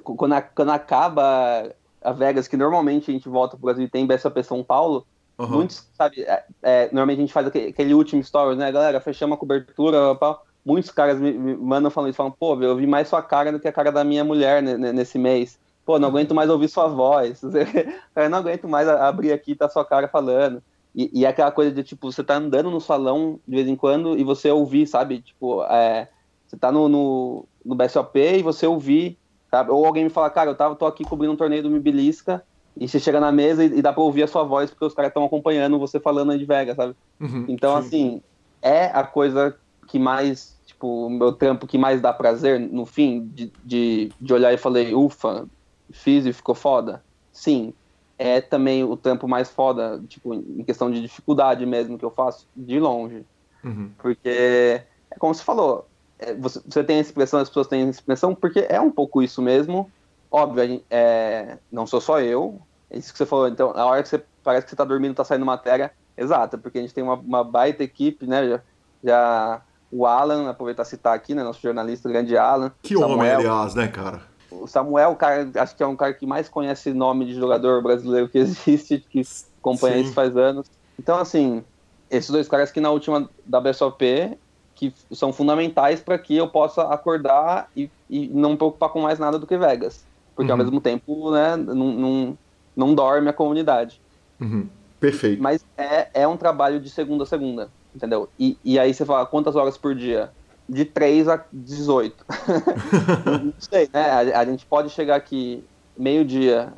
quando, 0.02 0.32
a, 0.32 0.40
quando 0.40 0.70
acaba 0.70 1.74
a 2.02 2.12
Vegas, 2.12 2.46
que 2.46 2.56
normalmente 2.56 3.10
a 3.10 3.14
gente 3.14 3.28
volta 3.28 3.56
pro 3.56 3.66
Brasil 3.66 3.84
e 3.84 3.90
tem 3.90 4.06
BSOP 4.06 4.42
São 4.44 4.62
Paulo, 4.62 5.04
uhum. 5.36 5.48
muitos, 5.48 5.88
sabe, 5.94 6.22
é, 6.22 6.44
é, 6.62 6.84
normalmente 6.86 7.18
a 7.18 7.22
gente 7.22 7.32
faz 7.32 7.48
aquele, 7.48 7.68
aquele 7.68 7.94
último 7.94 8.22
story, 8.22 8.56
né, 8.56 8.70
galera, 8.70 9.00
fechamos 9.00 9.36
a 9.36 9.38
cobertura, 9.38 10.16
muitos 10.64 10.90
caras 10.90 11.20
me, 11.20 11.32
me, 11.32 11.56
mandam 11.56 11.90
falando 11.90 12.10
isso, 12.10 12.16
falam, 12.16 12.32
pô, 12.32 12.60
eu 12.62 12.76
vi 12.76 12.86
mais 12.86 13.08
sua 13.08 13.22
cara 13.22 13.52
do 13.52 13.60
que 13.60 13.68
a 13.68 13.72
cara 13.72 13.90
da 13.90 14.04
minha 14.04 14.24
mulher 14.24 14.62
nesse 14.62 15.18
mês. 15.18 15.58
Pô, 15.84 16.00
não 16.00 16.08
aguento 16.08 16.34
mais 16.34 16.50
ouvir 16.50 16.66
sua 16.66 16.88
voz. 16.88 17.40
eu 18.16 18.28
não 18.28 18.38
aguento 18.38 18.68
mais 18.68 18.88
abrir 18.88 19.32
aqui 19.32 19.52
e 19.52 19.54
tá 19.54 19.68
sua 19.68 19.84
cara 19.84 20.08
falando. 20.08 20.60
E, 20.92 21.20
e 21.20 21.24
é 21.24 21.28
aquela 21.28 21.52
coisa 21.52 21.70
de, 21.70 21.84
tipo, 21.84 22.10
você 22.10 22.24
tá 22.24 22.34
andando 22.34 22.72
no 22.72 22.80
salão 22.80 23.38
de 23.46 23.54
vez 23.54 23.68
em 23.68 23.76
quando 23.76 24.18
e 24.18 24.24
você 24.24 24.50
ouvir, 24.50 24.88
sabe? 24.88 25.20
Tipo, 25.20 25.62
é, 25.64 26.08
você 26.46 26.56
tá 26.56 26.70
no, 26.70 26.88
no, 26.88 27.48
no 27.64 27.74
BSOP 27.74 28.18
e 28.18 28.42
você 28.42 28.66
ouvir, 28.66 29.18
sabe? 29.50 29.70
Ou 29.70 29.84
alguém 29.84 30.04
me 30.04 30.10
fala, 30.10 30.30
cara, 30.30 30.50
eu 30.50 30.56
tava, 30.56 30.76
tô 30.76 30.86
aqui 30.86 31.04
cobrindo 31.04 31.32
um 31.32 31.36
torneio 31.36 31.62
do 31.62 31.70
Mibilisca 31.70 32.44
e 32.76 32.88
você 32.88 33.00
chega 33.00 33.20
na 33.20 33.32
mesa 33.32 33.64
e, 33.64 33.78
e 33.78 33.82
dá 33.82 33.92
pra 33.92 34.02
ouvir 34.02 34.22
a 34.22 34.28
sua 34.28 34.44
voz 34.44 34.70
porque 34.70 34.84
os 34.84 34.94
caras 34.94 35.10
estão 35.10 35.24
acompanhando 35.24 35.78
você 35.78 35.98
falando 35.98 36.32
aí 36.32 36.38
de 36.38 36.44
Vegas, 36.44 36.76
sabe? 36.76 36.94
Uhum, 37.20 37.46
então, 37.48 37.72
sim. 37.72 37.78
assim, 37.78 38.22
é 38.62 38.86
a 38.86 39.04
coisa 39.04 39.58
que 39.88 39.98
mais, 39.98 40.58
tipo, 40.66 41.06
o 41.06 41.10
meu 41.10 41.32
trampo 41.32 41.66
que 41.66 41.78
mais 41.78 42.00
dá 42.00 42.12
prazer 42.12 42.60
no 42.60 42.84
fim, 42.84 43.26
de, 43.28 43.52
de, 43.64 44.12
de 44.20 44.34
olhar 44.34 44.52
e 44.52 44.58
falei, 44.58 44.94
ufa, 44.94 45.48
fiz 45.92 46.26
e 46.26 46.32
ficou 46.32 46.54
foda. 46.54 47.04
Sim, 47.32 47.72
é 48.18 48.40
também 48.40 48.82
o 48.82 48.96
trampo 48.96 49.28
mais 49.28 49.50
foda, 49.50 50.02
tipo, 50.08 50.34
em 50.34 50.64
questão 50.64 50.90
de 50.90 51.00
dificuldade 51.00 51.64
mesmo 51.64 51.98
que 51.98 52.04
eu 52.04 52.10
faço, 52.10 52.46
de 52.54 52.80
longe. 52.80 53.24
Uhum. 53.64 53.94
Porque, 53.98 54.28
é 54.28 55.18
como 55.18 55.34
você 55.34 55.42
falou, 55.42 55.88
você, 56.38 56.60
você, 56.66 56.84
tem 56.84 56.98
a 56.98 57.00
expressão, 57.00 57.40
as 57.40 57.48
pessoas 57.48 57.66
têm 57.66 57.86
a 57.86 57.90
expressão, 57.90 58.34
porque 58.34 58.66
é 58.68 58.80
um 58.80 58.90
pouco 58.90 59.22
isso 59.22 59.42
mesmo. 59.42 59.90
Óbvio, 60.30 60.82
é, 60.90 61.58
não 61.70 61.86
sou 61.86 62.00
só 62.00 62.20
eu. 62.20 62.60
É 62.90 62.98
isso 62.98 63.12
que 63.12 63.18
você 63.18 63.26
falou. 63.26 63.48
Então, 63.48 63.72
na 63.72 63.84
hora 63.84 64.02
que 64.02 64.08
você 64.08 64.22
parece 64.42 64.64
que 64.64 64.70
você 64.70 64.74
está 64.74 64.84
dormindo, 64.84 65.10
está 65.10 65.24
saindo 65.24 65.44
matéria, 65.44 65.92
exata, 66.16 66.56
porque 66.56 66.78
a 66.78 66.80
gente 66.80 66.94
tem 66.94 67.04
uma, 67.04 67.14
uma 67.14 67.44
baita 67.44 67.82
equipe, 67.82 68.26
né? 68.26 68.48
Já, 68.48 68.60
já, 69.04 69.62
o 69.92 70.06
Alan, 70.06 70.48
aproveitar 70.48 70.82
e 70.82 70.86
citar 70.86 71.14
aqui, 71.14 71.34
né? 71.34 71.42
Nosso 71.42 71.60
jornalista, 71.60 72.08
o 72.08 72.12
grande 72.12 72.36
Alan. 72.36 72.72
Que 72.82 72.94
Samuel, 72.94 73.18
homem, 73.18 73.30
aliás, 73.30 73.74
né, 73.74 73.88
cara? 73.88 74.22
O 74.50 74.66
Samuel, 74.66 75.14
cara, 75.16 75.50
acho 75.56 75.76
que 75.76 75.82
é 75.82 75.86
um 75.86 75.96
cara 75.96 76.14
que 76.14 76.24
mais 76.24 76.48
conhece 76.48 76.92
nome 76.92 77.26
de 77.26 77.34
jogador 77.34 77.82
brasileiro 77.82 78.28
que 78.28 78.38
existe, 78.38 79.04
que 79.10 79.22
acompanha 79.58 79.96
Sim. 79.96 80.02
isso 80.04 80.12
faz 80.14 80.36
anos. 80.36 80.66
Então, 80.98 81.18
assim, 81.18 81.62
esses 82.10 82.30
dois 82.30 82.48
caras 82.48 82.70
que 82.70 82.80
na 82.80 82.90
última 82.90 83.28
da 83.44 83.60
BSOP 83.60 84.38
que 84.76 84.94
são 85.10 85.32
fundamentais 85.32 86.00
para 86.00 86.18
que 86.18 86.36
eu 86.36 86.46
possa 86.46 86.82
acordar 86.82 87.68
e, 87.74 87.90
e, 88.08 88.28
não 88.28 88.50
me 88.50 88.56
preocupar 88.56 88.90
com 88.90 89.00
mais 89.00 89.18
nada 89.18 89.38
do 89.38 89.46
que 89.46 89.56
Vegas. 89.56 90.04
Porque 90.36 90.52
uhum. 90.52 90.58
ao 90.58 90.64
mesmo 90.64 90.80
tempo, 90.82 91.30
né, 91.30 91.56
não, 91.56 91.92
não, 91.92 92.38
não 92.76 92.94
dorme 92.94 93.28
a 93.30 93.32
comunidade. 93.32 94.00
Uhum. 94.38 94.68
Perfeito. 95.00 95.42
Mas 95.42 95.64
é, 95.78 96.08
é 96.12 96.28
um 96.28 96.36
trabalho 96.36 96.78
de 96.78 96.90
segunda 96.90 97.24
a 97.24 97.26
segunda, 97.26 97.70
entendeu? 97.94 98.28
E, 98.38 98.58
e 98.62 98.78
aí 98.78 98.92
você 98.92 99.04
fala, 99.04 99.24
quantas 99.24 99.56
horas 99.56 99.78
por 99.78 99.94
dia? 99.94 100.30
De 100.68 100.84
3 100.84 101.28
a 101.28 101.42
18. 101.50 102.26
não 103.42 103.54
sei, 103.58 103.88
né? 103.92 104.10
A, 104.34 104.40
a 104.40 104.44
gente 104.44 104.66
pode 104.66 104.90
chegar 104.90 105.16
aqui 105.16 105.64
meio-dia 105.96 106.70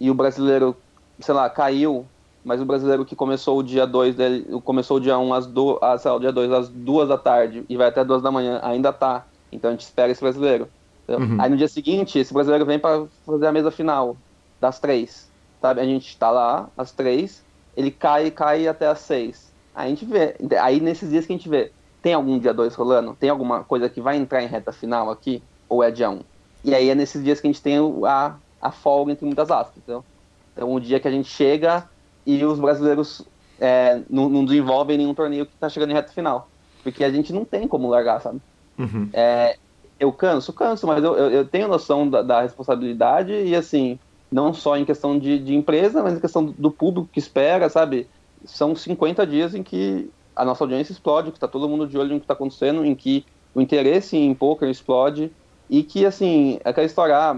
e 0.00 0.10
o 0.10 0.14
brasileiro, 0.14 0.76
sei 1.20 1.34
lá, 1.34 1.48
caiu 1.48 2.04
mas 2.44 2.60
o 2.60 2.64
brasileiro 2.64 3.04
que 3.04 3.16
começou 3.16 3.58
o 3.58 3.62
dia 3.62 3.86
2 3.86 4.14
dele, 4.14 4.60
começou 4.62 4.98
o 4.98 5.00
dia 5.00 5.18
1 5.18 5.26
um 5.26 5.32
às 5.32 5.46
do, 5.46 5.78
ah, 5.80 5.96
lá, 6.04 6.14
o 6.14 6.20
dia 6.20 6.30
2 6.30 6.52
às 6.52 6.68
2 6.68 7.08
da 7.08 7.16
tarde 7.16 7.64
e 7.68 7.76
vai 7.76 7.88
até 7.88 8.04
2 8.04 8.22
da 8.22 8.30
manhã, 8.30 8.60
ainda 8.62 8.92
tá. 8.92 9.24
Então 9.50 9.70
a 9.70 9.72
gente 9.72 9.82
espera 9.82 10.12
esse 10.12 10.20
brasileiro. 10.20 10.68
Uhum. 11.08 11.40
Aí 11.40 11.48
no 11.48 11.56
dia 11.56 11.68
seguinte, 11.68 12.18
esse 12.18 12.32
brasileiro 12.32 12.66
vem 12.66 12.78
para 12.78 13.06
fazer 13.24 13.46
a 13.46 13.52
mesa 13.52 13.70
final 13.70 14.16
das 14.60 14.78
três. 14.78 15.30
Sabe? 15.60 15.80
A 15.80 15.84
gente 15.84 16.16
tá 16.18 16.30
lá 16.30 16.68
às 16.76 16.92
três, 16.92 17.42
ele 17.74 17.90
cai 17.90 18.30
cai 18.30 18.68
até 18.68 18.86
às 18.86 18.98
seis. 18.98 19.50
Aí 19.74 19.86
a 19.86 19.88
gente 19.88 20.04
vê. 20.04 20.36
Aí 20.60 20.80
nesses 20.80 21.08
dias 21.10 21.24
que 21.24 21.32
a 21.32 21.36
gente 21.36 21.48
vê, 21.48 21.72
tem 22.02 22.12
algum 22.12 22.38
dia 22.38 22.52
2 22.52 22.74
rolando? 22.74 23.16
Tem 23.18 23.30
alguma 23.30 23.64
coisa 23.64 23.88
que 23.88 24.00
vai 24.00 24.16
entrar 24.16 24.42
em 24.42 24.46
reta 24.46 24.70
final 24.70 25.10
aqui? 25.10 25.42
Ou 25.68 25.82
é 25.82 25.90
dia 25.90 26.10
1? 26.10 26.12
Um? 26.12 26.20
E 26.62 26.74
aí 26.74 26.90
é 26.90 26.94
nesses 26.94 27.24
dias 27.24 27.40
que 27.40 27.46
a 27.46 27.50
gente 27.50 27.62
tem 27.62 27.78
a, 28.06 28.34
a 28.60 28.70
folga 28.70 29.12
entre 29.12 29.24
muitas 29.24 29.50
aspas. 29.50 29.76
Então, 29.82 30.04
então 30.52 30.74
o 30.74 30.80
dia 30.80 31.00
que 31.00 31.08
a 31.08 31.10
gente 31.10 31.28
chega 31.28 31.88
e 32.26 32.44
os 32.44 32.58
brasileiros 32.58 33.22
é, 33.60 34.00
não, 34.08 34.28
não, 34.28 34.44
desenvolvem 34.44 34.98
nenhum 34.98 35.14
torneio 35.14 35.46
que 35.46 35.54
está 35.54 35.68
chegando 35.68 35.90
em 35.90 35.94
reta 35.94 36.12
final. 36.12 36.48
Porque 36.82 37.04
a 37.04 37.10
gente 37.10 37.32
não 37.32 37.44
tem 37.44 37.66
como 37.66 37.88
largar, 37.88 38.20
sabe? 38.20 38.40
Uhum. 38.78 39.08
É, 39.12 39.56
eu 39.98 40.12
canso, 40.12 40.52
canso, 40.52 40.86
mas 40.86 41.02
eu, 41.02 41.16
eu, 41.16 41.30
eu 41.30 41.44
tenho 41.46 41.68
noção 41.68 42.08
da, 42.08 42.22
da, 42.22 42.42
responsabilidade 42.42 43.32
e, 43.32 43.54
assim, 43.54 43.98
não 44.30 44.52
só 44.52 44.76
em 44.76 44.84
questão 44.84 45.18
de, 45.18 45.38
de, 45.38 45.54
empresa, 45.54 46.02
mas 46.02 46.14
em 46.14 46.20
questão 46.20 46.44
do 46.44 46.70
público 46.70 47.08
que 47.12 47.18
espera, 47.18 47.68
sabe? 47.68 48.08
São 48.44 48.74
50 48.74 49.26
dias 49.26 49.54
em 49.54 49.62
que 49.62 50.10
a 50.34 50.44
nossa 50.44 50.64
audiência 50.64 50.92
explode, 50.92 51.30
que 51.30 51.36
está 51.36 51.48
todo 51.48 51.68
mundo 51.68 51.86
de 51.86 51.96
olho 51.96 52.14
no 52.14 52.20
que 52.20 52.24
está 52.24 52.34
acontecendo, 52.34 52.84
em 52.84 52.94
que 52.94 53.24
o 53.54 53.60
interesse 53.60 54.16
em 54.16 54.34
poker 54.34 54.68
explode 54.68 55.30
e 55.70 55.82
que, 55.82 56.04
assim, 56.04 56.58
aquela 56.64 56.86
história 56.86 57.16
ah, 57.16 57.36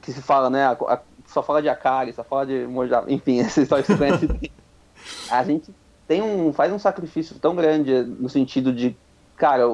que 0.00 0.12
se 0.12 0.22
fala, 0.22 0.48
né? 0.48 0.64
A, 0.64 0.72
a, 0.72 1.00
só 1.36 1.42
fala 1.42 1.60
de 1.60 1.68
Akari, 1.68 2.14
só 2.14 2.24
fala 2.24 2.46
de 2.46 2.66
Mojave, 2.66 3.12
enfim, 3.12 3.40
essa 3.44 3.60
história 3.60 3.84
que 3.84 3.92
você 3.92 3.98
conhece. 3.98 4.50
a 5.30 5.44
gente 5.44 5.70
tem 6.08 6.22
um, 6.22 6.50
faz 6.52 6.72
um 6.72 6.78
sacrifício 6.78 7.38
tão 7.38 7.54
grande 7.54 7.92
no 7.92 8.28
sentido 8.28 8.72
de, 8.72 8.96
cara, 9.36 9.64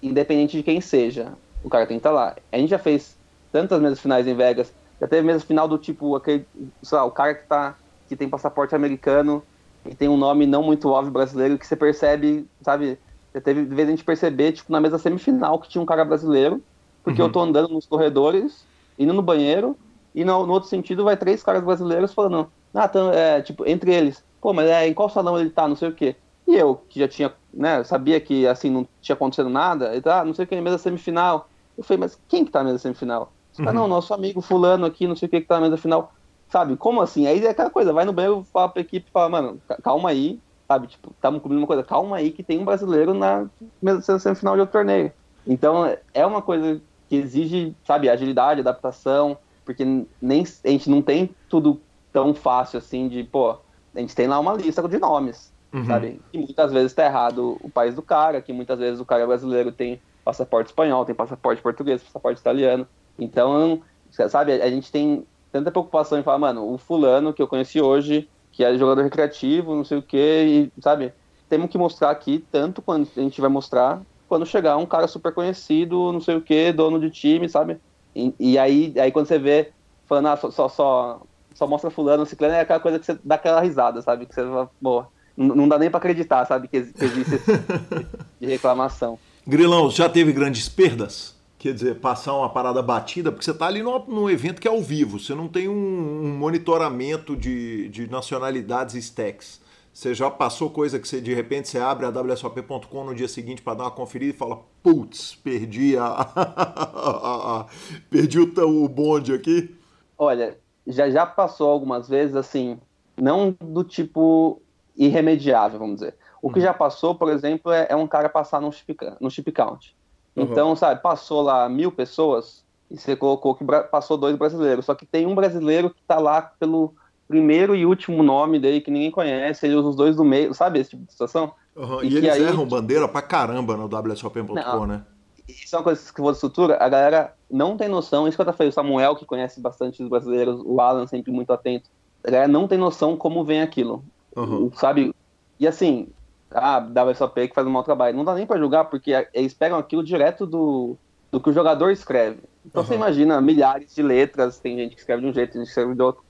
independente 0.00 0.56
de 0.56 0.62
quem 0.62 0.80
seja, 0.80 1.32
o 1.64 1.68
cara 1.68 1.86
tem 1.86 1.96
que 1.96 2.00
estar 2.06 2.10
tá 2.10 2.14
lá. 2.14 2.36
A 2.52 2.56
gente 2.56 2.70
já 2.70 2.78
fez 2.78 3.18
tantas 3.50 3.80
mesas 3.80 3.98
finais 3.98 4.28
em 4.28 4.34
Vegas, 4.34 4.72
já 5.00 5.08
teve 5.08 5.26
mesa 5.26 5.44
final 5.44 5.66
do 5.66 5.76
tipo, 5.76 6.14
aquele, 6.14 6.46
sei 6.82 6.98
lá, 6.98 7.04
o 7.04 7.10
cara 7.10 7.34
que 7.34 7.46
tá, 7.48 7.76
que 8.08 8.14
tem 8.14 8.28
passaporte 8.28 8.76
americano 8.76 9.42
e 9.84 9.94
tem 9.94 10.08
um 10.08 10.16
nome 10.16 10.46
não 10.46 10.62
muito 10.62 10.88
óbvio 10.88 11.12
brasileiro, 11.12 11.58
que 11.58 11.66
você 11.66 11.74
percebe, 11.74 12.46
sabe, 12.62 12.96
já 13.34 13.40
teve 13.40 13.64
de 13.64 13.74
vez 13.74 13.88
a 13.88 13.90
gente 13.90 14.04
perceber, 14.04 14.52
tipo, 14.52 14.70
na 14.70 14.80
mesa 14.80 14.98
semifinal 14.98 15.58
que 15.58 15.68
tinha 15.68 15.82
um 15.82 15.86
cara 15.86 16.04
brasileiro, 16.04 16.62
porque 17.02 17.20
uhum. 17.20 17.26
eu 17.26 17.32
tô 17.32 17.40
andando 17.40 17.68
nos 17.70 17.86
corredores, 17.86 18.64
indo 18.96 19.12
no 19.12 19.22
banheiro, 19.22 19.76
e 20.14 20.24
no, 20.24 20.46
no, 20.46 20.52
outro 20.52 20.68
sentido 20.68 21.04
vai 21.04 21.16
três 21.16 21.42
caras 21.42 21.62
brasileiros 21.62 22.12
falando, 22.12 22.50
ah, 22.74 22.88
tão, 22.88 23.12
é, 23.12 23.40
tipo, 23.42 23.66
entre 23.66 23.94
eles, 23.94 24.24
pô, 24.40 24.52
mas 24.52 24.68
é, 24.68 24.86
em 24.86 24.94
qual 24.94 25.08
salão 25.08 25.38
ele 25.38 25.50
tá, 25.50 25.66
não 25.66 25.76
sei 25.76 25.88
o 25.88 25.94
quê. 25.94 26.16
E 26.46 26.56
eu, 26.56 26.76
que 26.88 26.98
já 26.98 27.06
tinha, 27.06 27.32
né, 27.52 27.84
sabia 27.84 28.18
que, 28.20 28.46
assim, 28.46 28.70
não 28.70 28.86
tinha 29.00 29.14
acontecido 29.14 29.50
nada, 29.50 29.92
ele 29.92 30.00
tá, 30.00 30.20
ah, 30.20 30.24
não 30.24 30.32
sei 30.32 30.44
o 30.44 30.48
que, 30.48 30.60
mesa 30.60 30.78
semifinal. 30.78 31.48
Eu 31.76 31.84
falei, 31.84 32.00
mas 32.00 32.18
quem 32.26 32.44
que 32.44 32.50
tá 32.50 32.60
na 32.60 32.70
mesa 32.70 32.78
semifinal? 32.78 33.32
Uhum. 33.58 33.68
Ah, 33.68 33.72
não, 33.72 33.88
nosso 33.88 34.14
amigo 34.14 34.40
fulano 34.40 34.86
aqui, 34.86 35.06
não 35.06 35.14
sei 35.14 35.26
o 35.26 35.30
que 35.30 35.40
que 35.40 35.46
tá 35.46 35.56
na 35.56 35.66
mesa 35.66 35.76
final. 35.76 36.12
Sabe, 36.48 36.76
como 36.76 37.02
assim? 37.02 37.26
Aí 37.26 37.44
é 37.44 37.50
aquela 37.50 37.68
coisa, 37.68 37.92
vai 37.92 38.04
no 38.06 38.12
banheiro, 38.12 38.42
fala 38.50 38.68
pra 38.70 38.80
equipe, 38.80 39.10
fala, 39.10 39.28
mano, 39.28 39.60
calma 39.82 40.08
aí, 40.08 40.40
sabe, 40.66 40.86
tipo, 40.86 41.10
estamos 41.10 41.42
cobrindo 41.42 41.60
uma 41.60 41.66
coisa, 41.66 41.84
calma 41.84 42.16
aí 42.16 42.30
que 42.30 42.42
tem 42.42 42.58
um 42.58 42.64
brasileiro 42.64 43.12
na 43.12 43.46
mesa 43.82 44.18
semifinal 44.18 44.54
de 44.54 44.60
outro 44.60 44.72
torneio. 44.72 45.12
Então, 45.46 45.94
é 46.14 46.24
uma 46.24 46.40
coisa 46.40 46.80
que 47.08 47.16
exige, 47.16 47.74
sabe, 47.86 48.08
agilidade, 48.08 48.60
adaptação, 48.60 49.36
porque 49.68 49.84
nem 50.22 50.46
a 50.64 50.68
gente 50.70 50.88
não 50.88 51.02
tem 51.02 51.28
tudo 51.46 51.78
tão 52.10 52.32
fácil 52.32 52.78
assim 52.78 53.06
de, 53.06 53.22
pô, 53.22 53.50
a 53.94 54.00
gente 54.00 54.16
tem 54.16 54.26
lá 54.26 54.40
uma 54.40 54.54
lista 54.54 54.88
de 54.88 54.98
nomes, 54.98 55.52
uhum. 55.70 55.84
sabe? 55.84 56.22
E 56.32 56.38
muitas 56.38 56.72
vezes 56.72 56.94
tá 56.94 57.04
errado 57.04 57.58
o 57.60 57.68
país 57.68 57.94
do 57.94 58.00
cara, 58.00 58.40
que 58.40 58.50
muitas 58.50 58.78
vezes 58.78 58.98
o 58.98 59.04
cara 59.04 59.26
brasileiro 59.26 59.70
tem 59.70 60.00
passaporte 60.24 60.70
espanhol, 60.70 61.04
tem 61.04 61.14
passaporte 61.14 61.60
português, 61.60 62.02
passaporte 62.02 62.40
italiano. 62.40 62.88
Então, 63.18 63.82
sabe, 64.30 64.52
a 64.52 64.70
gente 64.70 64.90
tem 64.90 65.26
tanta 65.52 65.70
preocupação 65.70 66.18
em 66.18 66.22
falar, 66.22 66.38
mano, 66.38 66.72
o 66.72 66.78
fulano 66.78 67.34
que 67.34 67.42
eu 67.42 67.46
conheci 67.46 67.78
hoje, 67.78 68.26
que 68.50 68.64
é 68.64 68.74
jogador 68.78 69.02
recreativo, 69.02 69.74
não 69.74 69.84
sei 69.84 69.98
o 69.98 70.02
quê, 70.02 70.70
e, 70.78 70.80
sabe, 70.80 71.12
temos 71.46 71.68
que 71.68 71.76
mostrar 71.76 72.08
aqui, 72.08 72.42
tanto 72.50 72.80
quando 72.80 73.06
a 73.14 73.20
gente 73.20 73.38
vai 73.38 73.50
mostrar, 73.50 74.00
quando 74.26 74.46
chegar 74.46 74.78
um 74.78 74.86
cara 74.86 75.06
super 75.06 75.34
conhecido, 75.34 76.10
não 76.10 76.22
sei 76.22 76.36
o 76.36 76.40
quê, 76.40 76.72
dono 76.72 76.98
de 76.98 77.10
time, 77.10 77.50
sabe? 77.50 77.78
E, 78.18 78.34
e, 78.40 78.58
aí, 78.58 78.92
aí 78.98 79.12
quando 79.12 79.26
você 79.26 79.38
vê, 79.38 79.70
falando, 80.06 80.26
ah, 80.26 80.36
só, 80.36 80.50
só, 80.50 80.68
só, 80.68 81.22
só 81.54 81.66
mostra 81.68 81.88
fulano, 81.88 82.26
ciclano, 82.26 82.54
é 82.54 82.60
aquela 82.60 82.80
coisa 82.80 82.98
que 82.98 83.06
você 83.06 83.16
dá 83.22 83.36
aquela 83.36 83.60
risada, 83.60 84.02
sabe? 84.02 84.26
Que 84.26 84.34
você 84.34 84.42
fala, 84.42 84.68
pô, 84.82 85.04
não 85.36 85.68
dá 85.68 85.78
nem 85.78 85.88
para 85.88 85.98
acreditar, 85.98 86.44
sabe, 86.44 86.66
que, 86.66 86.76
existe 86.78 87.36
esse 87.36 87.44
tipo 87.44 88.06
de 88.40 88.46
reclamação. 88.46 89.18
Grilão, 89.46 89.88
já 89.88 90.08
teve 90.08 90.32
grandes 90.32 90.68
perdas? 90.68 91.36
Quer 91.58 91.74
dizer, 91.74 91.96
passar 91.96 92.34
uma 92.34 92.48
parada 92.48 92.82
batida, 92.82 93.30
porque 93.30 93.44
você 93.44 93.52
está 93.52 93.66
ali 93.66 93.82
num, 93.82 94.04
num, 94.06 94.30
evento 94.30 94.60
que 94.60 94.66
é 94.66 94.70
ao 94.70 94.82
vivo, 94.82 95.18
você 95.18 95.34
não 95.34 95.48
tem 95.48 95.68
um, 95.68 95.72
um 95.72 96.36
monitoramento 96.36 97.36
de, 97.36 97.88
de 97.88 98.10
nacionalidades 98.10 98.94
e 98.94 98.98
stacks. 98.98 99.60
Você 99.98 100.14
já 100.14 100.30
passou 100.30 100.70
coisa 100.70 100.96
que 101.00 101.08
você 101.08 101.20
de 101.20 101.34
repente 101.34 101.66
você 101.66 101.76
abre 101.76 102.06
a 102.06 102.10
WSOP.com 102.10 103.02
no 103.02 103.16
dia 103.16 103.26
seguinte 103.26 103.60
para 103.60 103.74
dar 103.74 103.82
uma 103.82 103.90
conferida 103.90 104.32
e 104.32 104.38
fala: 104.38 104.60
putz, 104.80 105.34
perdi 105.34 105.96
a. 105.98 107.66
perdi 108.08 108.38
o, 108.38 108.84
o 108.84 108.88
bonde 108.88 109.34
aqui? 109.34 109.76
Olha, 110.16 110.56
já 110.86 111.10
já 111.10 111.26
passou 111.26 111.68
algumas 111.68 112.08
vezes 112.08 112.36
assim, 112.36 112.78
não 113.16 113.52
do 113.60 113.82
tipo 113.82 114.62
irremediável, 114.96 115.80
vamos 115.80 115.96
dizer. 115.96 116.14
O 116.40 116.48
que 116.48 116.60
uhum. 116.60 116.66
já 116.66 116.72
passou, 116.72 117.16
por 117.16 117.28
exemplo, 117.32 117.72
é, 117.72 117.88
é, 117.90 117.96
um 117.96 118.06
cara 118.06 118.28
passar 118.28 118.60
no 118.60 118.70
chip, 118.70 118.96
no 119.20 119.28
chip 119.28 119.50
count. 119.50 119.96
Uhum. 120.36 120.44
Então, 120.44 120.76
sabe, 120.76 121.02
passou 121.02 121.42
lá 121.42 121.68
mil 121.68 121.90
pessoas 121.90 122.64
e 122.88 122.96
você 122.96 123.16
colocou 123.16 123.52
que 123.52 123.64
passou 123.90 124.16
dois 124.16 124.36
brasileiros. 124.36 124.84
Só 124.84 124.94
que 124.94 125.04
tem 125.04 125.26
um 125.26 125.34
brasileiro 125.34 125.90
que 125.90 126.00
está 126.00 126.20
lá 126.20 126.40
pelo 126.40 126.94
primeiro 127.28 127.76
e 127.76 127.84
último 127.84 128.22
nome 128.22 128.58
dele 128.58 128.80
que 128.80 128.90
ninguém 128.90 129.10
conhece, 129.10 129.66
ele 129.66 129.76
usa 129.76 129.88
os 129.88 129.96
dois 129.96 130.16
do 130.16 130.24
meio, 130.24 130.54
sabe 130.54 130.80
esse 130.80 130.90
tipo 130.90 131.04
de 131.04 131.12
situação? 131.12 131.52
Uhum. 131.76 132.02
E, 132.02 132.08
e 132.08 132.16
eles 132.16 132.30
aí, 132.30 132.42
erram 132.42 132.66
bandeira 132.66 133.06
pra 133.06 133.20
caramba 133.20 133.76
no 133.76 133.84
WSOP.com, 133.84 134.86
né? 134.86 135.04
Isso 135.46 135.74
é 135.74 135.78
uma 135.78 135.84
coisa 135.84 136.12
que 136.12 136.22
de 136.22 136.30
estrutura, 136.30 136.76
a 136.80 136.88
galera 136.88 137.34
não 137.50 137.76
tem 137.76 137.88
noção, 137.88 138.26
isso 138.26 138.36
que 138.36 138.40
eu 138.40 138.48
até 138.48 138.56
falei, 138.56 138.70
o 138.70 138.72
Samuel, 138.72 139.14
que 139.16 139.24
conhece 139.24 139.60
bastante 139.60 140.02
os 140.02 140.08
brasileiros, 140.08 140.60
o 140.64 140.80
Alan 140.80 141.06
sempre 141.06 141.30
muito 141.30 141.52
atento, 141.52 141.88
a 142.24 142.30
galera 142.30 142.48
não 142.48 142.66
tem 142.66 142.76
noção 142.76 143.16
como 143.16 143.44
vem 143.44 143.62
aquilo, 143.62 144.02
uhum. 144.34 144.70
sabe? 144.74 145.14
E 145.60 145.66
assim, 145.66 146.08
a 146.50 146.78
WSOP 146.78 147.48
que 147.48 147.54
faz 147.54 147.66
um 147.66 147.70
mau 147.70 147.82
trabalho, 147.82 148.16
não 148.16 148.24
dá 148.24 148.34
nem 148.34 148.46
para 148.46 148.58
julgar, 148.58 148.86
porque 148.86 149.26
eles 149.32 149.54
pegam 149.54 149.78
aquilo 149.78 150.02
direto 150.02 150.46
do, 150.46 150.96
do 151.30 151.40
que 151.40 151.50
o 151.50 151.52
jogador 151.52 151.90
escreve. 151.90 152.40
Então 152.64 152.82
uhum. 152.82 152.88
você 152.88 152.94
imagina 152.94 153.40
milhares 153.40 153.94
de 153.94 154.02
letras, 154.02 154.58
tem 154.58 154.76
gente 154.76 154.94
que 154.94 155.00
escreve 155.00 155.22
de 155.22 155.28
um 155.28 155.32
jeito, 155.32 155.52
tem 155.52 155.60
gente 155.60 155.66
que 155.66 155.70
escreve 155.70 155.94
de 155.94 156.02
outro. 156.02 156.22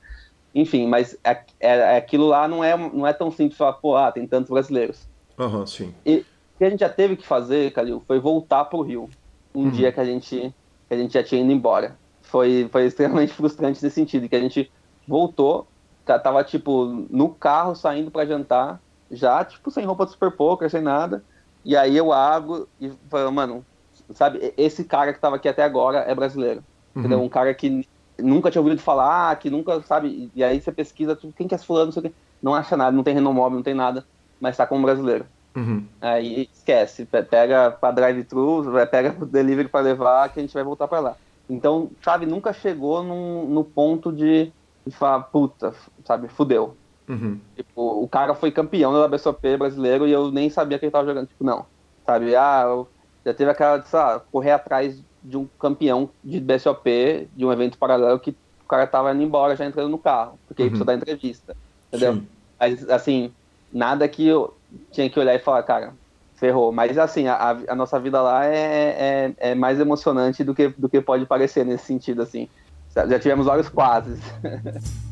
Enfim, 0.54 0.86
mas 0.86 1.16
é, 1.22 1.30
é, 1.30 1.44
é, 1.60 1.96
aquilo 1.96 2.26
lá 2.26 2.48
não 2.48 2.64
é, 2.64 2.76
não 2.76 3.06
é 3.06 3.12
tão 3.12 3.30
simples 3.30 3.56
falar, 3.56 3.74
pô, 3.74 3.96
ah, 3.96 4.10
tem 4.10 4.26
tantos 4.26 4.50
brasileiros. 4.50 5.06
Aham, 5.38 5.60
uhum, 5.60 5.66
sim. 5.66 5.94
E 6.04 6.18
o 6.54 6.58
que 6.58 6.64
a 6.64 6.70
gente 6.70 6.80
já 6.80 6.88
teve 6.88 7.16
que 7.16 7.26
fazer, 7.26 7.72
Calil, 7.72 8.02
foi 8.06 8.18
voltar 8.18 8.64
pro 8.64 8.82
Rio. 8.82 9.08
Um 9.54 9.64
uhum. 9.64 9.70
dia 9.70 9.92
que 9.92 10.00
a 10.00 10.04
gente 10.04 10.54
que 10.88 10.94
a 10.94 10.96
gente 10.96 11.12
já 11.12 11.22
tinha 11.22 11.42
ido 11.42 11.52
embora. 11.52 11.96
Foi, 12.22 12.68
foi 12.72 12.86
extremamente 12.86 13.32
frustrante 13.34 13.82
nesse 13.82 13.94
sentido, 13.94 14.28
que 14.28 14.36
a 14.36 14.40
gente 14.40 14.70
voltou, 15.06 15.66
tava 16.04 16.42
tipo 16.42 17.06
no 17.10 17.28
carro 17.28 17.74
saindo 17.74 18.10
para 18.10 18.26
jantar, 18.26 18.80
já 19.10 19.44
tipo 19.44 19.70
sem 19.70 19.84
roupa 19.84 20.06
de 20.06 20.12
super 20.12 20.30
poker, 20.30 20.70
sem 20.70 20.80
nada. 20.80 21.22
E 21.64 21.76
aí 21.76 21.96
eu 21.96 22.12
abro 22.12 22.68
e 22.80 22.90
falo, 23.10 23.30
mano, 23.30 23.66
sabe, 24.12 24.54
esse 24.56 24.84
cara 24.84 25.12
que 25.12 25.20
tava 25.20 25.36
aqui 25.36 25.48
até 25.48 25.62
agora 25.62 25.98
é 25.98 26.14
brasileiro. 26.14 26.64
Uhum. 26.94 27.00
Entendeu? 27.00 27.22
Um 27.22 27.28
cara 27.28 27.52
que 27.52 27.86
nunca 28.18 28.50
tinha 28.50 28.60
ouvido 28.60 28.80
falar, 28.80 29.36
que 29.38 29.50
nunca, 29.50 29.80
sabe? 29.82 30.30
E 30.34 30.42
aí 30.42 30.60
você 30.60 30.72
pesquisa 30.72 31.16
quem 31.36 31.46
que 31.48 31.54
é 31.54 31.56
esse 31.56 31.66
fulano, 31.66 31.86
não 31.86 31.92
sei 31.92 32.00
o 32.00 32.02
quê. 32.04 32.12
Não 32.42 32.54
acha 32.54 32.76
nada, 32.76 32.96
não 32.96 33.02
tem 33.02 33.14
renomóvel, 33.14 33.56
não 33.56 33.62
tem 33.62 33.74
nada, 33.74 34.04
mas 34.40 34.56
tá 34.56 34.66
como 34.66 34.84
brasileiro. 34.84 35.26
Uhum. 35.56 35.84
Aí 36.00 36.48
esquece, 36.52 37.04
pega 37.04 37.70
pra 37.70 37.90
drive-thru, 37.90 38.64
pega 38.90 39.12
pro 39.12 39.26
delivery 39.26 39.68
para 39.68 39.80
levar, 39.80 40.28
que 40.28 40.38
a 40.38 40.42
gente 40.42 40.54
vai 40.54 40.62
voltar 40.62 40.86
para 40.86 41.00
lá. 41.00 41.16
Então, 41.50 41.90
sabe, 42.02 42.26
nunca 42.26 42.52
chegou 42.52 43.02
num, 43.02 43.46
no 43.46 43.64
ponto 43.64 44.12
de, 44.12 44.52
de 44.86 44.94
falar, 44.94 45.20
puta, 45.24 45.74
sabe, 46.04 46.28
fudeu. 46.28 46.76
Uhum. 47.08 47.40
Tipo, 47.56 48.02
o 48.02 48.08
cara 48.08 48.34
foi 48.34 48.52
campeão 48.52 48.92
da 48.92 49.08
BSOP 49.08 49.56
brasileiro 49.56 50.06
e 50.06 50.12
eu 50.12 50.30
nem 50.30 50.50
sabia 50.50 50.78
que 50.78 50.84
ele 50.84 50.92
tava 50.92 51.06
jogando. 51.06 51.26
Tipo, 51.26 51.42
não. 51.42 51.64
Sabe, 52.06 52.36
ah, 52.36 52.84
já 53.24 53.34
teve 53.34 53.50
aquela, 53.50 53.82
sei 53.82 53.98
lá, 53.98 54.20
correr 54.30 54.52
atrás 54.52 55.02
de 55.22 55.36
um 55.36 55.46
campeão 55.58 56.10
de 56.22 56.40
BSOP, 56.40 57.28
de 57.34 57.44
um 57.44 57.52
evento 57.52 57.78
paralelo, 57.78 58.18
que 58.18 58.30
o 58.30 58.68
cara 58.68 58.86
tava 58.86 59.12
indo 59.12 59.22
embora 59.22 59.56
já 59.56 59.64
entrando 59.64 59.88
no 59.88 59.98
carro, 59.98 60.38
porque 60.46 60.62
uhum. 60.62 60.66
ele 60.66 60.70
precisa 60.70 60.84
dar 60.84 60.94
entrevista. 60.94 61.56
Entendeu? 61.88 62.14
Sim. 62.14 62.26
Mas, 62.58 62.90
assim, 62.90 63.32
nada 63.72 64.06
que 64.08 64.26
eu 64.26 64.54
tinha 64.90 65.08
que 65.08 65.18
olhar 65.18 65.34
e 65.34 65.38
falar, 65.38 65.62
cara, 65.62 65.94
ferrou. 66.34 66.72
Mas, 66.72 66.98
assim, 66.98 67.26
a, 67.26 67.56
a 67.68 67.74
nossa 67.74 67.98
vida 67.98 68.20
lá 68.20 68.46
é, 68.46 68.56
é, 68.58 69.34
é, 69.50 69.54
mais 69.54 69.80
emocionante 69.80 70.44
do 70.44 70.54
que, 70.54 70.68
do 70.68 70.88
que 70.88 71.00
pode 71.00 71.24
parecer 71.26 71.64
nesse 71.64 71.86
sentido, 71.86 72.22
assim. 72.22 72.48
Já 72.94 73.18
tivemos 73.18 73.46
vários 73.46 73.68
quase. 73.68 74.20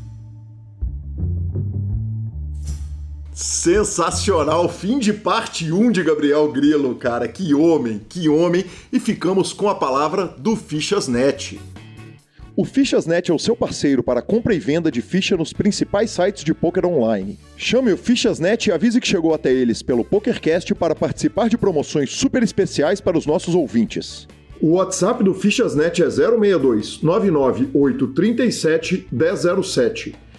Sensacional, 3.37 4.67
fim 4.67 4.97
de 4.97 5.13
parte 5.13 5.71
1 5.71 5.91
de 5.91 6.01
Gabriel 6.01 6.51
Grilo, 6.51 6.95
cara. 6.95 7.27
Que 7.27 7.53
homem, 7.53 8.01
que 8.09 8.27
homem. 8.27 8.65
E 8.91 8.99
ficamos 8.99 9.53
com 9.53 9.69
a 9.69 9.75
palavra 9.75 10.33
do 10.39 10.55
Fichasnet. 10.55 11.61
O 12.55 12.65
Fichasnet 12.65 13.29
é 13.29 13.33
o 13.35 13.37
seu 13.37 13.55
parceiro 13.55 14.01
para 14.01 14.23
compra 14.23 14.55
e 14.55 14.59
venda 14.59 14.91
de 14.91 15.03
ficha 15.03 15.37
nos 15.37 15.53
principais 15.53 16.09
sites 16.09 16.43
de 16.43 16.51
poker 16.51 16.87
online. 16.87 17.37
Chame 17.55 17.93
o 17.93 17.97
Fichasnet 17.97 18.69
e 18.69 18.71
avise 18.71 18.99
que 18.99 19.07
chegou 19.07 19.35
até 19.35 19.53
eles 19.53 19.83
pelo 19.83 20.03
PokerCast 20.03 20.73
para 20.73 20.95
participar 20.95 21.47
de 21.47 21.59
promoções 21.59 22.09
super 22.09 22.41
especiais 22.41 22.99
para 22.99 23.19
os 23.19 23.27
nossos 23.27 23.53
ouvintes. 23.53 24.27
O 24.59 24.77
WhatsApp 24.77 25.23
do 25.23 25.35
Fichasnet 25.35 26.01
é 26.01 26.09
062 26.09 27.03
99837 27.03 29.07
1007 29.11 30.15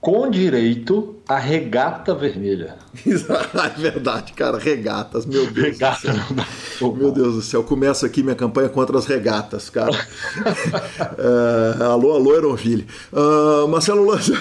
com 0.00 0.30
direito 0.30 1.16
à 1.28 1.38
regata 1.38 2.14
vermelha. 2.14 2.76
é 3.04 3.80
verdade, 3.80 4.32
cara, 4.32 4.58
regatas, 4.58 5.26
meu 5.26 5.46
Deus 5.50 5.66
Regata 5.66 6.12
do 6.12 6.44
céu. 6.78 6.94
Meu 6.96 7.10
Deus 7.10 7.34
do 7.34 7.42
céu, 7.42 7.64
começa 7.64 8.06
aqui 8.06 8.22
minha 8.22 8.36
campanha 8.36 8.68
contra 8.68 8.96
as 8.96 9.06
regatas, 9.06 9.68
cara. 9.68 9.90
é, 11.80 11.84
alô, 11.84 12.12
alô, 12.12 12.34
Eronville. 12.34 12.86
Uh, 13.12 13.66
Marcelo 13.66 14.04
Lanza, 14.04 14.40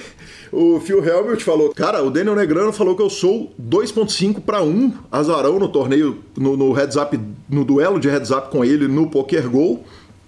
o 0.52 0.78
Phil 0.80 1.02
Helmut 1.02 1.42
falou, 1.42 1.70
cara, 1.70 2.02
o 2.02 2.10
Daniel 2.10 2.36
Negrano 2.36 2.72
falou 2.72 2.94
que 2.94 3.02
eu 3.02 3.10
sou 3.10 3.54
2.5 3.60 4.42
para 4.42 4.62
1 4.62 4.92
azarão 5.10 5.58
no 5.58 5.68
torneio, 5.68 6.22
no, 6.36 6.54
no 6.54 6.72
heads 6.72 6.96
up, 6.96 7.18
no 7.48 7.64
duelo 7.64 7.98
de 7.98 8.08
heads 8.08 8.30
up 8.30 8.50
com 8.50 8.62
ele 8.62 8.86
no 8.86 9.08
Poker 9.08 9.48
Go 9.48 9.82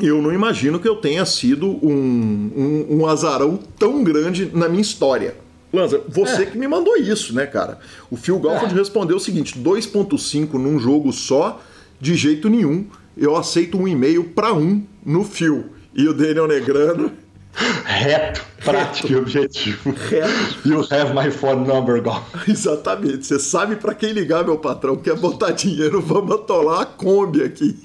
eu 0.07 0.21
não 0.21 0.33
imagino 0.33 0.79
que 0.79 0.89
eu 0.89 0.97
tenha 0.97 1.25
sido 1.25 1.69
um, 1.85 2.51
um, 2.57 2.87
um 2.99 3.07
azarão 3.07 3.59
tão 3.79 4.03
grande 4.03 4.51
na 4.53 4.69
minha 4.69 4.83
história. 4.83 5.37
Lanza, 5.73 6.03
você 6.09 6.43
é. 6.43 6.47
que 6.47 6.59
me 6.59 6.67
mandou 6.67 6.97
isso, 6.97 7.35
né, 7.35 7.47
cara? 7.47 7.79
O 8.11 8.17
Phil 8.17 8.39
Galford 8.39 8.75
é. 8.75 8.79
respondeu 8.79 9.17
o 9.17 9.21
seguinte: 9.21 9.59
2.5 9.59 10.55
num 10.55 10.79
jogo 10.79 11.13
só, 11.13 11.61
de 12.01 12.15
jeito 12.17 12.49
nenhum. 12.49 12.87
Eu 13.17 13.37
aceito 13.37 13.77
um 13.77 13.87
e-mail 13.87 14.25
para 14.25 14.53
um 14.55 14.83
no 15.05 15.25
Phil. 15.25 15.67
E 15.95 16.09
o 16.09 16.15
Daniel 16.15 16.47
Negrano 16.47 17.13
Reto, 17.53 18.41
prático 18.65 19.13
e 19.13 19.17
objetivo. 19.17 19.91
Reto. 19.91 20.69
You 20.69 20.81
have 20.91 21.13
my 21.15 21.31
phone 21.31 21.67
number, 21.67 22.01
Gal. 22.03 22.25
Exatamente. 22.47 23.27
Você 23.27 23.39
sabe 23.39 23.77
para 23.77 23.95
quem 23.95 24.13
ligar, 24.13 24.45
meu 24.45 24.57
patrão, 24.57 24.97
quer 24.97 25.17
botar 25.17 25.51
dinheiro, 25.51 26.01
vamos 26.01 26.35
atolar 26.37 26.81
a 26.81 26.87
Kombi 26.87 27.43
aqui. 27.43 27.77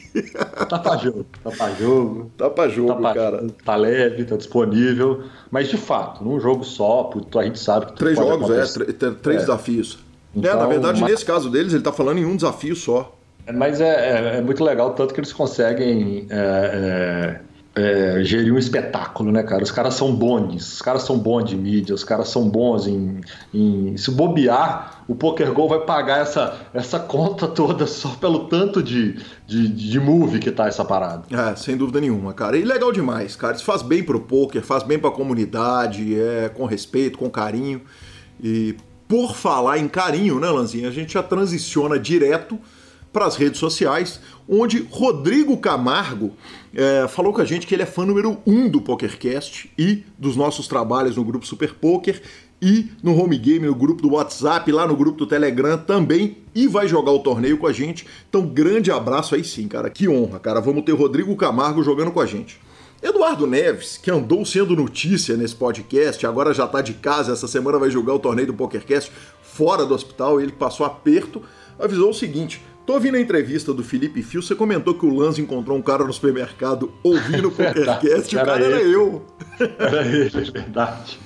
Tá 0.69 0.79
pra 0.79 0.97
jogo, 0.97 1.25
tá 1.43 1.51
pra 1.51 1.69
jogo. 1.71 2.31
Tá 2.37 2.49
pra 2.49 2.69
jogo, 2.69 2.93
tá 2.93 2.95
pra, 2.95 3.13
cara. 3.13 3.47
Tá 3.65 3.75
leve, 3.75 4.23
tá 4.23 4.37
disponível. 4.37 5.23
Mas 5.51 5.67
de 5.67 5.77
fato, 5.77 6.23
num 6.23 6.39
jogo 6.39 6.63
só, 6.63 7.09
a 7.37 7.43
gente 7.43 7.59
sabe 7.59 7.87
que. 7.87 7.93
Três 7.93 8.17
jogos, 8.17 8.49
é, 8.49 9.11
três 9.21 9.37
é. 9.37 9.45
desafios. 9.45 9.99
Então, 10.33 10.51
é, 10.51 10.55
na 10.55 10.67
verdade, 10.67 11.01
mas... 11.01 11.11
nesse 11.11 11.25
caso 11.25 11.49
deles, 11.49 11.73
ele 11.73 11.83
tá 11.83 11.91
falando 11.91 12.19
em 12.19 12.25
um 12.25 12.35
desafio 12.35 12.75
só. 12.75 13.15
Mas 13.53 13.79
é, 13.79 13.87
é, 13.87 14.37
é 14.37 14.41
muito 14.41 14.63
legal, 14.63 14.93
tanto 14.93 15.13
que 15.13 15.19
eles 15.19 15.33
conseguem. 15.33 16.27
É, 17.77 18.23
gerir 18.23 18.53
um 18.53 18.57
espetáculo, 18.57 19.33
né, 19.33 19.43
cara? 19.43 19.61
Os 19.61 19.71
caras 19.71 19.95
são 19.95 20.15
bons, 20.15 20.75
os 20.75 20.81
caras 20.81 21.03
são 21.03 21.17
bons 21.19 21.43
de 21.43 21.57
mídia, 21.57 21.93
os 21.93 22.05
caras 22.05 22.29
são 22.29 22.47
bons 22.47 22.87
em, 22.87 23.19
em, 23.53 23.97
se 23.97 24.11
bobear, 24.11 25.03
o 25.09 25.13
PokerGo 25.13 25.67
vai 25.67 25.81
pagar 25.81 26.21
essa, 26.21 26.57
essa 26.73 26.97
conta 26.99 27.47
toda 27.49 27.85
só 27.85 28.09
pelo 28.15 28.47
tanto 28.47 28.81
de, 28.81 29.19
de, 29.45 29.67
de 29.67 29.99
movie 29.99 30.39
que 30.39 30.51
tá 30.51 30.67
essa 30.67 30.85
parada. 30.85 31.23
É, 31.29 31.53
sem 31.57 31.75
dúvida 31.75 31.99
nenhuma, 31.99 32.33
cara. 32.33 32.55
E 32.55 32.63
legal 32.63 32.93
demais, 32.93 33.35
cara. 33.35 33.55
Isso 33.55 33.65
faz 33.65 33.81
bem 33.81 34.01
pro 34.01 34.21
poker, 34.21 34.63
faz 34.63 34.81
bem 34.81 34.97
pra 34.97 35.11
comunidade, 35.11 36.17
é 36.17 36.47
com 36.47 36.65
respeito, 36.65 37.17
com 37.17 37.29
carinho. 37.29 37.81
E 38.41 38.77
por 39.07 39.35
falar 39.35 39.77
em 39.77 39.87
carinho, 39.87 40.39
né, 40.39 40.49
Lanzinha, 40.49 40.87
a 40.87 40.91
gente 40.91 41.13
já 41.13 41.23
transiciona 41.23 41.99
direto 41.99 42.57
para 43.15 43.25
as 43.25 43.37
redes 43.37 43.61
sociais, 43.61 44.19
onde 44.45 44.85
Rodrigo 44.91 45.55
Camargo 45.55 46.33
é, 46.73 47.07
falou 47.07 47.31
com 47.31 47.39
a 47.39 47.45
gente 47.45 47.65
que 47.65 47.73
ele 47.73 47.83
é 47.83 47.85
fã 47.85 48.05
número 48.05 48.37
um 48.45 48.67
do 48.67 48.81
PokerCast 48.81 49.71
e 49.77 50.03
dos 50.19 50.35
nossos 50.35 50.67
trabalhos 50.67 51.15
no 51.15 51.23
grupo 51.23 51.47
Super 51.47 51.73
Poker 51.75 52.21
e 52.61 52.91
no 53.01 53.17
home 53.17 53.37
game, 53.37 53.65
no 53.65 53.73
grupo 53.73 54.01
do 54.01 54.11
WhatsApp, 54.15 54.69
lá 54.69 54.85
no 54.85 54.97
grupo 54.97 55.17
do 55.17 55.25
Telegram 55.25 55.77
também, 55.77 56.39
e 56.53 56.67
vai 56.67 56.89
jogar 56.89 57.13
o 57.13 57.19
torneio 57.19 57.57
com 57.57 57.67
a 57.67 57.71
gente. 57.71 58.05
Então, 58.27 58.45
grande 58.45 58.91
abraço 58.91 59.33
aí 59.33 59.45
sim, 59.45 59.69
cara. 59.69 59.89
Que 59.89 60.09
honra, 60.09 60.37
cara. 60.37 60.59
Vamos 60.59 60.83
ter 60.83 60.91
Rodrigo 60.91 61.33
Camargo 61.37 61.81
jogando 61.81 62.11
com 62.11 62.19
a 62.19 62.25
gente. 62.25 62.59
Eduardo 63.01 63.47
Neves, 63.47 63.97
que 63.97 64.11
andou 64.11 64.43
sendo 64.43 64.75
notícia 64.75 65.37
nesse 65.37 65.55
podcast, 65.55 66.27
agora 66.27 66.53
já 66.53 66.67
tá 66.67 66.81
de 66.81 66.95
casa, 66.95 67.31
essa 67.31 67.47
semana 67.47 67.79
vai 67.79 67.89
jogar 67.89 68.13
o 68.13 68.19
torneio 68.19 68.47
do 68.47 68.53
PokerCast 68.53 69.09
fora 69.41 69.85
do 69.85 69.93
hospital, 69.93 70.41
ele 70.41 70.51
passou 70.51 70.85
aperto, 70.85 71.41
avisou 71.79 72.09
o 72.09 72.13
seguinte: 72.13 72.61
Tô 72.85 72.93
ouvindo 72.93 73.15
a 73.15 73.19
entrevista 73.19 73.73
do 73.73 73.83
Felipe 73.83 74.21
Fio, 74.21 74.43
você 74.43 74.53
comentou 74.53 74.93
que 74.93 75.05
o 75.05 75.13
Lanz 75.13 75.39
encontrou 75.39 75.75
um 75.75 75.81
cara 75.81 76.03
no 76.03 76.13
supermercado 76.13 76.93
ouvindo 77.01 77.47
o 77.47 77.51
PokerCast, 77.51 78.35
e 78.35 78.37
o 78.37 78.45
cara 78.45 78.63
era, 78.63 78.75
era 78.75 78.83
eu. 78.83 79.25
Era 79.79 80.05
ele, 80.05 80.25
é 80.25 80.51
verdade. 80.51 81.19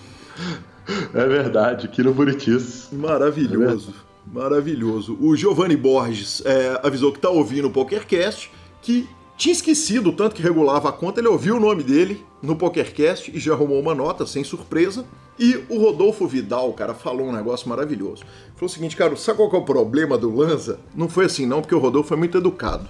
É 1.14 1.28
verdade, 1.28 1.86
aqui 1.88 2.02
no 2.02 2.14
Buritis. 2.14 2.88
Maravilhoso, 2.94 3.94
é 3.94 4.40
maravilhoso. 4.40 5.18
O 5.20 5.36
Giovanni 5.36 5.76
Borges 5.76 6.42
é, 6.46 6.80
avisou 6.82 7.12
que 7.12 7.20
tá 7.20 7.30
ouvindo 7.30 7.68
o 7.68 7.72
PokerCast, 7.72 8.50
que 8.82 9.10
tinha 9.38 9.52
esquecido 9.52 10.14
tanto 10.14 10.36
que 10.36 10.42
regulava 10.42 10.88
a 10.88 10.94
conta, 10.94 11.20
ele 11.20 11.28
ouviu 11.28 11.58
o 11.58 11.60
nome 11.60 11.84
dele 11.84 12.26
no 12.42 12.56
PokerCast 12.56 13.36
e 13.36 13.40
já 13.40 13.52
arrumou 13.54 13.82
uma 13.82 13.94
nota, 13.94 14.26
sem 14.26 14.46
surpresa. 14.46 15.06
E 15.40 15.64
o 15.70 15.78
Rodolfo 15.80 16.28
Vidal, 16.28 16.74
cara, 16.74 16.94
falou 16.94 17.28
um 17.28 17.32
negócio 17.32 17.70
maravilhoso. 17.70 18.24
Falou 18.56 18.68
o 18.68 18.70
seguinte, 18.70 18.98
cara, 18.98 19.16
sabe 19.16 19.38
qual 19.38 19.50
que 19.50 19.56
é 19.56 19.60
o 19.60 19.64
problema 19.64 20.18
do 20.18 20.36
Lanza? 20.36 20.82
Não 20.94 21.08
foi 21.08 21.26
assim 21.26 21.46
não, 21.46 21.62
porque 21.62 21.74
o 21.74 21.80
Rodolfo 21.80 22.10
foi 22.10 22.18
muito 22.18 22.38
educado. 22.38 22.90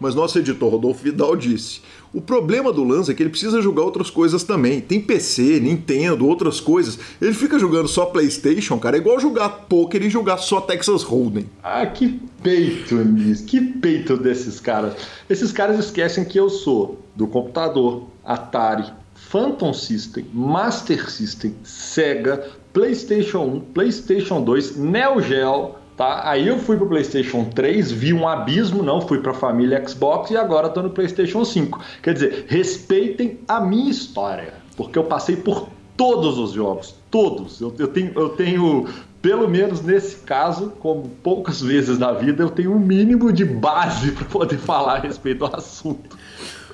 Mas 0.00 0.14
nosso 0.14 0.38
editor, 0.38 0.70
Rodolfo 0.70 1.04
Vidal, 1.04 1.36
disse: 1.36 1.82
o 2.12 2.22
problema 2.22 2.72
do 2.72 2.82
Lanza 2.82 3.12
é 3.12 3.14
que 3.14 3.22
ele 3.22 3.28
precisa 3.28 3.60
jogar 3.60 3.82
outras 3.82 4.08
coisas 4.08 4.42
também. 4.42 4.80
Tem 4.80 4.98
PC, 4.98 5.60
Nintendo, 5.60 6.26
outras 6.26 6.58
coisas. 6.58 6.98
Ele 7.20 7.34
fica 7.34 7.58
jogando 7.58 7.86
só 7.86 8.06
PlayStation, 8.06 8.78
cara, 8.78 8.96
é 8.96 9.00
igual 9.00 9.20
jogar 9.20 9.48
poker 9.68 10.02
e 10.02 10.08
jogar 10.08 10.38
só 10.38 10.58
Texas 10.58 11.02
Hold'em. 11.02 11.50
Ah, 11.62 11.84
que 11.84 12.18
peito 12.42 12.96
nisso, 12.96 13.44
que 13.44 13.60
peito 13.60 14.16
desses 14.16 14.58
caras. 14.58 14.94
Esses 15.28 15.52
caras 15.52 15.78
esquecem 15.78 16.24
que 16.24 16.40
eu 16.40 16.48
sou 16.48 16.98
do 17.14 17.26
computador, 17.26 18.06
Atari, 18.24 18.90
Phantom 19.30 19.72
System, 19.72 20.26
Master 20.34 21.08
System, 21.08 21.54
Sega, 21.62 22.50
PlayStation 22.72 23.44
1, 23.44 23.60
PlayStation 23.72 24.42
2, 24.42 24.76
Neo 24.76 25.22
Geo, 25.22 25.76
Tá? 25.96 26.22
Aí 26.30 26.48
eu 26.48 26.58
fui 26.58 26.78
pro 26.78 26.88
PlayStation 26.88 27.44
3, 27.44 27.92
vi 27.92 28.14
um 28.14 28.26
abismo, 28.26 28.82
não 28.82 29.02
fui 29.02 29.18
pra 29.18 29.34
família 29.34 29.86
Xbox 29.86 30.30
e 30.30 30.36
agora 30.36 30.70
tô 30.70 30.80
no 30.80 30.88
PlayStation 30.88 31.44
5. 31.44 31.78
Quer 32.02 32.14
dizer, 32.14 32.46
respeitem 32.48 33.38
a 33.46 33.60
minha 33.60 33.90
história, 33.90 34.54
porque 34.78 34.98
eu 34.98 35.04
passei 35.04 35.36
por 35.36 35.68
todos 35.98 36.38
os 36.38 36.52
jogos, 36.52 36.94
todos. 37.10 37.60
Eu, 37.60 37.74
eu, 37.78 37.88
tenho, 37.88 38.12
eu 38.16 38.30
tenho, 38.30 38.88
pelo 39.20 39.46
menos 39.46 39.82
nesse 39.82 40.16
caso, 40.16 40.72
como 40.80 41.06
poucas 41.22 41.60
vezes 41.60 41.98
na 41.98 42.12
vida, 42.12 42.42
eu 42.42 42.48
tenho 42.48 42.72
um 42.72 42.78
mínimo 42.78 43.30
de 43.30 43.44
base 43.44 44.12
para 44.16 44.24
poder 44.24 44.56
falar 44.56 44.94
a 44.94 45.00
respeito 45.00 45.46
do 45.46 45.54
assunto. 45.54 46.16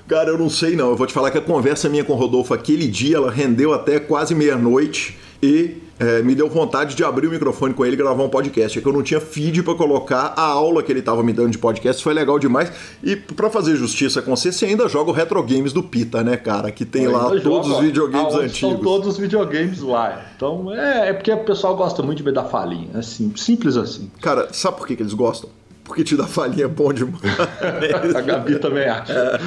Cara, 0.08 0.30
eu 0.30 0.38
não 0.38 0.48
sei 0.48 0.76
não. 0.76 0.90
Eu 0.90 0.96
vou 0.96 1.06
te 1.06 1.12
falar 1.12 1.30
que 1.30 1.38
a 1.38 1.42
conversa 1.42 1.88
minha 1.88 2.04
com 2.04 2.12
o 2.12 2.16
Rodolfo 2.16 2.54
aquele 2.54 2.86
dia, 2.86 3.16
ela 3.16 3.30
rendeu 3.30 3.72
até 3.72 3.98
quase 3.98 4.34
meia-noite 4.34 5.18
e 5.42 5.82
é, 5.98 6.22
me 6.22 6.34
deu 6.34 6.48
vontade 6.48 6.94
de 6.94 7.02
abrir 7.02 7.26
o 7.26 7.30
microfone 7.30 7.72
com 7.72 7.84
ele 7.84 7.94
e 7.94 7.96
gravar 7.96 8.22
um 8.22 8.28
podcast. 8.28 8.78
É 8.78 8.82
que 8.82 8.86
eu 8.86 8.92
não 8.92 9.02
tinha 9.02 9.20
feed 9.20 9.62
para 9.62 9.74
colocar 9.74 10.34
a 10.36 10.42
aula 10.42 10.82
que 10.82 10.92
ele 10.92 11.00
estava 11.00 11.22
me 11.22 11.32
dando 11.32 11.50
de 11.50 11.58
podcast, 11.58 12.02
foi 12.02 12.14
legal 12.14 12.38
demais. 12.38 12.70
E 13.02 13.16
para 13.16 13.50
fazer 13.50 13.76
justiça 13.76 14.20
com 14.20 14.36
você, 14.36 14.52
você 14.52 14.66
ainda 14.66 14.88
joga 14.88 15.10
o 15.10 15.12
Retro 15.12 15.42
Games 15.42 15.72
do 15.72 15.82
Pita, 15.82 16.22
né, 16.22 16.36
cara? 16.36 16.70
Que 16.70 16.84
tem 16.84 17.04
eu 17.04 17.12
lá 17.12 17.24
todos 17.24 17.42
jogo, 17.42 17.68
os 17.68 17.80
videogames 17.80 18.34
antigos. 18.34 18.58
São 18.58 18.76
todos 18.78 19.08
os 19.08 19.18
videogames 19.18 19.80
lá. 19.80 20.24
Então 20.36 20.72
é, 20.72 21.10
é 21.10 21.12
porque 21.12 21.32
o 21.32 21.44
pessoal 21.44 21.74
gosta 21.74 22.02
muito 22.02 22.18
de 22.18 22.24
ver 22.24 22.32
da 22.32 22.44
falinha. 22.44 23.02
Simples, 23.02 23.42
simples 23.42 23.76
assim. 23.76 24.10
Cara, 24.20 24.48
sabe 24.52 24.76
por 24.76 24.86
que, 24.86 24.96
que 24.96 25.02
eles 25.02 25.14
gostam? 25.14 25.50
Porque 25.86 26.04
te 26.04 26.16
dá 26.16 26.26
falinha 26.26 26.68
bom 26.68 26.92
demais. 26.92 27.22
a 28.14 28.20
Gabi 28.20 28.58
também 28.58 28.88
acha. 28.88 29.40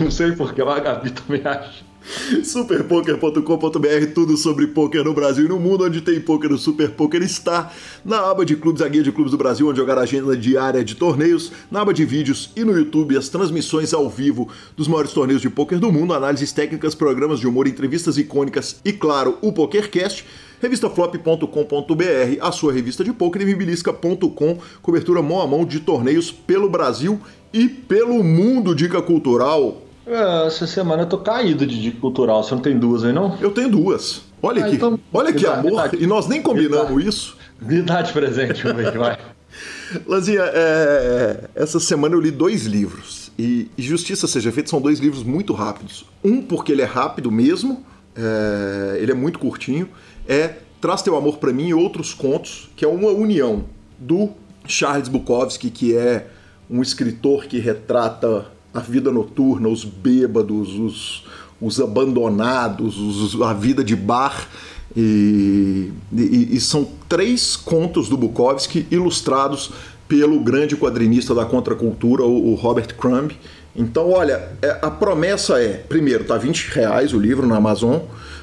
Não 0.00 0.10
sei 0.10 0.32
porquê, 0.32 0.62
mas 0.62 0.76
a 0.76 0.80
Gabi 0.80 1.10
também 1.10 1.40
acha. 1.44 1.84
Superpoker.com.br, 2.42 4.06
tudo 4.14 4.36
sobre 4.36 4.66
poker 4.66 5.02
no 5.02 5.14
Brasil 5.14 5.46
e 5.46 5.48
no 5.48 5.58
mundo, 5.58 5.84
onde 5.84 6.02
tem 6.02 6.20
poker, 6.20 6.52
o 6.52 6.58
Super 6.58 6.90
Poker 6.90 7.22
está 7.22 7.72
na 8.04 8.30
aba 8.30 8.44
de 8.44 8.56
clubes, 8.56 8.82
a 8.82 8.88
guia 8.88 9.02
de 9.02 9.10
clubes 9.10 9.30
do 9.30 9.38
Brasil, 9.38 9.68
onde 9.68 9.78
jogar 9.78 9.96
a 9.96 10.02
agenda 10.02 10.36
diária 10.36 10.84
de 10.84 10.94
torneios, 10.94 11.50
na 11.70 11.80
aba 11.80 11.94
de 11.94 12.04
vídeos 12.04 12.50
e 12.54 12.62
no 12.62 12.76
YouTube 12.76 13.16
as 13.16 13.28
transmissões 13.28 13.94
ao 13.94 14.08
vivo 14.08 14.48
dos 14.76 14.86
maiores 14.86 15.12
torneios 15.12 15.40
de 15.40 15.48
poker 15.48 15.78
do 15.78 15.90
mundo, 15.90 16.12
análises 16.12 16.52
técnicas, 16.52 16.94
programas 16.94 17.40
de 17.40 17.48
humor, 17.48 17.66
entrevistas 17.66 18.18
icônicas 18.18 18.80
e, 18.84 18.92
claro, 18.92 19.38
o 19.40 19.52
PokerCast 19.52 20.24
revistaflop.com.br, 20.60 22.38
a 22.40 22.52
sua 22.52 22.72
revista 22.72 23.04
de 23.04 23.12
poker 23.12 23.42
e 23.42 23.44
mibilisca.com, 23.44 24.58
cobertura 24.80 25.20
mão 25.22 25.40
a 25.40 25.46
mão 25.46 25.64
de 25.64 25.80
torneios 25.80 26.30
pelo 26.30 26.68
Brasil 26.70 27.20
e 27.52 27.68
pelo 27.68 28.22
mundo. 28.22 28.74
Dica 28.74 29.02
cultural. 29.02 29.83
É, 30.06 30.46
essa 30.46 30.66
semana 30.66 31.02
eu 31.02 31.06
tô 31.06 31.18
caído 31.18 31.66
de 31.66 31.80
dica 31.80 32.00
cultural. 32.00 32.42
Você 32.42 32.54
não 32.54 32.62
tem 32.62 32.78
duas 32.78 33.04
aí, 33.04 33.12
não? 33.12 33.36
Eu 33.40 33.50
tenho 33.50 33.70
duas. 33.70 34.22
Olha 34.42 34.62
ah, 34.62 34.66
aqui, 34.66 34.76
então, 34.76 34.98
olha 35.12 35.32
que 35.32 35.46
amor. 35.46 35.90
e 35.98 36.06
nós 36.06 36.26
nem 36.28 36.42
combinamos 36.42 37.04
isso. 37.04 37.36
Me 37.60 37.80
dá 37.80 38.02
de 38.02 38.12
presente, 38.12 38.62
vai. 38.96 39.18
Lazinha, 40.06 40.42
é, 40.42 41.44
essa 41.54 41.80
semana 41.80 42.14
eu 42.14 42.20
li 42.20 42.30
dois 42.30 42.66
livros. 42.66 43.30
E, 43.38 43.70
e, 43.76 43.82
Justiça 43.82 44.26
Seja 44.26 44.52
Feita 44.52 44.68
são 44.68 44.80
dois 44.80 44.98
livros 44.98 45.22
muito 45.22 45.52
rápidos. 45.52 46.04
Um, 46.22 46.42
porque 46.42 46.72
ele 46.72 46.82
é 46.82 46.86
rápido 46.86 47.30
mesmo, 47.30 47.84
é, 48.14 48.98
ele 49.00 49.12
é 49.12 49.14
muito 49.14 49.38
curtinho 49.38 49.88
é 50.28 50.56
Traz 50.80 51.02
Teu 51.02 51.16
Amor 51.16 51.38
para 51.38 51.52
Mim 51.52 51.68
e 51.68 51.74
Outros 51.74 52.12
Contos, 52.12 52.70
que 52.76 52.84
é 52.84 52.88
uma 52.88 53.10
união 53.10 53.64
do 53.98 54.30
Charles 54.66 55.08
Bukowski, 55.08 55.70
que 55.70 55.96
é 55.96 56.26
um 56.68 56.82
escritor 56.82 57.46
que 57.46 57.58
retrata 57.58 58.46
a 58.74 58.80
vida 58.80 59.12
noturna, 59.12 59.68
os 59.68 59.84
bêbados, 59.84 60.76
os, 60.78 61.24
os 61.60 61.80
abandonados, 61.80 62.98
os, 62.98 63.40
a 63.40 63.54
vida 63.54 63.84
de 63.84 63.94
bar. 63.94 64.48
E, 64.96 65.92
e, 66.12 66.56
e, 66.56 66.60
são 66.60 66.88
três 67.08 67.56
contos 67.56 68.08
do 68.08 68.16
Bukowski 68.16 68.86
ilustrados 68.90 69.72
pelo 70.06 70.38
grande 70.40 70.76
quadrinista 70.76 71.34
da 71.34 71.44
contracultura, 71.44 72.24
o, 72.24 72.52
o 72.52 72.54
Robert 72.54 72.94
Crumb. 72.96 73.32
Então, 73.74 74.10
olha, 74.10 74.50
é, 74.60 74.78
a 74.82 74.90
promessa 74.90 75.60
é, 75.60 75.72
primeiro, 75.88 76.24
tá 76.24 76.36
20 76.36 76.68
reais 76.68 77.12
o 77.12 77.18
livro 77.18 77.46
na 77.46 77.56
Amazon. 77.56 78.00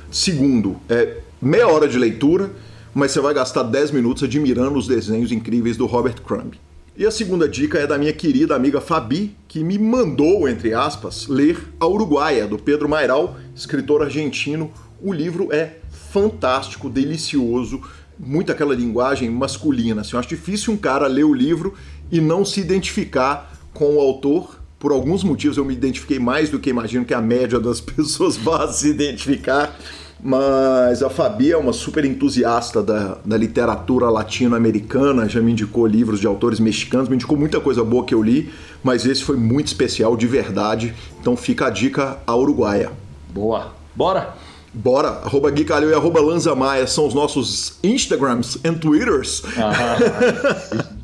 Segundo, 0.09 0.77
é 0.89 1.17
meia 1.41 1.67
hora 1.67 1.87
de 1.87 1.97
leitura, 1.97 2.51
mas 2.93 3.11
você 3.11 3.21
vai 3.21 3.33
gastar 3.33 3.63
10 3.63 3.91
minutos 3.91 4.23
admirando 4.23 4.77
os 4.77 4.87
desenhos 4.87 5.31
incríveis 5.31 5.77
do 5.77 5.85
Robert 5.85 6.21
Crumb. 6.21 6.53
E 7.01 7.05
a 7.07 7.09
segunda 7.09 7.49
dica 7.49 7.79
é 7.79 7.87
da 7.87 7.97
minha 7.97 8.13
querida 8.13 8.55
amiga 8.55 8.79
Fabi, 8.79 9.35
que 9.47 9.63
me 9.63 9.79
mandou, 9.79 10.47
entre 10.47 10.71
aspas, 10.71 11.25
ler 11.25 11.57
A 11.79 11.87
Uruguaia, 11.87 12.45
do 12.45 12.59
Pedro 12.59 12.87
Mairal, 12.87 13.37
escritor 13.55 14.03
argentino. 14.03 14.71
O 15.01 15.11
livro 15.11 15.51
é 15.51 15.77
fantástico, 15.89 16.91
delicioso, 16.91 17.81
muito 18.19 18.51
aquela 18.51 18.75
linguagem 18.75 19.31
masculina. 19.31 20.01
Assim, 20.01 20.11
eu 20.13 20.19
acho 20.19 20.29
difícil 20.29 20.73
um 20.73 20.77
cara 20.77 21.07
ler 21.07 21.23
o 21.23 21.33
livro 21.33 21.73
e 22.11 22.21
não 22.21 22.45
se 22.45 22.59
identificar 22.59 23.51
com 23.73 23.95
o 23.95 23.99
autor. 23.99 24.61
Por 24.77 24.91
alguns 24.91 25.23
motivos 25.23 25.57
eu 25.57 25.65
me 25.65 25.73
identifiquei 25.73 26.19
mais 26.19 26.51
do 26.51 26.59
que 26.59 26.69
imagino 26.69 27.03
que 27.03 27.15
a 27.15 27.21
média 27.21 27.59
das 27.59 27.81
pessoas 27.81 28.37
vá 28.37 28.67
se 28.67 28.87
identificar. 28.87 29.75
Mas 30.23 31.01
a 31.01 31.09
Fabi 31.09 31.51
é 31.51 31.57
uma 31.57 31.73
super 31.73 32.05
entusiasta 32.05 32.83
da, 32.83 33.17
da 33.25 33.35
literatura 33.35 34.07
latino-americana, 34.09 35.27
já 35.27 35.41
me 35.41 35.51
indicou 35.51 35.87
livros 35.87 36.19
de 36.19 36.27
autores 36.27 36.59
mexicanos, 36.59 37.09
me 37.09 37.15
indicou 37.15 37.35
muita 37.35 37.59
coisa 37.59 37.83
boa 37.83 38.05
que 38.05 38.13
eu 38.13 38.21
li, 38.21 38.51
mas 38.83 39.05
esse 39.05 39.23
foi 39.23 39.35
muito 39.35 39.67
especial, 39.67 40.15
de 40.15 40.27
verdade. 40.27 40.93
Então 41.19 41.35
fica 41.35 41.67
a 41.67 41.69
dica 41.71 42.19
a 42.27 42.35
Uruguaia. 42.35 42.91
Boa. 43.33 43.73
Bora! 43.95 44.35
Bora! 44.73 45.09
Arroba 45.25 45.49
Gui 45.49 45.65
Calil 45.65 45.89
e 45.89 45.93
arroba 45.93 46.21
Lanza 46.21 46.55
Maia 46.55 46.87
são 46.87 47.05
os 47.05 47.13
nossos 47.13 47.77
Instagrams 47.83 48.57
e 48.63 48.71
Twitters. 48.71 49.43
Ah, 49.57 50.95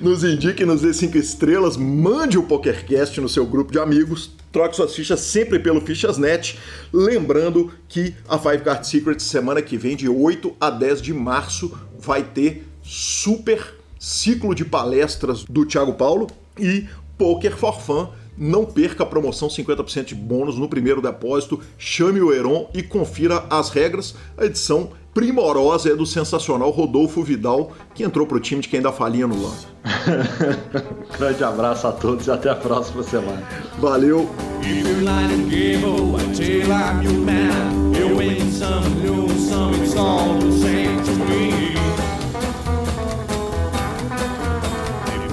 nos 0.00 0.24
indique, 0.24 0.64
nos 0.64 0.80
dê 0.80 0.92
cinco 0.92 1.16
estrelas, 1.16 1.76
mande 1.76 2.38
o 2.38 2.42
PokerCast 2.42 3.20
no 3.20 3.28
seu 3.28 3.46
grupo 3.46 3.72
de 3.72 3.78
amigos, 3.78 4.30
troque 4.50 4.76
suas 4.76 4.94
fichas 4.94 5.20
sempre 5.20 5.58
pelo 5.58 5.80
Fichasnet. 5.80 6.58
Lembrando 6.92 7.72
que 7.88 8.14
a 8.28 8.38
Five 8.38 8.58
Card 8.58 8.86
Secrets, 8.86 9.24
semana 9.24 9.62
que 9.62 9.76
vem, 9.76 9.96
de 9.96 10.08
8 10.08 10.54
a 10.60 10.70
10 10.70 11.02
de 11.02 11.12
março, 11.12 11.76
vai 11.98 12.22
ter 12.22 12.66
super 12.82 13.74
ciclo 13.98 14.54
de 14.54 14.64
palestras 14.64 15.44
do 15.44 15.64
Thiago 15.64 15.94
Paulo 15.94 16.28
e 16.58 16.86
Poker 17.16 17.56
for 17.56 17.80
Fun 17.80 18.08
não 18.36 18.64
perca 18.64 19.02
a 19.02 19.06
promoção 19.06 19.48
50% 19.48 20.06
de 20.06 20.14
bônus 20.14 20.58
no 20.58 20.68
primeiro 20.68 21.00
depósito. 21.00 21.60
Chame 21.78 22.20
o 22.20 22.32
Heron 22.32 22.68
e 22.74 22.82
confira 22.82 23.44
as 23.48 23.70
regras. 23.70 24.14
A 24.36 24.44
edição 24.44 24.90
primorosa 25.14 25.90
é 25.90 25.94
do 25.94 26.04
sensacional 26.04 26.70
Rodolfo 26.70 27.22
Vidal, 27.22 27.72
que 27.94 28.02
entrou 28.02 28.26
para 28.26 28.36
o 28.36 28.40
time 28.40 28.60
de 28.60 28.68
quem 28.68 28.82
dá 28.82 28.90
falinha 28.92 29.26
no 29.26 29.40
lance. 29.40 29.66
grande 31.16 31.44
abraço 31.44 31.86
a 31.86 31.92
todos 31.92 32.26
e 32.26 32.30
até 32.30 32.50
a 32.50 32.56
próxima 32.56 33.02
semana. 33.02 33.46
Valeu! 33.78 34.28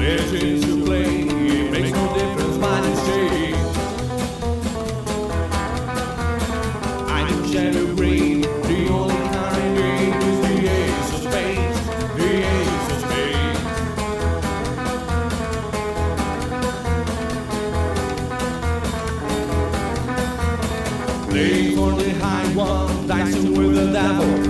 Legends 0.02 0.65
to 0.65 0.84
play. 0.84 1.20
andavo 23.91 24.40